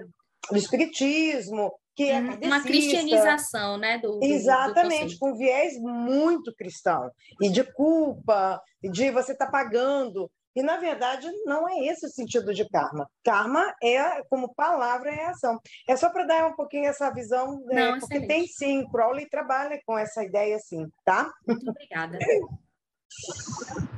do 0.49 0.57
espiritismo, 0.57 1.73
que 1.95 2.09
é 2.09 2.19
uhum. 2.19 2.39
uma 2.43 2.61
cristianização, 2.61 3.77
né? 3.77 3.97
Do, 3.97 4.19
Exatamente, 4.21 5.13
do 5.13 5.19
com 5.19 5.35
viés 5.35 5.79
muito 5.79 6.53
cristão 6.53 7.09
e 7.41 7.49
de 7.49 7.63
culpa, 7.63 8.61
de 8.83 9.09
você 9.11 9.31
estar 9.31 9.45
tá 9.45 9.51
pagando. 9.51 10.29
E, 10.55 10.63
na 10.63 10.77
verdade, 10.77 11.29
não 11.45 11.67
é 11.67 11.85
esse 11.85 12.05
o 12.05 12.09
sentido 12.09 12.53
de 12.53 12.67
karma. 12.69 13.09
Karma 13.23 13.73
é, 13.83 14.23
como 14.29 14.53
palavra, 14.55 15.09
é 15.09 15.25
ação. 15.25 15.59
É 15.87 15.97
só 15.97 16.09
para 16.09 16.25
dar 16.25 16.47
um 16.47 16.55
pouquinho 16.55 16.85
essa 16.85 17.09
visão, 17.11 17.59
né, 17.65 17.89
não, 17.89 17.95
é, 17.95 17.99
porque 17.99 18.25
tem 18.25 18.47
sim, 18.47 18.87
Crowley 18.89 19.27
trabalha 19.29 19.77
com 19.85 19.97
essa 19.97 20.23
ideia 20.23 20.57
sim, 20.59 20.87
tá? 21.03 21.29
Muito 21.47 21.69
obrigada. 21.69 22.17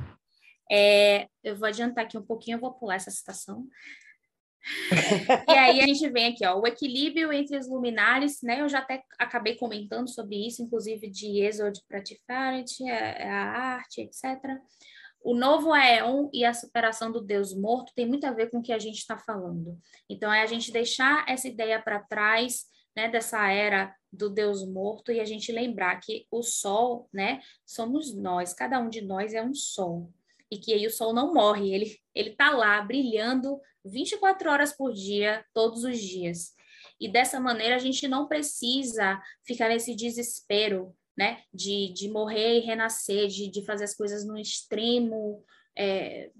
É, 0.70 1.26
eu 1.42 1.56
vou 1.56 1.66
adiantar 1.66 2.04
aqui 2.04 2.18
um 2.18 2.22
pouquinho, 2.22 2.56
eu 2.56 2.60
vou 2.60 2.74
pular 2.74 2.96
essa 2.96 3.10
citação. 3.10 3.64
E 5.48 5.52
aí 5.52 5.80
a 5.80 5.86
gente 5.86 6.08
vem 6.10 6.32
aqui, 6.32 6.46
ó, 6.46 6.60
o 6.60 6.66
equilíbrio 6.66 7.32
entre 7.32 7.56
os 7.56 7.68
luminares, 7.68 8.40
né? 8.42 8.60
Eu 8.60 8.68
já 8.68 8.78
até 8.78 9.02
acabei 9.18 9.56
comentando 9.56 10.08
sobre 10.08 10.36
isso, 10.46 10.62
inclusive 10.62 11.08
de 11.08 11.40
Exod 11.40 11.80
para 11.88 12.02
Tiferet, 12.02 12.90
a, 12.90 13.26
a 13.26 13.58
arte, 13.74 14.00
etc. 14.00 14.58
O 15.22 15.34
novo 15.34 15.72
Aeon 15.72 16.30
e 16.32 16.44
a 16.44 16.54
superação 16.54 17.10
do 17.10 17.20
Deus 17.20 17.54
morto 17.54 17.92
tem 17.94 18.06
muito 18.06 18.24
a 18.24 18.32
ver 18.32 18.50
com 18.50 18.58
o 18.58 18.62
que 18.62 18.72
a 18.72 18.78
gente 18.78 18.98
está 18.98 19.18
falando. 19.18 19.78
Então, 20.08 20.32
é 20.32 20.42
a 20.42 20.46
gente 20.46 20.72
deixar 20.72 21.24
essa 21.28 21.48
ideia 21.48 21.80
para 21.82 22.00
trás, 22.00 22.66
né, 22.96 23.08
dessa 23.08 23.48
era 23.48 23.94
do 24.12 24.30
Deus 24.30 24.66
morto 24.66 25.12
e 25.12 25.20
a 25.20 25.24
gente 25.24 25.52
lembrar 25.52 26.00
que 26.00 26.26
o 26.30 26.42
sol, 26.42 27.08
né, 27.12 27.40
somos 27.64 28.14
nós, 28.14 28.54
cada 28.54 28.80
um 28.80 28.88
de 28.88 29.02
nós 29.02 29.34
é 29.34 29.42
um 29.42 29.54
sol. 29.54 30.10
E 30.50 30.58
que 30.58 30.72
aí 30.72 30.86
o 30.86 30.90
sol 30.90 31.12
não 31.12 31.32
morre, 31.32 31.74
ele 31.74 31.96
ele 32.14 32.30
tá 32.30 32.50
lá 32.50 32.80
brilhando 32.82 33.60
24 33.84 34.50
horas 34.50 34.72
por 34.76 34.92
dia, 34.92 35.44
todos 35.54 35.84
os 35.84 35.98
dias. 35.98 36.54
E 37.00 37.08
dessa 37.08 37.38
maneira 37.38 37.76
a 37.76 37.78
gente 37.78 38.08
não 38.08 38.26
precisa 38.26 39.22
ficar 39.44 39.68
nesse 39.68 39.94
desespero 39.94 40.94
né? 41.18 41.42
De, 41.52 41.92
de 41.92 42.08
morrer 42.08 42.58
e 42.58 42.60
renascer, 42.60 43.26
de, 43.26 43.50
de 43.50 43.64
fazer 43.64 43.82
as 43.82 43.94
coisas 43.96 44.24
no 44.24 44.38
extremo 44.38 45.44
é, 45.76 46.30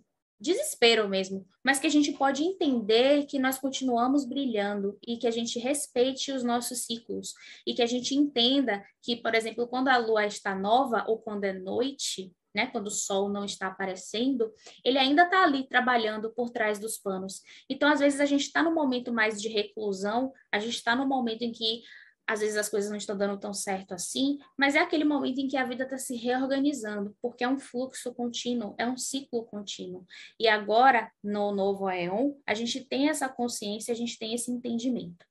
desespero 0.40 1.08
mesmo, 1.08 1.44
mas 1.64 1.80
que 1.80 1.86
a 1.88 1.90
gente 1.90 2.12
pode 2.12 2.44
entender 2.44 3.26
que 3.26 3.40
nós 3.40 3.58
continuamos 3.58 4.24
brilhando 4.24 4.96
e 5.04 5.16
que 5.16 5.26
a 5.26 5.32
gente 5.32 5.58
respeite 5.58 6.30
os 6.30 6.44
nossos 6.44 6.86
ciclos 6.86 7.34
e 7.66 7.74
que 7.74 7.82
a 7.82 7.86
gente 7.86 8.14
entenda 8.14 8.84
que, 9.02 9.16
por 9.16 9.34
exemplo, 9.34 9.66
quando 9.66 9.88
a 9.88 9.96
lua 9.96 10.26
está 10.26 10.54
nova 10.54 11.04
ou 11.08 11.18
quando 11.18 11.42
é 11.42 11.52
noite, 11.52 12.32
né, 12.58 12.66
quando 12.66 12.88
o 12.88 12.90
sol 12.90 13.28
não 13.28 13.44
está 13.44 13.68
aparecendo, 13.68 14.52
ele 14.84 14.98
ainda 14.98 15.22
está 15.22 15.44
ali 15.44 15.68
trabalhando 15.68 16.28
por 16.30 16.50
trás 16.50 16.80
dos 16.80 16.98
panos. 16.98 17.40
Então, 17.70 17.88
às 17.88 18.00
vezes, 18.00 18.20
a 18.20 18.26
gente 18.26 18.42
está 18.42 18.64
no 18.64 18.74
momento 18.74 19.12
mais 19.12 19.40
de 19.40 19.48
reclusão, 19.48 20.32
a 20.50 20.58
gente 20.58 20.74
está 20.74 20.96
no 20.96 21.06
momento 21.06 21.42
em 21.42 21.52
que 21.52 21.82
às 22.26 22.40
vezes 22.40 22.56
as 22.58 22.68
coisas 22.68 22.90
não 22.90 22.98
estão 22.98 23.16
dando 23.16 23.40
tão 23.40 23.54
certo 23.54 23.94
assim, 23.94 24.38
mas 24.54 24.74
é 24.74 24.80
aquele 24.80 25.04
momento 25.04 25.38
em 25.38 25.48
que 25.48 25.56
a 25.56 25.64
vida 25.64 25.84
está 25.84 25.96
se 25.96 26.14
reorganizando, 26.14 27.16
porque 27.22 27.42
é 27.42 27.48
um 27.48 27.58
fluxo 27.58 28.12
contínuo, 28.12 28.74
é 28.76 28.86
um 28.86 28.98
ciclo 28.98 29.46
contínuo. 29.46 30.04
E 30.38 30.46
agora, 30.46 31.10
no 31.24 31.52
novo 31.52 31.86
Aeon, 31.86 32.34
a 32.46 32.52
gente 32.52 32.84
tem 32.84 33.08
essa 33.08 33.30
consciência, 33.30 33.92
a 33.92 33.96
gente 33.96 34.18
tem 34.18 34.34
esse 34.34 34.50
entendimento. 34.50 35.24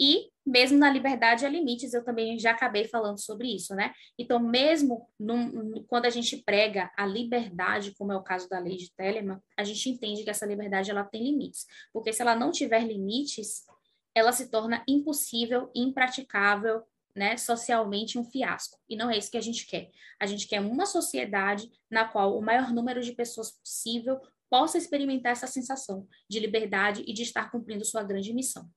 E 0.00 0.30
mesmo 0.46 0.78
na 0.78 0.90
liberdade 0.90 1.46
há 1.46 1.48
limites, 1.48 1.94
eu 1.94 2.04
também 2.04 2.38
já 2.38 2.50
acabei 2.50 2.84
falando 2.84 3.18
sobre 3.18 3.48
isso, 3.54 3.74
né? 3.74 3.92
Então, 4.18 4.38
mesmo 4.38 5.08
quando 5.88 6.06
a 6.06 6.10
gente 6.10 6.36
prega 6.38 6.90
a 6.96 7.06
liberdade, 7.06 7.94
como 7.96 8.12
é 8.12 8.16
o 8.16 8.22
caso 8.22 8.48
da 8.48 8.58
lei 8.58 8.76
de 8.76 8.92
Telemann, 8.94 9.40
a 9.56 9.64
gente 9.64 9.88
entende 9.88 10.22
que 10.22 10.30
essa 10.30 10.46
liberdade 10.46 10.90
ela 10.90 11.04
tem 11.04 11.24
limites, 11.24 11.66
porque 11.92 12.12
se 12.12 12.20
ela 12.20 12.36
não 12.36 12.50
tiver 12.50 12.84
limites, 12.84 13.64
ela 14.14 14.32
se 14.32 14.50
torna 14.50 14.84
impossível, 14.86 15.70
impraticável, 15.74 16.82
né, 17.16 17.36
socialmente 17.36 18.18
um 18.18 18.24
fiasco. 18.24 18.78
E 18.88 18.96
não 18.96 19.08
é 19.08 19.16
isso 19.16 19.30
que 19.30 19.36
a 19.36 19.42
gente 19.42 19.66
quer. 19.66 19.90
A 20.20 20.26
gente 20.26 20.48
quer 20.48 20.60
uma 20.60 20.84
sociedade 20.84 21.70
na 21.90 22.06
qual 22.06 22.36
o 22.36 22.42
maior 22.42 22.72
número 22.72 23.00
de 23.00 23.12
pessoas 23.12 23.52
possível 23.52 24.20
possa 24.50 24.78
experimentar 24.78 25.32
essa 25.32 25.46
sensação 25.46 26.06
de 26.28 26.38
liberdade 26.38 27.02
e 27.06 27.12
de 27.12 27.22
estar 27.22 27.50
cumprindo 27.50 27.84
sua 27.84 28.02
grande 28.02 28.32
missão. 28.32 28.68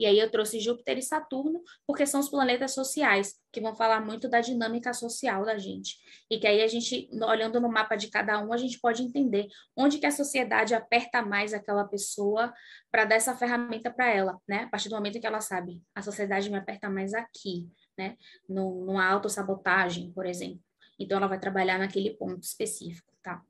E 0.00 0.06
aí 0.06 0.18
eu 0.18 0.30
trouxe 0.30 0.58
Júpiter 0.58 0.96
e 0.96 1.02
Saturno, 1.02 1.62
porque 1.86 2.06
são 2.06 2.20
os 2.20 2.30
planetas 2.30 2.72
sociais, 2.72 3.38
que 3.52 3.60
vão 3.60 3.76
falar 3.76 4.00
muito 4.00 4.30
da 4.30 4.40
dinâmica 4.40 4.94
social 4.94 5.44
da 5.44 5.58
gente. 5.58 5.98
E 6.30 6.38
que 6.40 6.46
aí 6.46 6.62
a 6.62 6.66
gente, 6.66 7.06
olhando 7.22 7.60
no 7.60 7.68
mapa 7.68 7.96
de 7.96 8.08
cada 8.08 8.42
um, 8.42 8.50
a 8.50 8.56
gente 8.56 8.80
pode 8.80 9.02
entender 9.02 9.46
onde 9.76 9.98
que 9.98 10.06
a 10.06 10.10
sociedade 10.10 10.74
aperta 10.74 11.20
mais 11.20 11.52
aquela 11.52 11.84
pessoa 11.84 12.50
para 12.90 13.04
dar 13.04 13.16
essa 13.16 13.36
ferramenta 13.36 13.90
para 13.90 14.08
ela, 14.08 14.40
né? 14.48 14.62
A 14.62 14.68
partir 14.70 14.88
do 14.88 14.94
momento 14.94 15.20
que 15.20 15.26
ela 15.26 15.42
sabe, 15.42 15.82
a 15.94 16.00
sociedade 16.00 16.48
me 16.48 16.56
aperta 16.56 16.88
mais 16.88 17.12
aqui, 17.12 17.68
né? 17.98 18.16
No, 18.48 18.86
numa 18.86 19.06
autossabotagem, 19.06 20.12
por 20.12 20.24
exemplo. 20.24 20.62
Então 20.98 21.18
ela 21.18 21.26
vai 21.26 21.38
trabalhar 21.38 21.78
naquele 21.78 22.16
ponto 22.16 22.42
específico, 22.42 23.12
tá? 23.22 23.42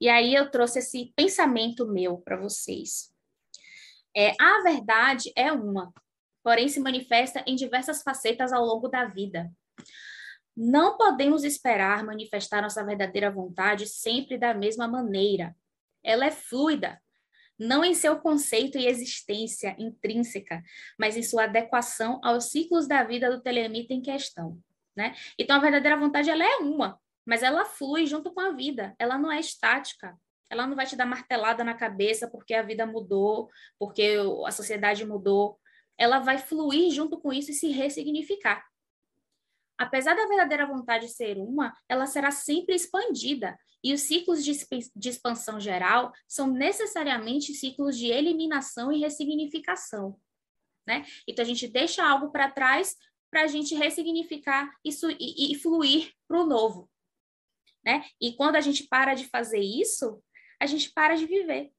E 0.00 0.08
aí 0.08 0.34
eu 0.34 0.50
trouxe 0.50 0.80
esse 0.80 1.12
pensamento 1.14 1.86
meu 1.86 2.18
para 2.18 2.36
vocês. 2.36 3.11
É, 4.16 4.32
a 4.40 4.62
verdade 4.62 5.32
é 5.36 5.50
uma, 5.52 5.92
porém 6.42 6.68
se 6.68 6.80
manifesta 6.80 7.42
em 7.46 7.54
diversas 7.54 8.02
facetas 8.02 8.52
ao 8.52 8.64
longo 8.64 8.88
da 8.88 9.04
vida. 9.06 9.50
Não 10.56 10.98
podemos 10.98 11.44
esperar 11.44 12.04
manifestar 12.04 12.60
nossa 12.60 12.84
verdadeira 12.84 13.30
vontade 13.30 13.86
sempre 13.86 14.36
da 14.36 14.52
mesma 14.52 14.86
maneira. 14.86 15.56
Ela 16.04 16.26
é 16.26 16.30
fluida, 16.30 17.00
não 17.58 17.84
em 17.84 17.94
seu 17.94 18.18
conceito 18.18 18.76
e 18.76 18.86
existência 18.86 19.74
intrínseca, 19.78 20.62
mas 20.98 21.16
em 21.16 21.22
sua 21.22 21.44
adequação 21.44 22.20
aos 22.22 22.50
ciclos 22.50 22.86
da 22.86 23.02
vida 23.02 23.30
do 23.30 23.40
telemita 23.40 23.94
em 23.94 24.02
questão. 24.02 24.58
Né? 24.94 25.14
Então, 25.38 25.56
a 25.56 25.60
verdadeira 25.60 25.96
vontade 25.96 26.28
ela 26.28 26.44
é 26.44 26.56
uma, 26.56 27.00
mas 27.24 27.42
ela 27.42 27.64
flui 27.64 28.06
junto 28.06 28.32
com 28.32 28.40
a 28.40 28.50
vida, 28.50 28.94
ela 28.98 29.16
não 29.16 29.32
é 29.32 29.40
estática. 29.40 30.18
Ela 30.52 30.66
não 30.66 30.76
vai 30.76 30.84
te 30.84 30.94
dar 30.94 31.06
martelada 31.06 31.64
na 31.64 31.72
cabeça 31.72 32.28
porque 32.28 32.52
a 32.52 32.62
vida 32.62 32.86
mudou, 32.86 33.48
porque 33.78 34.16
a 34.46 34.50
sociedade 34.50 35.02
mudou. 35.06 35.58
Ela 35.96 36.18
vai 36.18 36.36
fluir 36.36 36.92
junto 36.92 37.18
com 37.18 37.32
isso 37.32 37.50
e 37.50 37.54
se 37.54 37.70
ressignificar. 37.70 38.62
Apesar 39.78 40.14
da 40.14 40.26
verdadeira 40.26 40.66
vontade 40.66 41.08
ser 41.08 41.38
uma, 41.38 41.74
ela 41.88 42.04
será 42.04 42.30
sempre 42.30 42.74
expandida, 42.74 43.58
e 43.82 43.92
os 43.92 44.02
ciclos 44.02 44.44
de, 44.44 45.08
expansão 45.08 45.58
geral 45.58 46.12
são 46.28 46.46
necessariamente 46.46 47.52
ciclos 47.54 47.96
de 47.96 48.06
eliminação 48.06 48.92
e 48.92 49.00
ressignificação. 49.00 50.20
Né? 50.86 51.04
Então, 51.26 51.42
a 51.42 51.48
gente 51.48 51.66
deixa 51.66 52.04
algo 52.04 52.30
para 52.30 52.50
trás 52.50 52.94
para 53.30 53.42
a 53.42 53.46
gente 53.46 53.74
ressignificar 53.74 54.70
isso 54.84 55.10
e, 55.10 55.52
e 55.52 55.54
fluir 55.56 56.12
para 56.28 56.40
o 56.40 56.46
novo. 56.46 56.88
Né? 57.84 58.04
E 58.20 58.36
quando 58.36 58.56
a 58.56 58.60
gente 58.60 58.86
para 58.86 59.14
de 59.14 59.24
fazer 59.28 59.60
isso, 59.60 60.22
a 60.62 60.66
gente 60.66 60.92
para 60.92 61.16
de 61.16 61.26
viver. 61.26 61.72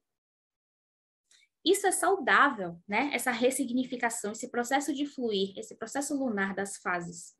Isso 1.64 1.86
é 1.86 1.90
saudável, 1.90 2.78
né? 2.86 3.10
Essa 3.14 3.30
ressignificação, 3.30 4.32
esse 4.32 4.50
processo 4.50 4.92
de 4.92 5.06
fluir, 5.06 5.58
esse 5.58 5.74
processo 5.74 6.14
lunar 6.14 6.54
das 6.54 6.76
fases. 6.76 7.34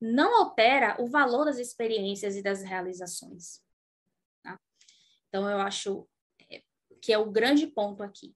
Não 0.00 0.38
altera 0.38 0.96
o 1.02 1.10
valor 1.10 1.46
das 1.46 1.58
experiências 1.58 2.36
e 2.36 2.42
das 2.42 2.62
realizações. 2.62 3.60
Tá? 4.44 4.56
Então, 5.28 5.50
eu 5.50 5.58
acho 5.58 6.08
é, 6.48 6.62
que 7.00 7.12
é 7.12 7.18
o 7.18 7.32
grande 7.32 7.66
ponto 7.66 8.04
aqui. 8.04 8.32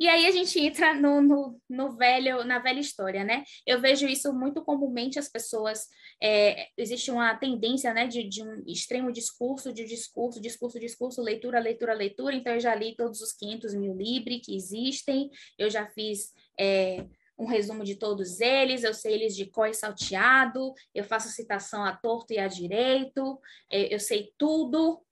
E 0.00 0.06
aí 0.06 0.26
a 0.26 0.30
gente 0.30 0.60
entra 0.60 0.94
no, 0.94 1.20
no, 1.20 1.60
no, 1.68 1.96
velho, 1.96 2.44
na 2.44 2.60
velha 2.60 2.78
história, 2.78 3.24
né? 3.24 3.42
Eu 3.66 3.80
vejo 3.80 4.06
isso 4.06 4.32
muito 4.32 4.62
comumente 4.62 5.18
as 5.18 5.28
pessoas. 5.28 5.88
É, 6.22 6.68
existe 6.76 7.10
uma 7.10 7.34
tendência, 7.36 7.92
né, 7.92 8.06
de, 8.06 8.28
de, 8.28 8.42
um 8.42 8.62
extremo 8.66 9.12
discurso, 9.12 9.72
de 9.72 9.84
discurso, 9.84 10.40
discurso, 10.40 10.78
discurso, 10.78 11.22
leitura, 11.22 11.58
leitura, 11.58 11.94
leitura. 11.94 12.36
Então 12.36 12.54
eu 12.54 12.60
já 12.60 12.74
li 12.74 12.94
todos 12.94 13.20
os 13.20 13.32
500 13.32 13.74
mil 13.74 13.94
livros 13.94 14.40
que 14.44 14.54
existem. 14.54 15.30
Eu 15.58 15.68
já 15.68 15.86
fiz 15.86 16.32
é, 16.58 17.04
um 17.36 17.46
resumo 17.46 17.82
de 17.84 17.96
todos 17.96 18.40
eles. 18.40 18.84
Eu 18.84 18.94
sei 18.94 19.14
eles 19.14 19.34
de 19.34 19.46
cor 19.46 19.68
e 19.68 19.74
salteado. 19.74 20.72
Eu 20.94 21.02
faço 21.02 21.28
citação 21.28 21.84
a 21.84 21.96
torto 21.96 22.32
e 22.32 22.38
a 22.38 22.46
direito. 22.46 23.40
É, 23.70 23.92
eu 23.92 23.98
sei 23.98 24.32
tudo. 24.38 25.02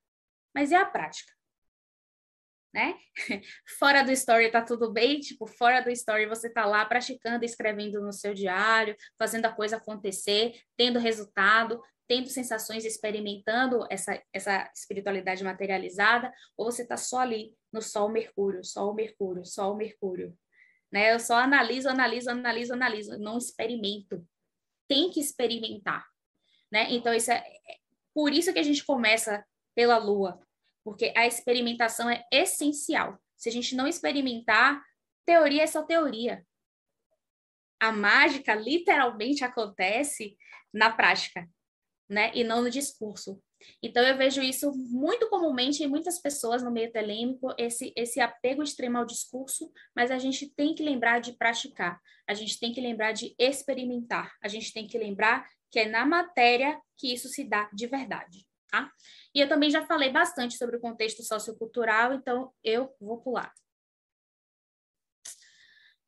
Mas 0.54 0.70
é 0.70 0.76
a 0.76 0.86
prática? 0.86 1.35
Né? 2.76 2.94
fora 3.78 4.02
do 4.02 4.12
story 4.12 4.50
tá 4.50 4.60
tudo 4.60 4.92
bem, 4.92 5.18
tipo, 5.18 5.46
fora 5.46 5.80
do 5.80 5.88
story 5.88 6.26
você 6.26 6.50
tá 6.50 6.66
lá 6.66 6.84
praticando, 6.84 7.42
escrevendo 7.42 8.02
no 8.02 8.12
seu 8.12 8.34
diário, 8.34 8.94
fazendo 9.18 9.46
a 9.46 9.52
coisa 9.52 9.78
acontecer, 9.78 10.52
tendo 10.76 10.98
resultado, 10.98 11.80
tendo 12.06 12.28
sensações, 12.28 12.84
experimentando 12.84 13.86
essa, 13.90 14.22
essa 14.30 14.70
espiritualidade 14.76 15.42
materializada, 15.42 16.30
ou 16.54 16.70
você 16.70 16.86
tá 16.86 16.98
só 16.98 17.20
ali 17.20 17.54
no 17.72 17.80
Sol 17.80 18.10
Mercúrio, 18.10 18.62
Sol 18.62 18.94
Mercúrio, 18.94 19.46
Sol 19.46 19.74
Mercúrio, 19.74 20.36
né? 20.92 21.14
Eu 21.14 21.18
só 21.18 21.36
analiso, 21.36 21.88
analiso, 21.88 22.30
analiso, 22.30 22.74
analiso, 22.74 23.18
não 23.18 23.38
experimento. 23.38 24.22
Tem 24.86 25.08
que 25.08 25.18
experimentar, 25.18 26.04
né? 26.70 26.88
Então 26.90 27.14
isso 27.14 27.32
é, 27.32 27.38
é 27.38 27.76
por 28.14 28.34
isso 28.34 28.52
que 28.52 28.58
a 28.58 28.62
gente 28.62 28.84
começa 28.84 29.42
pela 29.74 29.96
Lua, 29.96 30.45
porque 30.86 31.12
a 31.16 31.26
experimentação 31.26 32.08
é 32.08 32.24
essencial. 32.30 33.20
Se 33.36 33.48
a 33.48 33.52
gente 33.52 33.74
não 33.74 33.88
experimentar, 33.88 34.80
teoria 35.24 35.64
é 35.64 35.66
só 35.66 35.82
teoria. 35.82 36.46
A 37.80 37.90
mágica 37.90 38.54
literalmente 38.54 39.42
acontece 39.42 40.36
na 40.72 40.88
prática, 40.92 41.44
né? 42.08 42.30
E 42.36 42.44
não 42.44 42.62
no 42.62 42.70
discurso. 42.70 43.42
Então 43.82 44.00
eu 44.00 44.16
vejo 44.16 44.40
isso 44.40 44.70
muito 44.76 45.28
comumente 45.28 45.82
em 45.82 45.88
muitas 45.88 46.20
pessoas 46.20 46.62
no 46.62 46.70
meio 46.70 46.92
telêmico, 46.92 47.52
esse 47.58 47.92
esse 47.96 48.20
apego 48.20 48.62
extremo 48.62 48.98
ao 48.98 49.04
discurso, 49.04 49.72
mas 49.92 50.12
a 50.12 50.18
gente 50.18 50.54
tem 50.54 50.72
que 50.72 50.84
lembrar 50.84 51.18
de 51.18 51.32
praticar. 51.32 52.00
A 52.28 52.32
gente 52.32 52.60
tem 52.60 52.72
que 52.72 52.80
lembrar 52.80 53.10
de 53.10 53.34
experimentar. 53.40 54.32
A 54.40 54.46
gente 54.46 54.72
tem 54.72 54.86
que 54.86 54.96
lembrar 54.96 55.48
que 55.68 55.80
é 55.80 55.88
na 55.88 56.06
matéria 56.06 56.80
que 56.96 57.12
isso 57.12 57.28
se 57.28 57.42
dá 57.42 57.68
de 57.72 57.88
verdade, 57.88 58.46
tá? 58.70 58.88
E 59.36 59.40
eu 59.40 59.48
também 59.50 59.68
já 59.68 59.84
falei 59.84 60.10
bastante 60.10 60.56
sobre 60.56 60.78
o 60.78 60.80
contexto 60.80 61.22
sociocultural, 61.22 62.14
então 62.14 62.50
eu 62.64 62.90
vou 62.98 63.20
pular. 63.20 63.52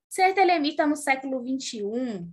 Ser 0.09 0.33
telemita 0.33 0.87
no 0.87 0.97
século 0.97 1.45
XXI, 1.47 2.27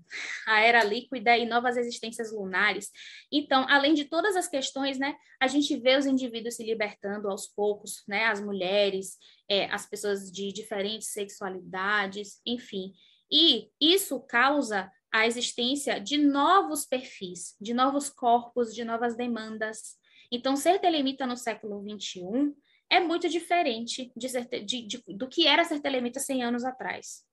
a 0.47 0.61
era 0.61 0.81
líquida 0.85 1.38
e 1.38 1.45
novas 1.45 1.76
existências 1.76 2.31
lunares. 2.31 2.91
Então, 3.30 3.65
além 3.67 3.93
de 3.93 4.05
todas 4.05 4.38
as 4.38 4.47
questões, 4.47 4.97
né, 4.97 5.17
a 5.38 5.47
gente 5.47 5.76
vê 5.76 5.97
os 5.97 6.05
indivíduos 6.05 6.55
se 6.55 6.63
libertando 6.63 7.30
aos 7.30 7.45
poucos, 7.45 8.01
né, 8.07 8.23
as 8.27 8.39
mulheres, 8.39 9.17
é, 9.49 9.65
as 9.65 9.85
pessoas 9.85 10.31
de 10.31 10.53
diferentes 10.53 11.09
sexualidades, 11.09 12.39
enfim. 12.45 12.93
E 13.30 13.69
isso 13.81 14.17
causa 14.22 14.89
a 15.11 15.27
existência 15.27 15.99
de 15.99 16.17
novos 16.17 16.85
perfis, 16.85 17.53
de 17.59 17.73
novos 17.73 18.09
corpos, 18.09 18.73
de 18.73 18.85
novas 18.85 19.17
demandas. 19.17 19.97
Então, 20.35 20.57
ser 20.57 20.79
telemita 20.79 21.25
no 21.25 21.37
século 21.37 21.81
XXI 21.81 22.53
é 22.89 22.99
muito 22.99 23.29
diferente 23.29 24.11
de 24.17 24.27
ser, 24.27 24.45
de, 24.65 24.85
de, 24.85 25.03
do 25.07 25.29
que 25.29 25.47
era 25.47 25.63
ser 25.63 25.79
telemita 25.79 26.19
100 26.19 26.43
anos 26.43 26.65
atrás. 26.65 27.25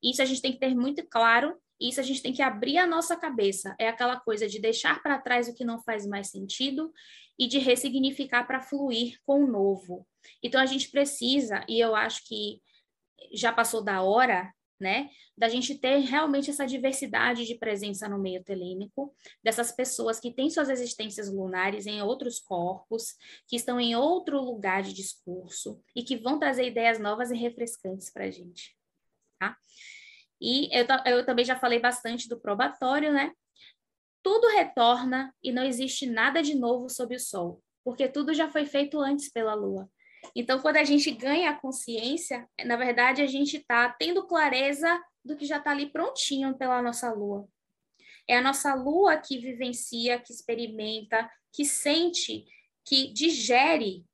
Isso 0.00 0.22
a 0.22 0.24
gente 0.24 0.40
tem 0.40 0.52
que 0.52 0.60
ter 0.60 0.72
muito 0.72 1.04
claro, 1.08 1.60
isso 1.80 1.98
a 1.98 2.04
gente 2.04 2.22
tem 2.22 2.32
que 2.32 2.40
abrir 2.40 2.78
a 2.78 2.86
nossa 2.86 3.16
cabeça. 3.16 3.74
É 3.80 3.88
aquela 3.88 4.20
coisa 4.20 4.46
de 4.46 4.60
deixar 4.60 5.02
para 5.02 5.18
trás 5.18 5.48
o 5.48 5.54
que 5.54 5.64
não 5.64 5.82
faz 5.82 6.06
mais 6.06 6.28
sentido 6.28 6.92
e 7.36 7.48
de 7.48 7.58
ressignificar 7.58 8.46
para 8.46 8.60
fluir 8.60 9.18
com 9.26 9.42
o 9.42 9.50
novo. 9.50 10.06
Então, 10.40 10.60
a 10.60 10.66
gente 10.66 10.88
precisa, 10.88 11.64
e 11.68 11.80
eu 11.80 11.96
acho 11.96 12.24
que 12.28 12.62
já 13.32 13.52
passou 13.52 13.82
da 13.82 14.02
hora 14.02 14.54
né? 14.80 15.10
Da 15.36 15.48
gente 15.48 15.78
ter 15.78 15.98
realmente 15.98 16.50
essa 16.50 16.66
diversidade 16.66 17.44
de 17.44 17.54
presença 17.56 18.08
no 18.08 18.18
meio 18.18 18.42
telêmico, 18.42 19.14
dessas 19.44 19.70
pessoas 19.70 20.18
que 20.18 20.32
têm 20.32 20.48
suas 20.48 20.70
existências 20.70 21.30
lunares 21.30 21.86
em 21.86 22.00
outros 22.02 22.40
corpos, 22.40 23.14
que 23.46 23.56
estão 23.56 23.78
em 23.78 23.94
outro 23.94 24.40
lugar 24.40 24.82
de 24.82 24.94
discurso 24.94 25.80
e 25.94 26.02
que 26.02 26.16
vão 26.16 26.38
trazer 26.38 26.66
ideias 26.66 26.98
novas 26.98 27.30
e 27.30 27.36
refrescantes 27.36 28.10
para 28.10 28.24
a 28.24 28.30
gente, 28.30 28.74
tá? 29.38 29.56
E 30.40 30.70
eu, 30.74 30.86
eu 31.04 31.26
também 31.26 31.44
já 31.44 31.54
falei 31.56 31.78
bastante 31.78 32.26
do 32.26 32.40
probatório, 32.40 33.12
né? 33.12 33.32
Tudo 34.22 34.48
retorna 34.48 35.34
e 35.42 35.52
não 35.52 35.62
existe 35.62 36.06
nada 36.06 36.42
de 36.42 36.54
novo 36.54 36.88
sob 36.88 37.14
o 37.14 37.20
sol, 37.20 37.62
porque 37.84 38.08
tudo 38.08 38.32
já 38.32 38.50
foi 38.50 38.64
feito 38.64 38.98
antes 38.98 39.30
pela 39.30 39.54
lua. 39.54 39.90
Então, 40.34 40.60
quando 40.60 40.76
a 40.76 40.84
gente 40.84 41.10
ganha 41.10 41.50
a 41.50 41.60
consciência, 41.60 42.48
na 42.64 42.76
verdade, 42.76 43.22
a 43.22 43.26
gente 43.26 43.56
está 43.56 43.88
tendo 43.88 44.26
clareza 44.26 45.02
do 45.24 45.36
que 45.36 45.44
já 45.44 45.58
está 45.58 45.70
ali 45.70 45.90
prontinho 45.90 46.56
pela 46.56 46.80
nossa 46.82 47.12
lua. 47.12 47.48
É 48.28 48.36
a 48.36 48.42
nossa 48.42 48.74
lua 48.74 49.16
que 49.16 49.38
vivencia, 49.38 50.20
que 50.20 50.32
experimenta, 50.32 51.30
que 51.52 51.64
sente, 51.64 52.44
que 52.84 53.12
digere 53.12 54.06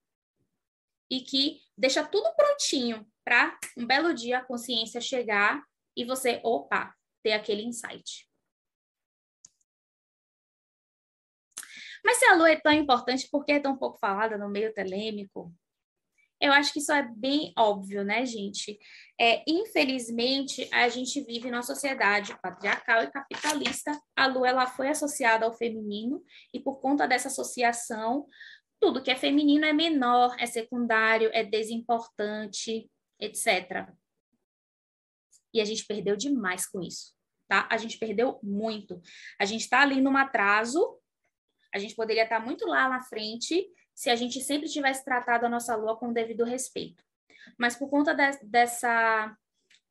e 1.11 1.21
que 1.21 1.61
deixa 1.77 2.05
tudo 2.05 2.35
prontinho 2.35 3.07
para 3.25 3.59
um 3.77 3.87
belo 3.87 4.15
dia 4.15 4.39
a 4.39 4.45
consciência 4.45 5.01
chegar 5.01 5.63
e 5.97 6.05
você, 6.05 6.41
opa, 6.43 6.95
ter 7.23 7.33
aquele 7.33 7.63
insight. 7.63 8.29
Mas 12.05 12.19
se 12.19 12.25
a 12.27 12.35
lua 12.35 12.53
é 12.53 12.61
tão 12.61 12.73
importante, 12.73 13.29
por 13.29 13.45
que 13.45 13.53
é 13.53 13.61
tão 13.61 13.77
pouco 13.77 13.99
falada 13.99 14.39
no 14.39 14.49
meio 14.49 14.73
telêmico? 14.73 15.53
Eu 16.41 16.53
acho 16.53 16.73
que 16.73 16.81
isso 16.81 16.93
é 16.93 17.03
bem 17.03 17.53
óbvio, 17.57 18.05
né, 18.05 18.25
gente? 18.27 18.79
É, 19.19 19.43
infelizmente, 19.49 20.69
a 20.71 20.89
gente 20.89 21.23
vive 21.23 21.51
numa 21.51 21.63
sociedade 21.63 22.39
patriarcal 22.43 23.03
e 23.03 23.11
capitalista. 23.11 23.99
A 24.15 24.27
lua 24.27 24.49
ela 24.49 24.67
foi 24.67 24.89
associada 24.89 25.47
ao 25.47 25.57
feminino 25.57 26.23
e 26.53 26.61
por 26.61 26.81
conta 26.81 27.09
dessa 27.09 27.29
associação, 27.29 28.27
tudo 28.79 29.03
que 29.03 29.11
é 29.11 29.17
feminino 29.17 29.65
é 29.65 29.73
menor, 29.73 30.37
é 30.39 30.45
secundário, 30.45 31.31
é 31.33 31.43
desimportante, 31.43 32.91
etc. 33.19 33.89
E 35.55 35.61
a 35.61 35.65
gente 35.65 35.87
perdeu 35.87 36.17
demais 36.17 36.67
com 36.67 36.83
isso, 36.83 37.15
tá? 37.49 37.67
A 37.71 37.79
gente 37.79 37.99
perdeu 37.99 38.39
muito. 38.43 39.01
A 39.41 39.47
gente 39.47 39.63
está 39.63 39.81
ali 39.81 40.03
num 40.03 40.19
atraso. 40.19 40.99
A 41.75 41.79
gente 41.79 41.95
poderia 41.95 42.25
estar 42.25 42.41
tá 42.41 42.45
muito 42.45 42.67
lá 42.67 42.91
na 42.91 43.03
frente 43.03 43.67
se 43.97 44.11
a 44.11 44.15
gente 44.15 44.43
sempre 44.43 44.69
tivesse 44.69 45.03
tratado 45.03 45.47
a 45.47 45.49
nossa 45.49 45.75
lua 45.75 45.97
com 45.97 46.09
o 46.09 46.15
devido 46.15 46.45
respeito. 46.45 47.03
Mas 47.59 47.75
por 47.75 47.89
conta 47.89 48.13
de, 48.15 48.39
dessa, 48.45 49.35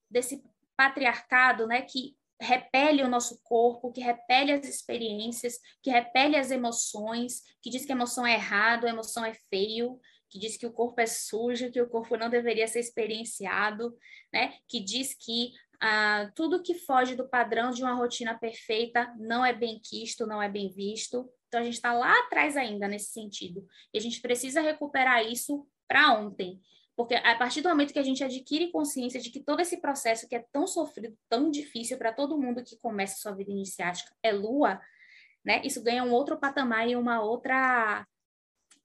desse 0.10 0.44
patriarcado, 0.78 1.66
né, 1.66 1.82
que 1.82 2.16
repele 2.40 3.02
o 3.02 3.08
nosso 3.08 3.42
corpo, 3.44 3.92
que 3.92 4.02
repele 4.02 4.52
as 4.52 4.68
experiências, 4.68 5.58
que 5.82 5.90
repele 5.90 6.36
as 6.36 6.52
emoções, 6.52 7.42
que 7.64 7.70
diz 7.72 7.84
que 7.84 7.92
a 7.92 7.96
emoção 7.96 8.28
é 8.28 8.36
errado, 8.36 8.86
a 8.86 8.90
emoção 8.90 9.26
é 9.26 9.34
feio, 9.50 10.00
que 10.30 10.38
diz 10.38 10.56
que 10.56 10.68
o 10.68 10.72
corpo 10.72 11.02
é 11.02 11.08
sujo, 11.08 11.72
que 11.72 11.82
o 11.82 11.90
corpo 11.90 12.16
não 12.16 12.30
deveria 12.30 12.68
ser 12.68 12.82
experienciado, 12.82 13.98
né? 14.32 14.54
Que 14.68 14.82
diz 14.82 15.16
que 15.16 15.54
ah, 15.82 16.30
tudo 16.36 16.62
que 16.62 16.76
foge 16.76 17.16
do 17.16 17.28
padrão 17.28 17.72
de 17.72 17.82
uma 17.82 17.94
rotina 17.94 18.38
perfeita 18.38 19.12
não 19.18 19.46
é 19.46 19.54
bem 19.54 19.80
quisto, 19.84 20.28
não 20.28 20.42
é 20.42 20.50
bem 20.50 20.70
visto. 20.70 21.28
Então 21.56 21.62
a 21.62 21.66
gente 21.66 21.76
está 21.76 21.94
lá 21.94 22.20
atrás 22.20 22.58
ainda 22.58 22.86
nesse 22.86 23.14
sentido. 23.14 23.66
E 23.94 23.98
a 23.98 24.02
gente 24.02 24.20
precisa 24.20 24.60
recuperar 24.60 25.26
isso 25.26 25.66
para 25.88 26.12
ontem. 26.12 26.62
Porque 26.98 27.16
a 27.16 27.38
partir 27.38 27.62
do 27.62 27.70
momento 27.70 27.94
que 27.94 28.00
a 28.00 28.04
gente 28.04 28.22
adquire 28.22 28.74
consciência 28.74 29.22
de 29.22 29.30
que 29.30 29.40
todo 29.40 29.62
esse 29.62 29.80
processo 29.80 30.28
que 30.28 30.36
é 30.36 30.46
tão 30.52 30.68
sofrido, 30.68 31.18
tão 31.30 31.50
difícil 31.50 31.98
para 31.98 32.12
todo 32.12 32.38
mundo 32.38 32.62
que 32.62 32.78
começa 32.78 33.22
sua 33.22 33.32
vida 33.32 33.52
iniciática 33.52 34.14
é 34.22 34.34
lua, 34.34 34.82
né? 35.46 35.62
Isso 35.64 35.82
ganha 35.82 36.04
um 36.04 36.12
outro 36.12 36.38
patamar 36.38 36.90
e 36.90 36.98
uma 36.98 37.22
outra, 37.22 38.06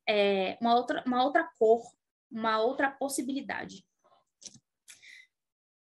é, 0.09 0.57
uma 0.61 0.77
outra, 0.77 1.03
uma 1.05 1.25
outra 1.25 1.51
cor, 1.59 1.83
uma 2.31 2.61
outra 2.61 2.89
possibilidade. 2.89 3.85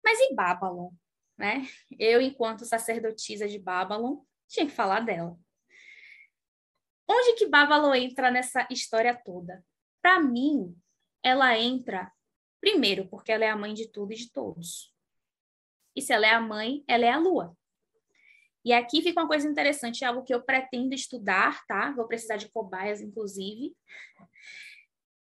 Mas 0.04 0.20
e 0.20 0.34
Babylon, 0.36 0.90
né? 1.36 1.66
Eu, 1.98 2.20
enquanto 2.20 2.64
sacerdotisa 2.64 3.48
de 3.48 3.58
Babylon, 3.58 4.18
tinha 4.46 4.66
que 4.66 4.72
falar 4.72 5.00
dela. 5.00 5.36
Onde 7.08 7.34
que 7.34 7.46
Babylon 7.46 7.94
entra 7.94 8.30
nessa 8.30 8.66
história 8.70 9.14
toda? 9.14 9.64
Para 10.02 10.20
mim, 10.20 10.76
ela 11.22 11.58
entra 11.58 12.12
Primeiro, 12.66 13.06
porque 13.06 13.30
ela 13.30 13.44
é 13.44 13.48
a 13.48 13.56
mãe 13.56 13.72
de 13.72 13.88
tudo 13.88 14.12
e 14.12 14.16
de 14.16 14.32
todos. 14.32 14.92
E 15.94 16.02
se 16.02 16.12
ela 16.12 16.26
é 16.26 16.30
a 16.30 16.40
mãe, 16.40 16.82
ela 16.88 17.04
é 17.04 17.10
a 17.10 17.18
lua. 17.18 17.56
E 18.64 18.72
aqui 18.72 19.00
fica 19.00 19.20
uma 19.20 19.28
coisa 19.28 19.48
interessante, 19.48 20.04
algo 20.04 20.24
que 20.24 20.34
eu 20.34 20.42
pretendo 20.42 20.92
estudar, 20.92 21.64
tá? 21.66 21.92
Vou 21.92 22.08
precisar 22.08 22.36
de 22.36 22.48
cobaias, 22.48 23.00
inclusive. 23.00 23.76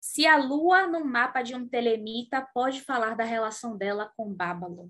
Se 0.01 0.27
a 0.27 0.39
lua 0.39 0.87
no 0.87 1.05
mapa 1.05 1.43
de 1.43 1.55
um 1.55 1.69
telemita 1.69 2.41
pode 2.55 2.81
falar 2.81 3.15
da 3.15 3.25
relação 3.25 3.77
dela 3.77 4.11
com 4.17 4.33
Babylon, 4.33 4.89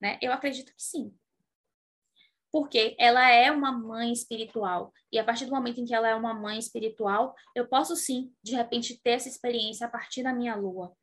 né? 0.00 0.18
Eu 0.22 0.32
acredito 0.32 0.74
que 0.74 0.82
sim. 0.82 1.14
Porque 2.50 2.96
ela 2.98 3.30
é 3.30 3.50
uma 3.50 3.72
mãe 3.72 4.12
espiritual. 4.12 4.92
E 5.12 5.18
a 5.18 5.24
partir 5.24 5.44
do 5.44 5.50
momento 5.50 5.80
em 5.80 5.84
que 5.84 5.94
ela 5.94 6.08
é 6.08 6.14
uma 6.14 6.32
mãe 6.32 6.58
espiritual, 6.58 7.34
eu 7.54 7.68
posso 7.68 7.94
sim, 7.94 8.32
de 8.42 8.54
repente, 8.54 9.00
ter 9.02 9.10
essa 9.10 9.28
experiência 9.28 9.86
a 9.86 9.90
partir 9.90 10.22
da 10.22 10.32
minha 10.32 10.54
lua. 10.54 10.94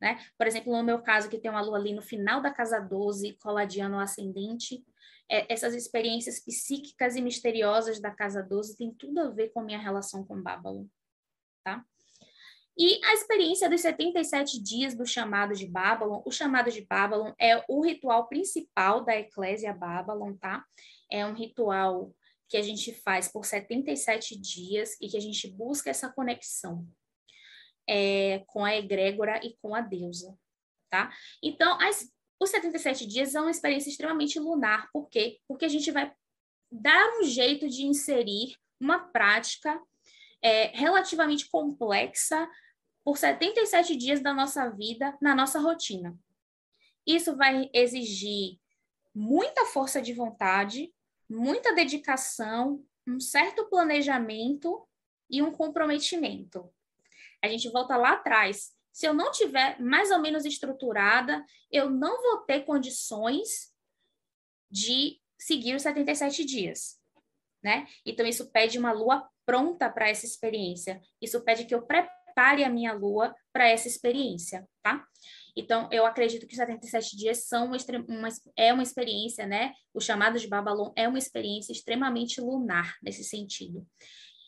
Né? 0.00 0.18
Por 0.36 0.46
exemplo, 0.46 0.76
no 0.76 0.82
meu 0.82 1.00
caso, 1.00 1.28
que 1.28 1.38
tem 1.38 1.50
uma 1.50 1.60
lua 1.60 1.78
ali 1.78 1.92
no 1.92 2.02
final 2.02 2.40
da 2.40 2.52
casa 2.52 2.80
12, 2.80 3.36
coladiano 3.40 4.00
ascendente, 4.00 4.84
é, 5.30 5.50
essas 5.52 5.74
experiências 5.74 6.44
psíquicas 6.44 7.16
e 7.16 7.22
misteriosas 7.22 8.00
da 8.00 8.10
casa 8.10 8.42
12 8.42 8.76
têm 8.76 8.92
tudo 8.92 9.20
a 9.20 9.30
ver 9.30 9.50
com 9.50 9.60
a 9.60 9.64
minha 9.64 9.78
relação 9.78 10.24
com 10.24 10.42
Babylon. 10.42 10.86
Tá? 11.64 11.84
E 12.76 12.98
a 13.04 13.12
experiência 13.12 13.68
dos 13.68 13.82
77 13.82 14.62
dias 14.62 14.94
do 14.94 15.06
chamado 15.06 15.54
de 15.54 15.66
Babylon, 15.66 16.22
o 16.24 16.30
chamado 16.30 16.70
de 16.70 16.80
Babylon 16.82 17.32
é 17.38 17.62
o 17.68 17.82
ritual 17.82 18.28
principal 18.28 19.04
da 19.04 19.16
Eclésia 19.16 19.74
Babylon, 19.74 20.34
tá? 20.34 20.64
É 21.10 21.26
um 21.26 21.34
ritual 21.34 22.14
que 22.48 22.56
a 22.56 22.62
gente 22.62 22.92
faz 22.92 23.28
por 23.28 23.44
77 23.44 24.38
dias 24.38 24.96
e 25.00 25.08
que 25.08 25.16
a 25.16 25.20
gente 25.20 25.48
busca 25.48 25.90
essa 25.90 26.10
conexão 26.10 26.86
é, 27.88 28.42
com 28.46 28.64
a 28.64 28.74
egrégora 28.74 29.40
e 29.44 29.56
com 29.60 29.74
a 29.74 29.80
deusa, 29.80 30.36
tá? 30.90 31.12
Então, 31.42 31.78
as, 31.80 32.10
os 32.40 32.50
77 32.50 33.06
dias 33.06 33.34
é 33.34 33.40
uma 33.40 33.50
experiência 33.50 33.90
extremamente 33.90 34.38
lunar. 34.38 34.88
Por 34.92 35.08
quê? 35.08 35.40
Porque 35.46 35.64
a 35.64 35.68
gente 35.68 35.90
vai 35.90 36.12
dar 36.70 37.18
um 37.18 37.24
jeito 37.24 37.68
de 37.68 37.84
inserir 37.84 38.56
uma 38.80 38.98
prática 38.98 39.80
é, 40.42 40.66
relativamente 40.76 41.48
complexa 41.48 42.48
por 43.04 43.16
77 43.16 43.96
dias 43.96 44.20
da 44.20 44.34
nossa 44.34 44.68
vida 44.70 45.16
na 45.20 45.34
nossa 45.34 45.58
rotina. 45.58 46.18
Isso 47.06 47.36
vai 47.36 47.70
exigir 47.72 48.58
muita 49.14 49.66
força 49.66 50.00
de 50.00 50.12
vontade, 50.12 50.92
muita 51.28 51.74
dedicação, 51.74 52.84
um 53.06 53.18
certo 53.18 53.68
planejamento 53.68 54.86
e 55.28 55.42
um 55.42 55.50
comprometimento 55.50 56.72
a 57.42 57.48
gente 57.48 57.68
volta 57.68 57.96
lá 57.96 58.12
atrás. 58.12 58.72
Se 58.92 59.06
eu 59.06 59.12
não 59.12 59.32
tiver 59.32 59.80
mais 59.80 60.10
ou 60.10 60.20
menos 60.20 60.44
estruturada, 60.44 61.44
eu 61.70 61.90
não 61.90 62.22
vou 62.22 62.38
ter 62.38 62.64
condições 62.64 63.72
de 64.70 65.20
seguir 65.38 65.74
os 65.74 65.82
77 65.82 66.44
dias, 66.44 67.00
né? 67.62 67.86
Então 68.06 68.24
isso 68.24 68.50
pede 68.50 68.78
uma 68.78 68.92
lua 68.92 69.28
pronta 69.44 69.90
para 69.90 70.08
essa 70.08 70.26
experiência. 70.26 71.00
Isso 71.20 71.42
pede 71.42 71.64
que 71.64 71.74
eu 71.74 71.82
prepare 71.82 72.64
a 72.64 72.70
minha 72.70 72.92
lua 72.92 73.34
para 73.52 73.68
essa 73.68 73.88
experiência, 73.88 74.66
tá? 74.82 75.04
Então, 75.56 75.88
eu 75.92 76.06
acredito 76.06 76.46
que 76.46 76.54
os 76.54 76.58
77 76.58 77.16
dias 77.16 77.44
são 77.46 77.66
uma, 77.66 77.76
uma, 78.08 78.28
é 78.56 78.72
uma 78.72 78.82
experiência, 78.82 79.46
né? 79.46 79.72
O 79.92 80.00
chamado 80.00 80.38
de 80.38 80.48
Babylon 80.48 80.90
é 80.96 81.06
uma 81.06 81.18
experiência 81.18 81.72
extremamente 81.72 82.40
lunar 82.40 82.96
nesse 83.02 83.24
sentido 83.24 83.86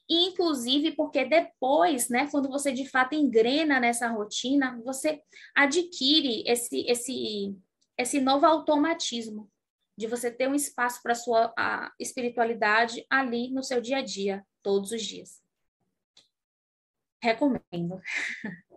inclusive 0.09 0.93
porque 0.93 1.25
depois, 1.25 2.09
né, 2.09 2.29
quando 2.31 2.49
você 2.49 2.73
de 2.73 2.89
fato 2.89 3.15
engrena 3.15 3.81
nessa 3.81 4.09
rotina, 4.09 4.79
você 4.85 5.21
adquire 5.55 6.45
esse 6.47 6.85
esse 6.87 7.57
esse 7.97 8.21
novo 8.21 8.45
automatismo 8.45 9.51
de 9.97 10.07
você 10.07 10.31
ter 10.31 10.49
um 10.49 10.55
espaço 10.55 11.03
para 11.03 11.15
sua 11.15 11.53
a 11.57 11.93
espiritualidade 12.01 13.05
ali 13.09 13.51
no 13.51 13.63
seu 13.63 13.81
dia 13.81 13.99
a 13.99 14.03
dia, 14.03 14.45
todos 14.63 14.91
os 14.91 15.03
dias. 15.03 15.43
Recomendo. 17.23 18.01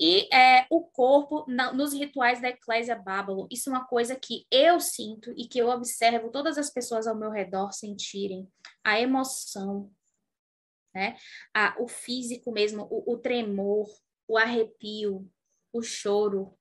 E 0.00 0.28
é, 0.34 0.66
o 0.68 0.82
corpo, 0.82 1.44
na, 1.46 1.72
nos 1.72 1.92
rituais 1.92 2.42
da 2.42 2.48
Eclésia 2.48 2.96
Babylon, 2.96 3.46
isso 3.48 3.70
é 3.70 3.72
uma 3.72 3.86
coisa 3.86 4.16
que 4.16 4.44
eu 4.50 4.80
sinto 4.80 5.32
e 5.36 5.46
que 5.46 5.60
eu 5.60 5.68
observo 5.68 6.28
todas 6.28 6.58
as 6.58 6.70
pessoas 6.70 7.06
ao 7.06 7.16
meu 7.16 7.30
redor 7.30 7.70
sentirem. 7.72 8.50
A 8.82 8.98
emoção, 8.98 9.92
né? 10.92 11.16
Ah, 11.54 11.76
o 11.78 11.86
físico 11.86 12.50
mesmo, 12.50 12.88
o, 12.90 13.12
o 13.12 13.18
tremor, 13.18 13.86
o 14.26 14.36
arrepio, 14.36 15.30
o 15.72 15.82
choro, 15.82 16.58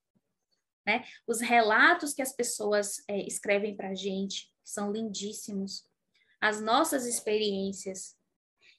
né? 0.86 1.04
Os 1.28 1.42
relatos 1.42 2.14
que 2.14 2.22
as 2.22 2.34
pessoas 2.36 3.04
é, 3.08 3.26
escrevem 3.26 3.76
para 3.76 3.90
a 3.90 3.96
gente 3.96 4.52
são 4.64 4.92
lindíssimos. 4.92 5.86
As 6.40 6.62
nossas 6.62 7.06
experiências. 7.06 8.16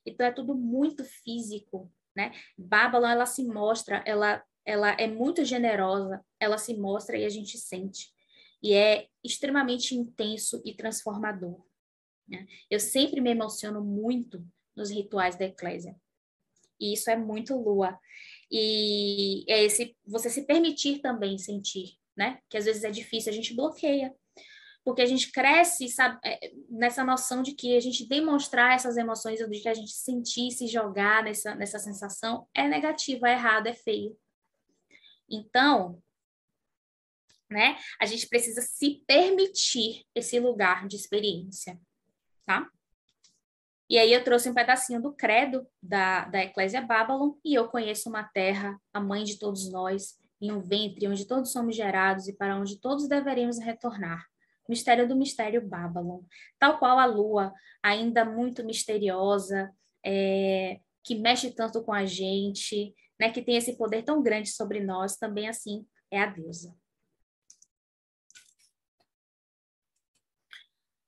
Então, 0.04 0.26
é 0.26 0.32
tudo 0.32 0.54
muito 0.54 1.04
físico, 1.04 1.92
né? 2.14 2.32
Babylon, 2.58 3.08
ela 3.08 3.26
se 3.26 3.44
mostra, 3.44 4.02
ela, 4.06 4.44
ela 4.64 4.92
é 4.92 5.06
muito 5.06 5.44
generosa, 5.44 6.24
ela 6.40 6.58
se 6.58 6.74
mostra 6.76 7.16
e 7.16 7.24
a 7.24 7.28
gente 7.28 7.56
sente. 7.56 8.12
E 8.62 8.74
é 8.74 9.08
extremamente 9.24 9.94
intenso 9.94 10.60
e 10.64 10.74
transformador. 10.74 11.64
Né? 12.28 12.46
Eu 12.70 12.80
sempre 12.80 13.20
me 13.20 13.30
emociono 13.30 13.82
muito 13.82 14.44
nos 14.74 14.90
rituais 14.90 15.36
da 15.36 15.44
eclésia. 15.44 15.96
E 16.82 16.94
isso 16.94 17.08
é 17.08 17.16
muito 17.16 17.56
lua. 17.56 17.96
E 18.50 19.44
é 19.48 19.62
esse 19.62 19.96
você 20.04 20.28
se 20.28 20.44
permitir 20.44 20.98
também 20.98 21.38
sentir, 21.38 21.96
né? 22.16 22.40
Que 22.50 22.58
às 22.58 22.64
vezes 22.64 22.82
é 22.82 22.90
difícil, 22.90 23.30
a 23.30 23.34
gente 23.34 23.54
bloqueia. 23.54 24.12
Porque 24.84 25.00
a 25.00 25.06
gente 25.06 25.30
cresce 25.30 25.88
sabe, 25.88 26.18
é, 26.24 26.52
nessa 26.68 27.04
noção 27.04 27.40
de 27.40 27.52
que 27.52 27.76
a 27.76 27.80
gente 27.80 28.04
demonstrar 28.08 28.74
essas 28.74 28.96
emoções, 28.96 29.38
de 29.38 29.60
que 29.60 29.68
a 29.68 29.74
gente 29.74 29.92
sentir, 29.92 30.50
se 30.50 30.66
jogar 30.66 31.22
nessa, 31.22 31.54
nessa 31.54 31.78
sensação, 31.78 32.48
é 32.52 32.66
negativo, 32.66 33.24
é 33.24 33.34
errado, 33.34 33.68
é 33.68 33.74
feio. 33.74 34.18
Então, 35.30 36.02
né? 37.48 37.78
A 38.00 38.06
gente 38.06 38.26
precisa 38.28 38.60
se 38.60 39.04
permitir 39.06 40.04
esse 40.16 40.40
lugar 40.40 40.88
de 40.88 40.96
experiência, 40.96 41.80
tá? 42.44 42.68
E 43.92 43.98
aí 43.98 44.10
eu 44.10 44.24
trouxe 44.24 44.48
um 44.48 44.54
pedacinho 44.54 45.02
do 45.02 45.12
credo 45.12 45.66
da, 45.82 46.24
da 46.24 46.42
Eclésia 46.42 46.80
Babylon, 46.80 47.34
e 47.44 47.52
eu 47.52 47.68
conheço 47.68 48.08
uma 48.08 48.24
terra, 48.24 48.80
a 48.90 48.98
mãe 48.98 49.22
de 49.22 49.38
todos 49.38 49.70
nós, 49.70 50.16
em 50.40 50.50
um 50.50 50.62
ventre 50.62 51.06
onde 51.06 51.26
todos 51.26 51.52
somos 51.52 51.76
gerados 51.76 52.26
e 52.26 52.32
para 52.32 52.56
onde 52.56 52.80
todos 52.80 53.06
deveríamos 53.06 53.58
retornar. 53.58 54.24
Mistério 54.66 55.06
do 55.06 55.14
mistério 55.14 55.60
Babylon. 55.68 56.22
Tal 56.58 56.78
qual 56.78 56.98
a 56.98 57.04
lua, 57.04 57.52
ainda 57.82 58.24
muito 58.24 58.64
misteriosa, 58.64 59.70
é, 60.02 60.80
que 61.04 61.14
mexe 61.14 61.50
tanto 61.50 61.82
com 61.84 61.92
a 61.92 62.06
gente, 62.06 62.94
né, 63.20 63.30
que 63.30 63.42
tem 63.42 63.56
esse 63.56 63.76
poder 63.76 64.04
tão 64.04 64.22
grande 64.22 64.48
sobre 64.48 64.80
nós, 64.80 65.18
também 65.18 65.50
assim 65.50 65.84
é 66.10 66.18
a 66.18 66.24
deusa. 66.24 66.74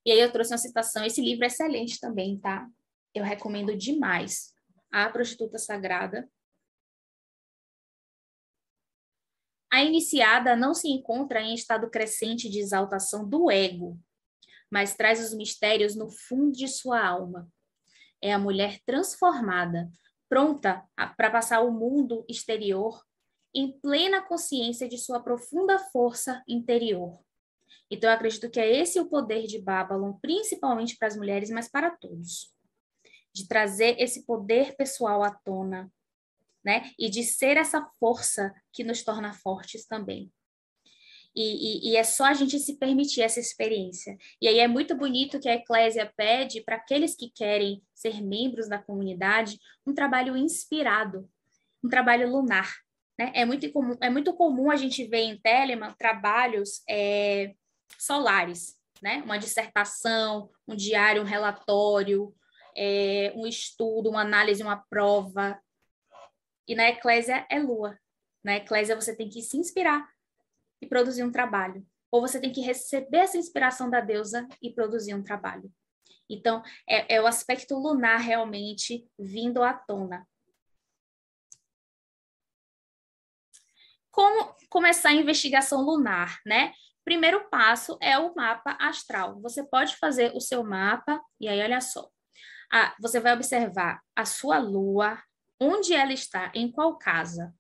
E 0.04 0.12
aí 0.12 0.20
eu 0.20 0.30
trouxe 0.30 0.52
uma 0.52 0.58
citação, 0.58 1.04
esse 1.04 1.20
livro 1.20 1.44
é 1.44 1.46
excelente 1.46 1.98
também, 1.98 2.38
tá? 2.38 2.68
Eu 3.14 3.24
recomendo 3.24 3.76
demais. 3.76 4.52
A 4.90 5.08
Prostituta 5.08 5.58
Sagrada. 5.58 6.28
A 9.72 9.82
iniciada 9.82 10.54
não 10.54 10.74
se 10.74 10.88
encontra 10.88 11.40
em 11.40 11.54
estado 11.54 11.90
crescente 11.90 12.48
de 12.48 12.60
exaltação 12.60 13.28
do 13.28 13.50
ego, 13.50 13.98
mas 14.70 14.94
traz 14.94 15.20
os 15.20 15.34
mistérios 15.34 15.96
no 15.96 16.08
fundo 16.08 16.52
de 16.52 16.68
sua 16.68 17.04
alma. 17.04 17.50
É 18.22 18.32
a 18.32 18.38
mulher 18.38 18.80
transformada, 18.86 19.90
pronta 20.28 20.86
para 21.16 21.30
passar 21.30 21.60
o 21.62 21.72
mundo 21.72 22.24
exterior 22.28 23.02
em 23.54 23.72
plena 23.80 24.22
consciência 24.22 24.88
de 24.88 24.98
sua 24.98 25.20
profunda 25.20 25.78
força 25.78 26.42
interior. 26.46 27.24
Então, 27.90 28.08
eu 28.10 28.14
acredito 28.14 28.50
que 28.50 28.60
é 28.60 28.80
esse 28.80 28.98
o 28.98 29.08
poder 29.08 29.46
de 29.46 29.60
Babylon, 29.60 30.14
principalmente 30.20 30.96
para 30.96 31.08
as 31.08 31.16
mulheres, 31.16 31.50
mas 31.50 31.68
para 31.68 31.90
todos. 31.90 32.52
De 33.32 33.46
trazer 33.46 34.00
esse 34.00 34.24
poder 34.24 34.76
pessoal 34.76 35.22
à 35.22 35.30
tona, 35.30 35.92
né? 36.64 36.90
E 36.98 37.10
de 37.10 37.22
ser 37.22 37.56
essa 37.56 37.84
força 37.98 38.52
que 38.72 38.82
nos 38.82 39.02
torna 39.02 39.32
fortes 39.34 39.86
também. 39.86 40.32
E, 41.36 41.42
e, 41.42 41.90
e, 41.90 41.96
é 41.96 42.04
só 42.04 42.26
a 42.26 42.34
gente 42.34 42.58
se 42.60 42.78
permitir 42.78 43.22
essa 43.22 43.40
experiência. 43.40 44.16
E 44.40 44.46
aí 44.46 44.60
é 44.60 44.68
muito 44.68 44.96
bonito 44.96 45.40
que 45.40 45.48
a 45.48 45.54
Eclésia 45.54 46.10
pede 46.16 46.62
para 46.62 46.76
aqueles 46.76 47.16
que 47.16 47.28
querem 47.28 47.82
ser 47.92 48.22
membros 48.22 48.68
da 48.68 48.78
comunidade 48.78 49.58
um 49.84 49.92
trabalho 49.92 50.36
inspirado, 50.36 51.28
um 51.82 51.88
trabalho 51.88 52.30
lunar. 52.30 52.72
Né? 53.18 53.32
É, 53.34 53.44
muito 53.44 53.70
comum, 53.72 53.96
é 54.00 54.08
muito 54.08 54.32
comum 54.34 54.70
a 54.70 54.76
gente 54.76 55.04
ver 55.06 55.22
em 55.22 55.36
Telemann 55.40 55.92
trabalhos 55.98 56.82
é, 56.88 57.52
solares, 57.98 58.76
né? 59.02 59.22
uma 59.24 59.38
dissertação, 59.38 60.50
um 60.66 60.74
diário, 60.74 61.22
um 61.22 61.26
relatório, 61.26 62.34
é, 62.76 63.32
um 63.36 63.46
estudo, 63.46 64.10
uma 64.10 64.22
análise, 64.22 64.62
uma 64.62 64.84
prova. 64.88 65.60
E 66.66 66.74
na 66.74 66.88
Eclésia 66.88 67.46
é 67.50 67.58
lua. 67.58 67.98
Na 68.42 68.56
Eclésia 68.56 68.94
você 68.94 69.14
tem 69.14 69.28
que 69.28 69.42
se 69.42 69.56
inspirar 69.56 70.08
e 70.80 70.86
produzir 70.86 71.22
um 71.22 71.32
trabalho. 71.32 71.86
Ou 72.10 72.20
você 72.20 72.40
tem 72.40 72.52
que 72.52 72.60
receber 72.60 73.18
essa 73.18 73.38
inspiração 73.38 73.90
da 73.90 74.00
deusa 74.00 74.46
e 74.62 74.72
produzir 74.72 75.14
um 75.14 75.22
trabalho. 75.22 75.72
Então, 76.28 76.62
é, 76.88 77.16
é 77.16 77.20
o 77.20 77.26
aspecto 77.26 77.76
lunar 77.76 78.18
realmente 78.18 79.06
vindo 79.18 79.62
à 79.62 79.74
tona. 79.74 80.26
Como 84.10 84.54
começar 84.70 85.08
a 85.08 85.14
investigação 85.14 85.82
lunar, 85.82 86.40
né? 86.46 86.72
Primeiro 87.04 87.48
passo 87.50 87.98
é 88.00 88.18
o 88.18 88.34
mapa 88.34 88.76
astral. 88.80 89.40
Você 89.40 89.62
pode 89.62 89.96
fazer 89.96 90.34
o 90.34 90.40
seu 90.40 90.64
mapa, 90.64 91.20
e 91.40 91.48
aí, 91.48 91.60
olha 91.60 91.80
só. 91.80 92.08
Você 93.00 93.20
vai 93.20 93.34
observar 93.34 94.00
a 94.16 94.24
sua 94.24 94.58
lua, 94.58 95.22
onde 95.60 95.94
ela 95.94 96.12
está, 96.12 96.50
em 96.54 96.72
qual 96.72 96.98
casa, 96.98 97.54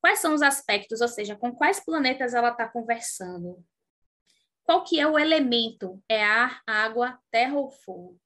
Quais 0.00 0.18
são 0.18 0.34
os 0.34 0.40
aspectos, 0.40 1.00
ou 1.02 1.08
seja, 1.08 1.36
com 1.36 1.54
quais 1.54 1.78
planetas 1.84 2.32
ela 2.32 2.50
está 2.50 2.66
conversando? 2.66 3.62
Qual 4.64 4.82
que 4.82 4.98
é 4.98 5.06
o 5.06 5.18
elemento? 5.18 6.02
É 6.08 6.24
ar, 6.24 6.62
água, 6.66 7.20
terra 7.30 7.58
ou 7.58 7.70
fogo? 7.70 8.18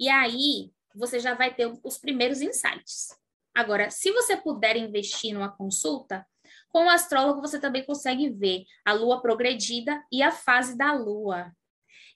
E 0.00 0.08
aí, 0.08 0.72
você 0.94 1.20
já 1.20 1.34
vai 1.34 1.54
ter 1.54 1.66
os 1.84 1.98
primeiros 1.98 2.40
insights. 2.40 3.08
Agora, 3.54 3.90
se 3.90 4.10
você 4.12 4.36
puder 4.36 4.76
investir 4.76 5.34
numa 5.34 5.54
consulta, 5.54 6.26
com 6.68 6.86
o 6.86 6.90
astrólogo 6.90 7.40
você 7.40 7.58
também 7.58 7.84
consegue 7.84 8.30
ver 8.30 8.64
a 8.84 8.92
lua 8.92 9.20
progredida 9.20 10.02
e 10.12 10.22
a 10.22 10.30
fase 10.30 10.76
da 10.76 10.92
lua. 10.92 11.52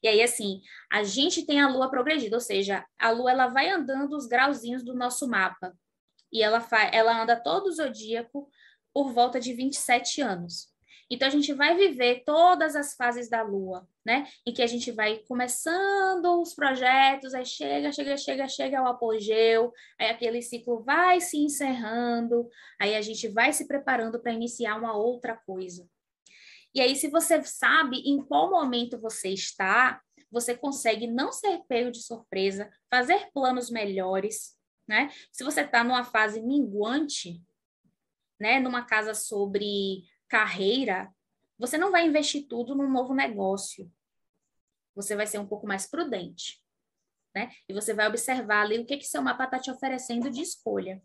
E 0.03 0.09
aí, 0.09 0.21
assim, 0.21 0.61
a 0.91 1.05
gente 1.05 1.47
tem 1.47 1.61
a 1.61 1.69
lua 1.69 1.89
progredida, 1.89 2.37
ou 2.37 2.41
seja, 2.41 2.85
a 2.99 3.11
lua 3.11 3.31
ela 3.31 3.47
vai 3.47 3.71
andando 3.71 4.17
os 4.17 4.27
grauzinhos 4.27 4.83
do 4.83 4.95
nosso 4.95 5.29
mapa 5.29 5.73
e 6.33 6.43
ela, 6.43 6.67
ela 6.91 7.23
anda 7.23 7.37
todo 7.37 7.67
o 7.67 7.73
zodíaco 7.73 8.49
por 8.93 9.13
volta 9.13 9.39
de 9.39 9.55
27 9.55 10.21
anos. 10.21 10.72
Então, 11.11 11.29
a 11.29 11.31
gente 11.31 11.53
vai 11.53 11.77
viver 11.77 12.23
todas 12.25 12.75
as 12.75 12.95
fases 12.95 13.29
da 13.29 13.43
Lua, 13.43 13.87
né? 14.05 14.27
Em 14.47 14.53
que 14.53 14.63
a 14.63 14.67
gente 14.67 14.91
vai 14.91 15.19
começando 15.29 16.41
os 16.41 16.55
projetos, 16.55 17.35
aí 17.35 17.45
chega, 17.45 17.93
chega, 17.93 18.17
chega, 18.17 18.49
chega 18.49 18.79
ao 18.79 18.87
apogeu, 18.87 19.73
aí 19.99 20.09
aquele 20.09 20.41
ciclo 20.43 20.83
vai 20.83 21.21
se 21.21 21.39
encerrando, 21.39 22.49
aí 22.81 22.95
a 22.95 23.03
gente 23.03 23.29
vai 23.29 23.53
se 23.53 23.67
preparando 23.67 24.21
para 24.21 24.33
iniciar 24.33 24.77
uma 24.77 24.97
outra 24.97 25.37
coisa. 25.37 25.89
E 26.75 26.81
aí, 26.81 26.97
se 26.97 27.09
você 27.09 27.43
sabe 27.45 27.99
em 27.99 28.23
qual 28.23 28.51
momento 28.51 28.99
você 28.99 29.29
está, 29.29 30.01
você 30.31 30.57
consegue 30.57 31.07
não 31.07 31.31
ser 31.31 31.61
pego 31.69 31.91
de 31.91 32.03
surpresa, 32.03 32.71
fazer 32.91 33.31
planos 33.35 33.71
melhores, 33.71 34.57
né? 34.89 35.11
Se 35.31 35.45
você 35.45 35.61
está 35.61 35.85
numa 35.85 36.05
fase 36.05 36.41
minguante, 36.41 37.43
né, 38.41 38.59
numa 38.59 38.83
casa 38.85 39.15
sobre 39.15 40.05
carreira, 40.33 41.15
você 41.59 41.77
não 41.77 41.91
vai 41.91 42.07
investir 42.07 42.47
tudo 42.49 42.75
num 42.75 42.91
novo 42.91 43.13
negócio. 43.13 43.93
Você 44.95 45.15
vai 45.15 45.27
ser 45.27 45.39
um 45.39 45.47
pouco 45.47 45.67
mais 45.67 45.87
prudente, 45.87 46.59
né? 47.35 47.51
E 47.69 47.75
você 47.75 47.93
vai 47.93 48.09
observar 48.09 48.63
ali 48.63 48.79
o 48.79 48.87
que 48.87 48.97
que 48.97 49.05
seu 49.05 49.21
mapa 49.21 49.45
está 49.45 49.59
te 49.59 49.71
oferecendo 49.71 50.31
de 50.31 50.41
escolha. 50.41 51.03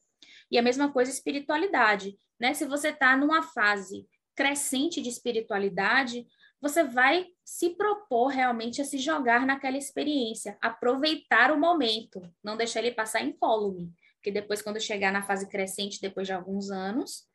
E 0.50 0.58
a 0.58 0.62
mesma 0.62 0.94
coisa 0.94 1.12
espiritualidade, 1.12 2.18
né? 2.40 2.54
Se 2.54 2.66
você 2.66 2.88
está 2.88 3.18
numa 3.18 3.44
fase 3.44 4.08
crescente 4.34 5.02
de 5.02 5.10
espiritualidade, 5.10 6.26
você 6.62 6.86
vai 6.86 7.28
se 7.44 7.72
propor 7.72 8.28
realmente 8.28 8.82
a 8.82 8.86
se 8.86 8.98
jogar 8.98 9.46
naquela 9.46 9.78
experiência, 9.78 10.58
aproveitar 10.62 11.52
o 11.52 11.60
momento, 11.60 12.22
não 12.42 12.56
deixar 12.56 12.80
ele 12.80 12.96
passar 12.96 13.22
incólume, 13.26 13.94
porque 14.16 14.32
depois, 14.32 14.62
quando 14.62 14.80
chegar 14.80 15.12
na 15.12 15.22
fase 15.22 15.50
crescente, 15.50 16.00
depois 16.00 16.26
de 16.26 16.34
alguns 16.34 16.72
anos, 16.72 17.28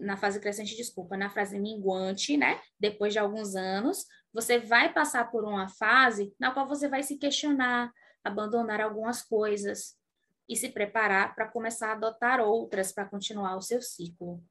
na 0.00 0.16
fase 0.16 0.40
crescente, 0.40 0.76
desculpa, 0.76 1.16
na 1.16 1.30
fase 1.30 1.58
minguante, 1.58 2.36
né? 2.36 2.60
Depois 2.78 3.12
de 3.12 3.18
alguns 3.18 3.54
anos, 3.54 4.06
você 4.32 4.58
vai 4.58 4.92
passar 4.92 5.30
por 5.30 5.44
uma 5.44 5.68
fase 5.68 6.34
na 6.38 6.52
qual 6.52 6.66
você 6.66 6.88
vai 6.88 7.02
se 7.02 7.16
questionar, 7.16 7.92
abandonar 8.24 8.80
algumas 8.80 9.22
coisas 9.22 9.96
e 10.48 10.56
se 10.56 10.68
preparar 10.70 11.34
para 11.34 11.48
começar 11.48 11.90
a 11.90 11.92
adotar 11.92 12.40
outras 12.40 12.92
para 12.92 13.08
continuar 13.08 13.56
o 13.56 13.62
seu 13.62 13.80
ciclo. 13.80 14.42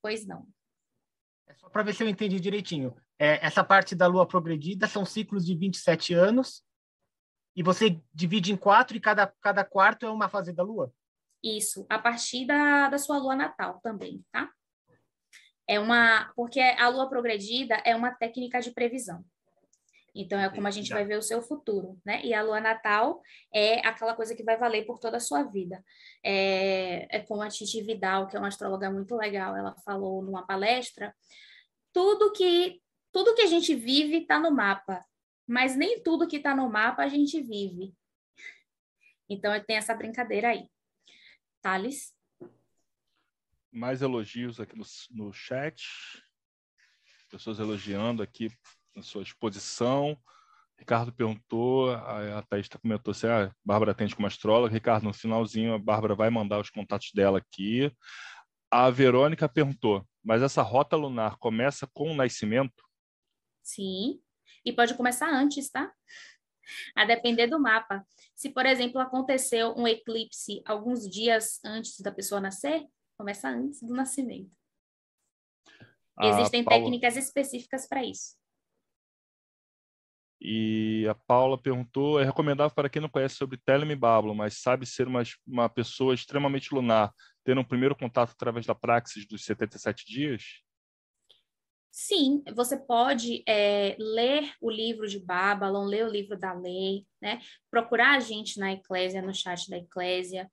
Pois 0.00 0.26
não. 0.26 0.46
É 1.46 1.54
só 1.54 1.68
para 1.68 1.82
ver 1.82 1.94
se 1.94 2.02
eu 2.02 2.08
entendi 2.08 2.38
direitinho. 2.40 2.96
É, 3.18 3.44
essa 3.44 3.62
parte 3.62 3.94
da 3.94 4.06
lua 4.06 4.26
progredida 4.26 4.86
são 4.86 5.04
ciclos 5.04 5.44
de 5.44 5.56
27 5.56 6.14
anos, 6.14 6.64
e 7.54 7.62
você 7.62 8.00
divide 8.12 8.52
em 8.52 8.56
quatro, 8.56 8.96
e 8.96 9.00
cada, 9.00 9.26
cada 9.26 9.64
quarto 9.64 10.06
é 10.06 10.10
uma 10.10 10.28
fase 10.28 10.52
da 10.52 10.62
lua? 10.62 10.92
Isso, 11.42 11.84
a 11.88 11.98
partir 11.98 12.46
da, 12.46 12.88
da 12.88 12.98
sua 12.98 13.18
lua 13.18 13.34
natal 13.34 13.80
também, 13.82 14.24
tá? 14.30 14.50
É 15.68 15.80
uma. 15.80 16.32
Porque 16.36 16.60
a 16.60 16.88
lua 16.88 17.08
progredida 17.08 17.74
é 17.84 17.96
uma 17.96 18.12
técnica 18.12 18.60
de 18.60 18.70
previsão. 18.70 19.24
Então, 20.14 20.38
é 20.38 20.50
como 20.50 20.66
a 20.66 20.70
gente 20.70 20.92
vai 20.92 21.04
ver 21.04 21.16
o 21.16 21.22
seu 21.22 21.40
futuro, 21.40 21.98
né? 22.04 22.22
E 22.22 22.34
a 22.34 22.42
lua 22.42 22.60
natal 22.60 23.22
é 23.52 23.78
aquela 23.86 24.14
coisa 24.14 24.34
que 24.34 24.42
vai 24.42 24.58
valer 24.58 24.84
por 24.84 24.98
toda 24.98 25.16
a 25.16 25.20
sua 25.20 25.42
vida. 25.42 25.82
É, 26.22 27.16
é 27.16 27.20
como 27.20 27.40
a 27.40 27.48
Titi 27.48 27.82
Vidal, 27.82 28.26
que 28.28 28.36
é 28.36 28.38
uma 28.38 28.48
astróloga 28.48 28.90
muito 28.90 29.16
legal, 29.16 29.56
ela 29.56 29.74
falou 29.84 30.22
numa 30.22 30.46
palestra, 30.46 31.14
tudo 31.92 32.32
que 32.32 32.80
tudo 33.10 33.34
que 33.34 33.42
a 33.42 33.46
gente 33.46 33.74
vive 33.74 34.18
está 34.18 34.38
no 34.40 34.50
mapa, 34.50 35.04
mas 35.46 35.76
nem 35.76 36.02
tudo 36.02 36.26
que 36.26 36.36
está 36.36 36.54
no 36.54 36.68
mapa 36.68 37.02
a 37.02 37.08
gente 37.08 37.40
vive. 37.42 37.94
Então, 39.28 39.52
tem 39.64 39.76
essa 39.76 39.94
brincadeira 39.94 40.48
aí. 40.48 40.66
Thales? 41.62 42.12
Mais 43.70 44.02
elogios 44.02 44.60
aqui 44.60 44.76
no, 44.76 44.84
no 45.10 45.32
chat. 45.32 45.82
Pessoas 47.30 47.58
elogiando 47.58 48.22
aqui 48.22 48.50
na 48.94 49.02
sua 49.02 49.22
exposição. 49.22 50.20
Ricardo 50.76 51.12
perguntou, 51.12 51.90
a 51.92 52.42
Thaís 52.42 52.68
comentou 52.68 53.14
se 53.14 53.26
a 53.28 53.54
Bárbara 53.64 53.92
atende 53.92 54.16
como 54.16 54.26
astróloga. 54.26 54.74
Ricardo, 54.74 55.04
no 55.04 55.14
finalzinho, 55.14 55.74
a 55.74 55.78
Bárbara 55.78 56.14
vai 56.14 56.28
mandar 56.28 56.60
os 56.60 56.70
contatos 56.70 57.12
dela 57.14 57.38
aqui. 57.38 57.90
A 58.68 58.90
Verônica 58.90 59.48
perguntou, 59.48 60.06
mas 60.24 60.42
essa 60.42 60.60
rota 60.60 60.96
lunar 60.96 61.36
começa 61.38 61.86
com 61.94 62.10
o 62.10 62.14
nascimento? 62.14 62.82
Sim, 63.62 64.20
e 64.64 64.72
pode 64.72 64.94
começar 64.94 65.32
antes, 65.32 65.70
tá? 65.70 65.92
A 66.94 67.04
depender 67.04 67.46
do 67.46 67.60
mapa. 67.60 68.06
Se, 68.34 68.50
por 68.50 68.66
exemplo, 68.66 69.00
aconteceu 69.00 69.74
um 69.76 69.86
eclipse 69.86 70.62
alguns 70.64 71.08
dias 71.08 71.60
antes 71.64 72.00
da 72.00 72.12
pessoa 72.12 72.40
nascer, 72.40 72.86
começa 73.16 73.48
antes 73.48 73.82
do 73.82 73.94
nascimento. 73.94 74.56
Existem 76.20 76.62
Paula... 76.62 76.80
técnicas 76.80 77.16
específicas 77.16 77.86
para 77.88 78.04
isso. 78.04 78.36
E 80.44 81.06
a 81.08 81.14
Paula 81.14 81.56
perguntou: 81.56 82.20
é 82.20 82.24
recomendável 82.24 82.74
para 82.74 82.88
quem 82.88 83.00
não 83.00 83.08
conhece 83.08 83.36
sobre 83.36 83.56
Telem 83.56 83.96
Babylon, 83.96 84.34
mas 84.34 84.60
sabe 84.60 84.84
ser 84.84 85.06
uma, 85.06 85.22
uma 85.46 85.68
pessoa 85.68 86.14
extremamente 86.14 86.74
lunar, 86.74 87.12
ter 87.44 87.56
um 87.56 87.64
primeiro 87.64 87.94
contato 87.94 88.32
através 88.32 88.66
da 88.66 88.74
praxis 88.74 89.24
dos 89.24 89.44
77 89.44 90.04
dias? 90.04 90.42
Sim, 91.92 92.42
você 92.54 92.76
pode 92.76 93.44
é, 93.46 93.94
ler 93.98 94.50
o 94.60 94.70
livro 94.70 95.06
de 95.06 95.18
Babylon, 95.18 95.84
ler 95.84 96.06
o 96.06 96.10
livro 96.10 96.38
da 96.38 96.52
lei, 96.54 97.06
né? 97.20 97.40
procurar 97.70 98.16
a 98.16 98.20
gente 98.20 98.58
na 98.58 98.72
Eclésia, 98.72 99.22
no 99.22 99.34
chat 99.34 99.68
da 99.68 99.76
Eclésia, 99.76 100.50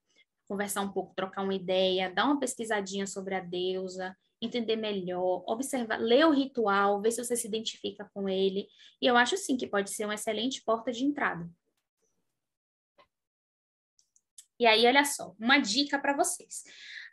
conversar 0.47 0.81
um 0.81 0.91
pouco, 0.91 1.15
trocar 1.15 1.43
uma 1.43 1.55
ideia, 1.55 2.13
dar 2.13 2.25
uma 2.25 2.39
pesquisadinha 2.39 3.07
sobre 3.07 3.35
a 3.35 3.39
deusa 3.39 4.15
entender 4.41 4.75
melhor, 4.75 5.43
observar, 5.45 5.99
ler 5.99 6.25
o 6.25 6.31
ritual, 6.31 7.01
ver 7.01 7.11
se 7.11 7.23
você 7.23 7.35
se 7.35 7.47
identifica 7.47 8.09
com 8.13 8.29
ele. 8.29 8.67
E 9.01 9.05
eu 9.05 9.17
acho 9.17 9.37
sim 9.37 9.57
que 9.57 9.67
pode 9.67 9.89
ser 9.89 10.05
uma 10.05 10.13
excelente 10.13 10.63
porta 10.63 10.91
de 10.91 11.03
entrada. 11.03 11.49
E 14.57 14.65
aí, 14.65 14.85
olha 14.85 15.05
só, 15.05 15.35
uma 15.39 15.57
dica 15.57 15.97
para 15.97 16.15
vocês. 16.15 16.63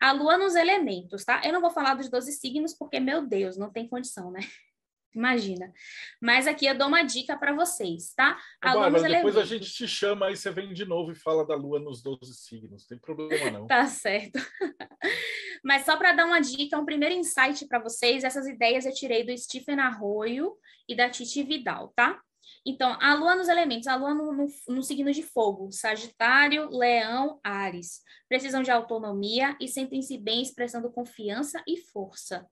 A 0.00 0.12
lua 0.12 0.36
nos 0.36 0.54
elementos, 0.54 1.24
tá? 1.24 1.40
Eu 1.44 1.52
não 1.52 1.60
vou 1.60 1.70
falar 1.70 1.94
dos 1.94 2.08
12 2.08 2.32
signos, 2.32 2.74
porque, 2.74 3.00
meu 3.00 3.26
Deus, 3.26 3.56
não 3.56 3.70
tem 3.70 3.88
condição, 3.88 4.30
né? 4.30 4.40
Imagina. 5.14 5.72
Mas 6.20 6.46
aqui 6.46 6.66
eu 6.66 6.76
dou 6.76 6.88
uma 6.88 7.02
dica 7.02 7.38
para 7.38 7.54
vocês, 7.54 8.12
tá? 8.14 8.38
A 8.60 8.74
Bárbara, 8.74 8.90
depois 8.90 9.04
elementos. 9.04 9.36
a 9.38 9.44
gente 9.44 9.72
te 9.72 9.88
chama, 9.88 10.26
aí 10.26 10.36
você 10.36 10.50
vem 10.50 10.74
de 10.74 10.84
novo 10.84 11.10
e 11.10 11.14
fala 11.14 11.46
da 11.46 11.54
lua 11.54 11.80
nos 11.80 12.02
12 12.02 12.34
signos. 12.34 12.82
Não 12.82 12.88
tem 12.88 12.98
problema, 12.98 13.50
não. 13.50 13.66
tá 13.66 13.86
certo. 13.86 14.38
Mas 15.64 15.86
só 15.86 15.96
para 15.96 16.12
dar 16.12 16.26
uma 16.26 16.38
dica, 16.38 16.78
um 16.78 16.84
primeiro 16.84 17.14
insight 17.14 17.66
para 17.66 17.78
vocês, 17.78 18.24
essas 18.24 18.46
ideias 18.46 18.84
eu 18.84 18.92
tirei 18.92 19.24
do 19.24 19.36
Stephen 19.36 19.80
Arroyo 19.80 20.54
e 20.86 20.94
da 20.94 21.08
Titi 21.08 21.42
Vidal, 21.42 21.92
tá? 21.96 22.20
Então, 22.68 22.98
a 23.00 23.14
lua 23.14 23.36
nos 23.36 23.46
elementos, 23.46 23.86
a 23.86 23.94
lua 23.94 24.12
no, 24.12 24.32
no, 24.32 24.48
no, 24.66 24.82
signo 24.82 25.12
de 25.12 25.22
fogo, 25.22 25.70
Sagitário, 25.70 26.68
Leão, 26.68 27.38
Ares. 27.44 28.02
Precisam 28.28 28.60
de 28.60 28.72
autonomia 28.72 29.56
e 29.60 29.68
sentem-se 29.68 30.18
bem 30.18 30.42
expressando 30.42 30.90
confiança 30.90 31.62
e 31.64 31.76
força. 31.76 32.44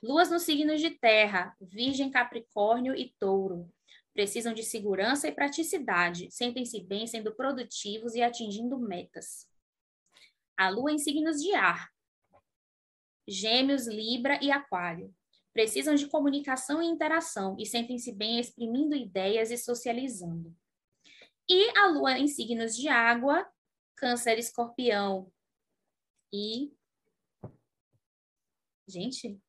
Luas 0.00 0.30
nos 0.30 0.42
signos 0.42 0.80
de 0.80 0.90
terra, 0.90 1.56
Virgem, 1.60 2.08
Capricórnio 2.08 2.94
e 2.94 3.12
Touro. 3.18 3.68
Precisam 4.14 4.54
de 4.54 4.62
segurança 4.62 5.26
e 5.26 5.32
praticidade, 5.32 6.30
sentem-se 6.30 6.80
bem 6.80 7.08
sendo 7.08 7.34
produtivos 7.34 8.14
e 8.14 8.22
atingindo 8.22 8.78
metas. 8.78 9.48
A 10.56 10.68
lua 10.68 10.92
em 10.92 10.98
signos 10.98 11.42
de 11.42 11.52
ar, 11.54 11.88
Gêmeos, 13.26 13.88
Libra 13.88 14.38
e 14.40 14.52
Aquário 14.52 15.12
precisam 15.52 15.94
de 15.94 16.06
comunicação 16.06 16.82
e 16.82 16.86
interação 16.86 17.56
e 17.58 17.66
sentem-se 17.66 18.12
bem 18.12 18.38
exprimindo 18.38 18.94
ideias 18.94 19.50
e 19.50 19.56
socializando. 19.56 20.54
E 21.48 21.70
a 21.78 21.86
lua 21.88 22.18
em 22.18 22.28
signos 22.28 22.76
de 22.76 22.88
água, 22.88 23.46
Câncer, 23.96 24.38
Escorpião 24.38 25.32
e. 26.32 26.72
Gente, 28.86 29.40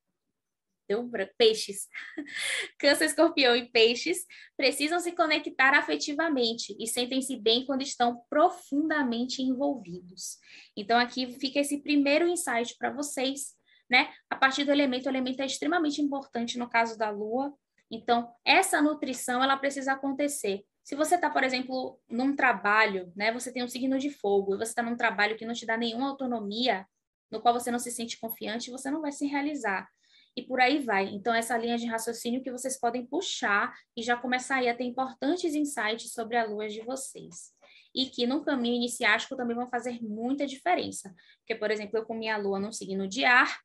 deu 0.89 1.03
branco. 1.03 1.33
Peixes. 1.37 1.87
Câncer, 2.79 3.05
Escorpião 3.05 3.55
e 3.55 3.69
Peixes 3.69 4.25
precisam 4.57 4.99
se 4.99 5.11
conectar 5.11 5.77
afetivamente 5.77 6.75
e 6.79 6.87
sentem-se 6.87 7.37
bem 7.37 7.65
quando 7.65 7.83
estão 7.83 8.23
profundamente 8.29 9.41
envolvidos. 9.41 10.37
Então, 10.75 10.97
aqui 10.97 11.39
fica 11.39 11.59
esse 11.59 11.81
primeiro 11.81 12.27
insight 12.27 12.75
para 12.77 12.91
vocês 12.91 13.58
né? 13.89 14.13
A 14.29 14.35
partir 14.35 14.63
do 14.63 14.71
elemento, 14.71 15.05
o 15.05 15.09
elemento 15.09 15.41
é 15.41 15.45
extremamente 15.45 16.01
importante 16.01 16.57
no 16.57 16.69
caso 16.69 16.97
da 16.97 17.09
lua. 17.09 17.53
Então, 17.91 18.31
essa 18.45 18.81
nutrição, 18.81 19.43
ela 19.43 19.57
precisa 19.57 19.93
acontecer. 19.93 20.63
Se 20.83 20.95
você 20.95 21.15
está, 21.15 21.29
por 21.29 21.43
exemplo, 21.43 21.99
num 22.09 22.35
trabalho, 22.35 23.11
né? 23.15 23.31
Você 23.31 23.51
tem 23.51 23.63
um 23.63 23.67
signo 23.67 23.97
de 23.97 24.09
fogo 24.09 24.55
e 24.55 24.57
você 24.57 24.71
está 24.71 24.83
num 24.83 24.95
trabalho 24.95 25.37
que 25.37 25.45
não 25.45 25.53
te 25.53 25.65
dá 25.65 25.77
nenhuma 25.77 26.09
autonomia, 26.09 26.85
no 27.31 27.41
qual 27.41 27.53
você 27.53 27.71
não 27.71 27.79
se 27.79 27.91
sente 27.91 28.19
confiante, 28.19 28.71
você 28.71 28.89
não 28.89 29.01
vai 29.01 29.11
se 29.11 29.25
realizar. 29.25 29.87
E 30.35 30.43
por 30.43 30.59
aí 30.59 30.79
vai. 30.79 31.05
Então, 31.07 31.33
essa 31.33 31.57
linha 31.57 31.77
de 31.77 31.85
raciocínio 31.85 32.41
que 32.41 32.51
vocês 32.51 32.79
podem 32.79 33.05
puxar 33.05 33.73
e 33.95 34.03
já 34.03 34.15
começar 34.15 34.57
aí 34.57 34.69
a 34.69 34.75
ter 34.75 34.83
importantes 34.83 35.53
insights 35.55 36.13
sobre 36.13 36.37
a 36.37 36.45
lua 36.45 36.67
de 36.67 36.81
vocês 36.81 37.53
e 37.93 38.05
que 38.05 38.27
no 38.27 38.43
caminho 38.43 38.75
iniciático 38.75 39.35
também 39.35 39.55
vão 39.55 39.69
fazer 39.69 40.01
muita 40.01 40.45
diferença. 40.45 41.13
Porque, 41.39 41.55
por 41.55 41.71
exemplo, 41.71 41.97
eu 41.97 42.05
com 42.05 42.13
minha 42.13 42.37
lua 42.37 42.59
num 42.59 42.71
signo 42.71 43.07
de 43.07 43.25
ar, 43.25 43.59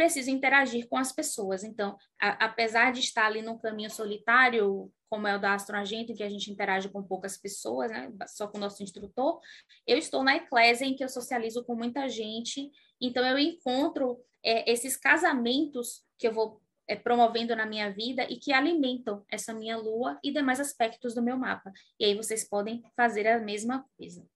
preciso 0.00 0.30
interagir 0.30 0.88
com 0.88 0.96
as 0.96 1.12
pessoas. 1.12 1.62
Então, 1.62 1.94
a, 2.18 2.46
apesar 2.46 2.90
de 2.90 3.00
estar 3.00 3.26
ali 3.26 3.42
num 3.42 3.58
caminho 3.58 3.90
solitário, 3.90 4.90
como 5.10 5.26
é 5.26 5.36
o 5.36 5.38
da 5.38 5.52
astroagente, 5.52 6.12
em 6.12 6.14
que 6.14 6.22
a 6.22 6.28
gente 6.30 6.50
interage 6.50 6.88
com 6.88 7.02
poucas 7.02 7.36
pessoas, 7.36 7.90
né, 7.90 8.10
só 8.26 8.48
com 8.48 8.56
o 8.56 8.60
nosso 8.60 8.82
instrutor, 8.82 9.38
eu 9.86 9.98
estou 9.98 10.24
na 10.24 10.36
eclésia 10.36 10.86
em 10.86 10.96
que 10.96 11.04
eu 11.04 11.08
socializo 11.08 11.62
com 11.66 11.74
muita 11.74 12.08
gente, 12.08 12.70
então 12.98 13.22
eu 13.26 13.38
encontro 13.38 14.18
é, 14.42 14.72
esses 14.72 14.96
casamentos 14.96 16.02
que 16.18 16.26
eu 16.26 16.32
vou 16.32 16.62
é, 16.88 16.96
promovendo 16.96 17.54
na 17.54 17.66
minha 17.66 17.92
vida 17.92 18.22
e 18.22 18.36
que 18.36 18.54
alimentam 18.54 19.22
essa 19.30 19.52
minha 19.52 19.76
lua 19.76 20.18
e 20.24 20.32
demais 20.32 20.60
aspectos 20.60 21.14
do 21.14 21.22
meu 21.22 21.36
mapa. 21.36 21.70
E 21.98 22.06
aí 22.06 22.14
vocês 22.14 22.48
podem 22.48 22.82
fazer 22.96 23.26
a 23.28 23.38
mesma 23.38 23.84
coisa. 23.98 24.26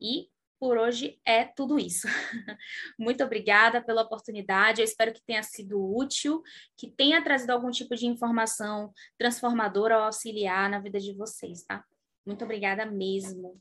E 0.00 0.31
por 0.62 0.78
hoje 0.78 1.20
é 1.24 1.44
tudo 1.44 1.76
isso. 1.76 2.06
Muito 2.96 3.24
obrigada 3.24 3.84
pela 3.84 4.02
oportunidade. 4.02 4.80
Eu 4.80 4.84
espero 4.84 5.12
que 5.12 5.20
tenha 5.20 5.42
sido 5.42 5.76
útil, 5.92 6.40
que 6.76 6.88
tenha 6.88 7.20
trazido 7.20 7.50
algum 7.50 7.72
tipo 7.72 7.96
de 7.96 8.06
informação 8.06 8.94
transformadora 9.18 9.98
ou 9.98 10.04
auxiliar 10.04 10.70
na 10.70 10.78
vida 10.78 11.00
de 11.00 11.12
vocês, 11.14 11.64
tá? 11.64 11.84
Muito 12.24 12.44
obrigada 12.44 12.86
mesmo. 12.86 13.60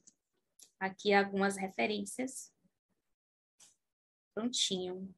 Aqui 0.80 1.12
algumas 1.12 1.58
referências. 1.58 2.54
Prontinho. 4.36 5.12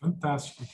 Fantástico. 0.00 0.64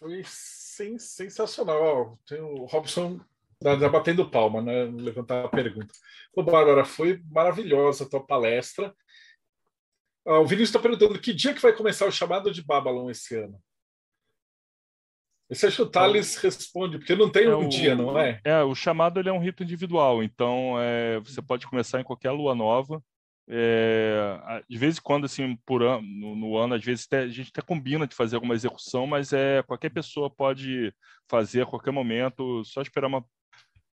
Foi 0.00 0.24
sensacional. 0.24 2.18
Tem 2.26 2.40
o 2.40 2.64
Robson 2.64 3.29
já 3.62 3.88
batendo 3.88 4.30
palma, 4.30 4.62
né? 4.62 4.84
Levantar 4.84 5.44
a 5.44 5.48
pergunta. 5.48 5.92
Ô, 6.34 6.42
Bárbara, 6.42 6.84
foi 6.84 7.22
maravilhosa 7.30 8.04
a 8.04 8.08
tua 8.08 8.24
palestra. 8.24 8.94
Ah, 10.26 10.38
o 10.38 10.46
Vinícius 10.46 10.70
está 10.70 10.78
perguntando 10.78 11.20
que 11.20 11.34
dia 11.34 11.54
que 11.54 11.60
vai 11.60 11.74
começar 11.74 12.06
o 12.06 12.12
chamado 12.12 12.50
de 12.50 12.64
Babylon 12.64 13.10
esse 13.10 13.36
ano? 13.36 13.60
Esse 15.50 15.66
acho 15.66 15.76
que 15.76 15.82
o 15.82 15.90
Thales 15.90 16.36
responde, 16.36 16.98
porque 16.98 17.16
não 17.16 17.28
tem 17.28 17.46
é 17.46 17.56
um 17.56 17.66
o, 17.66 17.68
dia, 17.68 17.94
não 17.94 18.16
é? 18.16 18.40
É, 18.44 18.62
o 18.62 18.74
chamado 18.74 19.18
ele 19.18 19.28
é 19.28 19.32
um 19.32 19.40
rito 19.40 19.64
individual, 19.64 20.22
então 20.22 20.76
é, 20.78 21.18
você 21.18 21.42
pode 21.42 21.66
começar 21.66 22.00
em 22.00 22.04
qualquer 22.04 22.30
lua 22.30 22.54
nova. 22.54 23.02
É, 23.48 24.62
de 24.68 24.78
vez 24.78 24.96
em 24.96 25.02
quando, 25.02 25.24
assim, 25.24 25.58
por 25.66 25.82
ano, 25.82 26.02
no, 26.02 26.36
no 26.36 26.56
ano, 26.56 26.74
às 26.74 26.84
vezes 26.84 27.08
a 27.12 27.26
gente 27.26 27.50
até 27.50 27.60
combina 27.60 28.06
de 28.06 28.14
fazer 28.14 28.36
alguma 28.36 28.54
execução, 28.54 29.08
mas 29.08 29.32
é 29.32 29.60
qualquer 29.64 29.90
pessoa 29.90 30.30
pode 30.30 30.94
fazer 31.28 31.62
a 31.62 31.66
qualquer 31.66 31.90
momento, 31.90 32.64
só 32.64 32.80
esperar 32.80 33.08
uma 33.08 33.24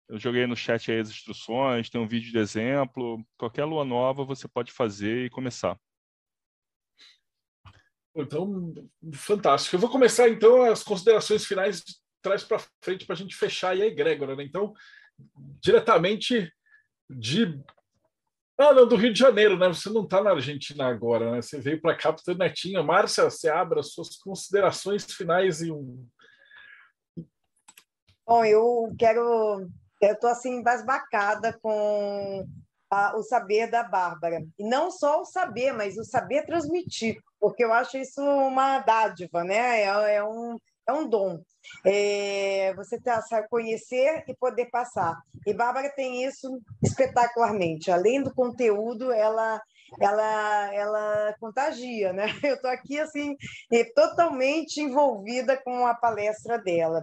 eu 0.08 0.18
joguei 0.18 0.46
no 0.46 0.56
chat 0.56 0.90
aí 0.90 1.00
as 1.00 1.08
instruções, 1.08 1.88
tem 1.88 2.00
um 2.00 2.06
vídeo 2.06 2.30
de 2.30 2.38
exemplo. 2.38 3.24
Qualquer 3.38 3.64
lua 3.64 3.84
nova 3.84 4.24
você 4.24 4.46
pode 4.46 4.70
fazer 4.70 5.26
e 5.26 5.30
começar. 5.30 5.78
Então, 8.14 8.72
fantástico. 9.14 9.74
Eu 9.74 9.80
vou 9.80 9.90
começar 9.90 10.28
então 10.28 10.62
as 10.62 10.82
considerações 10.82 11.44
finais 11.44 11.80
de 11.80 11.94
trás 12.22 12.44
para 12.44 12.62
frente 12.82 13.04
para 13.04 13.14
a 13.14 13.16
gente 13.16 13.34
fechar 13.34 13.70
aí 13.70 13.82
a 13.82 13.86
egrégora. 13.86 14.36
Né? 14.36 14.44
Então, 14.44 14.72
diretamente 15.60 16.52
de 17.10 17.60
ah, 18.56 18.72
não, 18.72 18.86
do 18.86 18.94
Rio 18.94 19.12
de 19.12 19.18
Janeiro, 19.18 19.58
né? 19.58 19.66
Você 19.66 19.90
não 19.90 20.04
está 20.04 20.22
na 20.22 20.30
Argentina 20.30 20.86
agora, 20.86 21.32
né? 21.32 21.42
Você 21.42 21.58
veio 21.58 21.80
para 21.80 21.96
cá 21.96 22.12
para 22.12 22.32
o 22.32 22.38
netinho. 22.38 22.84
Márcia, 22.84 23.24
você 23.24 23.48
abre 23.48 23.80
as 23.80 23.92
suas 23.92 24.16
considerações 24.16 25.04
finais 25.12 25.60
e 25.60 25.72
um. 25.72 26.06
Bom, 28.24 28.44
eu 28.44 28.94
quero 28.96 29.68
eu 30.08 30.14
estou 30.14 30.30
assim 30.30 30.56
embasbacada 30.56 31.58
com 31.62 32.46
a, 32.90 33.16
o 33.16 33.22
saber 33.22 33.70
da 33.70 33.82
Bárbara. 33.82 34.44
E 34.58 34.64
não 34.64 34.90
só 34.90 35.20
o 35.20 35.24
saber, 35.24 35.72
mas 35.72 35.96
o 35.96 36.04
saber 36.04 36.44
transmitir, 36.46 37.16
porque 37.40 37.64
eu 37.64 37.72
acho 37.72 37.98
isso 37.98 38.20
uma 38.22 38.78
dádiva, 38.80 39.44
né? 39.44 39.82
É, 39.82 40.16
é 40.16 40.24
um, 40.24 40.58
é 40.86 40.92
um 40.92 41.08
dom. 41.08 41.40
É, 41.84 42.74
você 42.74 43.00
tá, 43.00 43.20
sabe 43.22 43.48
conhecer 43.48 44.24
e 44.28 44.34
poder 44.34 44.66
passar. 44.66 45.16
E 45.46 45.54
Bárbara 45.54 45.90
tem 45.90 46.24
isso 46.24 46.60
espetacularmente. 46.82 47.90
Além 47.90 48.22
do 48.22 48.34
conteúdo, 48.34 49.10
ela 49.10 49.60
ela, 50.00 50.74
ela 50.74 51.34
contagia, 51.40 52.12
né? 52.12 52.26
Eu 52.42 52.56
estou 52.56 52.70
aqui, 52.70 52.98
assim, 52.98 53.36
totalmente 53.94 54.80
envolvida 54.80 55.56
com 55.56 55.86
a 55.86 55.94
palestra 55.94 56.58
dela. 56.58 57.02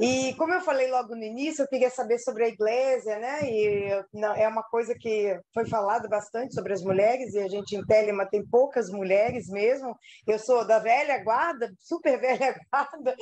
E, 0.00 0.34
como 0.34 0.52
eu 0.52 0.60
falei 0.60 0.90
logo 0.90 1.14
no 1.14 1.22
início, 1.22 1.62
eu 1.62 1.68
queria 1.68 1.90
saber 1.90 2.18
sobre 2.18 2.44
a 2.44 2.48
igreja, 2.48 3.18
né? 3.18 3.40
E 3.44 3.88
é 4.36 4.48
uma 4.48 4.62
coisa 4.62 4.94
que 4.94 5.38
foi 5.52 5.66
falado 5.66 6.08
bastante 6.08 6.54
sobre 6.54 6.72
as 6.72 6.82
mulheres, 6.82 7.34
e 7.34 7.38
a 7.38 7.48
gente 7.48 7.76
em 7.76 7.84
Telema 7.84 8.26
tem 8.26 8.44
poucas 8.46 8.90
mulheres 8.90 9.48
mesmo. 9.48 9.96
Eu 10.26 10.38
sou 10.38 10.66
da 10.66 10.78
velha 10.78 11.22
guarda, 11.22 11.72
super 11.80 12.18
velha 12.20 12.58
guarda, 12.70 13.14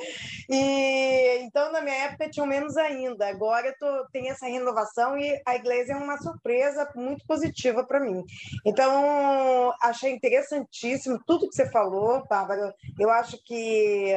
e 0.49 1.39
então, 1.41 1.71
na 1.71 1.81
minha 1.81 1.95
época, 2.05 2.29
tinham 2.29 2.47
menos 2.47 2.75
ainda. 2.77 3.27
Agora 3.27 3.67
eu 3.67 3.73
tô, 3.79 4.07
tem 4.11 4.29
essa 4.29 4.45
renovação 4.45 5.17
e 5.17 5.41
a 5.45 5.55
igreja 5.55 5.93
é 5.93 5.97
uma 5.97 6.17
surpresa 6.17 6.89
muito 6.95 7.25
positiva 7.25 7.83
para 7.85 7.99
mim. 7.99 8.23
Então, 8.65 9.04
então, 9.05 9.73
achei 9.81 10.11
interessantíssimo 10.11 11.19
tudo 11.25 11.47
que 11.47 11.55
você 11.55 11.69
falou, 11.71 12.25
Bárbara. 12.27 12.73
Eu 12.99 13.09
acho 13.11 13.37
que 13.43 14.11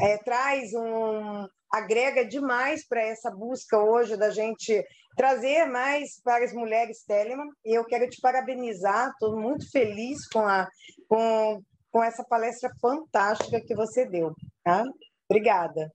é, 0.00 0.18
traz 0.18 0.72
um, 0.74 1.46
agrega 1.72 2.24
demais 2.24 2.86
para 2.86 3.02
essa 3.02 3.30
busca 3.30 3.78
hoje 3.78 4.16
da 4.16 4.30
gente 4.30 4.84
trazer 5.16 5.66
mais 5.66 6.20
para 6.22 6.44
as 6.44 6.52
mulheres 6.52 7.04
Telemann. 7.04 7.48
E 7.64 7.74
eu 7.76 7.84
quero 7.84 8.08
te 8.08 8.20
parabenizar, 8.20 9.10
estou 9.10 9.36
muito 9.36 9.68
feliz 9.70 10.26
com, 10.28 10.40
a, 10.40 10.68
com, 11.08 11.60
com 11.90 12.02
essa 12.02 12.24
palestra 12.24 12.70
fantástica 12.80 13.60
que 13.60 13.74
você 13.74 14.06
deu. 14.06 14.32
Tá? 14.62 14.84
Obrigada. 15.28 15.92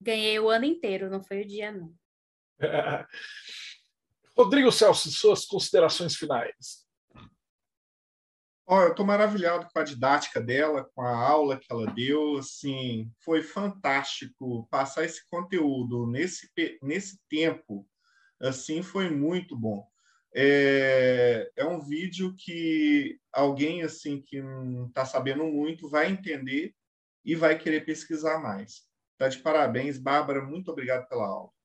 Ganhei 0.00 0.38
o 0.38 0.48
ano 0.48 0.64
inteiro, 0.64 1.10
não 1.10 1.22
foi 1.22 1.42
o 1.42 1.46
dia, 1.46 1.72
não. 1.72 1.92
Rodrigo 4.38 4.70
Celso, 4.70 5.10
suas 5.10 5.44
considerações 5.44 6.14
finais. 6.14 6.86
Oh, 8.64 8.82
eu 8.82 8.90
estou 8.90 9.04
maravilhado 9.04 9.66
com 9.72 9.80
a 9.80 9.82
didática 9.82 10.40
dela, 10.40 10.88
com 10.94 11.02
a 11.02 11.10
aula 11.10 11.58
que 11.58 11.66
ela 11.68 11.90
deu. 11.92 12.36
Assim, 12.36 13.10
foi 13.24 13.42
fantástico 13.42 14.68
passar 14.70 15.04
esse 15.04 15.28
conteúdo 15.28 16.06
nesse, 16.06 16.48
nesse 16.80 17.18
tempo. 17.28 17.84
Assim, 18.40 18.80
foi 18.80 19.10
muito 19.10 19.56
bom. 19.56 19.84
É, 20.32 21.50
é 21.56 21.64
um 21.64 21.80
vídeo 21.80 22.32
que 22.38 23.18
alguém 23.32 23.82
assim 23.82 24.22
que 24.22 24.40
não 24.40 24.86
está 24.86 25.04
sabendo 25.04 25.44
muito 25.46 25.88
vai 25.88 26.12
entender 26.12 26.72
e 27.24 27.34
vai 27.34 27.58
querer 27.58 27.84
pesquisar 27.84 28.38
mais. 28.38 28.86
Tá 29.16 29.28
de 29.28 29.38
parabéns, 29.38 29.98
Bárbara. 29.98 30.44
Muito 30.44 30.70
obrigado 30.70 31.08
pela 31.08 31.26
aula. 31.26 31.57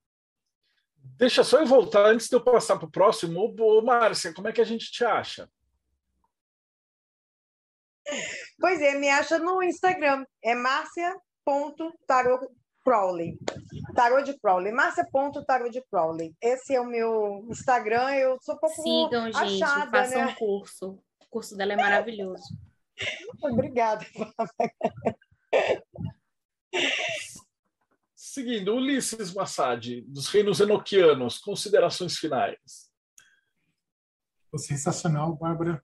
Deixa 1.17 1.43
só 1.43 1.59
eu 1.59 1.65
voltar 1.65 2.05
antes 2.05 2.27
de 2.27 2.35
eu 2.35 2.43
passar 2.43 2.77
para 2.77 2.87
o 2.87 2.91
próximo. 2.91 3.55
Ô, 3.59 3.81
Márcia, 3.81 4.33
como 4.33 4.47
é 4.47 4.51
que 4.51 4.61
a 4.61 4.65
gente 4.65 4.91
te 4.91 5.05
acha? 5.05 5.49
Pois 8.59 8.81
é, 8.81 8.97
me 8.97 9.09
acha 9.09 9.39
no 9.39 9.63
Instagram, 9.63 10.25
é 10.43 10.53
márcia.tarotcrowley. 10.55 13.37
Tarot 13.95 14.25
de 14.25 14.37
Crowley, 14.39 14.73
márcia.tarot 14.73 15.71
de 15.71 15.81
Crowley. 15.89 16.35
Esse 16.41 16.75
é 16.75 16.81
o 16.81 16.85
meu 16.85 17.45
Instagram, 17.49 18.13
eu 18.15 18.37
sou 18.41 18.55
um 18.55 18.57
pouco 18.57 18.81
Sigam, 18.81 19.31
gente, 19.31 19.63
achada, 19.63 19.91
façam 19.91 20.25
né? 20.25 20.27
um 20.27 20.35
curso. 20.35 20.99
O 21.21 21.27
curso 21.29 21.55
dela 21.55 21.71
é 21.73 21.77
maravilhoso. 21.77 22.43
Obrigada. 23.41 24.05
Seguindo, 28.33 28.73
Ulisses 28.73 29.31
Massad, 29.31 30.01
dos 30.07 30.27
Reinos 30.27 30.59
Enoquianos, 30.59 31.37
considerações 31.37 32.17
finais. 32.17 32.89
Sensacional, 34.57 35.35
Bárbara. 35.35 35.83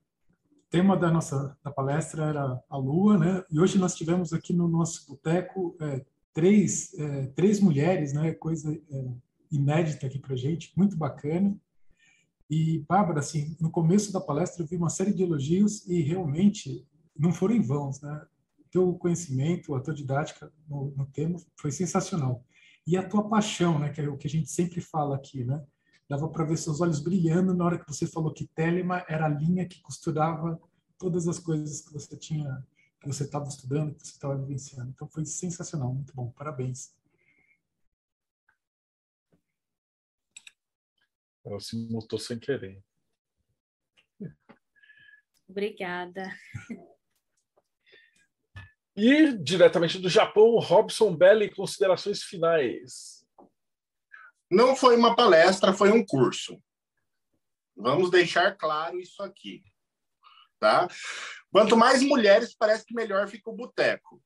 O 0.50 0.68
tema 0.68 0.96
da 0.96 1.12
nossa 1.12 1.56
da 1.62 1.70
palestra 1.70 2.24
era 2.24 2.60
a 2.68 2.76
Lua, 2.76 3.16
né? 3.16 3.44
E 3.52 3.60
hoje 3.60 3.78
nós 3.78 3.94
tivemos 3.94 4.32
aqui 4.32 4.52
no 4.52 4.66
nosso 4.66 5.06
boteco 5.06 5.76
é, 5.80 6.04
três, 6.34 6.92
é, 6.94 7.26
três 7.36 7.60
mulheres, 7.60 8.12
né? 8.12 8.34
Coisa 8.34 8.74
é, 8.74 9.14
inédita 9.52 10.08
aqui 10.08 10.18
para 10.18 10.34
gente, 10.34 10.72
muito 10.76 10.96
bacana. 10.96 11.56
E, 12.50 12.80
Bárbara, 12.80 13.20
assim, 13.20 13.56
no 13.60 13.70
começo 13.70 14.12
da 14.12 14.20
palestra 14.20 14.64
eu 14.64 14.66
vi 14.66 14.74
uma 14.74 14.90
série 14.90 15.14
de 15.14 15.22
elogios 15.22 15.86
e 15.86 16.02
realmente 16.02 16.84
não 17.16 17.32
foram 17.32 17.54
em 17.54 17.62
vão, 17.62 17.92
né? 18.02 18.26
Teu 18.70 18.94
conhecimento, 18.94 19.74
a 19.74 19.80
tua 19.80 19.94
didática 19.94 20.52
no, 20.68 20.92
no 20.96 21.06
tema 21.06 21.38
foi 21.56 21.70
sensacional. 21.72 22.44
E 22.86 22.96
a 22.96 23.06
tua 23.06 23.28
paixão, 23.28 23.78
né, 23.78 23.90
que 23.90 24.00
é 24.00 24.08
o 24.08 24.16
que 24.16 24.26
a 24.26 24.30
gente 24.30 24.50
sempre 24.50 24.80
fala 24.80 25.16
aqui, 25.16 25.44
né? 25.44 25.64
Dava 26.08 26.28
para 26.28 26.44
ver 26.44 26.56
seus 26.56 26.80
olhos 26.80 27.00
brilhando 27.00 27.54
na 27.54 27.64
hora 27.64 27.78
que 27.78 27.86
você 27.86 28.06
falou 28.06 28.32
que 28.32 28.46
Telema 28.48 29.04
era 29.08 29.26
a 29.26 29.28
linha 29.28 29.68
que 29.68 29.80
costurava 29.80 30.60
todas 30.98 31.28
as 31.28 31.38
coisas 31.38 31.82
que 31.82 31.92
você 31.92 32.16
tinha, 32.16 32.66
que 33.00 33.06
você 33.06 33.24
estava 33.24 33.48
estudando, 33.48 33.94
que 33.94 34.06
você 34.06 34.12
estava 34.12 34.36
vivenciando. 34.36 34.90
Então 34.90 35.08
foi 35.08 35.24
sensacional, 35.24 35.94
muito 35.94 36.14
bom. 36.14 36.30
Parabéns. 36.32 36.92
Ela 41.44 41.60
se 41.60 41.76
mutou 41.90 42.18
sem 42.18 42.38
querer. 42.38 42.82
Obrigada. 45.48 46.30
E, 49.02 49.32
diretamente 49.38 49.98
do 49.98 50.10
Japão, 50.10 50.58
Robson 50.58 51.16
Belli, 51.16 51.48
considerações 51.48 52.22
finais. 52.22 53.24
Não 54.50 54.76
foi 54.76 54.94
uma 54.94 55.16
palestra, 55.16 55.72
foi 55.72 55.90
um 55.90 56.04
curso. 56.04 56.62
Vamos 57.74 58.10
deixar 58.10 58.54
claro 58.58 59.00
isso 59.00 59.22
aqui. 59.22 59.64
Tá? 60.58 60.86
Quanto 61.50 61.78
mais 61.78 62.02
mulheres, 62.02 62.54
parece 62.54 62.84
que 62.84 62.92
melhor 62.92 63.26
fica 63.26 63.48
o 63.48 63.56
boteco. 63.56 64.22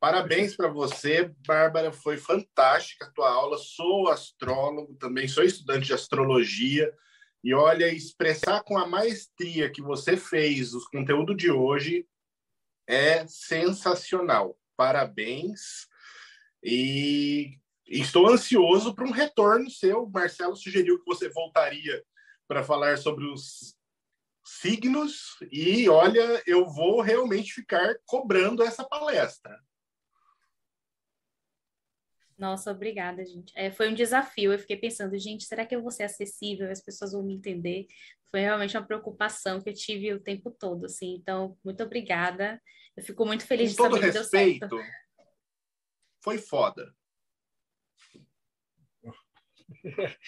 Parabéns 0.00 0.56
para 0.56 0.68
você, 0.68 1.30
Bárbara. 1.46 1.92
Foi 1.92 2.16
fantástica 2.16 3.04
a 3.04 3.10
tua 3.10 3.28
aula. 3.28 3.58
Sou 3.58 4.08
astrólogo, 4.08 4.94
também 4.94 5.28
sou 5.28 5.44
estudante 5.44 5.84
de 5.84 5.92
astrologia. 5.92 6.90
E 7.42 7.54
olha, 7.54 7.88
expressar 7.88 8.62
com 8.64 8.76
a 8.76 8.86
maestria 8.86 9.70
que 9.70 9.80
você 9.80 10.16
fez 10.16 10.74
o 10.74 10.90
conteúdo 10.90 11.34
de 11.34 11.50
hoje 11.50 12.06
é 12.86 13.26
sensacional. 13.26 14.58
Parabéns. 14.76 15.86
E 16.62 17.58
estou 17.86 18.28
ansioso 18.28 18.94
para 18.94 19.04
um 19.04 19.12
retorno 19.12 19.70
seu. 19.70 20.04
O 20.04 20.10
Marcelo 20.10 20.56
sugeriu 20.56 20.98
que 20.98 21.06
você 21.06 21.28
voltaria 21.28 22.02
para 22.48 22.64
falar 22.64 22.98
sobre 22.98 23.24
os 23.26 23.76
signos. 24.44 25.36
E 25.50 25.88
olha, 25.88 26.42
eu 26.46 26.66
vou 26.66 27.00
realmente 27.00 27.52
ficar 27.52 27.96
cobrando 28.04 28.62
essa 28.62 28.84
palestra. 28.84 29.58
Nossa, 32.38 32.70
obrigada, 32.70 33.24
gente. 33.24 33.52
É, 33.56 33.70
foi 33.70 33.90
um 33.90 33.94
desafio. 33.94 34.52
Eu 34.52 34.58
fiquei 34.58 34.76
pensando, 34.76 35.18
gente, 35.18 35.44
será 35.44 35.64
que 35.64 35.74
eu 35.74 35.82
vou 35.82 35.90
ser 35.90 36.02
acessível? 36.02 36.70
As 36.70 36.82
pessoas 36.82 37.12
vão 37.12 37.22
me 37.22 37.34
entender? 37.34 37.86
Foi 38.30 38.40
realmente 38.40 38.76
uma 38.76 38.86
preocupação 38.86 39.60
que 39.60 39.70
eu 39.70 39.74
tive 39.74 40.12
o 40.12 40.20
tempo 40.20 40.50
todo, 40.50 40.84
assim. 40.84 41.14
Então, 41.14 41.56
muito 41.64 41.82
obrigada. 41.82 42.60
Eu 42.96 43.02
fico 43.02 43.24
muito 43.24 43.46
feliz 43.46 43.74
Com 43.74 43.84
de 43.84 43.88
todo 43.88 44.00
saber 44.00 44.12
que 44.12 44.18
respeito, 44.18 44.68
deu 44.68 44.78
certo. 44.78 44.92
foi 46.22 46.38
foda. 46.38 46.94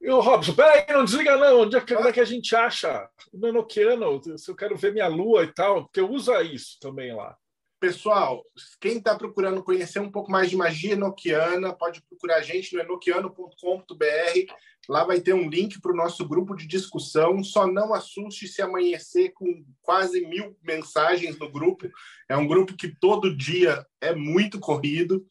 E 0.00 0.10
o 0.10 0.20
Robson, 0.20 0.54
peraí, 0.54 0.84
não 0.88 1.04
desliga 1.04 1.36
não. 1.36 1.60
Onde 1.60 1.76
é 1.76 1.80
que, 1.80 1.94
onde 1.94 2.08
é 2.08 2.12
que 2.12 2.20
a 2.20 2.24
gente 2.24 2.54
acha 2.54 3.08
o 3.32 3.38
Nanoquiano? 3.38 4.20
Se 4.36 4.50
eu 4.50 4.56
quero 4.56 4.76
ver 4.76 4.92
minha 4.92 5.06
lua 5.06 5.44
e 5.44 5.52
tal, 5.52 5.84
porque 5.84 6.00
usa 6.00 6.42
isso 6.42 6.76
também 6.80 7.14
lá. 7.14 7.36
Pessoal, 7.82 8.44
quem 8.80 8.98
está 8.98 9.16
procurando 9.16 9.60
conhecer 9.60 9.98
um 9.98 10.08
pouco 10.08 10.30
mais 10.30 10.48
de 10.48 10.54
magia 10.56 10.92
enoquiana, 10.92 11.72
pode 11.72 12.00
procurar 12.02 12.36
a 12.36 12.40
gente 12.40 12.72
no 12.76 12.80
enoquiano.com.br. 12.80 14.54
Lá 14.88 15.02
vai 15.02 15.20
ter 15.20 15.32
um 15.32 15.50
link 15.50 15.80
para 15.80 15.90
o 15.90 15.96
nosso 15.96 16.24
grupo 16.28 16.54
de 16.54 16.64
discussão. 16.68 17.42
Só 17.42 17.66
não 17.66 17.92
assuste 17.92 18.46
se 18.46 18.62
amanhecer 18.62 19.32
com 19.32 19.64
quase 19.80 20.24
mil 20.24 20.56
mensagens 20.62 21.36
no 21.40 21.50
grupo. 21.50 21.90
É 22.28 22.36
um 22.36 22.46
grupo 22.46 22.76
que 22.76 22.86
todo 22.86 23.36
dia 23.36 23.84
é 24.00 24.14
muito 24.14 24.60
corrido. 24.60 25.26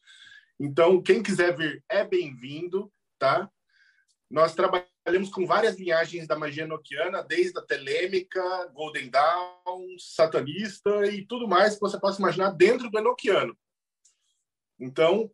Então, 0.60 1.00
quem 1.02 1.22
quiser 1.22 1.56
vir 1.56 1.82
é 1.88 2.04
bem-vindo, 2.04 2.92
tá? 3.18 3.50
Nós 4.32 4.54
trabalhamos 4.54 5.28
com 5.30 5.46
várias 5.46 5.78
linhagens 5.78 6.26
da 6.26 6.34
magia 6.34 6.62
enoquiana, 6.62 7.22
desde 7.22 7.58
a 7.58 7.62
telêmica, 7.62 8.40
Golden 8.72 9.10
Dawn, 9.10 9.98
satanista 9.98 11.06
e 11.06 11.26
tudo 11.26 11.46
mais 11.46 11.74
que 11.74 11.82
você 11.82 12.00
possa 12.00 12.18
imaginar 12.18 12.48
dentro 12.52 12.90
do 12.90 12.98
enoquiano. 12.98 13.54
Então, 14.80 15.30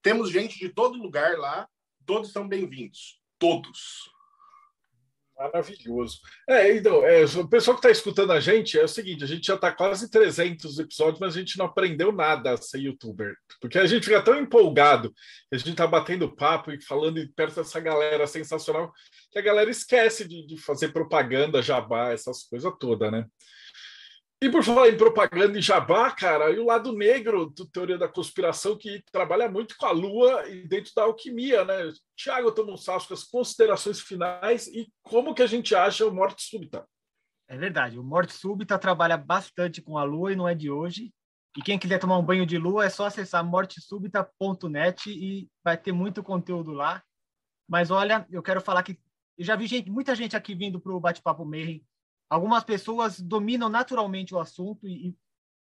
temos 0.00 0.30
gente 0.30 0.60
de 0.60 0.68
todo 0.68 0.96
lugar 0.96 1.36
lá, 1.38 1.68
todos 2.06 2.30
são 2.30 2.46
bem-vindos. 2.46 3.20
Todos. 3.36 4.08
Maravilhoso. 5.38 6.18
É, 6.48 6.76
então, 6.76 7.06
é, 7.06 7.24
o 7.24 7.48
pessoal 7.48 7.76
que 7.76 7.86
está 7.86 7.90
escutando 7.90 8.32
a 8.32 8.40
gente 8.40 8.76
é 8.76 8.82
o 8.82 8.88
seguinte: 8.88 9.22
a 9.22 9.26
gente 9.26 9.46
já 9.46 9.54
está 9.54 9.70
quase 9.70 10.10
300 10.10 10.80
episódios, 10.80 11.20
mas 11.20 11.36
a 11.36 11.38
gente 11.38 11.56
não 11.56 11.66
aprendeu 11.66 12.10
nada 12.10 12.54
a 12.54 12.56
ser 12.56 12.80
youtuber. 12.80 13.36
Porque 13.60 13.78
a 13.78 13.86
gente 13.86 14.04
fica 14.04 14.20
tão 14.20 14.36
empolgado, 14.36 15.14
a 15.52 15.56
gente 15.56 15.70
está 15.70 15.86
batendo 15.86 16.34
papo 16.34 16.72
e 16.72 16.82
falando 16.82 17.24
perto 17.36 17.54
dessa 17.54 17.78
galera 17.78 18.26
sensacional, 18.26 18.92
que 19.30 19.38
a 19.38 19.42
galera 19.42 19.70
esquece 19.70 20.26
de, 20.26 20.44
de 20.44 20.56
fazer 20.56 20.88
propaganda, 20.88 21.62
jabá, 21.62 22.10
essas 22.10 22.42
coisas 22.42 22.72
todas, 22.80 23.12
né? 23.12 23.24
E 24.40 24.48
por 24.48 24.62
falar 24.62 24.88
em 24.88 24.96
propaganda 24.96 25.58
e 25.58 25.62
jabá, 25.62 26.12
cara, 26.12 26.50
e 26.50 26.60
o 26.60 26.66
lado 26.66 26.92
negro 26.92 27.46
do 27.46 27.66
Teoria 27.66 27.98
da 27.98 28.06
Conspiração, 28.06 28.78
que 28.78 29.02
trabalha 29.10 29.50
muito 29.50 29.76
com 29.76 29.86
a 29.86 29.90
Lua 29.90 30.48
e 30.48 30.66
dentro 30.66 30.92
da 30.94 31.02
alquimia, 31.02 31.64
né? 31.64 31.92
Tiago 32.16 32.52
Tomussausco, 32.52 33.12
as 33.12 33.24
considerações 33.24 34.00
finais 34.00 34.68
e 34.68 34.88
como 35.02 35.34
que 35.34 35.42
a 35.42 35.46
gente 35.46 35.74
acha 35.74 36.06
o 36.06 36.14
Morte 36.14 36.42
Súbita. 36.42 36.86
É 37.48 37.58
verdade, 37.58 37.98
o 37.98 38.04
Morte 38.04 38.32
Súbita 38.32 38.78
trabalha 38.78 39.16
bastante 39.16 39.82
com 39.82 39.98
a 39.98 40.04
Lua 40.04 40.32
e 40.32 40.36
não 40.36 40.46
é 40.46 40.54
de 40.54 40.70
hoje. 40.70 41.12
E 41.56 41.62
quem 41.62 41.76
quiser 41.76 41.98
tomar 41.98 42.18
um 42.18 42.24
banho 42.24 42.46
de 42.46 42.56
lua 42.56 42.84
é 42.84 42.88
só 42.88 43.06
acessar 43.06 43.44
mortesúbita.net 43.44 45.10
e 45.10 45.48
vai 45.64 45.76
ter 45.76 45.90
muito 45.90 46.22
conteúdo 46.22 46.70
lá. 46.70 47.02
Mas 47.68 47.90
olha, 47.90 48.24
eu 48.30 48.40
quero 48.40 48.60
falar 48.60 48.84
que 48.84 48.96
eu 49.36 49.44
já 49.44 49.56
vi 49.56 49.66
gente, 49.66 49.90
muita 49.90 50.14
gente 50.14 50.36
aqui 50.36 50.54
vindo 50.54 50.80
para 50.80 50.92
o 50.92 51.00
Bate-Papo 51.00 51.44
Mayhem. 51.44 51.84
Algumas 52.30 52.62
pessoas 52.62 53.20
dominam 53.20 53.68
naturalmente 53.68 54.34
o 54.34 54.38
assunto 54.38 54.86
e, 54.86 55.08
e 55.08 55.16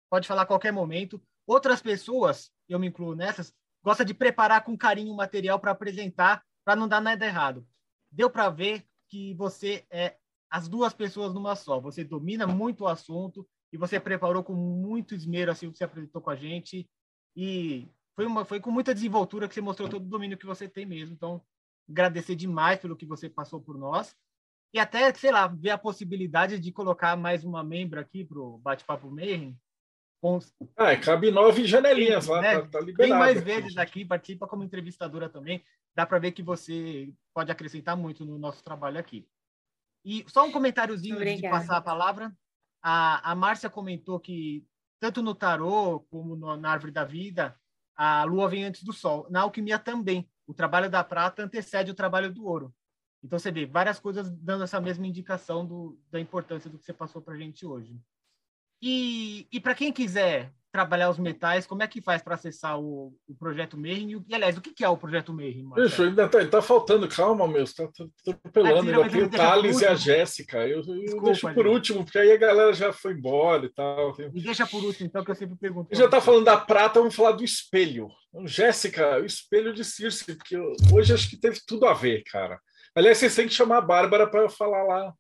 pode 0.09 0.27
falar 0.27 0.41
a 0.41 0.45
qualquer 0.45 0.71
momento. 0.71 1.21
Outras 1.45 1.81
pessoas, 1.81 2.51
eu 2.67 2.77
me 2.77 2.87
incluo 2.87 3.15
nessas, 3.15 3.53
gosta 3.83 4.03
de 4.03 4.13
preparar 4.13 4.63
com 4.63 4.77
carinho 4.77 5.13
o 5.13 5.15
material 5.15 5.59
para 5.59 5.71
apresentar, 5.71 6.43
para 6.65 6.75
não 6.75 6.87
dar 6.87 7.01
nada 7.01 7.25
errado. 7.25 7.65
Deu 8.11 8.29
para 8.29 8.49
ver 8.49 8.85
que 9.09 9.33
você 9.35 9.85
é 9.89 10.17
as 10.49 10.67
duas 10.67 10.93
pessoas 10.93 11.33
numa 11.33 11.55
só. 11.55 11.79
Você 11.79 12.03
domina 12.03 12.45
muito 12.45 12.83
o 12.83 12.87
assunto 12.87 13.47
e 13.71 13.77
você 13.77 13.99
preparou 13.99 14.43
com 14.43 14.53
muito 14.53 15.15
esmero 15.15 15.51
assim 15.51 15.67
o 15.67 15.71
que 15.71 15.77
você 15.77 15.83
apresentou 15.83 16.21
com 16.21 16.29
a 16.29 16.35
gente 16.35 16.89
e 17.35 17.89
foi 18.15 18.25
uma 18.25 18.43
foi 18.43 18.59
com 18.59 18.71
muita 18.71 18.93
desenvoltura 18.93 19.47
que 19.47 19.53
você 19.53 19.61
mostrou 19.61 19.87
todo 19.87 20.03
o 20.05 20.09
domínio 20.09 20.37
que 20.37 20.45
você 20.45 20.67
tem 20.67 20.85
mesmo. 20.85 21.13
Então, 21.13 21.41
agradecer 21.89 22.35
demais 22.35 22.79
pelo 22.79 22.95
que 22.95 23.05
você 23.05 23.29
passou 23.29 23.61
por 23.61 23.77
nós 23.77 24.15
e 24.73 24.79
até, 24.79 25.13
sei 25.13 25.31
lá, 25.31 25.47
ver 25.47 25.71
a 25.71 25.77
possibilidade 25.77 26.59
de 26.59 26.71
colocar 26.71 27.15
mais 27.15 27.43
uma 27.43 27.63
membro 27.63 27.99
aqui 27.99 28.23
para 28.23 28.39
o 28.39 28.57
Bate-Papo 28.57 29.09
Mayhem. 29.09 29.57
Com... 30.21 30.39
É, 30.77 30.95
cabe 30.97 31.31
nove 31.31 31.65
janelinhas 31.65 32.27
lá, 32.27 32.41
né? 32.41 32.59
tá, 32.59 32.67
tá 32.67 32.79
liberado. 32.79 32.97
Tem 32.97 33.09
mais 33.09 33.41
vezes 33.41 33.77
aqui, 33.77 34.03
participa 34.03 34.47
como 34.47 34.63
entrevistadora 34.63 35.29
também. 35.29 35.63
Dá 35.95 36.05
para 36.05 36.19
ver 36.19 36.31
que 36.31 36.41
você 36.41 37.13
pode 37.33 37.51
acrescentar 37.51 37.95
muito 37.95 38.25
no 38.25 38.37
nosso 38.37 38.63
trabalho 38.63 38.99
aqui. 38.99 39.27
E 40.03 40.25
só 40.27 40.45
um 40.45 40.51
comentáriozinho 40.51 41.17
antes 41.17 41.37
de 41.41 41.49
passar 41.49 41.77
a 41.77 41.81
palavra. 41.81 42.35
A, 42.81 43.31
a 43.31 43.35
Márcia 43.35 43.69
comentou 43.69 44.19
que 44.19 44.65
tanto 44.99 45.21
no 45.21 45.35
tarô 45.35 46.01
como 46.09 46.35
no, 46.35 46.57
na 46.57 46.71
árvore 46.71 46.91
da 46.91 47.03
vida, 47.03 47.55
a 47.95 48.23
lua 48.23 48.47
vem 48.47 48.63
antes 48.63 48.83
do 48.83 48.93
sol. 48.93 49.27
Na 49.29 49.41
alquimia 49.41 49.79
também. 49.79 50.29
O 50.45 50.53
trabalho 50.53 50.89
da 50.89 51.03
prata 51.03 51.43
antecede 51.43 51.91
o 51.91 51.95
trabalho 51.95 52.31
do 52.31 52.45
ouro. 52.45 52.73
Então 53.23 53.37
você 53.39 53.51
vê 53.51 53.65
várias 53.65 53.99
coisas 53.99 54.29
dando 54.29 54.63
essa 54.63 54.79
mesma 54.79 55.07
indicação 55.07 55.65
do, 55.65 55.99
da 56.11 56.19
importância 56.19 56.69
do 56.69 56.77
que 56.77 56.85
você 56.85 56.93
passou 56.93 57.21
para 57.21 57.33
a 57.33 57.37
gente 57.37 57.65
hoje. 57.65 57.99
E, 58.81 59.47
e 59.51 59.59
para 59.59 59.73
quem 59.73 59.91
quiser 59.91 60.53
trabalhar 60.71 61.09
os 61.09 61.17
metais, 61.17 61.65
como 61.65 61.81
é 61.81 61.87
que 61.87 62.01
faz 62.01 62.21
para 62.21 62.35
acessar 62.35 62.79
o, 62.79 63.15
o 63.27 63.33
projeto 63.33 63.75
Merrin? 63.75 64.23
E, 64.27 64.35
aliás, 64.35 64.57
o 64.57 64.61
que, 64.61 64.71
que 64.71 64.83
é 64.83 64.89
o 64.89 64.97
projeto 64.97 65.33
Merrin? 65.33 65.67
Bicho, 65.73 66.03
ainda 66.03 66.27
tá, 66.27 66.45
tá 66.45 66.61
faltando, 66.61 67.07
calma, 67.07 67.47
meu, 67.47 67.63
está 67.63 67.87
tá, 67.87 68.05
tá 68.23 68.31
atropelando 68.31 69.01
aqui 69.01 69.17
o 69.17 69.29
Thales 69.29 69.81
e 69.81 69.87
a 69.87 69.95
Jéssica. 69.95 70.67
Eu, 70.67 70.81
eu 70.81 70.83
Desculpa, 70.83 71.25
deixo 71.25 71.53
por 71.53 71.65
gente. 71.65 71.73
último, 71.73 72.03
porque 72.03 72.19
aí 72.19 72.31
a 72.31 72.37
galera 72.37 72.73
já 72.73 72.93
foi 72.93 73.13
embora 73.13 73.65
e 73.65 73.69
tal. 73.69 74.15
E 74.19 74.41
deixa 74.41 74.67
por 74.67 74.83
último, 74.83 75.07
então, 75.07 75.23
que 75.23 75.31
eu 75.31 75.35
sempre 75.35 75.55
pergunto. 75.55 75.95
Já 75.95 76.07
tá 76.07 76.21
falando 76.21 76.45
da 76.45 76.57
prata, 76.57 76.99
vamos 76.99 77.15
falar 77.15 77.31
do 77.31 77.43
espelho. 77.43 78.09
Então, 78.29 78.45
Jéssica, 78.45 79.19
o 79.19 79.25
espelho 79.25 79.73
de 79.73 79.83
Circe, 79.83 80.35
porque 80.35 80.57
hoje 80.93 81.13
acho 81.13 81.29
que 81.29 81.37
teve 81.37 81.59
tudo 81.65 81.87
a 81.87 81.93
ver, 81.93 82.23
cara. 82.23 82.59
Aliás, 82.97 83.19
vocês 83.19 83.35
têm 83.35 83.47
que 83.47 83.53
chamar 83.53 83.77
a 83.77 83.81
Bárbara 83.81 84.25
para 84.25 84.49
falar 84.49 84.81
lá. 84.81 85.13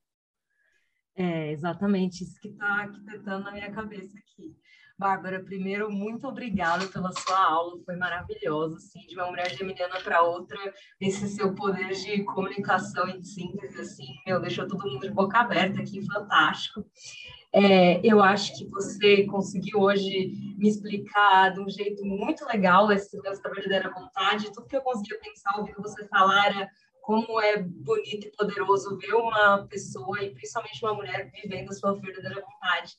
É, 1.15 1.51
exatamente 1.51 2.23
isso 2.23 2.41
que 2.41 2.47
está 2.47 2.65
arquitetando 2.65 3.43
na 3.43 3.51
minha 3.51 3.71
cabeça 3.71 4.17
aqui. 4.17 4.57
Bárbara, 4.97 5.43
primeiro, 5.43 5.91
muito 5.91 6.27
obrigada 6.27 6.87
pela 6.87 7.11
sua 7.11 7.39
aula, 7.39 7.79
foi 7.85 7.95
maravilhosa, 7.95 8.77
assim, 8.77 9.05
de 9.05 9.13
uma 9.13 9.27
mulher 9.27 9.51
geminiana 9.51 9.99
para 9.99 10.23
outra, 10.23 10.57
esse 10.99 11.29
seu 11.29 11.53
poder 11.53 11.89
de 11.93 12.23
comunicação 12.23 13.07
e 13.09 13.19
de 13.19 13.27
síntese, 13.27 13.79
assim, 13.79 14.07
meu, 14.25 14.41
deixou 14.41 14.67
todo 14.67 14.89
mundo 14.89 15.07
de 15.07 15.13
boca 15.13 15.37
aberta 15.37 15.79
aqui, 15.79 16.03
fantástico. 16.03 16.83
É, 17.53 18.01
eu 18.03 18.23
acho 18.23 18.57
que 18.57 18.67
você 18.71 19.23
conseguiu 19.25 19.81
hoje 19.81 20.31
me 20.57 20.67
explicar 20.67 21.53
de 21.53 21.59
um 21.59 21.69
jeito 21.69 22.03
muito 22.03 22.43
legal 22.47 22.91
esse 22.91 23.15
lance 23.17 23.41
da 23.43 23.51
verdadeira 23.51 23.93
vontade, 23.93 24.51
tudo 24.51 24.65
que 24.65 24.75
eu 24.75 24.81
conseguia 24.81 25.19
pensar, 25.19 25.59
ouvindo 25.59 25.79
você 25.79 26.07
falar 26.07 26.47
era 26.47 26.67
como 27.07 27.39
é 27.39 27.57
bonito 27.57 28.27
e 28.27 28.31
poderoso 28.31 28.97
ver 28.97 29.13
uma 29.13 29.65
pessoa, 29.69 30.21
e 30.21 30.33
principalmente 30.33 30.83
uma 30.83 30.93
mulher, 30.93 31.31
vivendo 31.31 31.69
a 31.69 31.73
sua 31.73 31.93
verdadeira 31.93 32.41
vontade. 32.41 32.97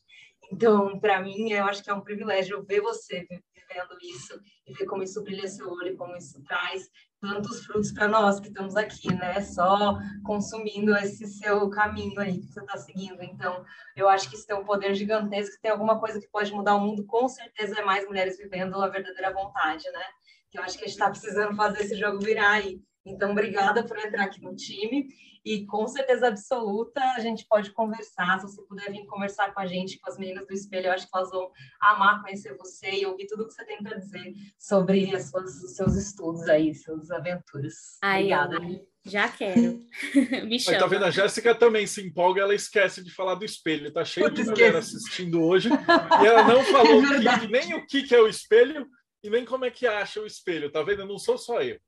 Então, 0.50 0.98
para 0.98 1.20
mim, 1.20 1.52
eu 1.52 1.64
acho 1.64 1.84
que 1.84 1.90
é 1.90 1.94
um 1.94 2.00
privilégio 2.00 2.64
ver 2.64 2.80
você 2.80 3.26
vivendo 3.54 3.98
isso 4.00 4.40
e 4.66 4.72
ver 4.72 4.86
como 4.86 5.02
isso 5.02 5.22
brilha 5.22 5.46
seu 5.46 5.70
olho, 5.70 5.94
como 5.94 6.16
isso 6.16 6.42
traz 6.44 6.88
tantos 7.20 7.66
frutos 7.66 7.92
para 7.92 8.08
nós 8.08 8.40
que 8.40 8.48
estamos 8.48 8.76
aqui, 8.76 9.12
né? 9.12 9.42
Só 9.42 9.98
consumindo 10.24 10.96
esse 10.96 11.26
seu 11.26 11.68
caminho 11.68 12.18
aí 12.18 12.40
que 12.40 12.46
você 12.46 12.60
está 12.60 12.78
seguindo. 12.78 13.22
Então, 13.22 13.62
eu 13.94 14.08
acho 14.08 14.30
que 14.30 14.36
isso 14.36 14.46
tem 14.46 14.56
um 14.56 14.64
poder 14.64 14.94
gigantesco, 14.94 15.60
tem 15.60 15.70
alguma 15.70 16.00
coisa 16.00 16.18
que 16.18 16.30
pode 16.30 16.50
mudar 16.50 16.76
o 16.76 16.80
mundo, 16.80 17.04
com 17.04 17.28
certeza 17.28 17.78
é 17.78 17.84
mais 17.84 18.06
mulheres 18.06 18.38
vivendo 18.38 18.80
a 18.80 18.88
verdadeira 18.88 19.34
vontade, 19.34 19.84
né? 19.90 20.04
Que 20.50 20.58
eu 20.58 20.62
acho 20.62 20.78
que 20.78 20.84
a 20.84 20.86
gente 20.86 20.96
está 20.96 21.10
precisando 21.10 21.54
fazer 21.54 21.82
esse 21.82 21.94
jogo 21.94 22.20
virar 22.20 22.52
aí. 22.52 22.80
Então, 23.08 23.32
obrigada 23.32 23.84
por 23.84 23.98
entrar 23.98 24.24
aqui 24.24 24.40
no 24.40 24.54
time 24.54 25.08
e 25.44 25.64
com 25.64 25.86
certeza 25.86 26.28
absoluta 26.28 27.00
a 27.16 27.20
gente 27.20 27.46
pode 27.46 27.70
conversar. 27.72 28.38
Se 28.38 28.46
você 28.46 28.62
puder 28.62 28.90
vir 28.90 29.06
conversar 29.06 29.54
com 29.54 29.60
a 29.60 29.66
gente, 29.66 29.98
com 29.98 30.10
as 30.10 30.18
meninas 30.18 30.46
do 30.46 30.52
espelho, 30.52 30.86
eu 30.86 30.92
acho 30.92 31.06
que 31.06 31.16
elas 31.16 31.30
vão 31.30 31.50
amar 31.80 32.22
conhecer 32.22 32.56
você 32.56 32.90
e 32.90 33.06
ouvir 33.06 33.26
tudo 33.26 33.46
que 33.46 33.54
você 33.54 33.64
tem 33.64 33.82
para 33.82 33.98
dizer 33.98 34.34
sobre 34.58 35.14
as 35.14 35.30
suas, 35.30 35.62
os 35.62 35.74
seus 35.74 35.96
estudos 35.96 36.48
aí, 36.48 36.74
suas 36.74 37.10
aventuras. 37.10 37.98
Ai, 38.02 38.32
obrigada. 38.32 38.88
Já 39.06 39.28
quero. 39.28 39.80
Me 40.46 40.60
chama. 40.60 40.76
Aí, 40.76 40.82
tá 40.82 40.86
vendo? 40.86 41.04
A 41.06 41.10
Jéssica 41.10 41.54
também 41.54 41.86
se 41.86 42.06
empolga, 42.06 42.42
ela 42.42 42.54
esquece 42.54 43.02
de 43.02 43.10
falar 43.10 43.36
do 43.36 43.44
espelho. 43.44 43.90
Tá 43.90 44.04
cheio 44.04 44.30
de 44.30 44.44
mulher 44.44 44.76
assistindo 44.76 45.42
hoje 45.42 45.70
e 45.70 46.26
ela 46.26 46.44
não 46.44 46.62
falou 46.64 47.02
é 47.16 47.38
que, 47.38 47.48
nem 47.48 47.74
o 47.74 47.86
que 47.86 48.14
é 48.14 48.20
o 48.20 48.28
espelho 48.28 48.86
e 49.22 49.30
nem 49.30 49.46
como 49.46 49.64
é 49.64 49.70
que 49.70 49.86
acha 49.86 50.20
o 50.20 50.26
espelho. 50.26 50.70
Tá 50.70 50.82
vendo? 50.82 51.06
Não 51.06 51.18
sou 51.18 51.38
só 51.38 51.62
eu. 51.62 51.78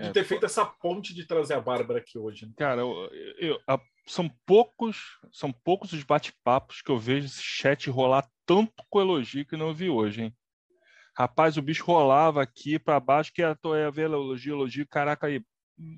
De 0.00 0.08
é, 0.08 0.12
ter 0.12 0.24
feito 0.24 0.46
essa 0.46 0.64
ponte 0.64 1.12
de 1.12 1.26
trazer 1.26 1.52
a 1.54 1.60
Bárbara 1.60 1.98
aqui 1.98 2.16
hoje. 2.16 2.46
Né? 2.46 2.52
Cara, 2.56 2.80
eu, 2.80 3.10
eu, 3.38 3.60
a 3.66 3.76
são 4.10 4.28
poucos, 4.44 5.18
são 5.32 5.52
poucos 5.52 5.92
os 5.92 6.02
bate-papos 6.02 6.82
que 6.82 6.90
eu 6.90 6.98
vejo 6.98 7.26
esse 7.26 7.42
chat 7.42 7.88
rolar 7.88 8.28
tanto 8.44 8.84
com 8.88 9.00
elogio 9.00 9.46
que 9.46 9.56
não 9.56 9.72
vi 9.72 9.88
hoje, 9.88 10.22
hein? 10.22 10.36
Rapaz, 11.16 11.56
o 11.56 11.62
bicho 11.62 11.84
rolava 11.84 12.42
aqui 12.42 12.78
para 12.78 12.98
baixo, 12.98 13.32
que 13.32 13.40
ia, 13.40 13.56
ia 13.64 13.90
ver 13.90 14.04
elogio, 14.04 14.54
elogio, 14.54 14.86
caraca 14.88 15.26
aí. 15.26 15.44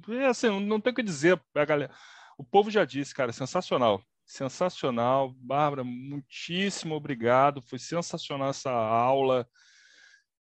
É 0.08 0.26
assim, 0.26 0.60
não 0.60 0.80
tem 0.80 0.92
o 0.92 0.96
que 0.96 1.02
dizer, 1.02 1.40
a 1.54 1.64
galera. 1.64 1.94
O 2.36 2.44
povo 2.44 2.70
já 2.70 2.84
disse, 2.84 3.14
cara, 3.14 3.32
sensacional. 3.32 4.02
Sensacional. 4.26 5.32
Bárbara, 5.36 5.84
muitíssimo 5.84 6.94
obrigado. 6.94 7.62
Foi 7.62 7.78
sensacional 7.78 8.50
essa 8.50 8.70
aula. 8.70 9.46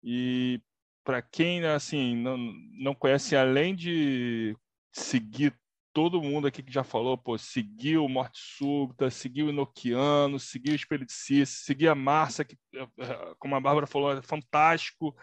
E 0.03 0.61
para 1.03 1.21
quem 1.21 1.63
assim 1.65 2.15
não, 2.15 2.37
não 2.37 2.95
conhece, 2.95 3.35
além 3.35 3.75
de 3.75 4.55
seguir 4.91 5.53
todo 5.93 6.21
mundo 6.21 6.47
aqui 6.47 6.63
que 6.63 6.71
já 6.71 6.83
falou, 6.83 7.17
pô, 7.17 7.37
seguiu 7.37 8.07
Morte 8.07 8.39
Súbita, 8.39 9.09
seguiu 9.09 9.49
Inoquiano, 9.49 10.39
seguiu 10.39 10.75
Cis, 11.07 11.49
seguiu 11.49 11.91
a 11.91 11.95
Márcia, 11.95 12.45
que, 12.45 12.57
eh, 12.73 12.87
eh, 12.99 13.35
como 13.39 13.55
a 13.55 13.59
Bárbara 13.59 13.87
falou, 13.87 14.17
é 14.17 14.21
fantástico. 14.21 15.15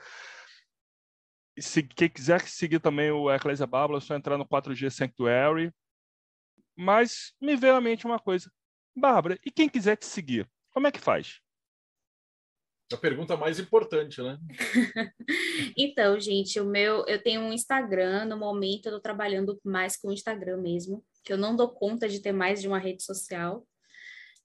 E 1.57 1.63
se 1.63 1.83
quem 1.83 2.09
quiser 2.09 2.41
seguir 2.43 2.81
também 2.81 3.11
o 3.11 3.31
Ecclesia 3.33 3.67
Bárbara, 3.67 3.99
é 3.99 4.01
só 4.01 4.15
entrar 4.15 4.39
no 4.39 4.47
4G 4.47 4.91
Sanctuary. 4.91 5.73
Mas 6.77 7.35
me 7.41 7.57
veio 7.57 7.75
à 7.75 7.81
mente 7.81 8.07
uma 8.07 8.19
coisa. 8.19 8.51
Bárbara, 8.97 9.39
e 9.45 9.51
quem 9.51 9.69
quiser 9.69 9.97
te 9.97 10.07
seguir, 10.07 10.49
como 10.71 10.87
é 10.87 10.93
que 10.93 11.01
faz? 11.01 11.41
A 12.91 12.97
pergunta 12.97 13.37
mais 13.37 13.59
importante, 13.61 14.23
né? 14.23 14.39
então, 15.77 16.19
gente, 16.19 16.59
o 16.59 16.65
meu, 16.65 17.05
eu 17.07 17.23
tenho 17.23 17.43
um 17.43 17.53
Instagram, 17.53 18.25
no 18.25 18.39
momento 18.39 18.87
eu 18.87 18.93
tô 18.93 19.01
trabalhando 19.01 19.61
mais 19.63 19.95
com 19.97 20.09
o 20.09 20.13
Instagram 20.13 20.57
mesmo, 20.63 21.05
que 21.23 21.31
eu 21.33 21.37
não 21.37 21.55
dou 21.55 21.69
conta 21.69 22.09
de 22.09 22.23
ter 22.23 22.33
mais 22.33 22.63
de 22.63 22.69
uma 22.69 22.79
rede 22.79 23.03
social. 23.03 23.67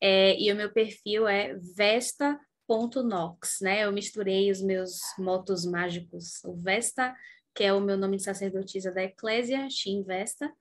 É, 0.01 0.37
e 0.37 0.51
o 0.51 0.55
meu 0.55 0.69
perfil 0.73 1.25
é 1.25 1.57
vesta.nox, 1.77 3.59
né? 3.61 3.85
Eu 3.85 3.93
misturei 3.93 4.51
os 4.51 4.61
meus 4.61 4.99
motos 5.17 5.65
mágicos. 5.65 6.43
O 6.43 6.53
Vesta, 6.53 7.15
que 7.55 7.63
é 7.63 7.71
o 7.71 7.79
meu 7.79 7.97
nome 7.97 8.17
de 8.17 8.23
sacerdotisa 8.23 8.91
da 8.91 9.03
Eclésia, 9.03 9.69
Shin 9.69 10.03
Vesta, 10.03 10.51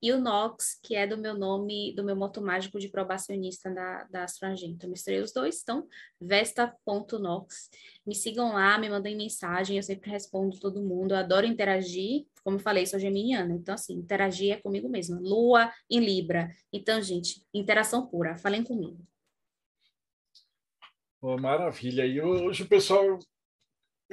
e 0.00 0.12
o 0.12 0.20
Nox, 0.20 0.78
que 0.82 0.94
é 0.94 1.06
do 1.06 1.18
meu 1.18 1.34
nome, 1.36 1.92
do 1.94 2.04
meu 2.04 2.14
moto 2.14 2.40
mágico 2.40 2.78
de 2.78 2.88
probacionista 2.88 3.70
da, 3.70 4.04
da 4.04 4.24
Astrangento. 4.24 4.86
Eu 4.86 4.90
misturei 4.90 5.20
os 5.20 5.32
dois, 5.32 5.60
então, 5.62 5.86
vesta.nox. 6.20 7.70
Me 8.06 8.14
sigam 8.14 8.52
lá, 8.52 8.78
me 8.78 8.88
mandem 8.88 9.16
mensagem, 9.16 9.76
eu 9.76 9.82
sempre 9.82 10.10
respondo 10.10 10.58
todo 10.60 10.82
mundo, 10.82 11.12
eu 11.12 11.18
adoro 11.18 11.46
interagir. 11.46 12.26
Como 12.44 12.56
eu 12.56 12.60
falei, 12.60 12.86
sou 12.86 12.98
geminiana, 12.98 13.54
então, 13.54 13.74
assim, 13.74 13.94
interagir 13.94 14.52
é 14.52 14.56
comigo 14.56 14.88
mesma. 14.88 15.18
Lua 15.20 15.72
em 15.90 16.00
Libra. 16.00 16.50
Então, 16.72 17.02
gente, 17.02 17.42
interação 17.52 18.06
pura, 18.06 18.36
falem 18.36 18.62
comigo. 18.62 18.98
Oh, 21.20 21.36
maravilha. 21.36 22.06
E 22.06 22.20
hoje 22.20 22.62
o 22.62 22.68
pessoal 22.68 23.18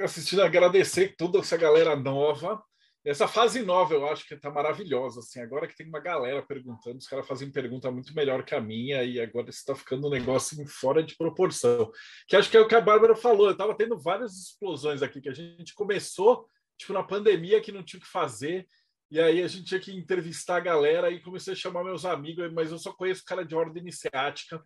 assistindo, 0.04 0.42
agradecer 0.42 1.14
toda 1.16 1.38
essa 1.38 1.56
galera 1.56 1.96
nova. 1.96 2.62
Essa 3.06 3.28
fase 3.28 3.62
nova 3.62 3.94
eu 3.94 4.04
acho 4.08 4.26
que 4.26 4.34
está 4.34 4.50
maravilhosa. 4.50 5.20
Assim, 5.20 5.40
agora 5.40 5.68
que 5.68 5.76
tem 5.76 5.86
uma 5.86 6.00
galera 6.00 6.42
perguntando, 6.42 6.98
os 6.98 7.06
caras 7.06 7.24
fazem 7.24 7.52
pergunta 7.52 7.88
muito 7.88 8.12
melhor 8.12 8.44
que 8.44 8.52
a 8.52 8.60
minha, 8.60 9.04
e 9.04 9.20
agora 9.20 9.48
está 9.48 9.76
ficando 9.76 10.08
um 10.08 10.10
negócio 10.10 10.66
fora 10.66 11.04
de 11.04 11.16
proporção. 11.16 11.88
Que 12.26 12.34
acho 12.34 12.50
que 12.50 12.56
é 12.56 12.60
o 12.60 12.66
que 12.66 12.74
a 12.74 12.80
Bárbara 12.80 13.14
falou. 13.14 13.46
Eu 13.46 13.52
estava 13.52 13.76
tendo 13.76 13.96
várias 13.96 14.32
explosões 14.36 15.02
aqui, 15.02 15.20
que 15.20 15.28
a 15.28 15.32
gente 15.32 15.72
começou 15.72 16.48
tipo, 16.76 16.92
na 16.92 17.02
pandemia 17.04 17.60
que 17.60 17.70
não 17.70 17.84
tinha 17.84 17.98
o 17.98 18.02
que 18.02 18.10
fazer. 18.10 18.66
E 19.08 19.20
aí 19.20 19.40
a 19.40 19.46
gente 19.46 19.66
tinha 19.66 19.80
que 19.80 19.92
entrevistar 19.92 20.56
a 20.56 20.60
galera 20.60 21.08
e 21.08 21.22
comecei 21.22 21.52
a 21.52 21.56
chamar 21.56 21.84
meus 21.84 22.04
amigos, 22.04 22.52
mas 22.52 22.72
eu 22.72 22.78
só 22.78 22.92
conheço 22.92 23.24
cara 23.24 23.44
de 23.44 23.54
ordem 23.54 23.82
iniciática. 23.82 24.60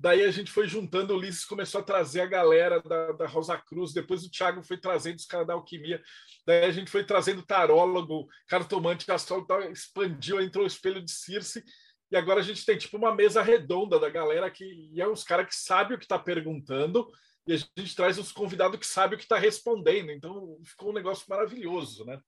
Daí 0.00 0.22
a 0.22 0.30
gente 0.30 0.50
foi 0.50 0.68
juntando, 0.68 1.12
o 1.12 1.16
Ulisses 1.16 1.44
começou 1.44 1.80
a 1.80 1.84
trazer 1.84 2.20
a 2.20 2.26
galera 2.26 2.80
da, 2.80 3.12
da 3.12 3.26
Rosa 3.26 3.58
Cruz, 3.58 3.92
depois 3.92 4.24
o 4.24 4.30
Thiago 4.30 4.62
foi 4.62 4.78
trazendo 4.78 5.16
os 5.16 5.26
caras 5.26 5.46
da 5.46 5.54
alquimia, 5.54 6.00
daí 6.46 6.66
a 6.66 6.70
gente 6.70 6.88
foi 6.88 7.02
trazendo 7.02 7.42
tarólogo, 7.42 8.28
cartomante, 8.46 9.10
astrólogo, 9.10 9.52
expandiu, 9.72 10.40
entrou 10.40 10.62
o 10.62 10.68
espelho 10.68 11.02
de 11.02 11.10
Circe, 11.10 11.64
e 12.12 12.16
agora 12.16 12.38
a 12.38 12.44
gente 12.44 12.64
tem 12.64 12.78
tipo 12.78 12.96
uma 12.96 13.12
mesa 13.12 13.42
redonda 13.42 13.98
da 13.98 14.08
galera 14.08 14.48
que 14.50 14.64
e 14.64 15.00
é 15.00 15.08
uns 15.08 15.24
caras 15.24 15.48
que 15.48 15.56
sabem 15.56 15.96
o 15.96 15.98
que 15.98 16.04
está 16.04 16.18
perguntando, 16.18 17.10
e 17.44 17.54
a 17.54 17.56
gente 17.56 17.96
traz 17.96 18.18
os 18.18 18.30
convidados 18.30 18.78
que 18.78 18.86
sabem 18.86 19.16
o 19.16 19.18
que 19.18 19.24
está 19.24 19.36
respondendo, 19.36 20.12
então 20.12 20.60
ficou 20.64 20.90
um 20.90 20.94
negócio 20.94 21.26
maravilhoso, 21.28 22.04
né? 22.04 22.20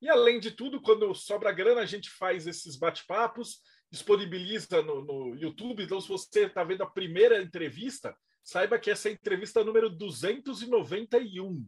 E 0.00 0.08
além 0.08 0.38
de 0.38 0.50
tudo, 0.50 0.82
quando 0.82 1.14
sobra 1.14 1.50
grana, 1.50 1.80
a 1.80 1.86
gente 1.86 2.10
faz 2.10 2.46
esses 2.46 2.76
bate-papos, 2.76 3.60
disponibiliza 3.90 4.82
no, 4.82 5.02
no, 5.02 5.34
YouTube. 5.34 5.82
Então, 5.82 6.00
se 6.00 6.08
você 6.08 6.44
está 6.44 6.62
vendo 6.62 6.82
a 6.82 6.90
primeira 6.90 7.40
entrevista, 7.40 8.14
saiba 8.42 8.78
que 8.78 8.90
essa 8.90 9.08
é 9.08 9.12
a 9.12 9.14
entrevista 9.14 9.64
número 9.64 9.88
291. 9.88 11.66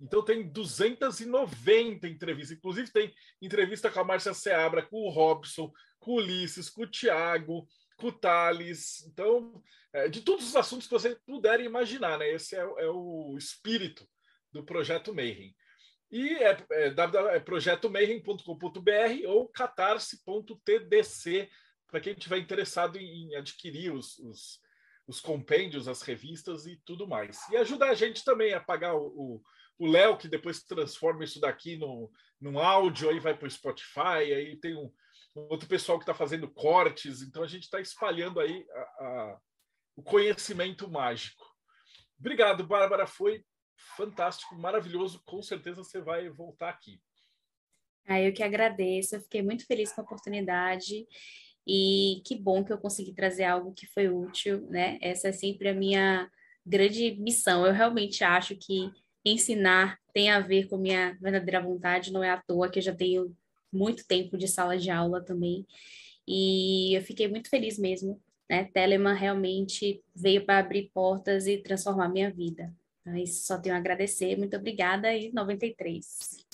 Então, 0.00 0.24
tem 0.24 0.48
290 0.48 2.06
entrevistas. 2.06 2.56
Inclusive, 2.56 2.92
tem 2.92 3.12
entrevista 3.42 3.90
com 3.90 3.98
a 3.98 4.04
Márcia 4.04 4.34
Seabra, 4.34 4.86
com 4.86 4.98
o 4.98 5.10
Robson, 5.10 5.72
com 5.98 6.12
o 6.12 6.16
Ulisses, 6.16 6.70
com 6.70 6.82
o 6.82 6.86
Tiago, 6.86 7.66
com 7.96 8.08
o 8.08 8.12
Thales. 8.12 9.06
Então, 9.06 9.62
é, 9.92 10.08
de 10.08 10.22
todos 10.22 10.48
os 10.48 10.56
assuntos 10.56 10.86
que 10.86 10.92
você 10.92 11.16
puder 11.26 11.60
imaginar, 11.60 12.18
né? 12.18 12.30
Esse 12.30 12.56
é, 12.56 12.60
é 12.60 12.88
o 12.88 13.36
espírito 13.38 14.08
do 14.52 14.64
Projeto 14.64 15.14
Mayhem. 15.14 15.54
E 16.10 16.34
é, 16.34 16.56
é, 16.72 16.94
é 17.34 17.40
projetomayhem.com.br 17.40 19.26
ou 19.26 19.48
catarse.tdc 19.48 21.48
para 21.88 22.00
quem 22.00 22.12
estiver 22.12 22.38
interessado 22.38 22.98
em, 22.98 23.04
em 23.04 23.36
adquirir 23.36 23.92
os, 23.92 24.18
os, 24.18 24.60
os, 25.06 25.20
compêndios, 25.20 25.88
as 25.88 26.02
revistas 26.02 26.66
e 26.66 26.76
tudo 26.84 27.06
mais. 27.06 27.48
E 27.50 27.56
ajudar 27.56 27.90
a 27.90 27.94
gente 27.94 28.24
também 28.24 28.52
a 28.52 28.60
pagar 28.60 28.94
o 29.78 29.80
Léo, 29.80 30.16
que 30.16 30.28
depois 30.28 30.62
transforma 30.62 31.24
isso 31.24 31.40
daqui 31.40 31.76
no, 31.76 32.10
num 32.40 32.58
áudio, 32.58 33.10
aí 33.10 33.18
vai 33.18 33.36
para 33.36 33.46
o 33.46 33.50
Spotify, 33.50 34.32
aí 34.32 34.56
tem 34.56 34.76
um, 34.76 34.92
outro 35.34 35.68
pessoal 35.68 35.98
que 35.98 36.04
está 36.04 36.14
fazendo 36.14 36.48
cortes, 36.48 37.22
então 37.22 37.42
a 37.42 37.46
gente 37.46 37.64
está 37.64 37.80
espalhando 37.80 38.40
aí 38.40 38.64
a, 38.70 38.80
a, 38.80 39.40
o 39.96 40.02
conhecimento 40.02 40.88
mágico. 40.88 41.44
Obrigado, 42.18 42.66
Bárbara, 42.66 43.06
foi 43.06 43.44
fantástico, 43.96 44.54
maravilhoso, 44.56 45.20
com 45.24 45.42
certeza 45.42 45.82
você 45.82 46.00
vai 46.00 46.28
voltar 46.28 46.70
aqui. 46.70 47.00
Ah, 48.06 48.20
eu 48.20 48.32
que 48.32 48.42
agradeço, 48.42 49.16
eu 49.16 49.20
fiquei 49.20 49.42
muito 49.42 49.66
feliz 49.66 49.92
com 49.92 50.00
a 50.00 50.04
oportunidade 50.04 51.06
e 51.66 52.22
que 52.26 52.36
bom 52.36 52.62
que 52.62 52.72
eu 52.72 52.78
consegui 52.78 53.14
trazer 53.14 53.44
algo 53.44 53.72
que 53.72 53.86
foi 53.86 54.08
útil, 54.08 54.60
né? 54.68 54.98
Essa 55.00 55.28
é 55.28 55.32
sempre 55.32 55.68
a 55.68 55.74
minha 55.74 56.30
grande 56.64 57.16
missão. 57.16 57.66
Eu 57.66 57.72
realmente 57.72 58.22
acho 58.22 58.56
que 58.56 58.90
ensinar 59.24 59.98
tem 60.12 60.30
a 60.30 60.40
ver 60.40 60.68
com 60.68 60.76
minha 60.76 61.16
verdadeira 61.20 61.62
vontade, 61.62 62.12
não 62.12 62.22
é 62.22 62.30
à 62.30 62.40
toa 62.40 62.70
que 62.70 62.78
eu 62.78 62.82
já 62.82 62.94
tenho 62.94 63.34
muito 63.74 64.06
tempo 64.06 64.36
de 64.38 64.48
sala 64.48 64.76
de 64.76 64.90
aula 64.90 65.22
também. 65.22 65.66
E 66.26 66.96
eu 66.96 67.02
fiquei 67.02 67.28
muito 67.28 67.48
feliz 67.48 67.78
mesmo. 67.78 68.20
Né? 68.48 68.64
Telemann 68.72 69.14
realmente 69.14 70.02
veio 70.14 70.44
para 70.44 70.58
abrir 70.58 70.90
portas 70.92 71.46
e 71.46 71.58
transformar 71.58 72.08
minha 72.08 72.30
vida. 72.30 72.72
Então, 73.00 73.16
isso 73.16 73.46
só 73.46 73.58
tenho 73.58 73.74
a 73.74 73.78
agradecer. 73.78 74.36
Muito 74.36 74.56
obrigada 74.56 75.14
e 75.14 75.32
93. 75.32 76.46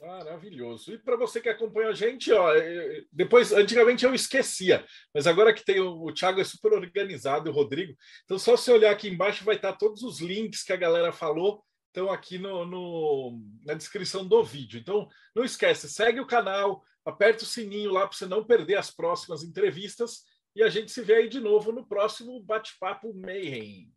Maravilhoso. 0.00 0.92
E 0.92 0.98
para 0.98 1.16
você 1.16 1.40
que 1.40 1.48
acompanha 1.48 1.88
a 1.88 1.94
gente, 1.94 2.30
ó, 2.30 2.54
é, 2.54 2.58
é, 2.58 3.04
depois, 3.10 3.52
antigamente 3.52 4.04
eu 4.04 4.14
esquecia, 4.14 4.84
mas 5.14 5.26
agora 5.26 5.54
que 5.54 5.64
tem 5.64 5.80
o, 5.80 6.04
o 6.04 6.12
Thiago 6.12 6.40
é 6.40 6.44
super 6.44 6.74
organizado, 6.74 7.48
o 7.48 7.52
Rodrigo, 7.52 7.96
então 8.24 8.38
só 8.38 8.54
se 8.54 8.70
olhar 8.70 8.90
aqui 8.90 9.08
embaixo 9.08 9.44
vai 9.46 9.56
estar 9.56 9.72
todos 9.72 10.02
os 10.02 10.20
links 10.20 10.62
que 10.62 10.74
a 10.74 10.76
galera 10.76 11.10
falou 11.10 11.64
estão 11.94 12.10
aqui 12.10 12.38
no, 12.38 12.66
no, 12.66 13.40
na 13.64 13.74
descrição 13.74 14.26
do 14.26 14.42
vídeo. 14.42 14.80
Então, 14.80 15.08
não 15.32 15.44
esquece, 15.44 15.88
segue 15.88 16.18
o 16.18 16.26
canal, 16.26 16.84
aperta 17.04 17.44
o 17.44 17.46
sininho 17.46 17.92
lá 17.92 18.08
para 18.08 18.16
você 18.16 18.26
não 18.26 18.44
perder 18.44 18.76
as 18.76 18.90
próximas 18.90 19.44
entrevistas 19.44 20.24
e 20.56 20.62
a 20.62 20.68
gente 20.68 20.90
se 20.90 21.02
vê 21.02 21.14
aí 21.14 21.28
de 21.28 21.38
novo 21.38 21.70
no 21.70 21.86
próximo 21.86 22.42
Bate-Papo 22.42 23.14
Mayhem. 23.14 23.92